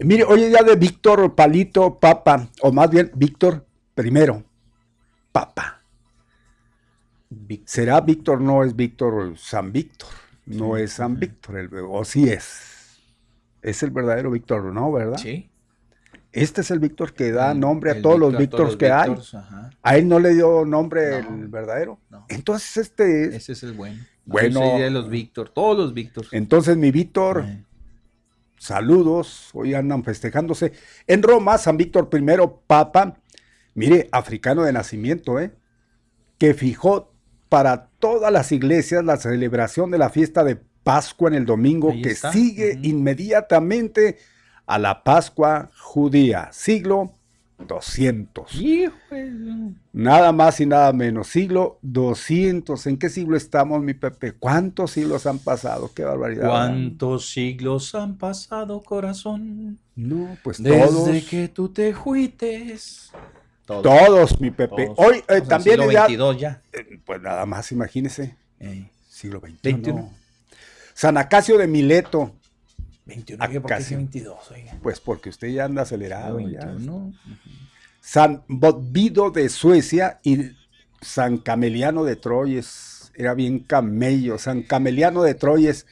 Mire, 0.00 0.24
hoy 0.24 0.42
es 0.42 0.48
día 0.48 0.62
de 0.62 0.74
Víctor 0.74 1.36
Palito 1.36 2.00
Papa, 2.00 2.48
o 2.62 2.72
más 2.72 2.90
bien 2.90 3.12
Víctor 3.14 3.64
primero 3.94 4.42
Papa. 5.30 5.82
¿Será 7.64 8.00
Víctor? 8.00 8.40
No 8.40 8.64
es 8.64 8.74
Víctor 8.74 9.34
San 9.38 9.70
Víctor, 9.72 10.08
no 10.46 10.76
es 10.76 10.94
San 10.94 11.18
Víctor, 11.18 11.58
el- 11.58 11.70
o 11.88 12.04
sí 12.04 12.28
es. 12.28 12.75
Es 13.66 13.82
el 13.82 13.90
verdadero 13.90 14.30
Víctor, 14.30 14.64
¿no? 14.72 14.92
¿Verdad? 14.92 15.16
Sí. 15.18 15.50
Este 16.32 16.60
es 16.60 16.70
el 16.70 16.78
Víctor 16.78 17.14
que 17.14 17.32
da 17.32 17.52
El- 17.52 17.60
nombre 17.60 17.90
a 17.90 18.00
todos 18.02 18.18
los 18.18 18.36
Víctor, 18.36 18.68
Víctors 18.68 18.76
que 18.76 18.90
hay. 18.92 19.10
Ajá. 19.38 19.70
A 19.82 19.96
él 19.96 20.06
no 20.06 20.18
le 20.20 20.34
dio 20.34 20.64
nombre 20.64 21.22
No. 21.22 21.34
el 21.34 21.48
verdadero. 21.48 21.98
No. 22.10 22.26
Entonces 22.28 22.76
este 22.76 23.24
es. 23.28 23.34
Ese 23.34 23.52
es 23.52 23.62
el 23.62 23.72
bueno. 23.72 24.02
Bueno. 24.24 24.60
Bueno. 24.60 24.78
de 24.78 24.90
los 24.90 25.08
Víctor, 25.08 25.48
todos 25.48 25.76
los 25.78 25.94
Víctor. 25.94 26.26
Entonces 26.32 26.76
mi 26.76 26.90
Víctor, 26.90 27.44
Eh, 27.46 27.62
Saludos, 28.58 29.50
hoy 29.52 29.74
andan 29.74 30.02
festejándose. 30.02 30.72
En 31.06 31.22
Roma, 31.22 31.58
San 31.58 31.76
Víctor 31.76 32.08
I, 32.12 32.24
Papa, 32.66 33.18
mire, 33.74 34.08
africano 34.12 34.62
de 34.62 34.72
nacimiento, 34.72 35.38
¿eh? 35.38 35.52
que 36.38 36.54
fijó 36.54 37.12
para 37.50 37.88
todas 37.98 38.32
las 38.32 38.52
iglesias 38.52 39.04
la 39.04 39.18
celebración 39.18 39.90
de 39.90 39.98
la 39.98 40.08
fiesta 40.08 40.42
de 40.42 40.58
Pascua 40.86 41.28
en 41.28 41.34
el 41.34 41.44
domingo, 41.46 41.90
Ahí 41.90 42.00
que 42.00 42.12
está. 42.12 42.30
sigue 42.32 42.78
inmediatamente 42.82 44.18
a 44.66 44.78
la 44.78 45.02
Pascua 45.02 45.68
judía, 45.76 46.48
siglo 46.52 47.12
200. 47.58 48.54
Hijo, 48.54 48.92
Nada 49.92 50.30
más 50.30 50.60
y 50.60 50.66
nada 50.66 50.92
menos. 50.92 51.26
Siglo 51.28 51.78
200. 51.82 52.86
¿En 52.86 52.98
qué 52.98 53.08
siglo 53.08 53.36
estamos, 53.36 53.82
mi 53.82 53.94
Pepe? 53.94 54.32
¿Cuántos 54.32 54.92
siglos 54.92 55.26
han 55.26 55.38
pasado? 55.40 55.90
Qué 55.94 56.04
barbaridad. 56.04 56.48
¿Cuántos 56.48 57.30
siglos 57.30 57.94
han 57.96 58.16
pasado, 58.16 58.80
corazón? 58.82 59.78
No, 59.96 60.36
pues 60.44 60.62
Desde 60.62 60.86
todos. 60.86 61.24
que 61.28 61.48
tú 61.48 61.68
te 61.70 61.92
juites. 61.94 63.10
Todos, 63.64 64.40
mi 64.40 64.50
Pepe. 64.52 64.86
Todos. 64.86 64.98
Hoy 64.98 65.16
eh, 65.28 65.40
también 65.40 65.78
siglo 65.78 65.90
ya- 65.90 66.02
22 66.06 66.38
ya. 66.38 66.62
eh, 66.72 67.00
Pues 67.04 67.20
nada 67.22 67.44
más, 67.46 67.72
imagínese. 67.72 68.36
Siglo 69.08 69.40
XXI. 69.40 69.58
21. 69.62 70.10
San 70.96 71.18
Acacio 71.18 71.58
de 71.58 71.66
Mileto. 71.66 72.34
21, 73.04 73.44
Ah, 73.44 73.48
oiga, 73.48 73.60
¿por 73.60 73.68
qué 73.68 73.74
casi. 73.74 73.84
dice 73.84 73.96
22? 73.96 74.50
Oiga. 74.50 74.78
Pues 74.82 74.98
porque 74.98 75.28
usted 75.28 75.48
ya 75.48 75.66
anda 75.66 75.82
acelerado. 75.82 76.40
ya. 76.40 76.64
21. 76.64 77.12
San 78.00 78.44
Botvido 78.48 79.30
de 79.30 79.50
Suecia 79.50 80.20
y 80.22 80.52
San 81.02 81.36
Cameliano 81.36 82.02
de 82.04 82.16
Troyes. 82.16 83.12
Era 83.14 83.34
bien 83.34 83.58
camello. 83.58 84.38
San 84.38 84.62
Cameliano 84.62 85.22
de 85.22 85.34
Troyes. 85.34 85.86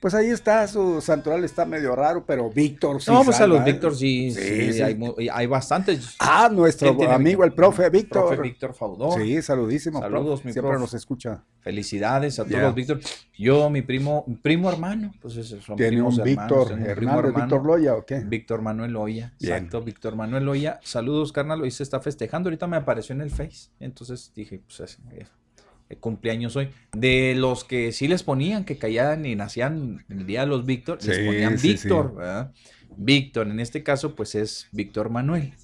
Pues 0.00 0.14
ahí 0.14 0.28
está, 0.28 0.66
su 0.68 1.00
santoral 1.00 1.42
está 1.44 1.64
medio 1.64 1.96
raro, 1.96 2.24
pero 2.24 2.48
Víctor 2.50 3.02
sí 3.02 3.10
No, 3.10 3.24
pues 3.24 3.40
a 3.40 3.46
los 3.46 3.60
¿eh? 3.60 3.64
Víctor 3.64 3.96
sí, 3.96 4.30
Sí, 4.30 4.72
sí. 4.72 4.82
Hay, 4.82 4.98
hay 5.32 5.46
bastantes. 5.46 6.14
Ah, 6.20 6.48
nuestro 6.52 6.88
¿Quién 6.88 6.98
tiene 6.98 7.14
amigo 7.14 7.42
el 7.44 7.52
profe 7.52 7.90
Víctor. 7.90 8.26
Profe 8.26 8.42
Víctor 8.42 8.74
Faudor. 8.74 9.20
Sí, 9.20 9.42
saludísimo. 9.42 10.00
Saludos, 10.00 10.40
profe. 10.40 10.46
mi 10.46 10.52
Siempre 10.52 10.70
profe. 10.70 10.80
nos 10.80 10.94
escucha. 10.94 11.44
Felicidades 11.60 12.38
a 12.38 12.44
todos 12.44 12.62
los 12.62 12.74
Víctor. 12.74 13.00
Yo, 13.36 13.68
mi 13.70 13.82
primo, 13.82 14.24
primo 14.40 14.70
hermano, 14.70 15.12
pues 15.20 15.34
son 15.34 15.76
Tiene 15.76 16.00
un 16.00 16.16
Víctor 16.22 16.68
primo 16.68 17.18
hermano, 17.18 17.32
Víctor 17.32 17.64
Loya, 17.64 17.94
¿o 17.94 18.06
qué? 18.06 18.20
Víctor 18.20 18.62
Manuel 18.62 18.92
Loya, 18.92 19.34
Bien. 19.40 19.54
exacto, 19.54 19.82
Víctor 19.82 20.16
Manuel 20.16 20.44
Loya. 20.44 20.80
Saludos, 20.82 21.32
carnal, 21.32 21.60
hoy 21.60 21.70
se 21.70 21.82
está 21.82 22.00
festejando, 22.00 22.48
ahorita 22.48 22.66
me 22.66 22.76
apareció 22.76 23.14
en 23.14 23.20
el 23.20 23.30
Face, 23.30 23.70
entonces 23.80 24.32
dije, 24.34 24.60
pues 24.64 24.80
es, 24.80 24.98
el 25.12 25.26
cumpleaños 25.96 26.56
hoy. 26.56 26.70
De 26.92 27.34
los 27.36 27.64
que 27.64 27.92
sí 27.92 28.08
les 28.08 28.22
ponían, 28.22 28.64
que 28.64 28.78
caían 28.78 29.24
y 29.26 29.34
nacían 29.36 30.04
el 30.08 30.26
día 30.26 30.40
de 30.40 30.46
los 30.46 30.66
Víctor, 30.66 30.98
les 31.04 31.18
ponían 31.18 31.58
sí, 31.58 31.72
Víctor, 31.72 32.10
sí. 32.10 32.16
¿verdad? 32.16 32.52
Víctor, 32.96 33.48
en 33.48 33.60
este 33.60 33.82
caso, 33.82 34.14
pues 34.14 34.34
es 34.34 34.68
Víctor 34.72 35.10
Manuel. 35.10 35.54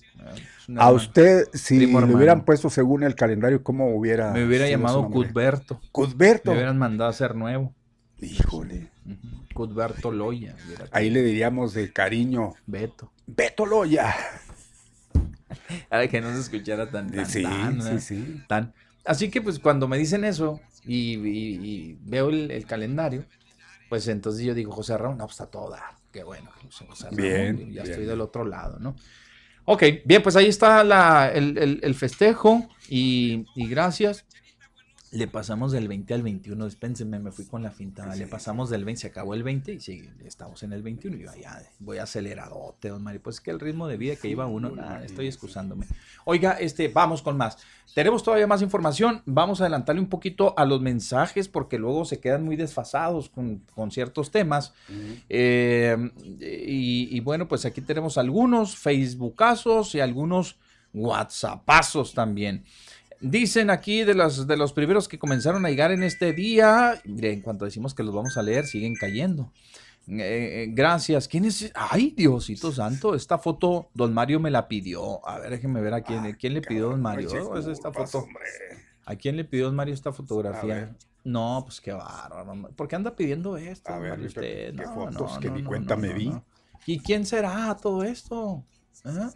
A 0.76 0.90
usted, 0.92 1.46
si 1.52 1.86
le 1.86 1.86
hubieran 1.86 2.44
puesto 2.44 2.70
según 2.70 3.02
el 3.02 3.14
calendario, 3.14 3.62
¿cómo 3.62 3.94
hubiera 3.94 4.32
Me 4.32 4.44
hubiera 4.44 4.68
llamado 4.68 5.02
nombre? 5.02 5.28
Cuthberto. 5.28 5.80
Cuthberto. 5.92 6.50
Me 6.52 6.56
hubieran 6.56 6.78
mandado 6.78 7.08
a 7.08 7.10
hacer 7.10 7.34
nuevo. 7.34 7.74
Híjole. 8.20 8.88
Ujú. 9.04 9.44
Cuthberto 9.52 10.10
Loya. 10.10 10.56
hubiera 10.66 10.86
Ahí 10.90 11.10
le 11.10 11.22
diríamos 11.22 11.74
de 11.74 11.92
cariño, 11.92 12.54
Beto. 12.66 13.12
Beto 13.26 13.66
Loya. 13.66 14.14
Para 15.88 16.08
que 16.08 16.20
no 16.20 16.32
se 16.32 16.40
escuchara 16.40 16.90
tan, 16.90 17.10
tan, 17.10 17.26
Sí, 17.26 17.42
tan, 17.42 17.82
sí, 17.82 18.00
sí. 18.00 18.42
tan. 18.48 18.72
Así 19.04 19.30
que 19.30 19.42
pues 19.42 19.58
cuando 19.58 19.86
me 19.88 19.98
dicen 19.98 20.24
eso 20.24 20.60
y, 20.84 21.14
y- 21.16 21.58
y 21.62 21.98
veo 22.02 22.30
el, 22.30 22.50
el 22.50 22.66
calendario, 22.66 23.24
pues 23.88 24.08
entonces 24.08 24.44
yo 24.44 24.54
digo, 24.54 24.72
José 24.72 24.96
Ramón, 24.96 25.18
no, 25.18 25.24
pues 25.26 25.34
está 25.34 25.46
todo 25.46 25.70
dar. 25.70 25.82
Qué 26.12 26.22
bueno, 26.24 26.50
José 26.64 26.86
José 26.88 27.04
Ramón, 27.04 27.16
Bien, 27.16 27.56
ya 27.72 27.82
bien. 27.82 27.90
estoy 27.92 28.06
del 28.06 28.20
otro 28.20 28.44
lado, 28.44 28.78
¿no? 28.78 28.96
Ok, 29.66 29.82
bien, 30.04 30.22
pues 30.22 30.36
ahí 30.36 30.46
está 30.46 30.84
la- 30.84 31.30
el, 31.32 31.56
el- 31.58 31.80
el 31.82 31.94
festejo 31.94 32.68
y, 32.88 33.44
y 33.54 33.66
gracias. 33.68 34.24
Le 35.14 35.28
pasamos 35.28 35.70
del 35.70 35.86
20 35.86 36.12
al 36.12 36.22
21, 36.22 36.64
dispénsenme, 36.64 37.20
me 37.20 37.30
fui 37.30 37.44
con 37.44 37.62
la 37.62 37.70
finta. 37.70 38.04
Le 38.16 38.26
pasamos 38.26 38.68
del 38.68 38.84
20, 38.84 39.00
se 39.00 39.06
acabó 39.06 39.34
el 39.34 39.44
20 39.44 39.74
y 39.74 39.80
sí, 39.80 40.10
estamos 40.24 40.64
en 40.64 40.72
el 40.72 40.82
21. 40.82 41.16
Y 41.16 41.22
yo 41.22 41.30
ya 41.40 41.62
voy 41.78 41.98
aceleradote, 41.98 42.88
don 42.88 43.02
Mario. 43.02 43.22
Pues 43.22 43.36
es 43.36 43.40
que 43.40 43.52
el 43.52 43.60
ritmo 43.60 43.86
de 43.86 43.96
vida 43.96 44.16
que 44.16 44.26
iba 44.28 44.46
uno, 44.46 44.70
nada, 44.70 45.04
estoy 45.04 45.28
excusándome. 45.28 45.86
Oiga, 46.24 46.52
este, 46.58 46.88
vamos 46.88 47.22
con 47.22 47.36
más. 47.36 47.58
Tenemos 47.94 48.24
todavía 48.24 48.48
más 48.48 48.60
información. 48.60 49.22
Vamos 49.24 49.60
a 49.60 49.64
adelantarle 49.64 50.00
un 50.00 50.08
poquito 50.08 50.52
a 50.58 50.64
los 50.64 50.80
mensajes 50.80 51.46
porque 51.46 51.78
luego 51.78 52.04
se 52.04 52.18
quedan 52.18 52.42
muy 52.42 52.56
desfasados 52.56 53.28
con, 53.28 53.62
con 53.72 53.92
ciertos 53.92 54.32
temas. 54.32 54.74
Eh, 55.28 55.96
y, 56.40 57.16
y 57.16 57.20
bueno, 57.20 57.46
pues 57.46 57.64
aquí 57.64 57.82
tenemos 57.82 58.18
algunos 58.18 58.76
Facebookazos 58.76 59.94
y 59.94 60.00
algunos 60.00 60.58
WhatsAppazos 60.94 62.14
también. 62.14 62.64
Dicen 63.20 63.70
aquí 63.70 64.04
de 64.04 64.14
los, 64.14 64.46
de 64.46 64.56
los 64.56 64.72
primeros 64.72 65.08
que 65.08 65.18
comenzaron 65.18 65.64
a 65.64 65.70
llegar 65.70 65.92
en 65.92 66.02
este 66.02 66.32
día, 66.32 67.00
mire, 67.04 67.32
en 67.32 67.40
cuanto 67.40 67.64
decimos 67.64 67.94
que 67.94 68.02
los 68.02 68.14
vamos 68.14 68.36
a 68.36 68.42
leer, 68.42 68.66
siguen 68.66 68.94
cayendo. 68.94 69.52
Eh, 70.06 70.64
eh, 70.64 70.66
gracias. 70.70 71.28
¿Quién 71.28 71.46
es? 71.46 71.72
Ay, 71.74 72.12
Diosito 72.16 72.70
Santo, 72.72 73.14
esta 73.14 73.38
foto 73.38 73.88
Don 73.94 74.12
Mario 74.12 74.38
me 74.40 74.50
la 74.50 74.68
pidió. 74.68 75.26
A 75.26 75.38
ver, 75.38 75.50
déjenme 75.50 75.80
ver 75.80 75.94
a 75.94 76.02
quién, 76.02 76.36
¿quién 76.38 76.54
le 76.54 76.60
pidió 76.60 76.90
Don 76.90 77.00
Mario. 77.00 77.58
Es 77.58 77.66
esta 77.66 77.90
foto. 77.92 78.18
hombre. 78.18 78.44
¿A 79.06 79.16
quién 79.16 79.36
le 79.36 79.44
pidió 79.44 79.66
Don 79.66 79.76
Mario 79.76 79.94
esta 79.94 80.10
A 80.10 80.12
fotografía? 80.12 80.94
No, 81.24 81.62
pues 81.64 81.80
qué 81.80 81.92
bárbaro. 81.92 82.68
¿Por 82.76 82.86
qué 82.86 82.96
anda 82.96 83.16
pidiendo 83.16 83.56
esto? 83.56 83.90
A 83.90 83.94
don 83.94 84.02
ver, 84.02 84.10
Mario, 84.10 84.26
usted? 84.26 84.74
qué 84.76 84.82
No, 84.82 84.94
fotos 84.94 85.34
no, 85.34 85.40
que 85.40 85.50
ni 85.50 85.62
cuenta 85.62 85.96
me 85.96 86.12
no. 86.12 86.44
¿Y 86.86 86.98
quién 86.98 87.24
será 87.24 87.74
todo 87.80 88.04
esto? 88.04 88.62
¿Ah? 89.04 89.30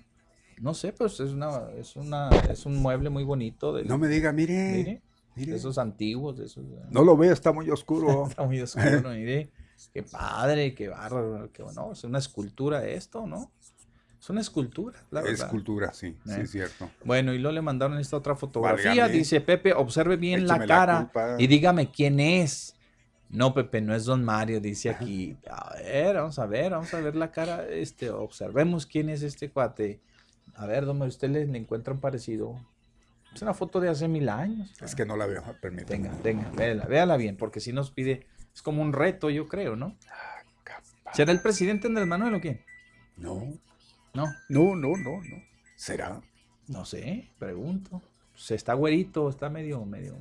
No 0.60 0.74
sé, 0.74 0.92
pues 0.92 1.20
es 1.20 1.30
una, 1.30 1.70
es 1.78 1.96
una, 1.96 2.28
es 2.50 2.66
un 2.66 2.76
mueble 2.76 3.10
muy 3.10 3.24
bonito. 3.24 3.72
De, 3.72 3.84
No 3.84 3.96
me 3.98 4.08
diga, 4.08 4.32
mire, 4.32 4.72
mire, 4.76 5.02
mire. 5.36 5.54
esos 5.56 5.78
antiguos, 5.78 6.38
esos. 6.40 6.64
eh, 6.64 6.86
No 6.90 7.04
lo 7.04 7.16
veo, 7.16 7.32
está 7.32 7.52
muy 7.52 7.70
oscuro. 7.70 8.26
Está 8.28 8.44
muy 8.44 8.60
oscuro, 8.60 9.00
¿no? 9.02 9.10
mire. 9.14 9.50
Qué 9.94 10.02
padre, 10.02 10.74
qué 10.74 10.88
bárbaro, 10.88 11.50
qué 11.52 11.62
bueno. 11.62 11.92
Es 11.92 12.02
una 12.02 12.18
escultura 12.18 12.84
esto, 12.86 13.26
¿no? 13.26 13.52
Es 14.20 14.28
una 14.30 14.40
escultura, 14.40 14.98
la 15.12 15.20
verdad. 15.22 15.46
Escultura, 15.46 15.92
sí, 15.92 16.16
sí, 16.24 16.32
Eh. 16.32 16.40
es 16.42 16.50
cierto. 16.50 16.90
Bueno, 17.04 17.32
y 17.32 17.38
luego 17.38 17.54
le 17.54 17.62
mandaron 17.62 17.96
esta 17.98 18.16
otra 18.16 18.34
fotografía. 18.34 18.88
Válgame. 18.90 19.12
Dice 19.12 19.40
Pepe, 19.40 19.72
observe 19.72 20.16
bien 20.16 20.48
la 20.48 20.54
Écheme 20.54 20.66
la 20.66 20.74
cara 21.10 21.36
y 21.38 21.46
dígame 21.46 21.92
quién 21.92 22.18
es. 22.18 22.74
No, 23.30 23.54
Pepe, 23.54 23.80
no 23.80 23.94
es 23.94 24.06
Don 24.06 24.24
Mario, 24.24 24.60
dice 24.60 24.90
aquí. 24.90 25.36
A 25.48 25.74
ver, 25.76 26.16
vamos 26.16 26.38
a 26.40 26.46
ver, 26.46 26.72
vamos 26.72 26.92
a 26.94 27.00
ver 27.00 27.14
la 27.14 27.30
cara. 27.30 27.68
Este, 27.68 28.10
observemos 28.10 28.86
quién 28.86 29.08
es 29.10 29.22
este 29.22 29.50
cuate. 29.50 30.00
A 30.58 30.66
ver, 30.66 30.84
Mario, 30.86 31.06
¿usted 31.06 31.30
le, 31.30 31.46
le 31.46 31.58
encuentra 31.58 31.94
un 31.94 32.00
parecido? 32.00 32.60
Es 33.34 33.42
una 33.42 33.54
foto 33.54 33.80
de 33.80 33.88
hace 33.88 34.08
mil 34.08 34.28
años. 34.28 34.70
Es 34.82 34.94
que 34.94 35.06
no 35.06 35.16
la 35.16 35.26
veo, 35.26 35.42
permítame. 35.60 36.08
Venga, 36.08 36.18
venga, 36.22 36.50
véala, 36.50 36.84
véala 36.86 37.16
bien, 37.16 37.36
porque 37.36 37.60
si 37.60 37.72
nos 37.72 37.90
pide, 37.90 38.26
es 38.52 38.62
como 38.62 38.82
un 38.82 38.92
reto, 38.92 39.30
yo 39.30 39.46
creo, 39.48 39.76
¿no? 39.76 39.96
¿Será 41.12 41.32
el 41.32 41.40
presidente 41.40 41.86
Andrés 41.86 42.06
Manuel 42.06 42.34
o 42.34 42.40
quién? 42.40 42.60
No, 43.16 43.40
No, 44.14 44.26
no, 44.48 44.74
no, 44.74 44.96
no, 44.96 45.22
no. 45.22 45.42
¿Será? 45.76 46.20
no 46.66 46.84
sé, 46.84 47.30
pregunto. 47.38 48.02
Se 48.34 48.54
está 48.54 48.74
güerito, 48.74 49.28
está 49.30 49.48
medio, 49.48 49.84
medio. 49.84 50.16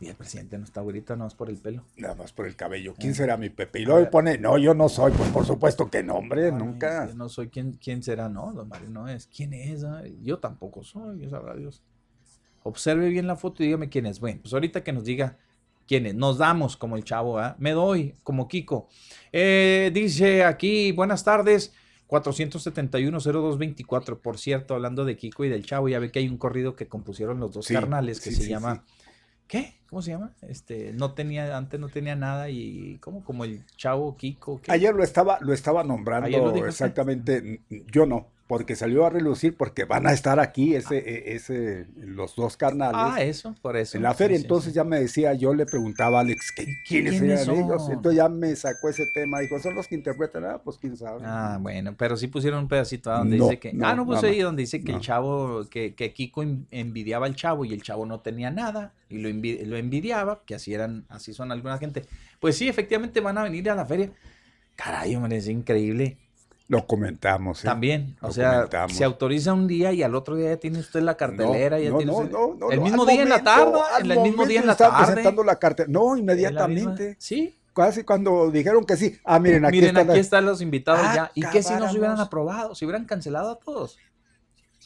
Y 0.00 0.08
el 0.08 0.16
presidente 0.16 0.56
no 0.56 0.64
está 0.64 0.80
güerito, 0.80 1.14
no 1.14 1.26
es 1.26 1.34
por 1.34 1.50
el 1.50 1.58
pelo. 1.58 1.84
Nada 1.98 2.14
más 2.14 2.32
por 2.32 2.46
el 2.46 2.56
cabello. 2.56 2.94
¿Quién 2.98 3.14
será 3.14 3.36
mi 3.36 3.50
Pepe? 3.50 3.80
Y 3.80 3.84
luego 3.84 4.08
pone, 4.10 4.38
no, 4.38 4.56
yo 4.56 4.72
no 4.72 4.88
soy. 4.88 5.12
Pues 5.12 5.28
por 5.28 5.44
supuesto 5.44 5.90
que 5.90 6.02
no, 6.02 6.14
hombre, 6.14 6.50
nunca. 6.52 7.06
yo 7.06 7.14
no 7.14 7.28
soy 7.28 7.50
quién, 7.50 7.72
quién 7.72 8.02
será, 8.02 8.30
no, 8.30 8.50
don 8.54 8.68
Mario 8.68 8.88
no 8.88 9.08
es. 9.08 9.26
¿Quién 9.26 9.52
es? 9.52 9.84
Ay, 9.84 10.18
yo 10.22 10.38
tampoco 10.38 10.82
soy, 10.82 11.28
sabrá 11.28 11.54
Dios. 11.54 11.82
Observe 12.62 13.10
bien 13.10 13.26
la 13.26 13.36
foto 13.36 13.62
y 13.62 13.66
dígame 13.66 13.90
quién 13.90 14.06
es. 14.06 14.20
Bueno, 14.20 14.38
pues 14.40 14.54
ahorita 14.54 14.82
que 14.82 14.94
nos 14.94 15.04
diga 15.04 15.36
quién 15.86 16.06
es. 16.06 16.14
Nos 16.14 16.38
damos 16.38 16.78
como 16.78 16.96
el 16.96 17.04
chavo, 17.04 17.38
¿ah? 17.38 17.56
Me 17.58 17.72
doy 17.72 18.14
como 18.22 18.48
Kiko. 18.48 18.88
Eh, 19.32 19.90
dice 19.92 20.44
aquí, 20.44 20.92
buenas 20.92 21.24
tardes. 21.24 21.74
471-0224. 22.08 24.18
Por 24.18 24.38
cierto, 24.38 24.74
hablando 24.74 25.04
de 25.04 25.16
Kiko 25.16 25.44
y 25.44 25.48
del 25.48 25.64
Chavo, 25.64 25.88
ya 25.88 26.00
ve 26.00 26.10
que 26.10 26.18
hay 26.18 26.28
un 26.28 26.38
corrido 26.38 26.74
que 26.74 26.88
compusieron 26.88 27.38
los 27.38 27.52
dos 27.52 27.66
Sí, 27.66 27.74
carnales 27.74 28.20
que 28.20 28.30
sí, 28.30 28.36
se 28.36 28.42
sí, 28.44 28.48
llama. 28.48 28.82
¿Qué? 29.50 29.74
¿Cómo 29.88 30.00
se 30.00 30.12
llama? 30.12 30.30
Este, 30.42 30.92
no 30.92 31.12
tenía, 31.14 31.56
antes 31.56 31.80
no 31.80 31.88
tenía 31.88 32.14
nada 32.14 32.48
y 32.50 32.98
¿cómo? 33.00 33.24
Como 33.24 33.44
el 33.44 33.66
Chavo 33.76 34.16
Kiko. 34.16 34.60
¿qué? 34.62 34.70
Ayer 34.70 34.94
lo 34.94 35.02
estaba, 35.02 35.38
lo 35.40 35.52
estaba 35.52 35.82
nombrando 35.82 36.28
lo 36.28 36.52
usted. 36.52 36.66
exactamente. 36.66 37.60
Yo 37.90 38.06
no, 38.06 38.28
porque 38.50 38.74
salió 38.74 39.06
a 39.06 39.10
relucir 39.10 39.56
porque 39.56 39.84
van 39.84 40.08
a 40.08 40.12
estar 40.12 40.40
aquí 40.40 40.74
ese, 40.74 40.98
e- 40.98 41.36
ese, 41.36 41.86
los 41.94 42.34
dos 42.34 42.56
carnales. 42.56 42.96
Ah, 43.00 43.22
eso, 43.22 43.54
por 43.62 43.76
eso. 43.76 43.96
en 43.96 44.02
la 44.02 44.12
feria, 44.12 44.36
sí, 44.36 44.42
entonces 44.42 44.72
sí. 44.72 44.76
ya 44.76 44.82
me 44.82 44.98
decía, 44.98 45.34
yo 45.34 45.54
le 45.54 45.66
preguntaba 45.66 46.18
a 46.18 46.22
Alex, 46.22 46.50
¿qué- 46.56 46.66
¿quiénes 46.84 47.20
¿Quiénes 47.20 47.46
eran 47.46 47.64
ellos? 47.64 47.88
Entonces 47.88 48.16
ya 48.16 48.28
me 48.28 48.56
sacó 48.56 48.88
ese 48.88 49.06
tema, 49.06 49.38
dijo, 49.38 49.56
son 49.60 49.76
los 49.76 49.86
que 49.86 49.94
interpretan, 49.94 50.44
ah, 50.46 50.60
pues 50.64 50.78
quién 50.78 50.96
sabe. 50.96 51.20
Ah, 51.24 51.58
bueno, 51.60 51.94
pero 51.96 52.16
sí 52.16 52.26
pusieron 52.26 52.58
un 52.64 52.68
pedacito 52.68 53.08
donde 53.12 53.36
No, 53.36 53.44
dice 53.44 53.60
que. 53.60 53.72
no, 53.72 53.86
ah, 53.86 53.94
no 53.94 54.04
puse 54.04 54.26
ahí 54.26 54.40
donde 54.40 54.62
dice 54.62 54.82
que 54.82 54.90
No. 54.90 54.98
el 54.98 55.04
chavo, 55.04 55.64
que, 55.70 55.94
que 55.94 56.12
Kiko 56.12 56.42
en- 56.42 56.66
envidiaba 56.72 57.26
al 57.26 57.36
chavo 57.36 57.64
y 57.64 57.72
el 57.72 57.82
chavo 57.82 58.04
no 58.04 58.18
tenía 58.18 58.50
nada 58.50 58.92
y 59.08 59.18
lo, 59.18 59.28
envi- 59.28 59.62
lo 59.64 59.76
envidiaba, 59.76 60.40
que 60.44 60.56
así 60.56 60.74
eran, 60.74 61.04
así 61.08 61.32
son 61.32 61.52
alguna 61.52 61.78
gente. 61.78 62.04
Pues 62.40 62.56
sí, 62.56 62.68
efectivamente 62.68 63.20
van 63.20 63.38
a 63.38 63.44
venir 63.44 63.70
a 63.70 63.76
la 63.76 63.86
feria. 63.86 64.10
Caray, 64.74 65.14
hombre, 65.14 65.36
es 65.36 65.46
increíble. 65.46 66.16
Lo 66.70 66.86
comentamos. 66.86 67.64
¿eh? 67.64 67.66
También, 67.66 68.16
o 68.22 68.28
Lo 68.28 68.32
sea, 68.32 68.52
comentamos. 68.54 68.96
se 68.96 69.02
autoriza 69.02 69.52
un 69.52 69.66
día 69.66 69.92
y 69.92 70.04
al 70.04 70.14
otro 70.14 70.36
día 70.36 70.50
ya 70.50 70.56
tiene 70.56 70.78
usted 70.78 71.00
la 71.02 71.16
cartelera, 71.16 71.80
ya 71.80 71.90
no, 71.90 71.96
tiene 71.96 72.12
no, 72.12 72.18
usted- 72.18 72.30
no, 72.30 72.54
no, 72.54 72.70
el 72.70 72.78
no, 72.78 72.84
mismo 72.84 73.04
día 73.06 73.22
en 73.22 73.28
la 73.28 73.42
tarde, 73.42 73.72
el 74.02 74.20
mismo 74.20 74.46
día 74.46 74.60
en 74.60 74.66
la 74.68 74.76
tarde. 74.76 75.04
presentando 75.04 75.42
la 75.42 75.56
carta. 75.56 75.84
No, 75.88 76.16
inmediatamente. 76.16 77.16
Sí, 77.18 77.56
Casi 77.74 78.04
cuando 78.04 78.50
dijeron 78.50 78.84
que 78.84 78.96
sí. 78.96 79.18
Ah, 79.24 79.38
miren, 79.40 79.64
aquí 79.64 79.78
miren, 79.80 79.96
está 79.96 80.12
aquí 80.12 80.20
están 80.20 80.44
los 80.46 80.60
invitados 80.60 81.00
Ah, 81.04 81.14
ya. 81.14 81.30
¿Y 81.34 81.40
qué 81.50 81.62
si 81.62 81.72
no 81.74 81.90
se 81.90 81.98
hubieran 81.98 82.20
aprobado? 82.20 82.74
Se 82.74 82.84
hubieran 82.84 83.04
cancelado 83.04 83.50
a 83.50 83.58
todos. 83.58 83.96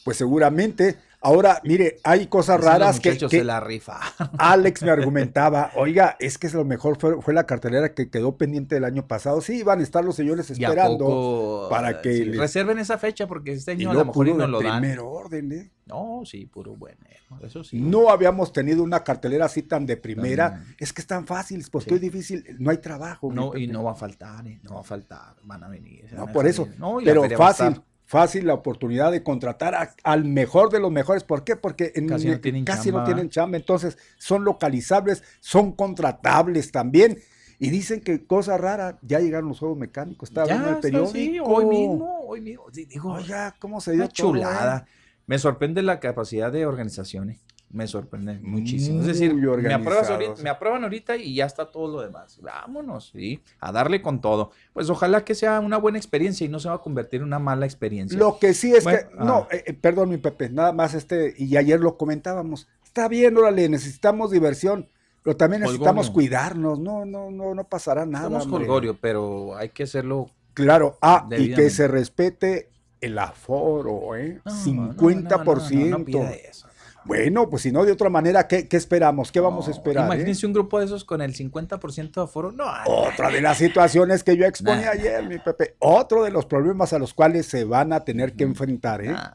Pues 0.03 0.17
seguramente. 0.17 0.95
Ahora, 1.25 1.59
mire, 1.63 1.97
hay 2.03 2.27
cosas 2.27 2.61
raras 2.61 2.99
que, 2.99 3.17
que 3.17 3.27
se 3.29 3.43
la 3.43 3.59
rifa. 3.59 3.99
Alex 4.37 4.83
me 4.83 4.91
argumentaba, 4.91 5.71
oiga, 5.75 6.15
es 6.19 6.37
que 6.37 6.45
es 6.45 6.53
lo 6.53 6.65
mejor 6.65 6.99
fue, 6.99 7.19
fue 7.19 7.33
la 7.33 7.47
cartelera 7.47 7.95
que 7.95 8.11
quedó 8.11 8.37
pendiente 8.37 8.75
del 8.75 8.83
año 8.83 9.07
pasado. 9.07 9.41
Sí, 9.41 9.57
iban 9.57 9.79
a 9.79 9.83
estar 9.83 10.05
los 10.05 10.15
señores 10.15 10.51
Y 10.51 10.63
a 10.63 10.67
esperando 10.69 11.05
poco, 11.05 11.67
para 11.71 11.99
que 12.01 12.13
sí, 12.13 12.23
reserven 12.33 12.77
esa 12.77 12.99
fecha 12.99 13.25
porque 13.25 13.53
este 13.53 13.73
y 13.73 13.77
año 13.77 13.89
a 13.89 13.93
no 13.93 13.99
lo 14.01 14.05
mejor 14.05 14.27
y 14.27 14.33
no 14.35 14.45
lo 14.45 14.61
dan. 14.61 14.81
primer 14.81 14.99
orden, 14.99 15.51
¿eh? 15.51 15.71
No, 15.87 16.21
sí, 16.25 16.45
puro 16.45 16.75
bueno. 16.75 16.97
Eso 17.41 17.63
sí. 17.63 17.79
No 17.79 18.09
habíamos 18.11 18.53
tenido 18.53 18.83
una 18.83 19.03
cartelera 19.03 19.45
así 19.45 19.63
tan 19.63 19.85
de 19.87 19.97
primera. 19.97 20.63
Es 20.77 20.93
que 20.93 21.01
es 21.01 21.07
tan 21.07 21.25
fácil, 21.25 21.65
pues 21.71 21.85
Sí. 21.85 21.93
es 21.95 22.01
difícil, 22.01 22.45
no 22.59 22.69
hay 22.69 22.77
trabajo. 22.77 23.31
No, 23.33 23.55
y 23.57 23.65
no 23.67 23.83
va 23.83 23.91
a 23.93 23.95
faltar, 23.95 24.47
eh, 24.47 24.59
no 24.61 24.75
va 24.75 24.81
a 24.81 24.83
faltar, 24.83 25.35
van 25.43 25.63
a 25.63 25.67
venir. 25.69 26.05
No, 26.11 26.21
van 26.21 26.29
a 26.29 26.33
por 26.33 26.45
eso. 26.47 26.67
No, 26.77 27.01
y 27.01 27.05
pero 27.05 27.23
a 27.23 27.29
fácil. 27.29 27.81
Fácil 28.05 28.45
la 28.47 28.53
oportunidad 28.53 29.11
de 29.11 29.23
contratar 29.23 29.75
a- 29.75 29.95
al 30.03 30.25
mejor 30.25 30.69
de 30.69 30.79
los 30.79 30.91
mejores. 30.91 31.23
¿Por 31.23 31.43
qué? 31.43 31.55
Porque 31.55 31.91
en- 31.95 32.07
Casi 32.07 32.27
no 32.27 32.39
tienen 32.39 32.65
casi 32.65 32.89
no 32.89 32.97
chamba. 32.97 33.05
tienen 33.05 33.29
chamba. 33.29 33.57
Entonces, 33.57 33.97
son 34.17 34.43
localizables, 34.45 35.23
son 35.39 35.71
contratables 35.71 36.71
también. 36.71 37.17
Y 37.57 37.69
dicen 37.69 38.01
que 38.01 38.25
cosa 38.25 38.57
rara, 38.57 38.99
ya 39.01 39.19
llegaron 39.19 39.47
los 39.49 39.59
juegos 39.59 39.77
mecánicos. 39.77 40.29
Estaba 40.29 40.45
Ya, 40.47 40.53
viendo 40.55 40.71
el 40.71 40.81
periódico. 40.81 41.11
sí, 41.13 41.39
hoy 41.39 41.65
mismo, 41.65 42.19
hoy 42.27 42.41
mismo. 42.41 42.65
Sí, 42.71 42.85
digo, 42.85 43.13
Oiga, 43.13 43.55
¿cómo 43.59 43.79
se 43.79 43.91
dio 43.93 44.01
una 44.01 44.09
todo, 44.09 44.27
eh? 44.27 44.31
chulada. 44.39 44.85
Me 45.25 45.39
sorprende 45.39 45.81
la 45.81 45.99
capacidad 45.99 46.51
de 46.51 46.65
organizaciones. 46.65 47.39
Me 47.71 47.87
sorprende 47.87 48.39
muchísimo. 48.41 49.01
es 49.01 49.07
decir, 49.07 49.33
me, 49.33 49.73
apruebas 49.73 50.09
ahorita- 50.09 50.41
me 50.41 50.49
aprueban 50.49 50.83
ahorita 50.83 51.17
y 51.17 51.35
ya 51.35 51.45
está 51.45 51.65
todo 51.71 51.87
lo 51.87 52.01
demás. 52.01 52.39
Vámonos, 52.41 53.09
¿sí? 53.11 53.41
A 53.59 53.71
darle 53.71 54.01
con 54.01 54.21
todo. 54.21 54.51
Pues 54.71 54.89
ojalá 54.89 55.25
que 55.25 55.35
sea 55.35 55.59
una 55.59 55.77
buena 55.77 55.97
experiencia 55.97 56.45
y 56.45 56.47
no 56.49 56.59
se 56.59 56.69
va 56.69 56.75
a 56.75 56.81
convertir 56.81 57.19
en 57.19 57.27
una 57.27 57.39
mala 57.39 57.65
experiencia. 57.65 58.17
Lo 58.17 58.39
que 58.39 58.53
sí 58.53 58.73
es 58.73 58.83
Bueno, 58.85 58.99
que, 59.09 59.15
no, 59.17 59.35
ah. 59.35 59.47
eh, 59.51 59.63
eh, 59.67 59.73
perdón 59.73 60.09
mi 60.09 60.17
Pepe, 60.17 60.49
nada 60.49 60.71
más 60.71 60.93
este, 60.93 61.33
y 61.37 61.57
ayer 61.57 61.79
lo 61.81 61.97
comentábamos, 61.97 62.67
está 62.83 63.07
bien, 63.09 63.35
órale, 63.35 63.67
necesitamos 63.67 64.31
diversión, 64.31 64.87
pero 65.21 65.35
también 65.35 65.63
necesitamos 65.63 66.07
Holgorio. 66.07 66.13
cuidarnos, 66.13 66.79
no, 66.79 67.03
no, 67.03 67.29
no, 67.31 67.53
no 67.55 67.63
pasará 67.65 68.05
nada. 68.05 68.25
Somos 68.25 68.45
hombre. 68.45 68.63
Holgorio, 68.63 68.97
pero 69.01 69.57
hay 69.57 69.69
que 69.69 69.83
hacerlo. 69.83 70.29
Claro, 70.53 70.97
ah, 71.01 71.27
y 71.37 71.53
que 71.53 71.69
se 71.69 71.89
respete 71.89 72.69
el 73.01 73.19
aforo, 73.19 74.15
¿eh? 74.15 74.39
No, 74.45 74.51
no, 74.53 74.93
no, 74.93 74.93
50%. 74.93 76.07
no, 76.07 76.23
eso. 76.29 76.64
Bueno, 77.05 77.49
pues 77.49 77.61
si 77.61 77.71
no, 77.71 77.85
de 77.85 77.91
otra 77.91 78.09
manera, 78.09 78.47
¿qué, 78.47 78.67
qué 78.67 78.77
esperamos? 78.77 79.31
¿Qué 79.31 79.39
vamos 79.39 79.65
a 79.67 79.69
No, 79.69 79.75
esperar? 79.75 80.03
eh? 80.03 80.07
Imagínense 80.07 80.45
un 80.45 80.53
grupo 80.53 80.79
de 80.79 80.85
esos 80.85 81.05
con 81.05 81.21
el 81.21 81.35
50% 81.35 82.11
de 82.13 82.21
aforo. 82.23 82.51
No, 82.51 82.65
Otra 82.87 83.29
de 83.29 83.41
las 83.41 83.57
situaciones 83.59 84.23
que 84.23 84.35
yo 84.35 84.45
exponía 84.45 84.85
Nah. 84.87 84.91
ayer, 84.91 85.27
mi 85.27 85.37
Pepe. 85.37 85.75
Otro 85.79 86.23
de 86.23 86.31
los 86.31 86.45
problemas 86.45 86.93
a 86.93 86.99
los 86.99 87.13
cuales 87.13 87.45
se 87.45 87.63
van 87.63 87.93
a 87.93 87.99
tener 88.03 88.33
que 88.33 88.43
enfrentar, 88.43 89.01
¿eh? 89.03 89.09
nah, 89.11 89.31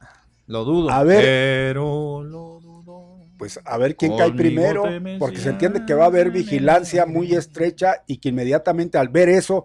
lo 0.48 0.64
dudo. 0.64 0.90
A 0.90 1.04
ver. 1.04 1.22
Pero 1.22 2.22
lo 2.24 2.60
dudo. 2.60 3.20
Pues 3.38 3.58
a 3.64 3.78
ver 3.78 3.96
quién 3.96 4.16
cae 4.18 4.32
primero, 4.32 4.84
porque 5.18 5.38
se 5.38 5.48
entiende 5.50 5.86
que 5.86 5.94
va 5.94 6.04
a 6.04 6.08
haber 6.08 6.30
vigilancia 6.30 7.06
muy 7.06 7.32
estrecha 7.34 8.02
y 8.06 8.18
que 8.18 8.28
inmediatamente 8.30 8.98
al 8.98 9.08
ver 9.08 9.30
eso, 9.30 9.64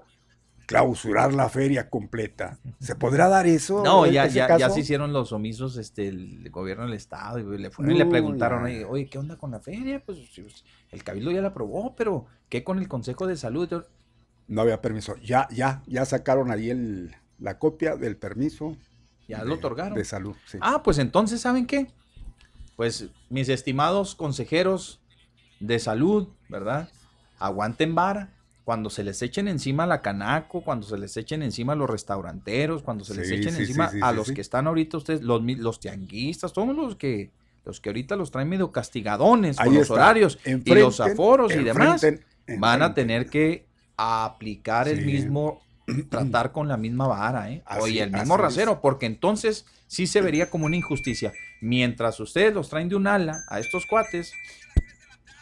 clausurar 0.66 1.34
la 1.34 1.50
feria 1.50 1.90
completa. 1.90 2.58
¿Se 2.80 2.96
podrá 2.96 3.28
dar 3.28 3.46
eso? 3.48 3.84
No, 3.84 4.06
ya, 4.06 4.28
ya, 4.28 4.58
ya 4.58 4.70
se 4.70 4.80
hicieron 4.82 5.14
los 5.14 5.32
omisos 5.32 5.78
este, 5.78 6.08
el 6.08 6.50
gobierno 6.50 6.86
del 6.86 6.94
estado 6.94 7.40
y 7.40 7.58
le 7.58 7.70
fueron 7.72 7.94
y 7.96 7.98
le 7.98 8.06
No, 8.06 8.12
preguntaron, 8.12 8.68
ya. 8.68 8.88
oye, 8.88 9.08
¿qué 9.08 9.18
onda 9.18 9.38
con 9.38 9.52
la 9.52 9.60
feria? 9.60 10.02
Pues 10.06 10.20
pues, 10.36 10.64
el 10.92 11.04
cabildo 11.04 11.32
ya 11.32 11.42
la 11.42 11.50
aprobó, 11.50 11.96
pero 11.96 12.26
¿qué 12.50 12.64
con 12.64 12.80
el 12.80 12.88
Consejo 12.88 13.28
de 13.28 13.38
Salud? 13.38 13.84
No 14.48 14.62
había 14.62 14.82
permiso. 14.82 15.16
Ya, 15.18 15.48
ya, 15.52 15.82
ya 15.88 16.06
sacaron 16.06 16.52
ahí 16.52 16.70
el, 16.70 17.16
la 17.40 17.58
copia 17.60 17.96
del 17.96 18.16
permiso. 18.18 18.78
Ya 19.28 19.40
de- 19.40 19.46
lo 19.46 19.56
otorgaron. 19.56 19.98
De 19.98 20.06
salud, 20.06 20.36
sí. 20.46 20.58
Ah, 20.62 20.82
pues 20.84 20.98
entonces, 21.00 21.42
¿saben 21.42 21.66
qué? 21.66 21.88
Pues 22.76 23.08
mis 23.30 23.50
estimados 23.50 24.16
consejeros 24.16 25.00
de 25.60 25.80
salud, 25.80 26.28
¿verdad? 26.50 26.90
Aguanten 27.40 27.96
vara. 27.96 28.30
Cuando 28.66 28.90
se 28.90 29.04
les 29.04 29.22
echen 29.22 29.48
encima 29.48 29.86
la 29.86 30.02
canaco, 30.02 30.62
cuando 30.62 30.86
se 30.88 30.98
les 30.98 31.16
echen 31.18 31.42
encima 31.44 31.76
los 31.76 31.90
restauranteros, 31.90 32.82
cuando 32.82 33.06
se 33.06 33.14
les 33.16 33.30
echen 33.32 33.54
sí, 33.54 33.62
encima 33.62 33.90
sí, 33.90 34.00
a 34.02 34.12
los 34.12 34.32
que 34.32 34.42
están 34.42 34.66
ahorita 34.68 34.98
ustedes, 34.98 35.22
los, 35.22 35.42
los 35.44 35.80
tianguistas, 35.80 36.52
todos 36.52 36.76
los 36.76 36.96
que 36.96 37.30
los 37.64 37.80
que 37.80 37.90
ahorita 37.90 38.16
los 38.16 38.30
traen 38.32 38.50
medio 38.50 38.72
castigadones 38.72 39.58
con 39.58 39.68
Ahí 39.68 39.74
los 39.74 39.84
está. 39.84 39.94
horarios 39.94 40.38
y 40.46 40.50
los 40.76 41.00
Enfrenten, 41.00 41.12
aforos 41.14 41.56
y 41.56 41.64
demás, 41.64 42.04
enfrenten, 42.04 42.60
van 42.60 42.82
a 42.84 42.94
tener 42.94 43.28
que 43.30 43.66
aplicar 43.98 44.88
el 44.88 45.06
mismo, 45.06 45.62
tratar 46.10 46.52
con 46.52 46.68
la 46.68 46.78
misma 46.78 47.08
vara, 47.08 47.52
¿eh? 47.52 47.62
Así- 47.66 47.82
Oye, 47.82 48.04
el 48.04 48.12
mismo 48.12 48.36
es. 48.36 48.42
rasero, 48.42 48.82
porque 48.82 49.06
entonces 49.06 49.66
sí 49.88 50.06
se 50.08 50.22
vería 50.22 50.50
como 50.50 50.66
una 50.66 50.76
injusticia. 50.76 51.34
Mientras 51.62 52.20
ustedes 52.20 52.54
los 52.54 52.70
traen 52.70 52.90
de 52.90 52.96
un 52.96 53.08
ala 53.08 53.44
a 53.48 53.60
estos 53.60 53.86
cuates, 53.88 54.32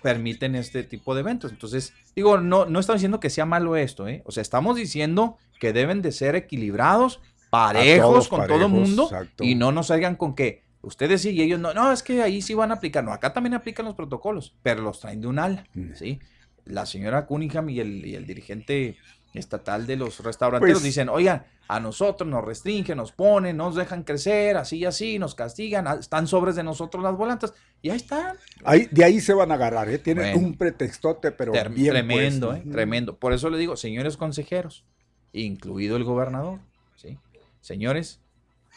permiten 0.03 0.53
este 0.55 0.83
tipo 0.83 1.15
de 1.15 1.21
eventos. 1.21 1.51
Entonces, 1.51 1.93
digo, 2.15 2.37
no, 2.37 2.65
no 2.65 2.79
estamos 2.79 2.99
diciendo 2.99 3.19
que 3.19 3.31
sea 3.31 3.45
malo 3.45 3.75
esto, 3.75 4.07
¿eh? 4.07 4.21
O 4.25 4.31
sea, 4.31 4.41
estamos 4.41 4.75
diciendo 4.75 5.37
que 5.59 5.73
deben 5.73 6.03
de 6.03 6.11
ser 6.11 6.35
equilibrados, 6.35 7.21
parejos 7.49 8.27
con 8.27 8.45
todo 8.47 8.65
el 8.65 8.71
mundo, 8.71 9.03
exacto. 9.03 9.43
y 9.43 9.55
no 9.55 9.71
nos 9.71 9.87
salgan 9.87 10.15
con 10.15 10.35
que 10.35 10.63
ustedes 10.81 11.21
sí 11.21 11.29
y 11.31 11.41
ellos 11.41 11.59
no. 11.59 11.73
No, 11.73 11.91
es 11.91 12.03
que 12.03 12.21
ahí 12.21 12.41
sí 12.41 12.53
van 12.53 12.71
a 12.71 12.75
aplicar. 12.75 13.03
No, 13.03 13.13
acá 13.13 13.33
también 13.33 13.53
aplican 13.53 13.85
los 13.85 13.95
protocolos, 13.95 14.53
pero 14.61 14.81
los 14.81 14.99
traen 14.99 15.21
de 15.21 15.27
un 15.27 15.39
ala, 15.39 15.65
Mm. 15.73 15.93
¿sí? 15.95 16.19
La 16.65 16.85
señora 16.85 17.25
Cunningham 17.25 17.69
y 17.69 17.79
el, 17.79 18.05
y 18.05 18.15
el 18.15 18.25
dirigente 18.25 18.97
estatal 19.33 19.87
de 19.87 19.95
los 19.95 20.19
restauranteros 20.23 20.75
Pues- 20.79 20.83
dicen, 20.83 21.09
oigan, 21.09 21.45
a 21.67 21.79
nosotros 21.79 22.29
nos 22.29 22.43
restringen, 22.43 22.97
nos 22.97 23.11
ponen, 23.11 23.57
nos 23.57 23.75
dejan 23.75 24.03
crecer, 24.03 24.57
así 24.57 24.77
y 24.77 24.85
así, 24.85 25.17
nos 25.17 25.33
castigan, 25.33 25.87
ah, 25.87 25.97
están 25.99 26.27
sobres 26.27 26.55
de 26.55 26.63
nosotros 26.63 27.01
las 27.03 27.15
volantas, 27.15 27.53
y 27.81 27.89
ahí 27.89 27.95
están. 27.97 28.35
Ahí, 28.63 28.87
de 28.91 29.03
ahí 29.03 29.19
se 29.21 29.33
van 29.33 29.51
a 29.51 29.55
agarrar, 29.55 29.89
¿eh? 29.89 29.97
Tienen 29.97 30.33
Bueno. 30.33 30.47
un 30.49 30.57
pretextote, 30.57 31.31
pero 31.31 31.51
bien 31.51 31.89
tremendo, 31.91 32.49
puesto. 32.49 32.67
¿eh? 32.69 32.71
Tremendo. 32.71 33.17
Por 33.17 33.33
eso 33.33 33.49
le 33.49 33.57
digo, 33.57 33.75
señores 33.77 34.17
consejeros, 34.17 34.83
incluido 35.31 35.95
el 35.97 36.03
gobernador, 36.03 36.59
¿sí? 36.95 37.17
Señores, 37.61 38.19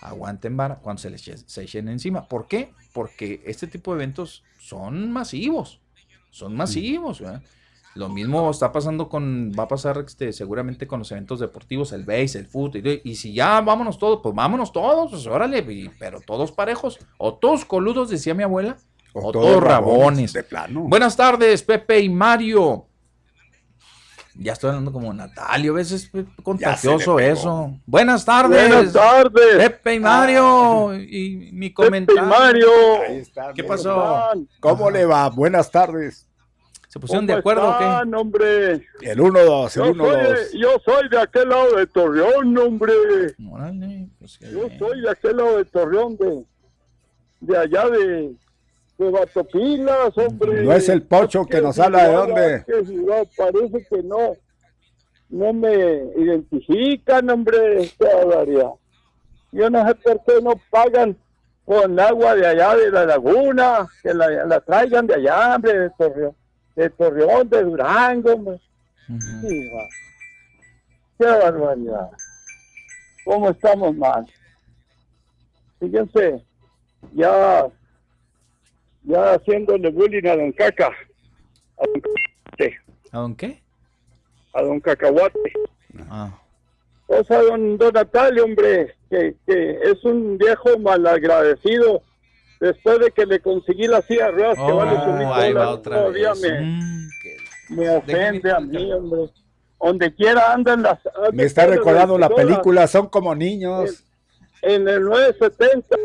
aguanten 0.01 0.57
vara 0.57 0.77
cuando 0.77 1.03
se 1.03 1.11
les 1.11 1.23
se 1.23 1.63
echen 1.63 1.89
encima. 1.89 2.29
¿Por 2.29 2.47
qué? 2.49 2.73
Porque 2.93 3.43
este 3.47 3.67
tipo 3.67 3.93
de 3.95 4.03
eventos 4.03 4.43
son 4.59 5.11
masivos. 5.13 5.81
Son 6.31 6.55
masivos, 6.55 7.21
¿verdad? 7.21 7.43
Lo 7.97 8.09
mismo 8.11 8.51
está 8.51 8.73
pasando 8.73 9.09
con, 9.09 9.53
va 9.59 9.65
a 9.65 9.69
pasar 9.69 10.05
este, 10.07 10.33
seguramente 10.33 10.87
con 10.87 10.99
los 10.99 11.11
eventos 11.13 11.41
deportivos, 11.41 11.93
el 11.93 12.05
base, 12.05 12.39
el 12.39 12.47
fútbol, 12.47 12.87
y, 12.87 13.01
y 13.05 13.15
si 13.17 13.33
ya 13.33 13.61
vámonos 13.63 13.99
todos, 13.99 14.21
pues 14.23 14.35
vámonos 14.35 14.71
todos, 14.71 15.11
pues 15.11 15.27
órale, 15.27 15.59
y- 15.69 15.89
pero 15.99 16.21
todos 16.21 16.53
parejos, 16.53 16.99
o 17.17 17.35
todos 17.35 17.65
coludos, 17.65 18.11
decía 18.11 18.35
mi 18.35 18.43
abuela, 18.43 18.77
o, 19.15 19.33
todos 19.33 19.63
rabones. 19.63 20.35
De 20.35 20.43
plano. 20.43 20.83
Buenas 20.83 21.17
tardes, 21.17 21.63
Pepe 21.63 22.01
y 22.01 22.11
Mario. 22.11 22.87
Ya 24.39 24.53
estoy 24.53 24.69
hablando 24.69 24.93
como 24.93 25.11
Natalio, 25.15 25.73
a 25.73 25.77
veces 25.77 26.11
es 26.13 26.25
contagioso 26.43 27.19
eso. 27.19 27.75
Buenas 27.87 28.27
tardes, 28.27 28.69
Buenas 28.69 28.93
tardes, 28.93 29.57
Pepe 29.57 29.95
y 29.95 30.01
Mario. 30.01 30.95
Y 30.95 31.49
mi 31.55 31.71
Pepe 31.71 31.75
comentario. 31.75 32.23
y 32.23 32.27
Mario. 32.27 32.69
Ahí 33.09 33.17
está, 33.17 33.55
¿Qué 33.55 33.65
pasó? 33.65 34.29
¿Cómo 34.61 34.91
le 34.91 35.07
va? 35.07 35.31
Buenas 35.31 35.71
tardes. 35.71 36.26
¿Se 36.89 37.01
pusieron 37.01 37.27
de 37.27 37.33
¿Cómo 37.35 37.41
acuerdo 37.41 37.69
o 37.69 37.79
qué? 37.79 37.85
están, 37.85 38.15
hombre? 38.15 38.73
El 39.03 39.19
1-2, 39.19 39.75
Yo 39.75 39.85
el 39.85 39.97
soy, 39.97 40.09
1-2. 40.09 40.51
de, 40.53 40.59
yo 40.59 40.69
soy 40.85 41.09
de 41.09 41.19
aquel 41.21 41.49
lado 41.49 41.77
de 41.77 41.87
Torreón, 41.89 42.59
hombre. 42.59 42.93
Pues 44.19 44.39
Yo 44.41 44.69
soy 44.79 45.01
de 45.03 45.11
aquel 45.11 45.37
lado 45.37 45.57
de 45.59 45.65
Torreón, 45.65 46.17
de, 46.17 46.45
de 47.41 47.59
allá 47.59 47.89
de, 47.91 48.35
de 48.99 49.11
Batopilas, 49.11 50.17
hombre. 50.17 50.63
No 50.63 50.73
es 50.73 50.89
el 50.89 51.03
Pocho 51.03 51.45
que 51.45 51.57
¿Qué 51.57 51.61
nos 51.63 51.79
habla 51.79 52.07
de 52.09 52.15
dónde. 52.15 52.65
ciudad? 52.85 53.27
Parece 53.37 53.87
que 53.91 54.03
no, 54.05 54.33
no 55.29 55.53
me 55.53 55.75
identifican, 56.17 57.29
hombre. 57.31 57.91
Qué 57.99 58.05
barbaridad. 58.05 58.71
Yo 59.53 59.71
no 59.71 59.87
sé 59.89 59.95
por 59.97 60.23
qué 60.25 60.41
no 60.43 60.53
pagan 60.71 61.17
con 61.65 61.99
agua 61.99 62.37
de 62.37 62.47
allá 62.47 62.77
de 62.77 62.91
la 62.93 63.05
laguna, 63.07 63.89
que 64.03 64.15
la, 64.15 64.29
la 64.45 64.61
traigan 64.61 65.07
de 65.07 65.15
allá, 65.15 65.57
hombre, 65.57 65.79
de 65.81 65.91
Torreón, 65.99 66.37
de 66.77 66.91
Torreón, 66.91 67.49
de 67.49 67.65
Durango. 67.65 68.61
Sí, 69.09 69.69
va. 69.71 69.83
Qué 71.19 71.25
barbaridad. 71.27 72.11
¿Cómo 73.25 73.51
estamos 73.51 73.97
mal? 73.97 74.27
Fíjense, 75.81 76.43
ya, 77.15 77.67
ya 79.05 79.33
haciéndole 79.35 79.91
bullying 79.91 80.27
a 80.27 80.37
don 80.37 80.53
Caca, 80.53 80.89
a 81.79 81.87
don, 81.87 82.01
Cacahuate, 82.01 82.81
¿A 83.13 83.19
don 83.19 83.35
qué? 83.35 83.63
a 84.55 84.63
don 84.63 84.81
Cacahuate. 84.81 85.53
Ah, 86.11 86.31
O 87.09 87.23
sea, 87.25 87.43
don, 87.43 87.77
don 87.79 87.93
Natalio, 87.93 88.45
hombre, 88.45 88.95
que, 89.11 89.35
que 89.47 89.79
es 89.83 90.05
un 90.05 90.39
viejo 90.39 90.79
malagradecido. 90.79 92.03
Después 92.61 92.99
de 93.01 93.11
que 93.11 93.27
le 93.27 93.41
conseguí 93.41 93.87
la 93.87 94.01
silla 94.03 94.27
de 94.27 94.33
ruedas 94.33 94.55
que 94.57 94.63
Oh, 94.63 94.77
vale 94.77 94.97
su 94.99 95.11
dólares, 95.11 95.83
todavía 95.83 96.31
vez. 96.31 96.41
me, 96.43 96.61
Mm, 96.61 97.09
me 97.71 97.91
ofende 97.97 98.51
a 98.51 98.61
mí, 98.61 98.93
hombre. 98.93 99.31
Donde 99.81 100.15
quiera 100.15 100.53
andan 100.53 100.83
las... 100.83 100.99
Me 101.33 101.43
está 101.45 101.67
recordando 101.67 102.17
la 102.19 102.29
película 102.31 102.87
Son 102.87 103.09
como 103.09 103.35
niños. 103.35 104.05
en 104.63 104.89
el 104.89 105.03
970 105.03 105.97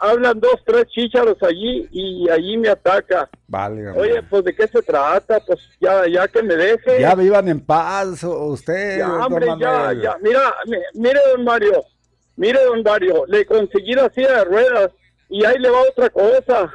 hablan 0.00 0.38
dos, 0.40 0.60
tres 0.64 0.86
chícharos 0.88 1.36
allí 1.42 1.88
y 1.90 2.28
allí 2.28 2.56
me 2.56 2.68
ataca. 2.68 3.28
Vale, 3.46 3.90
Oye, 3.92 4.22
pues 4.28 4.44
¿de 4.44 4.54
qué 4.54 4.66
se 4.68 4.82
trata? 4.82 5.40
Pues 5.46 5.58
ya, 5.80 6.06
ya 6.08 6.26
que 6.28 6.42
me 6.42 6.54
deje. 6.56 7.00
Ya 7.00 7.14
vivan 7.14 7.48
en 7.48 7.60
paz 7.60 8.22
o- 8.24 8.46
usted, 8.46 8.98
Ya, 8.98 9.12
hombre, 9.12 9.46
ya, 9.60 9.92
ya. 9.92 10.16
Mira, 10.22 10.54
mi- 10.66 11.00
mire, 11.00 11.20
don 11.32 11.44
Mario, 11.44 11.84
mire, 12.36 12.64
don 12.64 12.82
Mario, 12.82 13.24
le 13.26 13.44
conseguí 13.46 13.92
la 13.94 14.08
silla 14.10 14.38
de 14.38 14.44
ruedas 14.44 14.90
y 15.28 15.44
ahí 15.44 15.58
le 15.58 15.70
va 15.70 15.82
otra 15.82 16.10
cosa. 16.10 16.72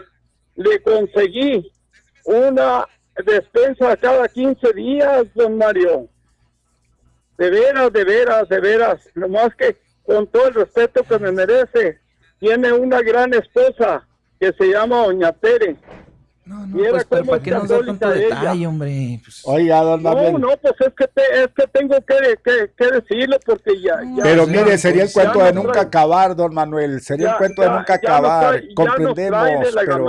Le 0.56 0.82
conseguí 0.82 1.72
una 2.26 2.88
despensa 3.26 3.96
cada 3.98 4.28
15 4.28 4.74
días, 4.74 5.26
don 5.34 5.58
Mario. 5.58 6.08
De 7.38 7.50
veras, 7.50 7.92
de 7.92 8.04
veras, 8.04 8.50
de 8.50 8.60
veras. 8.60 9.10
Nomás 9.16 9.56
que 9.56 9.78
con 10.04 10.28
todo 10.28 10.48
el 10.48 10.54
respeto 10.54 11.04
que 11.04 11.20
me 11.20 11.32
merece, 11.32 12.00
tiene 12.40 12.72
una 12.74 13.02
gran 13.02 13.34
esposa 13.34 14.08
que 14.40 14.52
se 14.54 14.68
llama 14.68 15.06
Doña 15.06 15.32
Tere. 15.32 15.78
No, 16.46 16.80
era 16.82 16.92
pues, 16.92 17.06
pero 17.10 17.26
¿para 17.26 17.42
qué 17.42 17.52
nos 17.52 17.70
da 17.70 17.80
tanto 17.86 18.12
ella. 18.14 18.22
detalle, 18.36 18.68
hombre? 18.68 19.22
Pues, 19.24 19.42
Oiga, 19.46 19.82
don 19.82 20.04
No, 20.04 20.10
Manuel. 20.14 20.42
no, 20.42 20.48
pues 20.62 20.74
es 20.80 20.94
que, 20.94 21.08
te- 21.08 21.44
es 21.44 21.48
que 21.56 21.68
tengo 21.68 21.96
que, 22.06 22.38
que, 22.44 22.72
que 22.76 22.92
decirlo 22.92 23.38
porque 23.46 23.82
ya... 23.82 24.02
ya 24.18 24.24
Pero 24.24 24.46
ya- 24.46 24.52
mire, 24.52 24.78
sería 24.78 25.04
el 25.04 25.08
ya 25.10 25.14
cuento 25.14 25.40
de 25.44 25.54
nunca 25.54 25.72
trae- 25.72 25.86
acabar, 25.88 26.36
don 26.36 26.54
Manuel. 26.54 27.00
Sería 27.02 27.28
el 27.28 27.32
Ya- 27.34 27.38
cuento 27.38 27.62
de 27.62 27.70
nunca 27.70 28.00
ya 28.02 28.10
nos 28.10 28.20
acabar. 28.20 28.44
trae- 28.56 28.62
ya 28.62 28.66
nos 28.68 28.76
comprendemos. 28.76 29.40
trae 29.42 29.60
de 29.60 29.72
la 29.72 29.82
pero, 29.82 30.08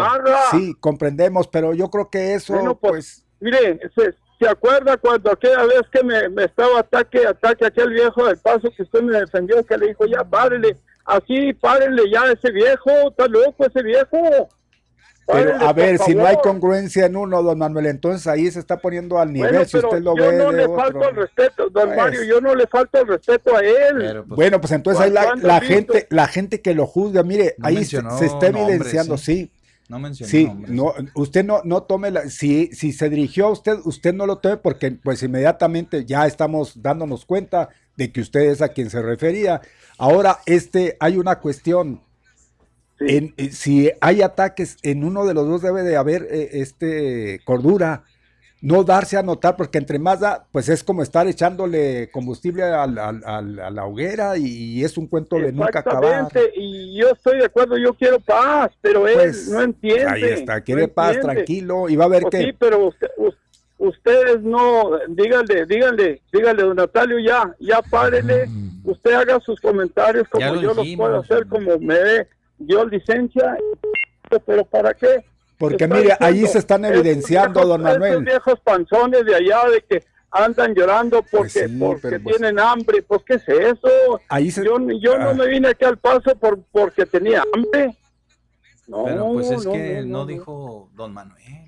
sí, 0.51 0.75
comprendemos, 0.81 1.49
pero 1.49 1.73
yo 1.73 1.89
creo 1.89 2.11
que 2.11 2.35
eso, 2.35 2.55
Bueno, 2.55 2.75
pues, 2.75 2.93
pues, 2.93 3.25
Mire, 3.41 3.79
se, 3.95 4.15
se 4.41 4.49
acuerda 4.49 4.97
cuando 4.97 5.31
aquella 5.31 5.65
vez 5.67 5.83
que 5.93 6.03
me, 6.03 6.29
me 6.31 6.45
estaba 6.45 6.81
ataque, 6.81 7.27
ataque 7.27 7.67
aquel 7.67 7.91
viejo 7.91 8.27
del 8.27 8.39
paso 8.39 8.71
que 8.77 8.83
usted 8.83 9.03
me 9.03 9.21
defendió, 9.21 9.65
que 9.65 9.77
le 9.79 9.89
dijo, 9.89 10.07
ya 10.07 10.25
párele, 10.25 10.77
así 11.05 11.53
párele 11.53 12.11
ya 12.11 12.25
ese 12.33 12.51
viejo, 12.51 12.91
está 13.11 13.27
loco 13.29 13.67
ese 13.67 13.83
viejo. 13.83 14.49
Pero 15.27 15.57
a 15.57 15.73
ver, 15.73 15.99
si 15.99 16.15
no 16.15 16.27
hay 16.27 16.37
congruencia 16.43 17.07
en 17.07 17.17
uno, 17.17 17.43
don 17.43 17.59
Manuel, 17.59 17.87
entonces 17.87 18.27
ahí 18.27 18.51
se 18.51 18.59
está 18.61 18.79
poniendo 18.79 19.19
al 19.19 19.33
nivel, 19.33 19.51
Bueno, 19.53 19.65
si 19.67 19.77
usted 19.79 20.01
lo 20.01 20.17
yo 20.17 20.27
ve 20.27 20.37
no 20.37 20.51
de 20.51 20.57
le 20.59 20.65
otro. 20.65 20.77
falto 20.77 21.09
el 21.09 21.17
respeto, 21.17 21.71
don 21.71 21.85
Pues. 21.87 21.97
Mario, 21.97 22.23
yo 22.25 22.41
no 22.41 22.55
le 22.55 22.67
falto 22.67 23.01
el 23.01 23.09
respeto 23.09 23.57
a 23.57 23.61
él. 23.61 24.23
bueno, 24.27 24.61
pues 24.61 24.73
entonces 24.73 25.03
ahí 25.03 25.11
la, 25.11 25.61
gente, 25.61 26.07
la 26.11 26.27
gente 26.29 26.61
que 26.61 26.75
lo 26.75 26.87
juzga, 26.87 27.23
mire, 27.23 27.55
No 27.59 27.67
ahí 27.69 27.75
se, 27.85 27.97
mencionó 28.03 28.19
se 28.19 28.27
está 28.27 28.47
evidenciando, 28.49 29.17
sí. 29.17 29.25
sí. 29.25 29.51
no 29.89 30.15
Sí, 30.15 30.45
nombres. 30.47 30.71
no, 30.73 30.93
usted 31.15 31.45
no, 31.45 31.61
no 31.65 31.83
tome 31.85 32.11
la, 32.11 32.29
si, 32.29 32.69
si 32.75 32.93
se 32.93 33.09
dirigió 33.09 33.47
a 33.47 33.51
usted, 33.51 33.79
usted 33.85 34.15
no 34.15 34.27
lo 34.27 34.39
tome 34.39 34.57
porque 34.59 34.91
pues 34.93 35.23
inmediatamente 35.23 36.05
ya 36.05 36.27
estamos 36.27 36.83
dándonos 36.83 37.25
cuenta 37.25 37.69
de 37.97 38.11
que 38.13 38.21
usted 38.21 38.41
es 38.51 38.61
a 38.63 38.69
quien 38.71 38.91
se 38.91 39.01
refería. 39.03 39.61
Ahora, 39.99 40.41
este, 40.47 40.97
hay 41.01 41.17
una 41.17 41.39
cuestión. 41.41 42.01
En- 43.01 43.35
eh, 43.37 43.51
si 43.51 43.91
hay 44.01 44.23
ataques, 44.23 44.77
en 44.83 45.05
uno 45.05 45.27
de 45.27 45.35
los 45.35 45.47
dos 45.49 45.63
debe 45.63 45.83
de 45.83 45.97
haber 45.97 46.27
eh, 46.31 46.51
este 46.55 47.41
cordura. 47.45 48.05
No 48.61 48.83
darse 48.83 49.19
a 49.19 49.23
notar, 49.23 49.57
porque 49.59 49.77
entre 49.77 49.99
más 49.99 50.21
da, 50.21 50.47
pues 50.51 50.71
es 50.71 50.83
como 50.83 51.03
estar 51.03 51.27
echándole 51.29 52.09
combustible 52.11 52.63
al- 52.63 52.97
al- 52.99 53.23
al- 53.27 53.59
a 53.61 53.71
la 53.71 53.85
hoguera 53.85 54.39
y, 54.39 54.83
es 54.83 54.97
un 54.97 55.07
cuento 55.07 55.37
de 55.37 55.53
nunca 55.53 55.81
acabar. 55.81 56.05
Exactamente, 56.23 56.53
y 56.57 56.99
yo 56.99 57.11
estoy 57.11 57.41
de 57.41 57.45
acuerdo, 57.45 57.77
yo 57.77 57.93
quiero 57.93 58.21
paz, 58.21 58.71
pero 58.81 59.07
él 59.07 59.17
Pues, 59.17 59.49
no 59.51 59.61
entiende. 59.61 60.07
Ahí 60.09 60.23
está, 60.25 60.57
no 60.61 60.65
quiere 60.65 60.89
paz, 60.89 61.17
entiende. 61.17 61.35
tranquilo, 61.35 61.91
y 61.91 61.97
va 61.97 62.07
a 62.07 62.09
ver 62.09 62.23
Pues 62.23 62.31
que... 62.31 62.43
Sí, 62.43 62.53
pero 62.59 62.87
usted- 62.87 63.11
us- 63.19 63.37
ustedes 63.77 64.41
no, 64.41 64.93
díganle, 65.09 65.67
díganle, 65.67 66.23
díganle, 66.33 66.63
don 66.63 66.77
Natalio, 66.77 67.19
ya, 67.19 67.55
ya 67.61 67.83
párele, 67.83 68.49
usted 68.85 69.13
haga 69.13 69.41
sus 69.41 69.61
comentarios 69.61 70.27
como 70.31 70.55
lo 70.55 70.63
yo 70.63 70.73
los 70.73 70.89
puedo 70.97 71.19
hacer, 71.21 71.47
como 71.49 71.79
me 71.79 71.97
dé 71.99 72.29
yo 72.59 72.85
licencia, 72.87 73.57
pero 74.47 74.65
¿para 74.65 74.95
qué? 74.95 75.25
Porque 75.59 75.85
Está 75.85 75.97
mire, 75.97 76.17
ahí 76.21 76.47
se 76.47 76.59
están 76.59 76.85
esos 76.85 76.97
evidenciando, 76.99 77.61
viejos- 77.61 77.69
don 77.69 77.83
Manuel. 77.83 78.13
Esos 78.13 78.25
viejos 78.25 78.61
panzones 78.61 79.25
de 79.25 79.35
allá 79.37 79.69
de 79.71 79.81
que 79.83 80.05
andan 80.31 80.75
llorando 80.75 81.23
porque, 81.23 81.37
Pues 81.39 81.53
sí, 81.71 81.77
porque 81.79 82.19
pues- 82.21 82.37
tienen 82.37 82.59
hambre, 82.59 83.03
pues 83.03 83.23
¿qué 83.25 83.35
es 83.35 83.49
eso? 83.49 83.89
Ahí 84.29 84.51
se- 84.51 84.65
Yo, 84.65 84.79
yo 85.01 85.15
Ah. 85.15 85.19
no 85.19 85.35
me 85.35 85.47
vine 85.47 85.69
aquí 85.69 85.85
al 85.85 85.97
paso 85.99 86.35
por 86.37 86.61
porque 86.73 87.07
tenía 87.07 87.43
hambre. 87.55 87.97
No, 88.89 89.05
Pero 89.05 89.33
pues 89.33 89.51
es 89.51 89.65
no, 89.65 89.73
que 89.73 89.95
no, 90.01 90.03
no, 90.03 90.19
no. 90.19 90.27
dijo 90.27 90.89
Don 90.95 91.13
Manuel, 91.15 91.64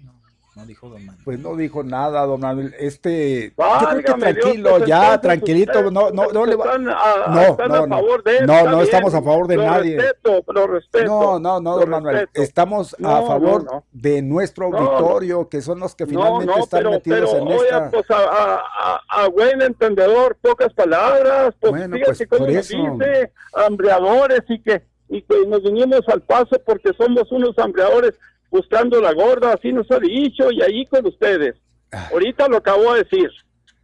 no, 0.57 0.63
no 0.63 0.67
dijo 0.67 0.89
Don 0.89 1.05
Manuel. 1.05 1.25
Pues 1.25 1.39
no 1.39 1.55
dijo 1.57 1.85
nada, 1.85 2.25
don 2.25 2.41
Manuel. 2.41 2.75
Este, 2.79 3.51
yo 3.51 3.55
creo 3.57 3.79
que 3.79 3.85
Válgame 4.13 4.33
Dios, 4.33 4.41
tranquilo, 4.45 4.71
pues, 4.71 4.87
ya, 4.87 4.97
entonces 5.15 5.21
tranquilito, 5.21 5.91
no, 5.91 6.11
no, 6.11 6.27
no 6.33 6.47
le 6.47 6.57
va. 6.57 6.65
Están 6.65 6.89
a, 6.89 6.95
No, 7.29 7.41
están 7.43 7.69
no, 7.69 7.75
a 7.75 7.87
no. 7.87 7.97
favor 7.97 8.25
de 8.25 8.39
él, 8.39 8.47
No, 8.47 8.55
está 8.57 8.71
no 8.71 8.81
estamos 8.83 9.15
a 9.15 9.23
favor 9.23 9.47
de 9.49 9.57
Lo 9.57 9.63
nadie. 9.65 9.97
Respeto, 9.99 10.53
lo 10.53 10.67
respeto. 10.67 11.05
No, 11.07 11.39
no, 11.39 11.61
no, 11.61 11.79
don 11.79 11.91
Manuel. 11.91 12.17
respeto. 12.17 12.43
Estamos 12.43 12.95
a 12.95 12.97
No, 13.03 13.27
favor 13.27 13.65
no, 13.65 13.71
no. 13.73 13.85
de 13.93 14.23
nuestro 14.23 14.71
No, 14.71 14.79
auditorio, 14.79 15.49
que 15.49 15.61
son 15.61 15.79
los 15.79 15.95
que 15.95 16.05
No, 16.05 16.11
finalmente 16.11 16.47
no, 16.47 16.59
están 16.65 16.79
pero, 16.81 16.91
metidos 16.91 17.31
pero 17.31 17.43
en 17.43 17.49
oye, 17.49 17.65
esta. 17.65 17.91
pues 17.91 18.11
a, 18.11 18.17
a, 18.17 19.01
a- 19.25 19.29
buen 19.29 19.61
entendedor, 19.61 20.37
pocas 20.41 20.73
palabras, 20.73 21.55
pues 21.61 21.71
Bueno, 21.73 21.97
pues, 22.05 22.23
cómo 22.31 22.47
por 22.47 22.51
eso. 22.51 22.77
dice, 22.77 23.33
hambreadores 23.55 24.41
y 24.49 24.61
que, 24.63 24.83
y 25.09 25.21
que 25.23 25.47
nos 25.47 25.63
vinimos 25.63 26.01
al 26.09 26.23
paso 26.23 26.57
porque 26.65 26.93
somos 26.97 27.31
unos 27.31 27.59
hambreadores 27.59 28.15
buscando 28.51 29.01
la 29.01 29.13
gorda, 29.13 29.53
así 29.55 29.73
nos 29.73 29.91
ha 29.91 29.99
dicho, 29.99 30.51
y 30.51 30.63
ahí 30.63 30.87
con 30.87 31.07
ustedes. 31.07 31.55
Ah. 31.93 32.09
Ahorita 32.13 32.49
lo 32.49 32.59
acabo 32.59 32.95
de 32.95 33.05
decir, 33.05 33.31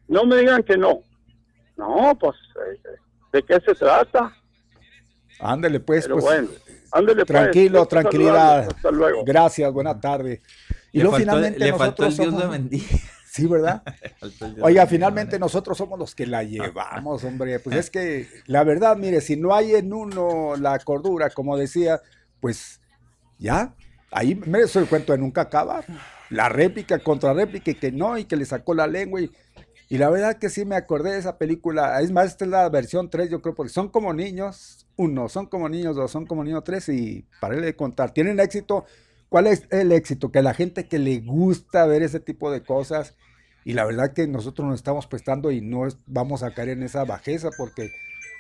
no 0.08 0.24
me 0.24 0.36
digan 0.36 0.62
que 0.62 0.76
no. 0.76 1.00
No, 1.76 2.16
pues, 2.18 2.36
eh, 2.56 2.78
¿de 3.32 3.42
qué 3.42 3.54
se 3.64 3.74
trata? 3.74 4.34
Ándele, 5.40 5.80
pues, 5.80 6.04
Pero 6.04 6.16
pues. 6.16 6.24
bueno, 6.24 6.48
ándele 6.92 7.24
pues. 7.24 7.38
Tranquilo, 7.38 7.86
tranquilidad. 7.86 8.68
Hasta 8.74 8.90
luego. 8.90 9.24
Gracias, 9.24 9.72
buena 9.72 9.98
tarde. 9.98 10.42
Y 10.92 10.98
Le 10.98 11.04
luego 11.04 11.16
faltó- 11.16 11.20
finalmente 11.22 11.58
le 11.58 11.72
faltó 11.74 12.02
nosotros 12.04 12.18
el 12.26 12.30
Dios 12.30 12.34
somos- 12.40 12.44
lo 12.44 12.50
bendiga. 12.50 12.86
Sí, 13.32 13.46
¿verdad? 13.46 13.82
Oiga, 14.60 14.86
finalmente 14.86 15.38
¿no? 15.38 15.46
nosotros 15.46 15.78
somos 15.78 15.98
los 15.98 16.14
que 16.14 16.26
la 16.26 16.42
llevamos, 16.44 17.24
hombre. 17.24 17.60
Pues 17.60 17.76
es 17.76 17.90
que 17.90 18.28
la 18.46 18.62
verdad, 18.62 18.94
mire, 18.98 19.22
si 19.22 19.36
no 19.38 19.54
hay 19.54 19.74
en 19.74 19.94
uno 19.94 20.54
la 20.56 20.78
cordura, 20.80 21.30
como 21.30 21.56
decía, 21.56 21.98
pues 22.40 22.82
ya, 23.38 23.74
ahí 24.12 24.34
me 24.34 24.60
eso 24.60 24.78
el 24.78 24.88
cuento 24.88 25.12
de 25.12 25.18
nunca 25.18 25.42
acabar. 25.42 25.84
La 26.30 26.48
réplica 26.48 26.98
contra 26.98 27.32
réplica 27.32 27.70
y 27.70 27.74
que 27.74 27.92
no, 27.92 28.16
y 28.16 28.24
que 28.24 28.36
le 28.36 28.44
sacó 28.44 28.74
la 28.74 28.86
lengua. 28.86 29.20
Y, 29.20 29.30
y 29.88 29.98
la 29.98 30.08
verdad 30.08 30.38
que 30.38 30.48
sí 30.48 30.64
me 30.64 30.76
acordé 30.76 31.12
de 31.12 31.18
esa 31.18 31.36
película. 31.36 32.00
Es 32.00 32.10
más, 32.10 32.26
esta 32.26 32.44
es 32.44 32.50
la 32.50 32.68
versión 32.68 33.10
3, 33.10 33.30
yo 33.30 33.42
creo, 33.42 33.54
porque 33.54 33.72
son 33.72 33.88
como 33.88 34.14
niños, 34.14 34.86
uno, 34.96 35.28
son 35.28 35.46
como 35.46 35.68
niños, 35.68 35.96
dos, 35.96 36.10
son 36.10 36.26
como 36.26 36.44
niños, 36.44 36.64
tres, 36.64 36.88
y 36.88 37.26
para 37.40 37.56
de 37.56 37.76
contar. 37.76 38.12
Tienen 38.12 38.40
éxito. 38.40 38.86
¿Cuál 39.28 39.46
es 39.46 39.64
el 39.70 39.92
éxito? 39.92 40.30
Que 40.30 40.42
la 40.42 40.54
gente 40.54 40.88
que 40.88 40.98
le 40.98 41.20
gusta 41.20 41.86
ver 41.86 42.02
ese 42.02 42.20
tipo 42.20 42.50
de 42.50 42.62
cosas, 42.62 43.16
y 43.64 43.74
la 43.74 43.84
verdad 43.84 44.12
que 44.12 44.26
nosotros 44.26 44.66
nos 44.66 44.76
estamos 44.76 45.06
prestando 45.06 45.50
y 45.50 45.60
no 45.60 45.86
vamos 46.06 46.42
a 46.42 46.52
caer 46.52 46.70
en 46.70 46.82
esa 46.82 47.04
bajeza 47.04 47.50
porque 47.56 47.92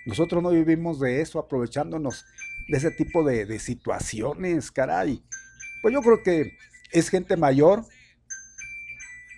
nosotros 0.04 0.42
no 0.42 0.50
vivimos 0.50 0.98
de 1.00 1.20
eso, 1.20 1.38
aprovechándonos 1.38 2.24
de 2.68 2.76
ese 2.76 2.90
tipo 2.90 3.24
de, 3.24 3.46
de 3.46 3.58
situaciones, 3.58 4.70
caray. 4.70 5.22
Pues 5.82 5.92
yo 5.92 6.00
creo 6.00 6.22
que 6.22 6.56
es 6.92 7.08
gente 7.10 7.36
mayor 7.36 7.84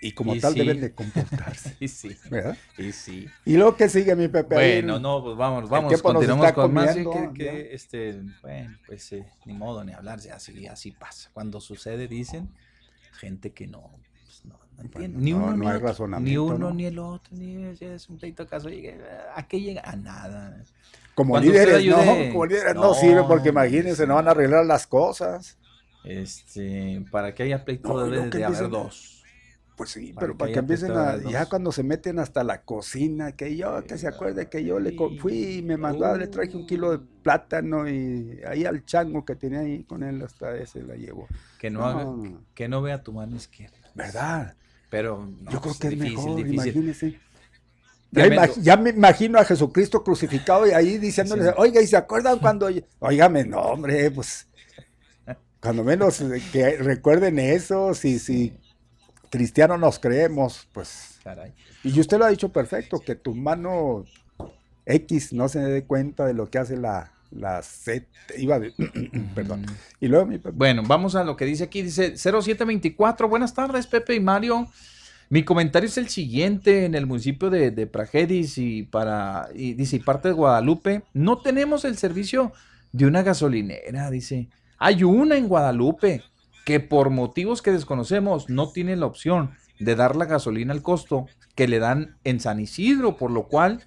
y 0.03 0.13
como 0.13 0.35
Y 0.35 0.41
tal 0.41 0.53
sí. 0.53 0.59
deben 0.59 0.81
de 0.83 0.95
comportarse, 0.95 1.77
Y 1.81 1.89
sí, 1.89 2.15
¿verdad? 2.31 2.59
y 2.77 2.93
sí. 2.93 3.27
Y 3.47 3.57
luego 3.57 3.75
que 3.77 3.89
sigue 3.89 4.15
mi 4.15 4.29
Pepe. 4.29 4.55
Bueno, 4.55 4.99
no, 4.99 5.23
pues 5.25 5.37
vamos, 5.37 5.69
vamos, 5.71 6.03
continuamos 6.03 6.53
con 6.53 6.75
más. 6.75 6.89
comiendo, 6.95 7.33
que, 7.33 7.45
ya. 7.45 7.51
que, 7.53 7.75
este, 7.75 8.21
bueno, 8.43 8.77
pues 8.87 9.11
eh, 9.13 9.25
ni 9.47 9.55
modo 9.55 9.83
ni 9.83 9.93
hablar, 9.95 10.19
así, 10.35 10.67
así 10.67 10.91
pasa. 10.91 11.31
Cuando 11.33 11.59
sucede, 11.61 12.07
dicen 12.07 12.51
gente 13.13 13.53
que 13.53 13.67
no, 13.67 13.91
pues, 14.27 14.45
no, 14.45 14.59
no 14.77 14.83
entiende. 14.83 15.19
ni 15.19 15.31
no, 15.31 15.39
uno 15.39 15.47
no 15.53 15.57
ni 15.57 15.67
hay 15.69 15.77
otro, 15.77 15.81
Ni 15.81 15.89
razonamiento, 15.89 16.45
uno 16.45 16.59
¿no? 16.59 16.75
ni 16.75 16.85
el 16.85 16.99
otro, 16.99 17.35
ni 17.35 17.65
es, 17.81 18.09
un 18.11 18.19
pleito 18.19 18.47
caso. 18.47 18.69
¿A 19.35 19.49
qué 19.49 19.59
llega? 19.61 19.81
A 19.87 19.97
nada. 19.97 20.63
como 21.15 21.31
cuando 21.31 21.51
líderes, 21.51 21.77
ayude- 21.77 22.27
no, 22.27 22.33
como 22.33 22.45
líderes 22.45 22.75
no, 22.75 22.81
No, 22.83 22.95
sirve 22.95 23.23
porque 23.27 23.49
imagínense, 23.49 24.07
no 24.07 24.17
van 24.17 24.29
a 24.29 24.33
arreglar 24.33 24.67
las 24.67 24.87
cosas. 24.87 25.57
Este, 26.05 27.05
para 27.11 27.35
que 27.35 27.43
haya 27.45 27.65
pleito 27.65 27.89
No, 27.89 27.99
debe 28.09 28.29
de 28.31 28.45
haber 28.45 28.69
dos. 28.69 29.23
Pues 29.77 29.91
sí, 29.91 30.13
Para 30.13 30.21
pero 30.29 30.35
que 30.35 30.39
para 30.39 30.53
que 30.53 30.59
empiecen 30.61 30.93
a, 30.93 31.17
ya 31.29 31.47
cuando 31.47 31.73
se 31.73 31.83
meten 31.83 32.21
hasta 32.21 32.45
la 32.45 32.63
cocina, 32.63 33.33
que 33.33 33.57
yo, 33.57 33.83
que 33.85 33.99
se 33.99 34.07
acuerde 34.07 34.49
que 34.49 34.65
yo 34.65 34.79
le 34.79 34.95
fui 35.19 35.57
y 35.57 35.63
me 35.63 35.77
mandó, 35.77 36.07
a- 36.07 36.17
le 36.17 36.29
traje 36.29 36.57
un 36.57 36.65
kilo 36.65 36.93
de 36.93 36.99
plátano 37.25 37.89
y 37.89 38.39
ahí 38.47 38.65
al 38.67 38.85
chango 38.85 39.25
que 39.25 39.35
tenía 39.35 39.61
ahí 39.61 39.83
con 39.83 40.05
él 40.05 40.23
hasta 40.23 40.57
ese 40.57 40.81
la 40.85 40.95
llevó. 40.95 41.27
Que 41.59 41.71
no, 41.71 41.81
No. 41.81 41.87
haga, 41.87 42.39
que 42.55 42.69
no 42.69 42.83
vea 42.83 43.03
tu 43.03 43.13
mano 43.13 43.35
izquierda. 43.35 43.77
¿Verdad? 43.97 44.55
Pero 44.91 45.27
no, 45.41 45.51
yo 45.51 45.61
creo 45.61 45.73
es 45.73 45.79
que 45.81 45.87
es 45.89 45.95
difícil, 45.95 46.17
mejor, 46.19 46.37
difícil. 46.37 46.55
imagínese. 46.55 47.21
Ya, 48.13 48.27
imag- 48.29 48.61
ya 48.63 48.77
me 48.77 48.91
imagino 48.91 49.41
a 49.41 49.45
Jesucristo 49.45 50.05
crucificado 50.05 50.69
y 50.69 50.71
ahí 50.71 50.99
diciéndole, 50.99 51.47
Sí. 51.47 51.51
oiga, 51.57 51.81
¿y 51.83 51.87
se 51.89 51.97
acuerdan 51.97 52.39
cuando? 52.39 52.71
yo-?" 52.71 52.83
Óigame, 53.01 53.45
no, 53.45 53.59
hombre, 53.61 54.09
pues, 54.13 54.47
cuando 55.65 55.83
menos 55.83 56.21
eh, 56.21 56.43
que 56.53 56.77
recuerden 56.77 57.39
eso, 57.39 57.95
si, 57.95 58.19
si 58.19 58.53
cristianos 59.31 59.81
nos 59.81 59.99
creemos, 59.99 60.69
pues, 60.73 61.19
Caray. 61.25 61.55
y 61.83 61.99
usted 61.99 62.19
lo 62.19 62.27
ha 62.27 62.29
dicho 62.29 62.51
perfecto, 62.51 63.01
que 63.01 63.15
tu 63.15 63.35
mano 63.35 64.05
X 64.85 65.33
no 65.33 65.49
se 65.49 65.61
dé 65.61 65.85
cuenta 65.85 66.27
de 66.27 66.35
lo 66.35 66.51
que 66.51 66.59
hace 66.59 66.77
la, 66.77 67.13
la 67.31 67.63
Z, 67.63 68.07
iba 68.37 68.59
de, 68.59 68.75
perdón. 69.35 69.65
Y 70.01 70.09
luego 70.09 70.27
mi 70.27 70.37
Pepe. 70.37 70.55
Bueno, 70.55 70.83
vamos 70.87 71.15
a 71.15 71.25
lo 71.25 71.35
que 71.35 71.47
dice 71.47 71.65
aquí. 71.65 71.81
Dice 71.81 72.19
0724. 72.19 73.27
Buenas 73.27 73.55
tardes, 73.55 73.87
Pepe 73.87 74.15
y 74.17 74.21
Mario. 74.21 74.69
Mi 75.31 75.45
comentario 75.45 75.89
es 75.89 75.97
el 75.97 76.11
siguiente. 76.11 76.85
En 76.85 76.95
el 76.95 77.07
municipio 77.07 77.49
de, 77.49 77.71
de 77.71 77.87
Pragedis 77.87 78.59
y 78.59 78.83
para, 78.83 79.49
y 79.55 79.73
dice, 79.73 79.97
y 79.97 80.01
parte 80.01 80.29
de 80.29 80.35
Guadalupe, 80.35 81.05
no 81.15 81.39
tenemos 81.39 81.87
el 81.87 81.97
servicio 81.97 82.53
de 82.93 83.07
una 83.07 83.23
gasolinera, 83.23 84.11
dice. 84.11 84.51
Hay 84.79 85.05
una 85.05 85.37
en 85.37 85.49
Guadalupe 85.49 86.23
que 86.65 86.81
por 86.81 87.11
motivos 87.11 87.63
que 87.63 87.73
desconocemos 87.73 88.49
no 88.49 88.71
tiene 88.71 88.97
la 88.97 89.07
opción 89.07 89.55
de 89.79 89.95
dar 89.97 90.17
la 90.17 90.25
gasolina 90.25 90.73
al 90.73 90.83
costo 90.83 91.27
que 91.55 91.69
le 91.69 91.79
dan 91.79 92.17
en 92.25 92.41
San 92.41 92.61
Isidro, 92.61 93.17
por 93.17 93.31
lo 93.31 93.45
cual 93.49 93.85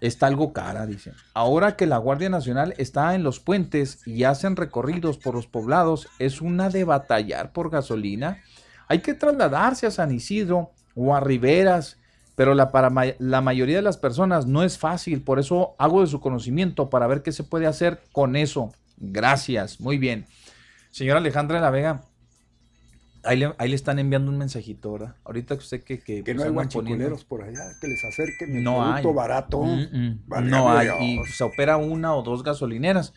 está 0.00 0.26
algo 0.26 0.52
cara, 0.52 0.86
dice. 0.86 1.12
Ahora 1.32 1.76
que 1.76 1.86
la 1.86 1.96
Guardia 1.96 2.28
Nacional 2.28 2.74
está 2.76 3.14
en 3.14 3.22
los 3.22 3.40
puentes 3.40 4.06
y 4.06 4.24
hacen 4.24 4.56
recorridos 4.56 5.16
por 5.16 5.34
los 5.34 5.46
poblados, 5.46 6.08
es 6.18 6.40
una 6.40 6.68
de 6.68 6.84
batallar 6.84 7.52
por 7.52 7.70
gasolina. 7.70 8.42
Hay 8.88 8.98
que 8.98 9.14
trasladarse 9.14 9.86
a 9.86 9.90
San 9.90 10.12
Isidro 10.12 10.72
o 10.94 11.14
a 11.14 11.20
Riberas, 11.20 11.98
pero 12.34 12.54
la, 12.54 12.72
para 12.72 12.90
la 13.18 13.40
mayoría 13.40 13.76
de 13.76 13.82
las 13.82 13.96
personas 13.96 14.46
no 14.46 14.62
es 14.62 14.76
fácil, 14.76 15.22
por 15.22 15.38
eso 15.38 15.74
hago 15.78 16.00
de 16.00 16.08
su 16.08 16.20
conocimiento 16.20 16.90
para 16.90 17.06
ver 17.06 17.22
qué 17.22 17.30
se 17.30 17.44
puede 17.44 17.66
hacer 17.66 18.02
con 18.12 18.36
eso. 18.36 18.72
Gracias, 19.02 19.80
muy 19.80 19.98
bien. 19.98 20.26
Señora 20.92 21.18
Alejandra 21.18 21.56
de 21.56 21.62
la 21.62 21.70
Vega, 21.70 22.02
ahí 23.24 23.36
le, 23.36 23.52
ahí 23.58 23.68
le 23.68 23.74
están 23.74 23.98
enviando 23.98 24.30
un 24.30 24.38
mensajito, 24.38 24.92
¿verdad? 24.92 25.16
Ahorita 25.24 25.56
que 25.56 25.60
usted 25.60 25.82
que... 25.82 25.98
Que, 25.98 26.22
Que 26.22 26.22
pues, 26.22 26.36
no 26.36 26.44
hay 26.44 26.50
guachicoleros 26.50 27.24
por 27.24 27.42
allá, 27.42 27.72
que 27.80 27.88
les 27.88 28.04
acerquen 28.04 28.56
el 28.56 28.62
no 28.62 28.76
producto 28.78 29.08
hay. 29.08 29.14
barato. 29.14 29.62
Mm, 29.62 29.80
mm. 29.92 30.18
No 30.44 30.70
hay. 30.70 30.86
Dios. 30.86 31.28
Y 31.28 31.32
se 31.32 31.42
opera 31.44 31.76
una 31.78 32.14
o 32.14 32.22
dos 32.22 32.44
gasolineras. 32.44 33.12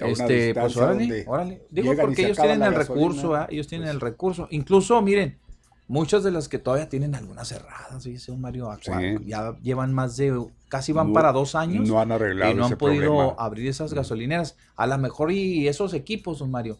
A 0.00 0.06
Este, 0.06 0.54
pues 0.54 0.76
órale. 0.76 1.24
Digo 1.70 1.94
porque 1.96 2.26
ellos 2.26 2.36
tienen 2.36 2.62
el 2.62 2.74
gasolina, 2.74 2.78
recurso, 2.78 3.46
ellos 3.48 3.66
tienen 3.66 3.86
pues. 3.86 3.94
el 3.94 4.00
recurso. 4.00 4.48
Incluso, 4.50 5.00
miren, 5.02 5.38
muchas 5.86 6.24
de 6.24 6.30
las 6.30 6.48
que 6.48 6.58
todavía 6.58 6.88
tienen 6.88 7.14
algunas 7.14 7.48
cerradas, 7.48 8.04
dice 8.04 8.32
un 8.32 8.40
Mario 8.40 8.70
Sí. 8.80 8.90
ya 9.26 9.54
llevan 9.62 9.92
más 9.92 10.16
de, 10.16 10.44
casi 10.68 10.92
van 10.92 11.08
No- 11.08 11.12
para 11.12 11.32
dos 11.32 11.54
años. 11.54 11.88
no 11.88 12.00
han 12.00 12.10
arreglado 12.12 12.52
y 12.52 12.54
no 12.54 12.66
han 12.66 12.76
podido 12.76 13.12
problema. 13.14 13.34
abrir 13.38 13.68
esas 13.68 13.92
gasolineras. 13.94 14.56
A 14.76 14.86
lo 14.86 14.96
mejor 14.98 15.30
y 15.32 15.68
esos 15.68 15.92
equipos, 15.94 16.38
don 16.38 16.50
Mario, 16.50 16.78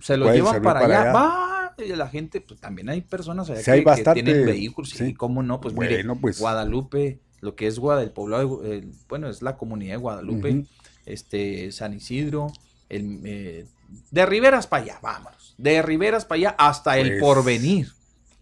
se 0.00 0.16
los 0.16 0.32
llevan 0.32 0.62
para, 0.62 0.80
para 0.80 1.00
allá. 1.00 1.10
allá. 1.10 1.12
Va, 1.12 1.74
y 1.84 1.88
la 1.94 2.08
gente, 2.08 2.40
pues 2.40 2.58
también 2.60 2.88
hay 2.88 3.02
personas 3.02 3.48
allá 3.50 3.62
Sí, 3.62 3.70
hay 3.70 3.78
que, 3.80 3.84
que 3.84 3.90
bastante, 3.90 4.22
tienen 4.22 4.46
vehículos. 4.46 4.90
Sí, 4.90 4.96
sí. 5.08 5.14
cómo 5.14 5.42
no, 5.42 5.60
pues 5.60 5.74
mire, 5.74 6.04
pues. 6.20 6.40
Guadalupe, 6.40 7.20
lo 7.40 7.54
que 7.54 7.66
es 7.66 7.78
Guadalupe, 7.78 8.08
el 8.08 8.14
poblado, 8.14 8.60
de 8.62 8.88
bueno, 9.08 9.28
es 9.28 9.42
la 9.42 9.56
comunidad 9.56 9.92
de 9.92 9.98
Guadalupe, 9.98 10.64
este, 11.06 11.70
San 11.72 11.94
Isidro, 11.94 12.52
el, 12.88 13.20
eh, 13.24 13.66
de 14.10 14.26
Riberas 14.26 14.66
para 14.66 14.82
allá, 14.82 14.98
vámonos. 15.02 15.54
De 15.58 15.80
Riberas 15.82 16.24
para 16.24 16.36
allá 16.38 16.56
hasta 16.58 16.98
el 16.98 17.10
Pues, 17.10 17.20
porvenir. 17.20 17.88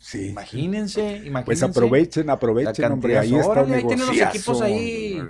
Sí. 0.06 0.28
Imagínense, 0.28 1.00
imagínense. 1.00 1.44
Pues 1.44 1.62
aprovechen, 1.64 2.30
aprovechen, 2.30 2.92
hombre. 2.92 3.18
Ahí 3.18 3.34
está 3.34 3.62
un 3.64 3.72
ahí 3.72 3.84
tienen 3.84 4.06
los 4.06 4.16
equipos 4.16 4.62
ahí. 4.62 5.20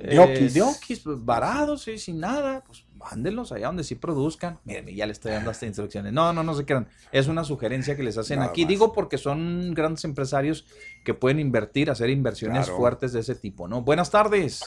Eh, 0.00 0.50
de 0.50 0.62
pues, 0.86 1.04
varados, 1.04 1.82
sí, 1.82 1.98
sin 1.98 2.18
nada, 2.18 2.64
pues 2.64 2.86
mándenlos 2.94 3.52
allá 3.52 3.66
donde 3.66 3.84
sí 3.84 3.94
produzcan. 3.96 4.58
Miren, 4.64 4.86
ya 4.86 5.04
le 5.04 5.12
estoy 5.12 5.32
dando 5.32 5.50
hasta 5.50 5.66
instrucciones. 5.66 6.14
No, 6.14 6.32
no, 6.32 6.42
no 6.42 6.54
se 6.54 6.64
quieran. 6.64 6.88
Es 7.12 7.28
una 7.28 7.44
sugerencia 7.44 7.94
que 7.94 8.02
les 8.02 8.16
hacen 8.16 8.38
Nada 8.38 8.50
aquí. 8.52 8.62
más. 8.62 8.68
Digo 8.70 8.92
porque 8.94 9.18
son 9.18 9.74
grandes 9.74 10.04
empresarios 10.04 10.64
que 11.04 11.12
pueden 11.12 11.38
invertir, 11.38 11.90
hacer 11.90 12.08
inversiones 12.08 12.64
Claro. 12.64 12.78
fuertes 12.78 13.12
de 13.12 13.20
ese 13.20 13.34
tipo, 13.34 13.68
¿no? 13.68 13.82
Buenas 13.82 14.10
tardes. 14.10 14.62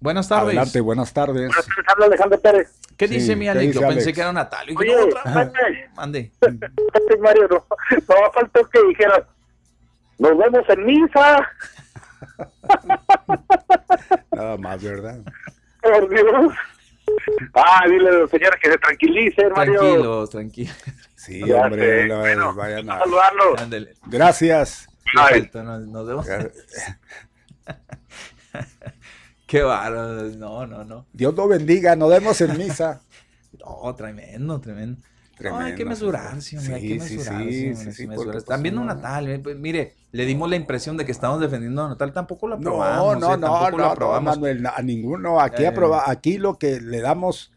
Buenas 0.00 0.28
tardes. 0.28 0.46
Adelante, 0.48 0.80
buenas 0.80 1.12
tardes. 1.12 1.50
Habla 1.86 2.06
Alejandro 2.06 2.40
Pérez. 2.40 2.72
¿Qué 2.96 3.08
Sí, 3.08 3.14
dice 3.14 3.36
mi 3.36 3.44
¿qué 3.46 3.50
Alex? 3.50 3.74
Yo 3.74 3.80
pensé 3.80 3.94
Alex? 4.02 4.14
que 4.14 4.20
era 4.20 4.32
Natalio. 4.32 4.78
Oye, 4.78 4.94
no, 4.94 5.02
otra. 5.04 5.52
Mande. 5.96 6.32
Mario, 7.20 7.48
no, 7.48 7.66
no 7.90 8.32
faltó 8.32 8.68
que 8.70 8.82
dijeras, 8.88 9.22
nos 10.18 10.38
vemos 10.38 10.68
en 10.68 10.86
misa. 10.86 11.48
Nada 14.32 14.56
más, 14.56 14.82
¿verdad? 14.82 15.18
Por 15.82 16.08
Dios. 16.08 16.52
Ah, 17.54 17.84
dile 17.88 18.08
a 18.08 18.12
la 18.12 18.26
señora 18.28 18.56
que 18.62 18.70
se 18.70 18.78
tranquilice, 18.78 19.48
Mario. 19.50 19.80
Tranquilos, 19.80 20.30
tranquilos. 20.30 20.76
Sí, 21.16 21.42
Ya 21.44 21.62
hombre, 21.62 22.06
no, 22.06 22.20
bueno, 22.20 22.54
vayan 22.54 22.88
a... 22.90 22.98
Saludarlo. 22.98 23.56
Gracias. 24.06 24.88
Nos, 25.14 25.86
nos 25.88 26.06
vemos. 26.06 26.26
Qué 29.48 29.62
bárbaro. 29.62 30.22
No, 30.36 30.66
no, 30.66 30.84
no. 30.84 31.06
Dios 31.12 31.34
lo 31.34 31.48
bendiga, 31.48 31.96
nos 31.96 32.10
vemos 32.10 32.40
en 32.40 32.56
misa. 32.56 33.00
No, 33.58 33.94
tremendo, 33.94 34.60
tremendo. 34.60 35.00
No, 35.40 35.56
hay 35.58 35.70
que 35.72 35.76
Tremendo. 35.76 35.86
mesurarse, 35.90 36.58
hombre, 36.58 36.74
hay 36.74 36.80
Sí, 36.82 36.88
que 36.88 37.00
sí, 37.00 37.16
mesurarse. 37.16 37.50
sí, 37.50 37.74
sí, 37.74 37.86
hay 37.86 37.92
sí, 37.94 38.02
que 38.02 38.08
mesurarse. 38.08 38.32
pues, 38.32 38.44
También 38.44 38.76
uno- 38.78 38.94
Natal, 38.94 39.26
eh, 39.28 39.38
pues, 39.38 39.56
mire, 39.56 39.94
le 40.12 40.26
dimos 40.26 40.50
la 40.50 40.56
impresión 40.56 40.96
de 40.98 41.06
que 41.06 41.12
estamos 41.12 41.40
defendiendo 41.40 41.82
a 41.84 41.88
Natal, 41.88 42.12
tampoco 42.12 42.46
lo 42.46 42.56
No, 42.58 42.82
aprobamos. 42.82 43.18
no, 43.20 43.34
eh, 43.34 43.38
no, 43.38 43.40
tampoco 43.46 43.70
no, 43.70 43.76
lo 43.78 43.84
no, 43.84 43.90
aprobamos. 43.90 44.36
Manuel, 44.36 44.66
a 44.66 44.82
ninguno. 44.82 45.40
Aquí, 45.40 45.62
Eh. 45.64 45.68
aproba- 45.68 46.04
aquí 46.10 46.36
lo 46.38 46.58
que 46.58 46.78
le 46.80 47.00
damos 47.00 47.52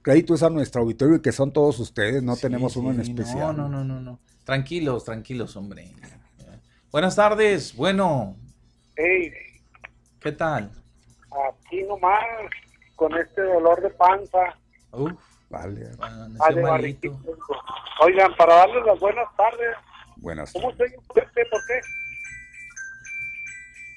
crédito 0.00 0.34
es 0.34 0.42
a 0.42 0.48
nuestro 0.50 0.80
auditorio 0.82 1.16
y 1.16 1.20
que 1.20 1.32
son 1.32 1.52
todos 1.52 1.78
ustedes, 1.78 2.22
no 2.22 2.36
Sí, 2.36 2.42
tenemos 2.42 2.76
uno 2.76 2.90
en 2.90 3.00
especial. 3.00 3.54
No, 3.56 3.68
no, 3.68 3.68
no, 3.68 3.84
no, 3.84 4.00
no. 4.00 4.18
Tranquilos, 4.44 5.04
tranquilos, 5.04 5.56
hombre. 5.56 5.92
Buenas 6.90 7.16
tardes, 7.16 7.74
bueno, 7.76 8.34
Ey, 8.96 9.30
¿qué 10.20 10.32
tal? 10.32 10.70
Aquí 11.48 11.82
nomás, 11.84 12.24
con 12.96 13.16
este 13.16 13.42
dolor 13.42 13.80
de 13.80 13.90
panza. 13.90 14.54
Uf, 14.92 15.12
Vale, 15.50 15.86
amaneció 16.00 17.16
Ah. 17.22 18.04
Oigan, 18.04 18.34
para 18.36 18.54
darles 18.54 18.84
las 18.84 18.98
buenas 18.98 19.36
tardes, 19.36 19.76
buenas 20.16 20.52
¿cómo 20.52 20.70
estoy? 20.70 20.90
¿Por 21.06 21.30
qué? 21.32 21.44
¿Por 21.46 21.60
qué? 21.66 21.80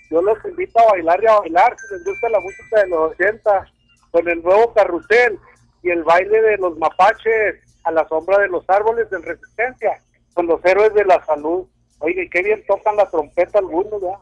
Yo 0.09 0.21
los 0.21 0.37
invito 0.45 0.79
a 0.79 0.91
bailar 0.91 1.21
y 1.23 1.27
a 1.27 1.39
bailar, 1.39 1.75
si 1.77 1.93
les 1.93 2.05
gusta 2.05 2.29
la 2.29 2.39
música 2.39 2.81
de 2.81 2.87
los 2.89 3.11
80, 3.11 3.71
con 4.11 4.27
el 4.29 4.41
nuevo 4.43 4.73
carrusel 4.73 5.39
y 5.83 5.89
el 5.89 6.03
baile 6.03 6.41
de 6.41 6.57
los 6.57 6.77
mapaches 6.77 7.55
a 7.83 7.91
la 7.91 8.07
sombra 8.07 8.37
de 8.39 8.47
los 8.49 8.63
árboles 8.69 9.09
de 9.09 9.17
resistencia, 9.19 10.01
con 10.33 10.47
los 10.47 10.63
héroes 10.63 10.93
de 10.93 11.05
la 11.05 11.23
salud. 11.25 11.67
Oye, 11.99 12.29
qué 12.29 12.43
bien 12.43 12.63
tocan 12.67 12.95
la 12.95 13.09
trompeta 13.09 13.59
algunos, 13.59 13.99
¿verdad? 13.99 14.19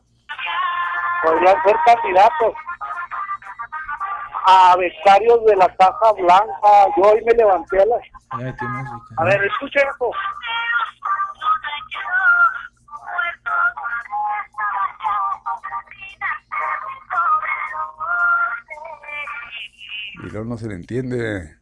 Podrían 1.23 1.63
ser 1.63 1.75
candidatos 1.85 2.53
a 4.47 4.75
becarios 4.77 5.43
de 5.45 5.55
la 5.55 5.67
Casa 5.75 6.11
Blanca. 6.17 6.87
Yo 6.97 7.03
hoy 7.03 7.23
me 7.25 7.33
levanté 7.33 7.81
a 7.81 7.85
las... 7.85 8.01
Música. 8.33 8.65
A 9.17 9.23
ver, 9.25 9.43
escuchen 9.45 9.83
esto. 9.89 10.11
Y 20.23 20.29
luego 20.29 20.45
no 20.45 20.57
se 20.57 20.67
le 20.67 20.75
entiende. 20.75 21.55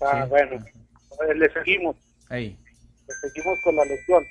Ah, 0.00 0.22
Sí. 0.24 0.28
bueno, 0.30 0.64
le 1.34 1.52
seguimos, 1.52 1.96
Ey, 2.30 2.58
le 3.06 3.14
seguimos 3.14 3.60
con 3.62 3.76
la 3.76 3.84
lección. 3.84 4.22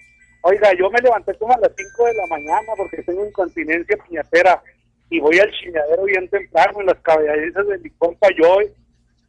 Oiga, 0.41 0.73
yo 0.77 0.89
me 0.91 0.99
levanté 0.99 1.33
como 1.37 1.53
a 1.53 1.57
las 1.59 1.71
5 1.77 2.05
de 2.05 2.13
la 2.15 2.27
mañana 2.27 2.73
porque 2.75 3.01
tengo 3.03 3.25
incontinencia 3.25 3.97
piñatera 4.07 4.61
y 5.13 5.19
voy 5.19 5.37
al 5.37 5.51
chiñadero 5.51 6.05
bien 6.05 6.27
temprano 6.27 6.79
en 6.79 6.87
las 6.87 6.97
caballerizas 7.03 7.67
de 7.67 7.77
mi 7.77 7.89
compa 7.91 8.29
Joy, 8.35 8.73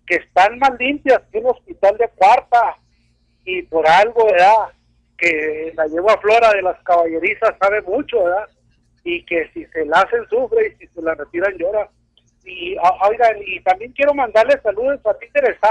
que 0.07 0.15
están 0.15 0.59
más 0.59 0.71
limpias 0.79 1.21
que 1.31 1.41
un 1.41 1.51
hospital 1.51 1.99
de 1.99 2.09
cuarta 2.17 2.79
y 3.45 3.61
por 3.65 3.87
algo, 3.87 4.25
¿verdad? 4.25 4.73
Que 5.19 5.75
la 5.77 5.87
yegua 5.89 6.17
Flora 6.23 6.53
de 6.53 6.63
las 6.63 6.83
caballerizas 6.85 7.55
sabe 7.61 7.83
mucho, 7.83 8.25
¿verdad? 8.25 8.49
Y 9.05 9.27
que 9.27 9.51
si 9.53 9.67
se 9.67 9.85
la 9.85 9.99
hacen 9.99 10.27
sufre 10.31 10.69
y 10.69 10.77
si 10.79 10.87
se 10.87 11.03
la 11.03 11.17
retiran 11.17 11.55
llora. 11.59 11.91
Y 12.47 12.77
oigan, 13.07 13.37
y 13.45 13.61
también 13.61 13.93
quiero 13.93 14.15
mandarle 14.15 14.59
saludos 14.63 15.01
a 15.05 15.13
ti 15.19 15.27
Teresa, 15.35 15.69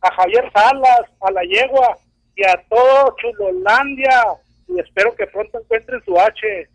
a 0.00 0.14
Javier 0.14 0.50
Salas, 0.52 1.02
a 1.20 1.30
la 1.30 1.44
yegua 1.44 1.96
y 2.34 2.42
a 2.42 2.60
todo 2.68 3.14
Chulolandia. 3.18 4.24
Y 4.66 4.80
espero 4.80 5.14
que 5.14 5.28
pronto 5.28 5.60
encuentren 5.60 6.02
su 6.04 6.18
H, 6.18 6.68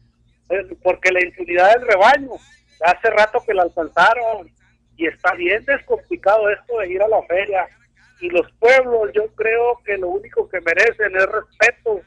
porque 0.84 1.12
la 1.12 1.24
impunidad 1.24 1.74
del 1.74 1.88
rebaño, 1.88 2.32
hace 2.82 3.10
rato 3.10 3.44
que 3.46 3.54
la 3.54 3.64
alcanzaron. 3.64 4.52
Y 4.96 5.06
está 5.06 5.34
bien 5.36 5.64
descomplicado 5.66 6.50
esto 6.50 6.80
de 6.80 6.92
ir 6.92 7.02
a 7.02 7.08
la 7.08 7.22
feria. 7.24 7.68
Y 8.20 8.30
los 8.30 8.52
pueblos, 8.54 9.12
yo 9.14 9.28
creo 9.36 9.80
que 9.86 9.98
lo 9.98 10.08
único 10.10 10.50
que 10.50 10.60
merecen 10.62 11.16
es 11.16 11.26
respeto 11.28 12.02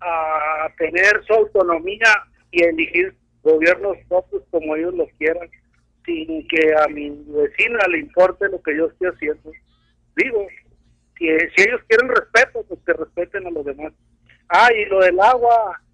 a 0.00 0.68
tener 0.78 1.22
su 1.26 1.34
autonomía 1.34 2.08
y 2.50 2.62
elegir 2.64 3.14
gobiernos 3.42 3.98
propios 4.08 4.42
como 4.50 4.74
ellos 4.74 4.94
lo 4.94 5.06
quieran, 5.18 5.48
sin 6.06 6.48
que 6.48 6.74
a 6.74 6.88
mi 6.88 7.10
vecina 7.26 7.78
le 7.90 7.98
importe 7.98 8.48
lo 8.48 8.62
que 8.62 8.76
yo 8.76 8.86
estoy 8.86 9.08
haciendo. 9.08 9.52
Digo, 10.16 10.46
si, 11.18 11.26
si 11.26 11.68
ellos 11.68 11.82
quieren 11.88 12.08
respeto, 12.08 12.64
pues 12.66 12.80
que 12.86 12.92
respeten 12.94 13.46
a 13.46 13.50
los 13.50 13.64
demás. 13.64 13.92
Ah, 14.48 14.68
y 14.72 14.86
lo 14.86 15.00
del 15.00 15.20
agua, 15.20 15.80
eh, 15.80 15.93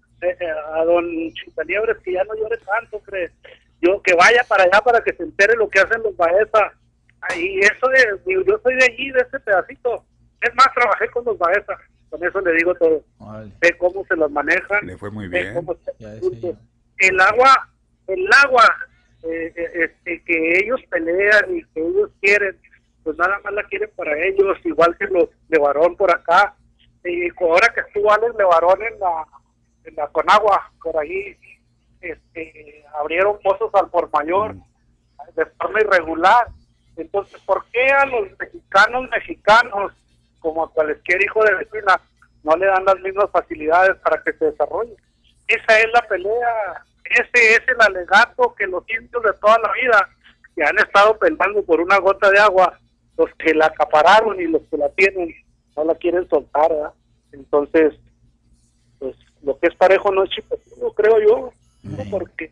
a 0.73 0.85
don 0.85 1.05
Chintaniebres, 1.33 1.97
que 2.03 2.13
ya 2.13 2.23
no 2.23 2.35
llore 2.35 2.57
tanto, 2.57 2.97
hombre. 2.97 3.31
yo 3.81 4.01
que 4.01 4.13
vaya 4.13 4.43
para 4.47 4.63
allá 4.63 4.81
para 4.81 5.01
que 5.01 5.13
se 5.13 5.23
entere 5.23 5.55
lo 5.55 5.69
que 5.69 5.79
hacen 5.79 6.01
los 6.03 6.15
Baeza. 6.15 6.73
Y 7.37 7.59
eso 7.59 7.87
de, 7.87 8.19
digo, 8.25 8.41
yo 8.45 8.59
soy 8.63 8.75
de 8.75 8.85
allí, 8.85 9.11
de 9.11 9.19
ese 9.21 9.39
pedacito. 9.39 10.03
Es 10.41 10.53
más, 10.55 10.67
trabajé 10.73 11.07
con 11.09 11.25
los 11.25 11.37
Baeza. 11.37 11.77
Con 12.09 12.23
eso 12.23 12.41
le 12.41 12.53
digo 12.53 12.73
todo. 12.75 13.03
Sé 13.61 13.77
cómo 13.77 14.03
se 14.05 14.15
los 14.15 14.29
manejan. 14.31 14.85
Le 14.85 14.97
fue 14.97 15.11
muy 15.11 15.27
bien. 15.27 15.53
se- 15.99 16.55
el 17.07 17.19
agua, 17.19 17.69
el 18.07 18.27
agua 18.43 18.63
eh, 19.23 19.53
eh, 19.55 19.71
este, 19.85 20.21
que 20.23 20.57
ellos 20.59 20.79
pelean 20.89 21.55
y 21.57 21.63
que 21.73 21.79
ellos 21.79 22.09
quieren, 22.21 22.57
pues 23.03 23.17
nada 23.17 23.39
más 23.43 23.53
la 23.53 23.63
quieren 23.63 23.89
para 23.95 24.15
ellos, 24.17 24.57
igual 24.65 24.95
que 24.97 25.05
los 25.07 25.29
de 25.47 25.57
varón 25.59 25.95
por 25.95 26.11
acá. 26.13 26.53
Y 27.03 27.29
ahora 27.39 27.71
que 27.73 27.81
estuvo 27.81 28.11
Alex 28.11 28.35
Levarón 28.35 28.79
en 28.83 28.99
la, 28.99 29.25
en 29.83 29.95
la 29.95 30.07
Conagua, 30.07 30.71
por 30.81 30.97
ahí, 30.97 31.37
este, 32.01 32.83
abrieron 32.99 33.39
pozos 33.41 33.73
al 33.73 33.89
por 33.89 34.11
mayor 34.11 34.55
de 35.35 35.45
forma 35.45 35.81
irregular. 35.81 36.47
Entonces, 36.97 37.39
¿por 37.41 37.65
qué 37.71 37.87
a 37.87 38.05
los 38.05 38.27
mexicanos 38.39 39.09
mexicanos, 39.09 39.93
como 40.39 40.63
a 40.63 40.71
cualquier 40.71 41.23
hijo 41.23 41.43
de 41.43 41.55
vecina, 41.55 41.99
no 42.43 42.55
le 42.55 42.65
dan 42.65 42.85
las 42.85 42.99
mismas 42.99 43.29
facilidades 43.31 43.97
para 43.97 44.21
que 44.23 44.33
se 44.33 44.45
desarrolle? 44.45 44.95
Esa 45.47 45.79
es 45.79 45.87
la 45.93 46.01
pelea, 46.01 46.83
ese 47.05 47.53
es 47.53 47.61
el 47.67 47.81
alegato 47.81 48.53
que 48.55 48.67
los 48.67 48.83
indios 48.89 49.23
de 49.23 49.33
toda 49.33 49.57
la 49.59 49.71
vida, 49.73 50.09
que 50.55 50.63
han 50.63 50.77
estado 50.79 51.17
peleando 51.17 51.63
por 51.63 51.79
una 51.79 51.97
gota 51.99 52.29
de 52.29 52.39
agua, 52.39 52.79
los 53.17 53.29
que 53.35 53.53
la 53.53 53.67
acapararon 53.67 54.39
y 54.39 54.47
los 54.47 54.61
que 54.69 54.77
la 54.77 54.89
tienen, 54.89 55.33
no 55.75 55.83
la 55.85 55.95
quieren 55.95 56.27
soltar, 56.29 56.69
¿verdad? 56.69 56.93
Entonces, 57.31 57.93
pues 58.99 59.15
lo 59.43 59.57
que 59.59 59.67
es 59.67 59.75
parejo 59.75 60.11
no 60.11 60.23
es 60.23 60.29
chipetudo, 60.29 60.91
creo 60.93 61.19
yo, 61.19 61.53
¿no? 61.83 62.03
porque 62.09 62.51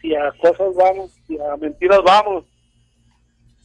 si 0.00 0.14
a 0.14 0.32
cosas 0.40 0.74
vamos, 0.74 1.10
si 1.26 1.38
a 1.38 1.56
mentiras 1.56 2.00
vamos, 2.04 2.44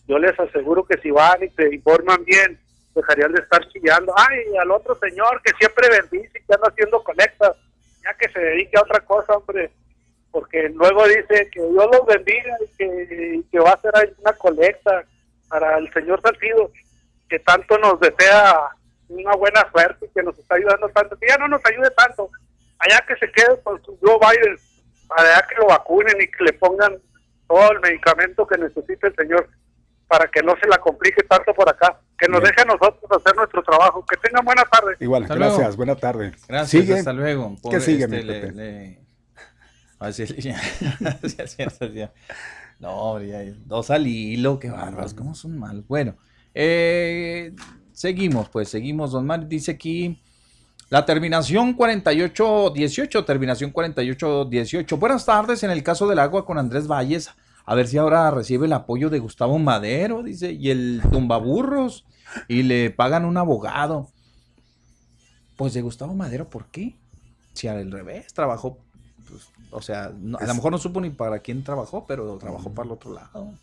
yo 0.08 0.20
les 0.20 0.40
aseguro 0.40 0.84
que 0.84 0.98
si 1.02 1.12
van 1.12 1.44
y 1.44 1.50
te 1.50 1.74
informan 1.74 2.24
bien, 2.26 2.60
dejarían 2.94 3.34
de 3.34 3.42
estar 3.42 3.68
chillando. 3.70 4.14
Ay, 4.16 4.56
al 4.58 4.72
otro 4.72 4.96
señor 4.96 5.42
que 5.44 5.54
siempre 5.58 5.90
bendice 5.90 6.40
y 6.40 6.46
que 6.46 6.54
anda 6.54 6.68
haciendo 6.68 7.04
conectas, 7.04 7.56
ya 8.04 8.14
que 8.14 8.30
se 8.32 8.40
dedique 8.40 8.78
a 8.78 8.82
otra 8.82 9.00
cosa, 9.02 9.38
hombre, 9.38 9.72
porque 10.32 10.70
luego 10.70 11.08
dice 11.08 11.50
que 11.52 11.62
Dios 11.62 11.90
los 11.92 12.06
bendiga 12.06 12.56
y 12.62 12.78
que, 12.78 13.36
y 13.38 13.44
que 13.44 13.60
va 13.60 13.72
a 13.72 13.74
hacer 13.74 14.16
una 14.20 14.34
colecta 14.34 15.06
para 15.48 15.78
el 15.78 15.92
señor 15.94 16.22
Salcido, 16.22 16.72
que 17.30 17.40
tanto 17.40 17.78
nos 17.78 18.00
desea 18.00 18.70
una 19.10 19.36
buena 19.36 19.62
suerte 19.72 20.06
y 20.06 20.10
que 20.10 20.24
nos 20.24 20.38
está 20.38 20.56
ayudando 20.56 20.90
tanto, 20.90 21.18
que 21.18 21.28
ya 21.28 21.38
no 21.38 21.48
nos 21.48 21.62
ayude 21.66 21.90
tanto, 21.98 22.30
allá 22.80 23.04
que 23.08 23.16
se 23.18 23.32
quede 23.32 23.60
con 23.64 23.84
su 23.84 23.98
Joe 24.02 24.18
Biden, 24.20 24.58
allá 25.18 25.46
que 25.48 25.56
lo 25.56 25.68
vacunen 25.68 26.20
y 26.22 26.28
que 26.28 26.44
le 26.44 26.54
pongan 26.54 26.98
todo 27.48 27.72
el 27.72 27.80
medicamento 27.82 28.46
que 28.48 28.58
necesite 28.58 29.08
el 29.08 29.16
señor 29.16 29.50
para 30.08 30.28
que 30.28 30.42
no 30.44 30.54
se 30.62 30.68
la 30.68 30.78
complique 30.78 31.24
tanto 31.24 31.54
por 31.54 31.68
acá, 31.70 32.00
que 32.18 32.28
nos 32.28 32.40
Bien. 32.42 32.52
deje 32.56 32.62
a 32.62 32.66
nosotros 32.74 33.12
hacer 33.12 33.36
nuestro 33.36 33.64
trabajo, 33.64 34.06
que 34.06 34.18
tengan 34.18 34.46
buena 34.46 34.64
tarde. 34.64 34.96
Igual, 35.00 35.24
Hasta 35.24 35.36
gracias. 35.36 35.58
luego. 35.60 35.76
Buena 35.78 35.96
tarde. 35.96 36.32
Gracias, 36.48 36.70
Sigue. 36.70 36.94
hasta 37.00 37.14
luego. 37.14 37.56
¿Qué 37.56 37.62
Pobre, 37.62 37.80
sigue, 37.82 38.04
este, 38.06 38.18
mi 38.18 38.24
le- 38.24 38.42
Pepe? 38.42 38.52
le- 38.54 39.06
Así 40.00 40.26
le- 40.28 40.42
Sí, 40.42 40.50
así 41.42 41.64
es, 41.64 41.82
así 41.82 42.02
es. 42.02 42.10
No, 42.80 42.92
hombre, 42.92 43.28
ya- 43.30 43.58
dos 43.66 43.90
al 43.90 44.06
hilo, 44.06 44.60
qué 44.60 44.70
bárbaros, 44.70 45.14
cómo 45.16 45.34
son 45.34 45.58
malos. 45.58 45.88
Bueno, 45.88 46.16
eh, 46.54 47.54
seguimos, 47.96 48.50
pues, 48.50 48.70
seguimos. 48.70 49.12
Don 49.12 49.26
Mario 49.26 49.48
dice 49.48 49.72
aquí 49.72 50.22
la 50.90 51.04
terminación 51.06 51.74
4818, 51.74 53.26
terminación 53.26 53.72
4818. 53.72 54.98
Buenas 54.98 55.26
tardes, 55.26 55.64
en 55.64 55.72
el 55.72 55.82
caso 55.82 56.08
del 56.08 56.20
agua 56.20 56.46
con 56.46 56.60
Andrés 56.60 56.88
Valles, 56.88 57.32
a 57.66 57.74
ver 57.74 57.88
si 57.88 57.98
ahora 57.98 58.30
recibe 58.30 58.68
el 58.68 58.74
apoyo 58.74 59.10
de 59.10 59.18
Gustavo 59.18 59.58
Madero, 59.58 60.22
dice, 60.22 60.52
y 60.52 60.70
el 60.70 61.02
tumbaburros, 61.12 62.06
y 62.48 62.62
le 62.62 62.92
pagan 62.92 63.26
un 63.26 63.38
abogado. 63.38 64.10
Pues 65.56 65.74
de 65.74 65.82
Gustavo 65.82 66.14
Madero, 66.14 66.50
¿por 66.50 66.66
qué? 66.68 66.96
Si 67.54 67.68
al 67.68 67.90
revés, 67.92 68.34
trabajó, 68.34 68.78
pues, 69.28 69.48
o 69.72 69.82
sea, 69.82 70.12
no- 70.16 70.38
a 70.38 70.46
lo 70.46 70.54
mejor 70.54 70.72
no 70.72 70.78
supo 70.78 71.00
ni 71.02 71.10
para 71.10 71.40
quién 71.40 71.64
trabajó, 71.64 72.06
pero 72.06 72.38
trabajó 72.38 72.72
para 72.74 72.88
el 72.88 72.92
otro 72.92 73.14
lado. 73.14 73.54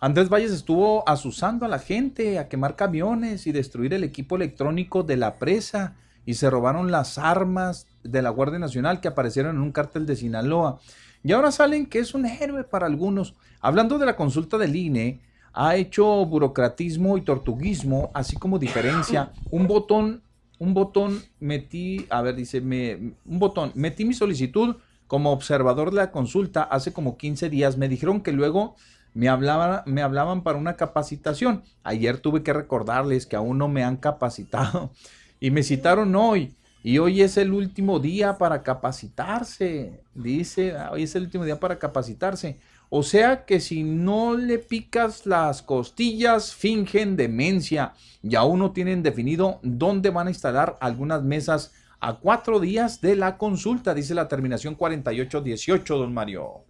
Andrés 0.00 0.28
Valles 0.28 0.52
estuvo 0.52 1.08
asusando 1.08 1.66
a 1.66 1.68
la 1.68 1.80
gente 1.80 2.38
a 2.38 2.48
quemar 2.48 2.76
camiones 2.76 3.48
y 3.48 3.52
destruir 3.52 3.92
el 3.94 4.04
equipo 4.04 4.36
electrónico 4.36 5.02
de 5.02 5.16
la 5.16 5.38
presa 5.38 5.96
y 6.24 6.34
se 6.34 6.48
robaron 6.50 6.92
las 6.92 7.18
armas 7.18 7.88
de 8.04 8.22
la 8.22 8.30
Guardia 8.30 8.60
Nacional 8.60 9.00
que 9.00 9.08
aparecieron 9.08 9.56
en 9.56 9.62
un 9.62 9.72
cártel 9.72 10.06
de 10.06 10.14
Sinaloa. 10.14 10.78
Y 11.24 11.32
ahora 11.32 11.50
salen 11.50 11.86
que 11.86 11.98
es 11.98 12.14
un 12.14 12.26
héroe 12.26 12.62
para 12.62 12.86
algunos. 12.86 13.34
Hablando 13.60 13.98
de 13.98 14.06
la 14.06 14.14
consulta 14.14 14.56
del 14.56 14.76
INE, 14.76 15.20
ha 15.52 15.74
hecho 15.74 16.24
burocratismo 16.26 17.18
y 17.18 17.22
tortuguismo, 17.22 18.12
así 18.14 18.36
como 18.36 18.60
diferencia. 18.60 19.32
Un 19.50 19.66
botón, 19.66 20.22
un 20.60 20.74
botón 20.74 21.20
metí, 21.40 22.06
a 22.08 22.22
ver, 22.22 22.36
dice, 22.36 22.60
me, 22.60 23.14
un 23.26 23.38
botón, 23.40 23.72
metí 23.74 24.04
mi 24.04 24.14
solicitud 24.14 24.76
como 25.08 25.32
observador 25.32 25.90
de 25.90 25.96
la 25.96 26.12
consulta 26.12 26.62
hace 26.62 26.92
como 26.92 27.16
15 27.16 27.50
días. 27.50 27.76
Me 27.76 27.88
dijeron 27.88 28.20
que 28.20 28.30
luego 28.30 28.76
me 29.18 29.28
hablaban, 29.28 29.82
me 29.86 30.02
hablaban 30.02 30.44
para 30.44 30.58
una 30.58 30.76
capacitación. 30.76 31.64
Ayer 31.82 32.18
tuve 32.18 32.44
que 32.44 32.52
recordarles 32.52 33.26
que 33.26 33.34
aún 33.34 33.58
no 33.58 33.66
me 33.66 33.82
han 33.82 33.96
capacitado 33.96 34.92
y 35.40 35.50
me 35.50 35.64
citaron 35.64 36.14
hoy. 36.14 36.54
Y 36.84 36.98
hoy 36.98 37.22
es 37.22 37.36
el 37.36 37.52
último 37.52 37.98
día 37.98 38.38
para 38.38 38.62
capacitarse. 38.62 40.04
Dice, 40.14 40.76
"Ah, 40.76 40.90
hoy 40.92 41.02
es 41.02 41.16
el 41.16 41.24
último 41.24 41.44
día 41.44 41.58
para 41.58 41.80
capacitarse. 41.80 42.60
O 42.90 43.02
sea 43.02 43.44
que 43.44 43.58
si 43.58 43.82
no 43.82 44.36
le 44.36 44.60
picas 44.60 45.26
las 45.26 45.62
costillas, 45.62 46.54
fingen 46.54 47.16
demencia. 47.16 47.94
Y 48.22 48.36
aún 48.36 48.60
no 48.60 48.70
tienen 48.70 49.02
definido 49.02 49.58
dónde 49.64 50.10
van 50.10 50.28
a 50.28 50.30
instalar 50.30 50.76
algunas 50.80 51.24
mesas 51.24 51.72
a 51.98 52.20
cuatro 52.20 52.60
días 52.60 53.00
de 53.00 53.16
la 53.16 53.36
consulta, 53.36 53.94
dice 53.94 54.14
la 54.14 54.28
terminación 54.28 54.76
4818, 54.76 55.98
don 55.98 56.14
Mario. 56.14 56.67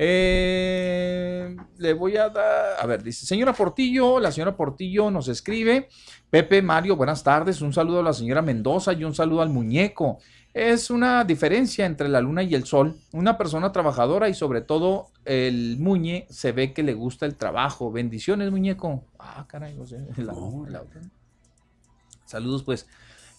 Eh, 0.00 1.56
le 1.78 1.92
voy 1.92 2.16
a 2.16 2.28
dar, 2.28 2.76
a 2.78 2.86
ver, 2.86 3.02
dice, 3.02 3.26
señora 3.26 3.52
Portillo, 3.52 4.20
la 4.20 4.30
señora 4.30 4.56
Portillo 4.56 5.10
nos 5.10 5.26
escribe, 5.26 5.88
Pepe 6.30 6.62
Mario, 6.62 6.94
buenas 6.94 7.24
tardes, 7.24 7.60
un 7.62 7.72
saludo 7.72 7.98
a 7.98 8.04
la 8.04 8.12
señora 8.12 8.40
Mendoza 8.40 8.92
y 8.92 9.02
un 9.02 9.12
saludo 9.12 9.42
al 9.42 9.48
muñeco. 9.48 10.20
Es 10.54 10.90
una 10.90 11.24
diferencia 11.24 11.84
entre 11.84 12.08
la 12.08 12.20
luna 12.20 12.44
y 12.44 12.54
el 12.54 12.64
sol, 12.64 12.96
una 13.12 13.36
persona 13.36 13.72
trabajadora 13.72 14.28
y 14.28 14.34
sobre 14.34 14.60
todo 14.60 15.08
el 15.24 15.78
muñe 15.80 16.26
se 16.30 16.52
ve 16.52 16.72
que 16.72 16.84
le 16.84 16.94
gusta 16.94 17.26
el 17.26 17.34
trabajo. 17.34 17.90
Bendiciones, 17.90 18.52
muñeco. 18.52 19.02
Ah, 19.18 19.46
caray. 19.48 19.76
Saludos, 22.24 22.62
pues, 22.62 22.86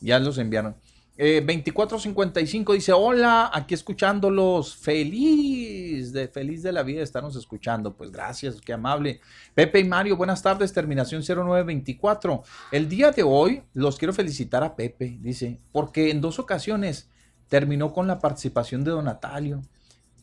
ya 0.02 0.20
los 0.20 0.38
enviaron. 0.38 0.76
Eh, 1.22 1.42
2455 1.42 2.72
dice, 2.72 2.94
hola, 2.94 3.52
aquí 3.54 3.74
escuchándolos, 3.74 4.78
feliz, 4.78 5.89
de 6.12 6.28
feliz 6.28 6.64
de 6.64 6.72
la 6.72 6.84
vida 6.84 6.98
de 6.98 7.04
estarnos 7.04 7.36
escuchando. 7.36 7.96
Pues 7.96 8.12
gracias, 8.12 8.62
qué 8.62 8.74
amable. 8.74 9.22
Pepe 9.54 9.80
y 9.80 9.84
Mario, 9.84 10.18
buenas 10.18 10.42
tardes, 10.42 10.74
terminación 10.74 11.24
0924. 11.24 12.44
El 12.72 12.90
día 12.90 13.12
de 13.12 13.24
hoy 13.24 13.64
los 13.74 13.98
quiero 13.98 14.14
felicitar 14.14 14.64
a 14.64 14.76
Pepe, 14.76 15.18
dice, 15.22 15.60
porque 15.72 16.12
en 16.12 16.22
dos 16.22 16.40
ocasiones 16.40 17.10
terminó 17.48 17.94
con 17.94 18.08
la 18.08 18.20
participación 18.20 18.84
de 18.84 18.92
Don 18.92 19.06
Natalio, 19.06 19.62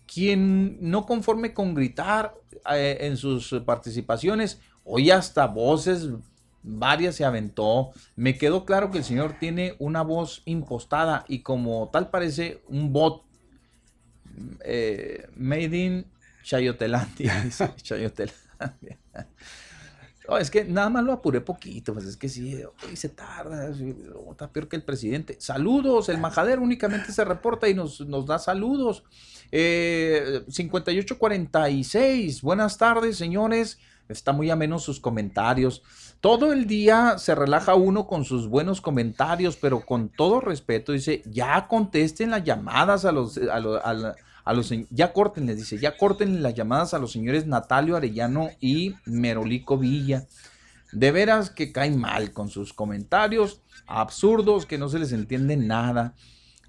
quien 0.07 0.79
no 0.81 1.05
conforme 1.07 1.53
con 1.53 1.75
gritar 1.75 2.35
eh, 2.73 2.99
en 3.01 3.17
sus 3.17 3.51
participaciones, 3.65 4.61
hoy 4.85 5.11
hasta 5.11 5.47
voces 5.47 6.09
varias 6.67 7.15
se 7.15 7.25
aventó. 7.25 7.93
Me 8.17 8.37
quedó 8.37 8.65
claro 8.65 8.91
que 8.91 8.99
el 8.99 9.05
señor 9.05 9.37
tiene 9.39 9.77
una 9.79 10.03
voz 10.03 10.43
impostada 10.45 11.25
y 11.29 11.41
como 11.41 11.89
tal 11.93 12.11
parece 12.11 12.63
un 12.69 12.93
bot 12.93 13.26
eh, 14.65 15.29
made 15.37 15.77
in 15.77 16.07
Chayotelandia. 16.43 17.41
dice, 17.45 17.71
Chayotelandia. 17.83 18.99
No, 20.29 20.39
es 20.39 20.51
que 20.51 20.65
nada 20.65 20.91
más 20.91 21.05
lo 21.05 21.13
apuré 21.13 21.41
poquito, 21.41 21.95
pues 21.95 22.05
es 22.05 22.17
que 22.17 22.29
sí, 22.29 22.61
hoy 22.89 22.97
se 22.97 23.09
tarda, 23.09 23.71
está 24.31 24.51
peor 24.51 24.69
que 24.69 24.75
el 24.75 24.83
presidente. 24.83 25.37
Saludos, 25.39 26.09
el 26.09 26.19
majadero 26.19 26.63
únicamente 26.63 27.13
se 27.13 27.25
reporta 27.25 27.69
y 27.69 27.75
nos, 27.75 28.01
nos 28.01 28.27
da 28.27 28.41
saludos. 28.41 29.05
Eh, 29.53 30.43
5846, 30.49 32.43
buenas 32.43 32.77
tardes, 32.79 33.17
señores. 33.17 33.79
Está 34.09 34.33
muy 34.33 34.51
ameno 34.51 34.79
sus 34.79 35.01
comentarios. 35.01 35.83
Todo 36.21 36.53
el 36.53 36.67
día 36.67 37.19
se 37.19 37.35
relaja 37.35 37.75
uno 37.75 38.07
con 38.07 38.25
sus 38.25 38.49
buenos 38.49 38.81
comentarios, 38.81 39.57
pero 39.57 39.85
con 39.85 40.09
todo 40.09 40.41
respeto 40.41 40.93
dice, 40.93 41.23
ya 41.27 41.67
contesten 41.69 42.31
las 42.31 42.43
llamadas 42.45 43.05
a 43.05 43.13
los, 43.13 43.37
a 43.37 43.61
lo- 43.61 43.85
a 43.85 44.15
a 44.47 44.53
los, 44.53 44.73
ya 44.91 45.13
córtenles, 45.13 45.57
dice, 45.57 45.77
ya 45.77 45.97
corten 45.97 46.41
las 46.41 46.55
llamadas 46.55 46.95
a 46.95 47.01
los 47.01 47.11
señores 47.11 47.49
Natalio 47.49 47.97
Arellano 47.97 48.49
y 48.61 48.95
Merolico 49.05 49.77
Villa. 49.77 50.29
De 50.93 51.11
veras 51.11 51.51
que 51.51 51.73
caen 51.73 51.99
mal 51.99 52.33
con 52.33 52.49
sus 52.49 52.73
comentarios 52.73 53.61
absurdos, 53.89 54.65
que 54.65 54.79
no 54.79 54.89
se 54.89 55.01
les 55.01 55.11
entiende 55.11 55.57
nada. 55.57 56.15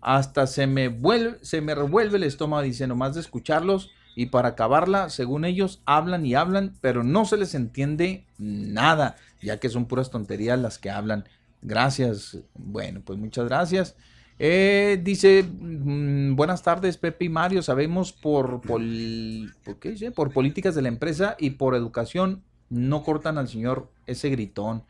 Hasta 0.02 0.48
se 0.48 0.66
me 0.66 0.88
vuelve, 0.88 1.38
se 1.44 1.62
me 1.62 1.76
revuelve 1.76 2.18
el 2.18 2.24
estómago, 2.24 2.64
dice, 2.64 2.88
nomás 2.88 3.14
de 3.14 3.22
escucharlos. 3.22 3.92
y 4.16 4.26
para 4.26 4.50
acabarla, 4.50 5.12
según 5.12 5.46
ellos, 5.46 5.84
hablan 5.86 6.26
y 6.26 6.34
hablan, 6.34 6.76
pero 6.82 7.04
no 7.04 7.26
se 7.26 7.38
les 7.38 7.54
entiende 7.54 8.26
nada, 8.40 9.18
ya 9.40 9.60
que 9.60 9.70
son 9.70 9.86
puras 9.86 10.10
tonterías 10.10 10.58
las 10.58 10.80
que 10.80 10.90
hablan. 10.90 11.26
Gracias. 11.62 12.40
Bueno, 12.56 13.04
pues 13.06 13.20
muchas 13.20 13.46
gracias. 13.46 13.96
Eh, 14.40 15.00
dice, 15.04 15.44
mm, 15.44 16.36
buenas 16.36 16.62
tardes 16.62 16.98
Pepe 16.98 17.26
y 17.26 17.30
Mario, 17.30 17.64
sabemos 17.64 18.14
por, 18.14 18.62
pol- 18.62 19.52
¿por, 19.64 19.80
qué 19.80 19.92
dice? 19.92 20.12
por 20.12 20.32
políticas 20.32 20.76
de 20.76 20.84
la 20.84 20.90
empresa 20.90 21.36
y 21.40 21.52
por 21.52 21.74
educación 21.76 22.44
no 22.70 23.04
cortan 23.04 23.38
al 23.40 23.48
señor 23.48 23.90
ese 24.06 24.30
gritón, 24.30 24.84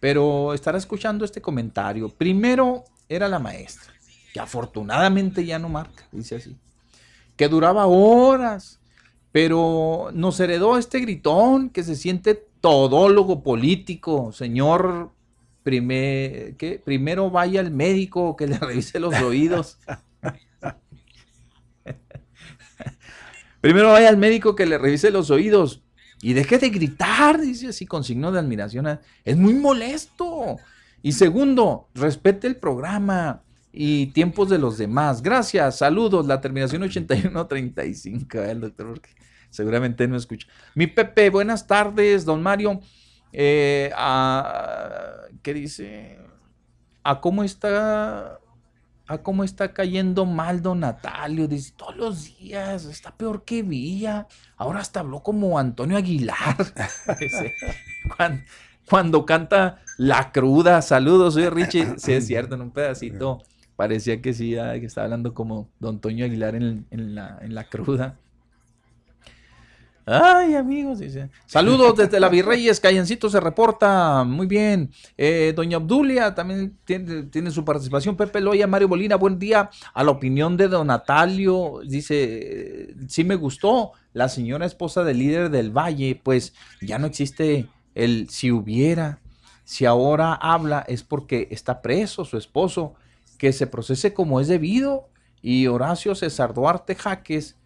pero 0.00 0.54
estará 0.54 0.78
escuchando 0.78 1.24
este 1.24 1.42
comentario. 1.42 2.08
Primero 2.08 2.84
era 3.08 3.28
la 3.28 3.38
maestra, 3.38 3.92
que 4.32 4.40
afortunadamente 4.40 5.44
ya 5.44 5.58
no 5.58 5.68
marca, 5.68 6.04
dice 6.10 6.36
así, 6.36 6.56
que 7.36 7.48
duraba 7.48 7.86
horas, 7.86 8.80
pero 9.32 10.10
nos 10.14 10.38
heredó 10.40 10.78
este 10.78 11.00
gritón 11.00 11.68
que 11.70 11.82
se 11.82 11.96
siente 11.96 12.34
todólogo 12.60 13.42
político, 13.42 14.32
señor 14.32 15.10
Prime- 15.64 16.54
¿qué? 16.58 16.80
primero 16.84 17.30
vaya 17.30 17.60
al 17.60 17.72
médico 17.72 18.36
que 18.36 18.46
le 18.46 18.58
revise 18.60 19.00
los 19.00 19.14
oídos. 19.16 19.78
primero 23.60 23.90
vaya 23.92 24.08
al 24.08 24.16
médico 24.16 24.54
que 24.54 24.66
le 24.66 24.78
revise 24.78 25.10
los 25.10 25.30
oídos 25.30 25.82
y 26.22 26.32
deje 26.34 26.58
de 26.58 26.70
gritar, 26.70 27.40
dice 27.40 27.68
así 27.68 27.86
con 27.86 28.04
signo 28.04 28.30
de 28.30 28.38
admiración. 28.38 29.00
Es 29.24 29.36
muy 29.36 29.54
molesto. 29.54 30.58
Y 31.02 31.12
segundo, 31.12 31.88
respete 31.94 32.46
el 32.46 32.56
programa 32.56 33.42
y 33.72 34.06
tiempos 34.06 34.48
de 34.48 34.58
los 34.58 34.78
demás. 34.78 35.20
Gracias, 35.22 35.78
saludos. 35.78 36.26
La 36.26 36.40
terminación 36.40 36.82
8135, 36.82 38.38
el 38.38 38.60
doctor, 38.60 39.00
seguramente 39.50 40.08
no 40.08 40.16
escucha. 40.16 40.46
Mi 40.74 40.86
Pepe, 40.86 41.28
buenas 41.28 41.66
tardes, 41.66 42.24
don 42.24 42.42
Mario. 42.42 42.80
Eh, 43.36 43.90
a- 43.96 45.22
¿Qué 45.42 45.52
dice? 45.54 46.18
¿A 47.02 47.20
cómo 47.20 47.42
está? 47.44 48.38
¿A 49.06 49.18
cómo 49.18 49.44
está 49.44 49.74
cayendo 49.74 50.24
mal 50.24 50.62
don 50.62 50.80
Natalio? 50.80 51.46
Dice, 51.46 51.74
todos 51.76 51.96
los 51.96 52.38
días, 52.38 52.86
está 52.86 53.14
peor 53.14 53.44
que 53.44 53.62
Villa. 53.62 54.26
Ahora 54.56 54.80
hasta 54.80 55.00
habló 55.00 55.22
como 55.22 55.58
Antonio 55.58 55.98
Aguilar. 55.98 56.56
Cuando, 58.88 59.26
canta 59.26 59.80
La 59.98 60.30
Cruda, 60.32 60.80
saludos, 60.80 61.34
soy 61.34 61.48
Richie. 61.48 61.98
Sí, 61.98 62.12
es 62.12 62.26
cierto, 62.26 62.54
en 62.54 62.62
un 62.62 62.70
pedacito 62.70 63.42
parecía 63.76 64.22
que 64.22 64.32
sí, 64.32 64.56
ah, 64.56 64.72
que 64.78 64.86
estaba 64.86 65.06
hablando 65.06 65.34
como 65.34 65.68
don 65.80 66.00
Toño 66.00 66.24
Aguilar 66.24 66.54
en, 66.54 66.86
en 66.90 67.14
la, 67.14 67.38
en 67.42 67.54
La 67.54 67.64
Cruda. 67.64 68.18
Ay, 70.06 70.54
amigos, 70.54 70.98
dice. 70.98 71.30
Saludos 71.46 71.96
desde 71.96 72.20
la 72.20 72.28
Virreyes, 72.28 72.78
Callancito 72.78 73.30
se 73.30 73.40
reporta. 73.40 74.22
Muy 74.24 74.46
bien. 74.46 74.90
Eh, 75.16 75.54
doña 75.56 75.78
Obdulia 75.78 76.34
también 76.34 76.76
tiene, 76.84 77.22
tiene 77.24 77.50
su 77.50 77.64
participación. 77.64 78.14
Pepe 78.14 78.42
Loya, 78.42 78.66
Mario 78.66 78.88
Molina, 78.88 79.16
buen 79.16 79.38
día. 79.38 79.70
A 79.94 80.04
la 80.04 80.10
opinión 80.10 80.58
de 80.58 80.68
don 80.68 80.88
Natalio, 80.88 81.80
dice, 81.86 82.94
sí 83.08 83.24
me 83.24 83.36
gustó. 83.36 83.92
La 84.12 84.28
señora 84.28 84.66
esposa 84.66 85.04
del 85.04 85.18
líder 85.18 85.50
del 85.50 85.70
Valle, 85.70 86.20
pues 86.22 86.52
ya 86.82 86.98
no 86.98 87.06
existe 87.06 87.66
el 87.94 88.28
si 88.28 88.52
hubiera. 88.52 89.20
Si 89.64 89.86
ahora 89.86 90.34
habla 90.34 90.84
es 90.86 91.02
porque 91.02 91.48
está 91.50 91.80
preso 91.80 92.26
su 92.26 92.36
esposo, 92.36 92.94
que 93.38 93.54
se 93.54 93.66
procese 93.66 94.12
como 94.12 94.38
es 94.40 94.48
debido. 94.48 95.08
Y 95.40 95.66
Horacio 95.66 96.14
César 96.14 96.52
Duarte 96.52 96.94
Jaques 96.94 97.56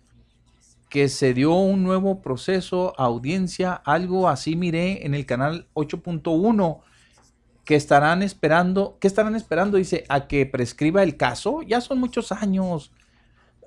que 0.88 1.08
se 1.08 1.34
dio 1.34 1.54
un 1.54 1.82
nuevo 1.82 2.22
proceso, 2.22 2.94
audiencia, 2.98 3.74
algo 3.74 4.28
así 4.28 4.56
miré 4.56 5.04
en 5.06 5.14
el 5.14 5.26
canal 5.26 5.68
8.1 5.74 6.80
que 7.64 7.74
estarán 7.74 8.22
esperando, 8.22 8.96
¿qué 8.98 9.06
estarán 9.06 9.36
esperando? 9.36 9.76
Dice, 9.76 10.04
a 10.08 10.26
que 10.26 10.46
prescriba 10.46 11.02
el 11.02 11.18
caso, 11.18 11.60
ya 11.60 11.82
son 11.82 11.98
muchos 12.00 12.32
años. 12.32 12.92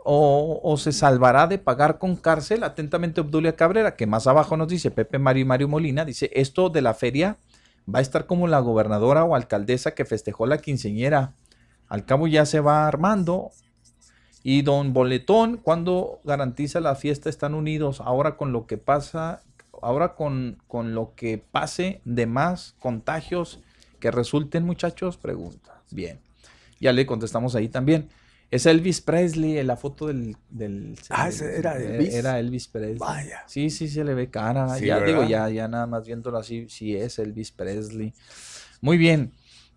O, 0.03 0.59
o 0.63 0.77
se 0.77 0.91
salvará 0.91 1.45
de 1.45 1.59
pagar 1.59 1.99
con 1.99 2.15
cárcel, 2.15 2.63
atentamente 2.63 3.21
Obdulia 3.21 3.55
Cabrera, 3.55 3.95
que 3.95 4.07
más 4.07 4.25
abajo 4.25 4.57
nos 4.57 4.67
dice 4.67 4.89
Pepe 4.89 5.19
Mario 5.19 5.43
y 5.43 5.45
Mario 5.45 5.67
Molina, 5.67 6.03
dice, 6.03 6.31
esto 6.33 6.69
de 6.69 6.81
la 6.81 6.95
feria 6.95 7.37
va 7.93 7.99
a 7.99 8.01
estar 8.01 8.25
como 8.25 8.47
la 8.47 8.59
gobernadora 8.59 9.23
o 9.23 9.35
alcaldesa 9.35 9.91
que 9.91 10.05
festejó 10.05 10.47
la 10.47 10.57
quinceñera. 10.57 11.35
Al 11.87 12.03
cabo 12.05 12.25
ya 12.25 12.47
se 12.47 12.59
va 12.59 12.87
armando, 12.87 13.51
y 14.43 14.63
don 14.63 14.93
Boletón, 14.93 15.57
cuando 15.57 16.19
garantiza 16.23 16.79
la 16.79 16.95
fiesta, 16.95 17.29
están 17.29 17.53
unidos. 17.53 18.01
Ahora 18.01 18.37
con 18.37 18.51
lo 18.51 18.65
que 18.65 18.77
pasa, 18.77 19.43
ahora 19.81 20.15
con, 20.15 20.57
con 20.67 20.95
lo 20.95 21.13
que 21.15 21.37
pase 21.37 22.01
de 22.05 22.25
más 22.25 22.75
contagios 22.79 23.59
que 23.99 24.11
resulten, 24.11 24.63
muchachos, 24.63 25.17
pregunta. 25.17 25.81
Bien. 25.91 26.19
Ya 26.79 26.91
le 26.91 27.05
contestamos 27.05 27.55
ahí 27.55 27.69
también. 27.69 28.09
Es 28.49 28.65
Elvis 28.65 28.99
Presley, 28.99 29.59
en 29.59 29.67
la 29.67 29.77
foto 29.77 30.07
del... 30.07 30.35
del 30.49 30.95
Ah, 31.09 31.29
ese 31.29 31.57
era 31.57 31.77
Elvis. 31.77 32.13
Era 32.13 32.37
Elvis 32.39 32.67
Presley. 32.67 32.97
Vaya. 32.97 33.43
Sí, 33.47 33.69
sí, 33.69 33.87
se 33.87 34.03
le 34.03 34.13
ve 34.13 34.29
cara. 34.29 34.67
Sí, 34.75 34.87
ya 34.87 34.95
¿verdad? 34.95 35.07
digo, 35.07 35.23
ya, 35.23 35.49
ya 35.49 35.69
nada 35.69 35.87
más 35.87 36.05
viéndolo 36.05 36.37
así, 36.37 36.67
sí 36.67 36.93
es 36.93 37.17
Elvis 37.19 37.51
Presley. 37.51 38.13
Muy 38.81 38.97
bien. 38.97 39.31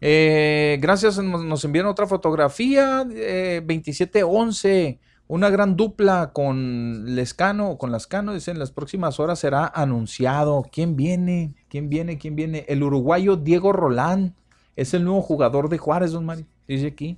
Eh, 0.06 0.76
gracias, 0.82 1.16
nos, 1.16 1.64
enviaron 1.64 1.90
otra 1.90 2.06
fotografía, 2.06 3.06
eh, 3.10 3.62
2711, 3.66 5.00
una 5.28 5.48
gran 5.48 5.76
dupla 5.76 6.30
con 6.34 7.14
Lescano, 7.14 7.78
con 7.78 7.90
Lascano, 7.90 8.34
dicen, 8.34 8.56
en 8.56 8.58
las 8.58 8.70
próximas 8.70 9.18
horas 9.18 9.38
será 9.38 9.66
anunciado. 9.66 10.66
¿Quién 10.70 10.94
viene? 10.94 11.54
¿Quién 11.70 11.88
viene? 11.88 12.18
¿Quién 12.18 12.36
viene? 12.36 12.66
El 12.68 12.82
uruguayo 12.82 13.36
Diego 13.36 13.72
Rolán 13.72 14.34
es 14.76 14.92
el 14.92 15.04
nuevo 15.04 15.22
jugador 15.22 15.70
de 15.70 15.78
Juárez, 15.78 16.12
don 16.12 16.26
Mario, 16.26 16.44
dice 16.68 16.88
aquí. 16.88 17.16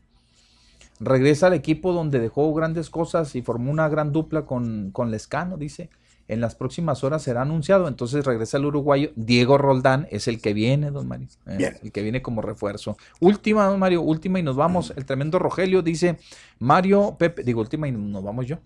Regresa 1.01 1.49
al 1.49 1.55
equipo 1.55 1.93
donde 1.93 2.21
dejó 2.21 2.55
grandes 2.55 2.89
cosas 2.89 3.35
y 3.35 3.43
formó 3.43 3.73
una 3.73 3.89
gran 3.89 4.13
dupla 4.13 4.47
con, 4.47 4.93
con 4.93 5.11
Lescano, 5.11 5.57
dice. 5.57 5.91
En 6.29 6.41
las 6.41 6.55
próximas 6.55 7.05
horas 7.05 7.23
será 7.23 7.43
anunciado. 7.43 7.89
Entonces 7.89 8.25
regresa 8.25 8.57
el 8.57 8.65
uruguayo. 8.65 9.11
Diego 9.17 9.59
Roldán 9.59 10.09
es 10.11 10.27
el 10.29 10.41
que 10.41 10.53
viene, 10.55 10.91
don 10.91 11.07
Mario. 11.07 11.29
eh, 11.47 11.57
Bien. 11.57 11.77
El 11.83 11.93
que 11.93 12.03
viene 12.03 12.23
como 12.23 12.43
refuerzo. 12.43 12.97
Última, 13.21 13.67
don 13.67 13.79
Mario, 13.79 14.03
última 14.03 14.39
y 14.39 14.43
nos 14.43 14.57
vamos. 14.57 14.93
El 14.97 15.05
tremendo 15.05 15.39
Rogelio 15.39 15.83
dice, 15.83 16.19
Mario, 16.59 17.17
Pepe, 17.19 17.43
digo 17.45 17.61
última 17.61 17.87
y 17.89 17.93
nos 17.93 18.23
vamos 18.25 18.47
yo. 18.47 18.59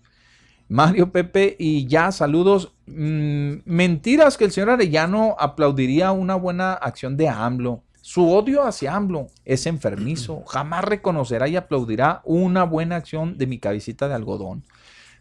Mario, 0.69 1.11
Pepe 1.11 1.55
y 1.59 1.85
ya, 1.87 2.11
saludos. 2.11 2.73
Mm, 2.87 3.55
mentiras 3.65 4.37
que 4.37 4.45
el 4.45 4.51
señor 4.51 4.69
Arellano 4.69 5.35
aplaudiría 5.37 6.11
una 6.13 6.35
buena 6.35 6.73
acción 6.73 7.17
de 7.17 7.27
AMLO. 7.27 7.83
Su 8.01 8.31
odio 8.31 8.63
hacia 8.63 8.95
AMLO 8.95 9.27
es 9.45 9.65
enfermizo. 9.65 10.43
Jamás 10.47 10.85
reconocerá 10.85 11.47
y 11.47 11.57
aplaudirá 11.57 12.21
una 12.23 12.63
buena 12.63 12.95
acción 12.95 13.37
de 13.37 13.47
mi 13.47 13.59
cabecita 13.59 14.07
de 14.07 14.15
algodón. 14.15 14.63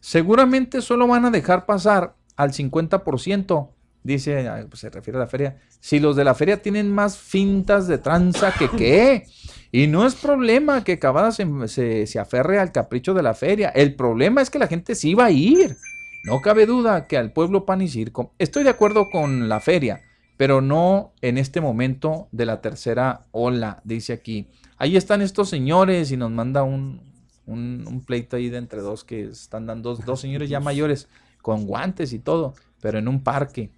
Seguramente 0.01 0.81
solo 0.81 1.07
van 1.07 1.27
a 1.27 1.31
dejar 1.31 1.67
pasar 1.67 2.15
al 2.43 2.53
50%, 2.53 3.69
dice, 4.03 4.49
ah, 4.49 4.65
pues 4.69 4.81
se 4.81 4.91
refiere 4.91 5.19
a 5.19 5.21
la 5.21 5.27
feria. 5.27 5.59
Si 5.81 5.99
los 6.01 6.17
de 6.17 6.25
la 6.25 6.35
feria 6.35 6.63
tienen 6.63 6.91
más 6.93 7.19
fintas 7.19 7.87
de 7.87 7.99
tranza 7.99 8.53
que 8.59 8.69
qué. 8.77 9.27
Y 9.73 9.87
no 9.87 10.07
es 10.07 10.15
problema 10.15 10.83
que 10.85 10.99
Cavada 10.99 11.33
se, 11.33 11.47
se- 11.69 12.07
se 12.07 12.19
aferre 12.19 12.59
al 12.59 12.73
capricho 12.73 13.15
de 13.15 13.23
la 13.23 13.35
feria. 13.35 13.69
El 13.69 13.95
problema 13.95 14.43
es 14.43 14.51
que 14.51 14.59
la 14.59 14.67
gente 14.67 14.95
sí 14.95 15.15
va 15.15 15.27
a 15.27 15.31
ir. 15.31 15.77
No 16.25 16.41
cabe 16.43 16.67
duda 16.67 17.07
que 17.07 17.17
al 17.17 17.33
pueblo 17.33 17.65
pan 17.65 17.81
y 17.83 17.89
circo. 17.89 18.33
Estoy 18.39 18.65
de 18.65 18.71
acuerdo 18.71 19.09
con 19.11 19.49
la 19.49 19.61
feria, 19.61 20.03
pero 20.37 20.61
no 20.61 21.13
en 21.23 21.39
este 21.39 21.61
momento 21.61 22.29
de 22.33 22.47
la 22.47 22.61
tercera 22.61 23.27
ola, 23.31 23.81
dice 23.85 24.13
aquí. 24.13 24.49
Ahí 24.77 24.97
están 24.97 25.23
estos 25.23 25.49
señores 25.49 26.11
y 26.11 26.17
nos 26.17 26.31
manda 26.31 26.63
un, 26.63 27.01
un, 27.47 27.85
un 27.87 28.01
pleito 28.05 28.37
ahí 28.37 28.49
de 28.51 28.59
entre 28.59 28.81
dos 28.81 29.05
que 29.05 29.25
están 29.25 29.67
dando 29.67 29.91
dos, 29.95 30.05
dos 30.05 30.21
señores 30.21 30.49
ya 30.51 30.59
mayores 30.71 31.09
con 31.43 31.67
guantes 31.67 32.13
y 32.13 32.19
todo, 32.19 32.55
pero 32.81 32.99
en 32.99 33.09
un 33.09 33.23
parque. 33.23 33.71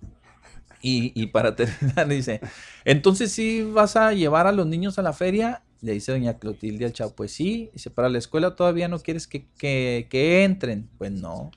Y, 0.82 1.12
y 1.20 1.26
para 1.28 1.55
terminar, 1.56 2.09
dice, 2.09 2.40
entonces 2.84 3.32
sí 3.32 3.62
vas 3.62 3.97
a 3.97 4.12
llevar 4.12 4.47
a 4.47 4.52
los 4.52 4.66
niños 4.66 4.98
a 4.98 5.02
la 5.02 5.12
feria, 5.12 5.62
le 5.80 5.93
dice 5.93 6.12
doña 6.12 6.39
Clotilde 6.39 6.84
al 6.86 6.93
chavo, 6.93 7.14
pues 7.14 7.32
sí, 7.32 7.70
dice, 7.72 7.90
para 7.90 8.09
la 8.09 8.18
escuela 8.18 8.56
todavía 8.56 8.89
no 8.89 8.98
quieres 9.01 9.26
que, 9.26 9.47
que- 9.59 10.06
que 10.10 10.44
entren, 10.44 10.89
pues 10.98 11.12
no. 11.12 11.51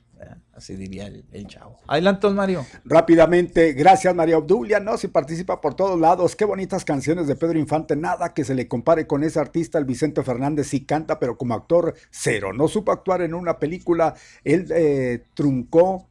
Así 0.52 0.76
diría 0.76 1.06
el, 1.06 1.24
el 1.32 1.46
chavo. 1.46 1.78
Adelante, 1.86 2.28
Mario. 2.30 2.64
Rápidamente, 2.84 3.72
gracias 3.74 4.14
María 4.14 4.38
Obdulia, 4.38 4.80
¿no? 4.80 4.96
Si 4.96 5.08
participa 5.08 5.60
por 5.60 5.74
todos 5.74 6.00
lados, 6.00 6.34
qué 6.34 6.44
bonitas 6.44 6.84
canciones 6.84 7.26
de 7.26 7.36
Pedro 7.36 7.58
Infante, 7.58 7.96
nada 7.96 8.32
que 8.32 8.44
se 8.44 8.54
le 8.54 8.66
compare 8.68 9.06
con 9.06 9.22
ese 9.22 9.38
artista, 9.38 9.78
el 9.78 9.84
Vicente 9.84 10.22
Fernández, 10.22 10.68
sí 10.68 10.84
canta, 10.84 11.18
pero 11.18 11.36
como 11.36 11.54
actor, 11.54 11.94
cero. 12.10 12.52
No 12.52 12.68
supo 12.68 12.92
actuar 12.92 13.22
en 13.22 13.34
una 13.34 13.58
película, 13.58 14.14
él 14.44 14.66
eh, 14.70 15.24
truncó, 15.34 16.08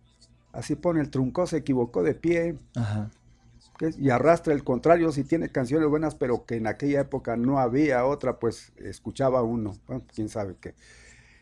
así 0.54 0.76
pone 0.76 1.02
el 1.02 1.10
truncó, 1.10 1.48
se 1.48 1.58
equivocó 1.58 2.04
de 2.04 2.14
pie, 2.14 2.58
Ajá. 2.76 3.10
y 3.98 4.10
arrastra 4.10 4.54
el 4.54 4.64
contrario, 4.64 5.12
si 5.12 5.24
tiene 5.24 5.50
canciones 5.50 5.90
buenas, 5.90 6.16
pero 6.16 6.46
que 6.46 6.56
en 6.56 6.68
aquella 6.68 7.02
época 7.02 7.36
no 7.36 7.60
había 7.60 8.06
otra, 8.06 8.40
pues 8.40 8.72
escuchaba 8.78 9.42
uno, 9.42 9.74
bueno, 9.88 10.04
quién 10.14 10.30
sabe 10.30 10.56
qué. 10.62 10.76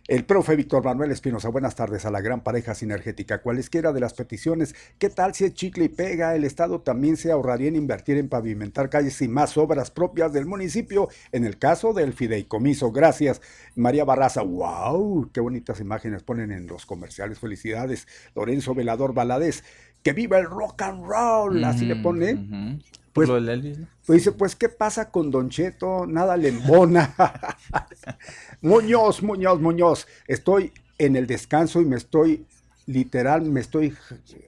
El 0.10 0.26
profe 0.26 0.58
Víctor 0.58 0.84
Manuel 0.84 1.12
Espinosa, 1.12 1.48
buenas 1.48 1.76
tardes 1.76 2.06
a 2.06 2.12
la 2.12 2.20
gran 2.20 2.42
pareja 2.42 2.76
sinergética. 2.76 3.42
Cualesquiera 3.42 3.94
de 3.94 4.02
las 4.02 4.14
peticiones, 4.14 4.76
¿qué 4.98 5.10
tal 5.10 5.34
si 5.34 5.46
es 5.46 5.54
chicle 5.54 5.86
y 5.86 5.90
pega? 5.90 6.36
El 6.36 6.44
Estado 6.44 6.82
también 6.82 7.16
se 7.16 7.32
ahorraría 7.32 7.70
en 7.70 7.78
invertir 7.78 8.18
en 8.18 8.28
pavimentar 8.28 8.90
calles 8.90 9.22
y 9.22 9.30
más 9.30 9.56
obras 9.56 9.92
propias 9.92 10.34
del 10.34 10.46
municipio, 10.46 11.08
en 11.32 11.46
el 11.46 11.58
caso 11.58 11.94
del 11.94 12.12
fideicomiso. 12.12 12.92
Gracias, 12.92 13.42
María 13.76 14.04
Barraza. 14.04 14.42
¡Wow! 14.42 15.30
Qué 15.32 15.40
bonitas 15.40 15.80
imágenes 15.80 16.22
ponen 16.22 16.52
en 16.52 16.68
los 16.68 16.86
comerciales. 16.86 17.40
Felicidades, 17.40 18.06
Lorenzo 18.36 18.76
Velador 18.76 19.14
Valadez. 19.14 19.64
¡Que 20.04 20.12
viva 20.12 20.38
el 20.38 20.48
rock 20.48 20.82
and 20.82 21.06
roll! 21.06 21.64
Así 21.64 21.86
le 21.86 21.96
pone. 21.96 22.34
Ujú. 22.34 22.80
Pues- 23.14 23.30
Lo 23.30 23.36
del 23.36 23.50
Elvis, 23.50 23.78
¿no? 23.80 23.88
Pues 24.06 24.20
dice, 24.20 24.32
pues, 24.32 24.56
¿qué 24.56 24.70
pasa 24.70 25.12
con 25.12 25.32
Don 25.32 25.50
Cheto? 25.50 26.06
Nada 26.08 26.36
le 26.36 26.50
embona. 26.50 27.14
Muñoz, 28.62 29.22
Muñoz, 29.24 29.60
Muñoz. 29.62 30.08
Estoy 30.28 30.72
en 30.98 31.16
el 31.16 31.28
descanso 31.28 31.82
y 31.82 31.86
me 31.86 31.96
estoy, 31.96 32.46
literal, 32.86 33.44
me 33.44 33.60
estoy 33.62 33.96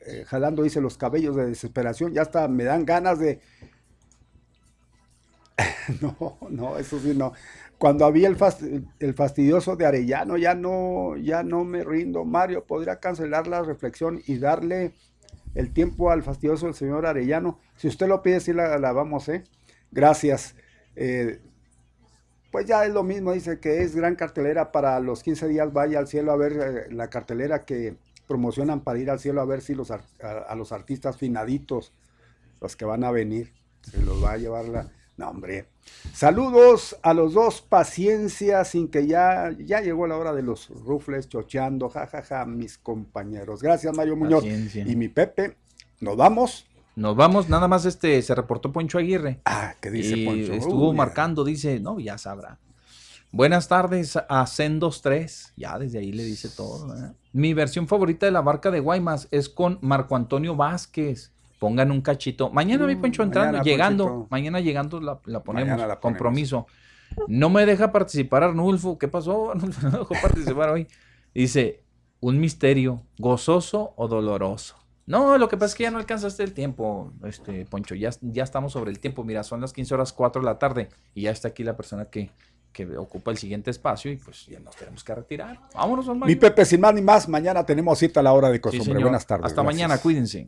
eh, 0.07 0.25
jalando, 0.27 0.63
dice, 0.63 0.81
los 0.81 0.97
cabellos 0.97 1.35
de 1.35 1.47
desesperación. 1.47 2.13
Ya 2.13 2.23
hasta 2.23 2.47
me 2.47 2.63
dan 2.63 2.85
ganas 2.85 3.19
de... 3.19 3.39
No, 6.01 6.37
no, 6.49 6.77
eso 6.77 6.99
sí, 6.99 7.13
no. 7.15 7.33
Cuando 7.77 8.05
había 8.05 8.27
el, 8.27 8.37
fast- 8.37 8.85
el 8.99 9.13
fastidioso 9.13 9.75
de 9.75 9.85
Arellano, 9.85 10.37
ya 10.37 10.55
no, 10.55 11.15
ya 11.17 11.43
no 11.43 11.63
me 11.63 11.83
rindo. 11.83 12.25
Mario, 12.25 12.65
¿podría 12.65 12.99
cancelar 12.99 13.47
la 13.47 13.61
reflexión 13.63 14.21
y 14.25 14.37
darle 14.37 14.93
el 15.55 15.73
tiempo 15.73 16.11
al 16.11 16.21
fastidioso 16.21 16.67
del 16.67 16.75
señor 16.75 17.05
Arellano? 17.05 17.59
Si 17.75 17.87
usted 17.87 18.07
lo 18.07 18.21
pide, 18.21 18.39
sí 18.39 18.53
la, 18.53 18.77
la 18.77 18.91
vamos, 18.91 19.27
¿eh? 19.29 19.43
Gracias. 19.91 20.55
Eh, 20.95 21.41
pues 22.51 22.65
ya 22.67 22.85
es 22.85 22.93
lo 22.93 23.03
mismo, 23.03 23.33
dice 23.33 23.59
que 23.59 23.81
es 23.81 23.95
gran 23.95 24.15
cartelera 24.15 24.71
para 24.71 24.99
los 24.99 25.23
15 25.23 25.47
días, 25.47 25.73
vaya 25.73 25.99
al 25.99 26.07
cielo 26.07 26.31
a 26.31 26.37
ver 26.37 26.53
eh, 26.53 26.93
la 26.93 27.09
cartelera 27.09 27.65
que 27.65 27.97
promocionan 28.27 28.81
para 28.81 28.99
ir 28.99 29.09
al 29.09 29.19
cielo 29.19 29.41
a 29.41 29.45
ver 29.45 29.61
si 29.61 29.75
los 29.75 29.91
a 29.91 30.55
los 30.55 30.71
artistas 30.71 31.17
finaditos, 31.17 31.93
los 32.61 32.75
que 32.75 32.85
van 32.85 33.03
a 33.03 33.11
venir, 33.11 33.53
se 33.81 34.01
los 34.01 34.23
va 34.23 34.33
a 34.33 34.37
llevar 34.37 34.65
la... 34.65 34.89
No, 35.17 35.29
hombre. 35.29 35.69
Saludos 36.13 36.97
a 37.01 37.13
los 37.13 37.33
dos, 37.33 37.61
paciencia, 37.61 38.65
sin 38.65 38.89
que 38.89 39.07
ya, 39.07 39.55
ya 39.57 39.81
llegó 39.81 40.07
la 40.07 40.17
hora 40.17 40.33
de 40.33 40.41
los 40.41 40.69
rufles 40.69 41.29
chocheando, 41.29 41.89
jajaja, 41.89 42.45
mis 42.45 42.77
compañeros. 42.77 43.61
Gracias, 43.61 43.95
Mario 43.95 44.15
Muñoz. 44.15 44.43
Paciencia. 44.43 44.85
Y 44.85 44.95
mi 44.95 45.07
Pepe, 45.07 45.55
nos 46.01 46.17
vamos. 46.17 46.65
Nos 46.95 47.15
vamos, 47.15 47.49
nada 47.49 47.67
más 47.67 47.85
este, 47.85 48.21
se 48.21 48.35
reportó 48.35 48.71
Poncho 48.71 48.97
Aguirre. 48.97 49.41
Ah, 49.45 49.75
¿qué 49.81 49.91
dice 49.91 50.17
y 50.17 50.25
Poncho? 50.25 50.53
Estuvo 50.53 50.89
Uy, 50.89 50.95
marcando, 50.95 51.43
dice, 51.43 51.79
no, 51.79 51.99
ya 51.99 52.17
sabrá. 52.17 52.59
Buenas 53.31 53.67
tardes 53.67 54.17
a 54.29 54.47
Sendos 54.47 55.01
3. 55.01 55.55
Ya 55.57 55.77
desde 55.77 55.99
ahí 55.99 56.13
le 56.13 56.23
dice 56.23 56.47
todo. 56.47 56.87
Mi 57.33 57.53
versión 57.53 57.85
favorita 57.85 58.25
de 58.25 58.31
la 58.31 58.41
barca 58.41 58.71
de 58.71 58.79
Guaymas 58.79 59.27
es 59.29 59.49
con 59.49 59.77
Marco 59.81 60.15
Antonio 60.15 60.55
Vázquez. 60.55 61.33
Pongan 61.65 61.89
un 61.89 62.01
cachito. 62.01 62.51
Mañana 62.51 62.85
mi 62.85 62.93
Mm, 62.93 63.01
Poncho 63.01 63.23
entrando, 63.23 63.53
mañana, 63.53 63.63
llegando. 63.63 64.03
Ponchito. 64.05 64.27
Mañana 64.29 64.59
llegando 64.59 65.01
la, 65.01 65.19
la 65.25 65.43
ponemos. 65.43 65.69
Mañana 65.69 65.87
la 65.87 65.99
ponemos. 65.99 66.19
Compromiso. 66.19 66.67
No 67.27 67.49
me 67.49 67.65
deja 67.65 67.91
participar 67.91 68.43
Arnulfo. 68.43 68.99
¿Qué 68.99 69.07
pasó? 69.07 69.49
Arnulfo 69.49 69.81
no 69.89 69.97
dejó 69.97 70.13
participar 70.21 70.69
hoy. 70.69 70.85
Dice, 71.33 71.81
un 72.19 72.39
misterio, 72.39 73.01
gozoso 73.17 73.93
o 73.95 74.07
doloroso. 74.07 74.75
No, 75.07 75.39
lo 75.39 75.49
que 75.49 75.57
pasa 75.57 75.71
es 75.71 75.75
que 75.75 75.83
ya 75.85 75.91
no 75.91 75.97
alcanzaste 75.97 76.43
el 76.43 76.53
tiempo, 76.53 77.11
este 77.23 77.65
Poncho. 77.65 77.95
Ya, 77.95 78.11
ya 78.21 78.43
estamos 78.43 78.71
sobre 78.71 78.91
el 78.91 78.99
tiempo. 78.99 79.23
Mira, 79.23 79.43
son 79.43 79.59
las 79.59 79.73
15 79.73 79.95
horas 79.95 80.13
4 80.13 80.43
de 80.43 80.45
la 80.45 80.59
tarde 80.59 80.89
y 81.15 81.23
ya 81.23 81.31
está 81.31 81.47
aquí 81.47 81.63
la 81.63 81.75
persona 81.75 82.05
que, 82.05 82.29
que 82.71 82.95
ocupa 82.95 83.31
el 83.31 83.39
siguiente 83.39 83.71
espacio 83.71 84.11
y 84.11 84.17
pues 84.17 84.45
ya 84.45 84.59
nos 84.59 84.75
tenemos 84.75 85.03
que 85.03 85.15
retirar. 85.15 85.59
Vámonos, 85.73 86.05
don 86.05 86.19
Mi. 86.19 86.35
Pepe, 86.35 86.63
sin 86.63 86.79
más 86.79 86.93
ni 86.93 87.01
más, 87.01 87.27
mañana 87.27 87.65
tenemos 87.65 87.97
cita 87.97 88.19
a 88.19 88.23
la 88.23 88.33
hora 88.33 88.51
de 88.51 88.61
costumbre. 88.61 89.01
Buenas 89.01 89.25
tardes. 89.25 89.47
Hasta 89.47 89.63
gracias. 89.63 89.75
mañana, 89.75 89.97
cuídense. 89.99 90.47